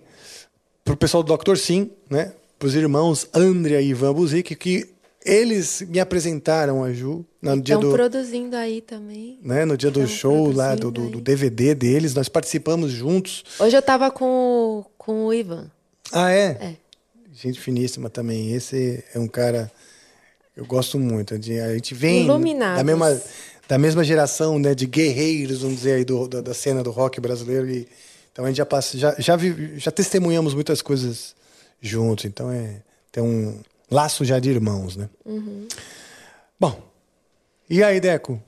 pro 0.86 0.96
pessoal 0.96 1.24
do 1.24 1.36
Dr. 1.36 1.56
Sim, 1.58 1.90
né? 2.08 2.34
Pros 2.60 2.76
irmãos 2.76 3.28
Andrea 3.34 3.82
e 3.82 3.88
Ivan 3.90 4.14
Buzik, 4.14 4.56
que 4.56 4.88
eles 5.26 5.82
me 5.82 6.00
apresentaram 6.00 6.84
a 6.84 6.94
Ju 6.94 7.26
no 7.42 7.60
dia 7.60 7.76
Estão 7.76 7.90
do, 7.90 7.96
produzindo 7.96 8.56
aí 8.56 8.80
também. 8.82 9.40
né, 9.42 9.66
no 9.66 9.76
dia 9.76 9.90
do 9.90 10.02
tão 10.02 10.08
show 10.08 10.52
lá 10.52 10.76
do, 10.76 10.92
do, 10.92 11.10
do 11.10 11.20
DVD 11.22 11.74
deles. 11.74 12.14
Nós 12.14 12.30
participamos 12.30 12.92
juntos. 12.92 13.44
Hoje 13.60 13.76
eu 13.76 13.82
tava 13.82 14.12
com, 14.12 14.86
com 15.00 15.26
o 15.26 15.34
Ivan. 15.34 15.72
Ah, 16.12 16.32
é? 16.32 16.46
É. 16.62 16.76
Gente 17.34 17.60
finíssima 17.60 18.10
também. 18.10 18.54
Esse 18.54 19.04
é 19.14 19.20
um 19.20 19.28
cara 19.28 19.72
que 20.54 20.60
eu 20.60 20.66
gosto 20.66 21.00
muito. 21.00 21.38
De- 21.38 21.60
A 21.60 21.74
gente 21.74 21.94
vem 21.94 22.24
Iluminados. 22.26 22.78
da 22.78 22.84
mesma, 22.84 23.22
da 23.68 23.78
mesma 23.78 24.04
geração 24.04 24.58
né, 24.60 24.74
de 24.76 24.86
guerreiros, 24.86 25.62
vamos 25.62 25.78
dizer, 25.78 25.94
aí, 25.94 26.06
do, 26.06 26.28
da, 26.28 26.42
da 26.42 26.54
cena 26.54 26.84
do 26.84 26.92
rock 26.92 27.20
brasileiro. 27.22 27.70
E, 27.70 27.88
então 28.32 28.44
a 28.46 28.48
gente 28.48 28.58
já, 28.58 28.66
passa, 28.66 28.98
já, 28.98 29.16
já, 29.20 29.36
vi- 29.36 29.78
já 29.78 29.92
testemunhamos 29.92 30.54
muitas 30.54 30.82
coisas 30.82 31.36
juntos. 31.82 32.26
Então 32.26 32.52
é, 32.52 32.82
tem 33.12 33.24
um 33.24 33.60
laço 33.90 34.26
já 34.26 34.40
de 34.40 34.50
irmãos, 34.50 34.96
né? 34.98 35.10
Uhum. 35.26 35.68
Bom, 36.60 36.82
e 37.70 37.82
aí, 37.84 38.00
Deco? 38.00 38.42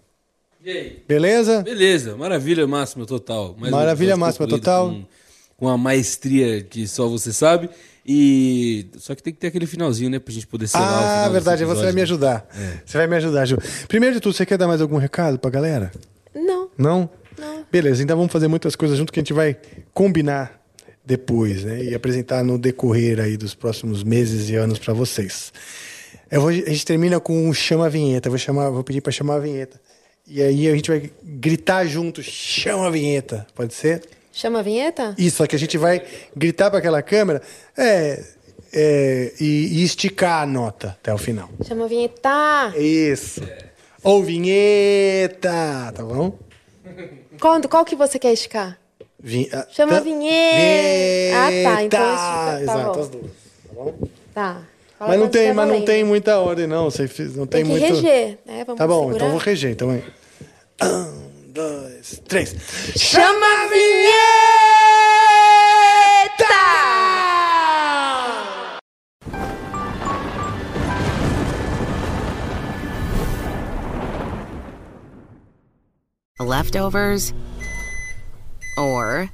E 0.63 0.69
aí? 0.69 1.03
Beleza? 1.07 1.61
Beleza, 1.63 2.15
maravilha 2.17 2.67
máxima 2.67 3.05
total. 3.05 3.55
Mais 3.57 3.71
Maravilha 3.71 4.17
máxima 4.17 4.47
total. 4.47 4.89
Com, 4.89 5.05
com 5.61 5.69
a 5.69 5.77
maestria 5.77 6.63
que 6.63 6.87
só 6.87 7.07
você 7.07 7.31
sabe. 7.31 7.69
E 8.03 8.87
só 8.97 9.13
que 9.13 9.21
tem 9.21 9.31
que 9.31 9.39
ter 9.39 9.45
aquele 9.47 9.67
finalzinho, 9.67 10.09
né, 10.09 10.17
pra 10.17 10.33
gente 10.33 10.47
poder 10.47 10.65
selar 10.67 10.89
o 10.89 11.05
Ah, 11.27 11.29
verdade, 11.29 11.63
você 11.63 11.83
vai 11.83 11.91
me 11.93 12.01
ajudar. 12.01 12.47
Você 12.83 12.97
vai 12.97 13.05
me 13.05 13.15
ajudar, 13.15 13.45
Ju. 13.45 13.57
Primeiro 13.87 14.15
de 14.15 14.19
tudo, 14.19 14.33
você 14.33 14.43
quer 14.43 14.57
dar 14.57 14.67
mais 14.67 14.81
algum 14.81 14.97
recado 14.97 15.37
pra 15.37 15.51
galera? 15.51 15.91
Não. 16.33 16.67
Não? 16.75 17.09
Não. 17.37 17.63
Beleza, 17.71 18.01
então 18.01 18.17
vamos 18.17 18.31
fazer 18.31 18.47
muitas 18.47 18.75
coisas 18.75 18.97
junto 18.97 19.13
que 19.13 19.19
a 19.19 19.21
gente 19.21 19.33
vai 19.33 19.55
combinar 19.93 20.59
depois, 21.05 21.63
né? 21.63 21.83
E 21.83 21.93
apresentar 21.93 22.43
no 22.43 22.57
decorrer 22.57 23.19
aí 23.19 23.37
dos 23.37 23.53
próximos 23.53 24.03
meses 24.03 24.49
e 24.49 24.55
anos 24.55 24.79
pra 24.79 24.95
vocês. 24.95 25.53
Eu 26.31 26.41
vou- 26.41 26.49
a 26.49 26.53
gente 26.53 26.85
termina 26.85 27.19
com 27.19 27.47
um 27.47 27.53
chama 27.53 27.85
a 27.85 27.89
vinheta. 27.89 28.29
Vou 28.29 28.39
chamar, 28.39 28.71
vou 28.71 28.83
pedir 28.83 29.01
pra 29.01 29.11
chamar 29.11 29.35
a 29.35 29.39
vinheta. 29.39 29.79
E 30.27 30.41
aí 30.41 30.67
a 30.67 30.75
gente 30.75 30.89
vai 30.89 31.11
gritar 31.23 31.85
junto, 31.85 32.23
chama 32.23 32.87
a 32.87 32.89
vinheta. 32.89 33.45
Pode 33.53 33.75
ser? 33.75 34.01
Chama 34.31 34.59
a 34.59 34.61
vinheta? 34.61 35.13
Isso, 35.17 35.37
só 35.37 35.47
que 35.47 35.55
a 35.55 35.59
gente 35.59 35.77
vai 35.77 36.01
gritar 36.35 36.69
para 36.69 36.79
aquela 36.79 37.01
câmera 37.01 37.41
é, 37.77 38.23
é, 38.73 39.33
e, 39.39 39.79
e 39.79 39.83
esticar 39.83 40.41
a 40.43 40.45
nota 40.45 40.95
até 40.99 41.13
o 41.13 41.17
final. 41.17 41.49
Chama 41.67 41.85
a 41.85 41.87
vinheta. 41.87 42.73
Isso. 42.77 43.41
Ou 44.03 44.23
vinheta, 44.23 45.91
tá 45.95 46.03
bom? 46.03 46.37
Quando, 47.39 47.67
qual 47.67 47.83
que 47.85 47.95
você 47.95 48.17
quer 48.17 48.31
esticar? 48.33 48.77
Vi- 49.19 49.49
ah, 49.53 49.67
Chama 49.71 49.93
a 49.93 49.95
tá- 49.97 50.01
vinheta. 50.01 51.37
Ah, 51.37 51.75
tá. 51.75 51.83
Então 51.83 52.13
estica. 52.13 52.45
Tá 52.45 52.61
Exato, 52.61 52.93
bom. 52.93 52.99
as 53.01 53.09
duas. 53.09 53.25
Tá 53.67 53.73
bom? 53.73 53.93
Tá. 54.33 54.61
Fala 54.97 55.11
Mas 55.11 55.19
não 55.19 55.29
tem, 55.29 55.41
estiver 55.41 55.53
mas 55.55 55.67
não 55.67 55.85
tem 55.85 56.03
muita 56.03 56.39
ordem, 56.39 56.67
não. 56.67 56.85
Você 56.89 57.03
não 57.35 57.45
tem, 57.47 57.63
Tem 57.63 57.63
que 57.63 57.69
muito. 57.79 57.95
reger, 57.95 58.37
né? 58.45 58.63
Vamos 58.65 58.77
tá 58.79 58.87
bom, 58.87 58.99
segurar? 59.01 59.15
então 59.17 59.29
vou 59.29 59.37
reger. 59.39 59.71
Então, 59.71 59.87
vai. 59.89 60.03
Um, 61.51 61.53
dois, 61.53 62.21
três. 62.27 62.53
Chama 62.97 63.45
a 63.45 63.67
vinheta! 63.69 64.21
Leftovers 76.39 77.33
or 78.77 79.29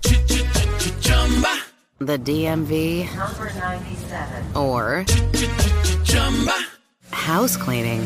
the 2.00 2.18
DMV 2.18 3.06
Number 3.16 3.52
97. 3.54 4.56
or 4.56 5.06
house 7.12 7.56
cleaning 7.58 8.06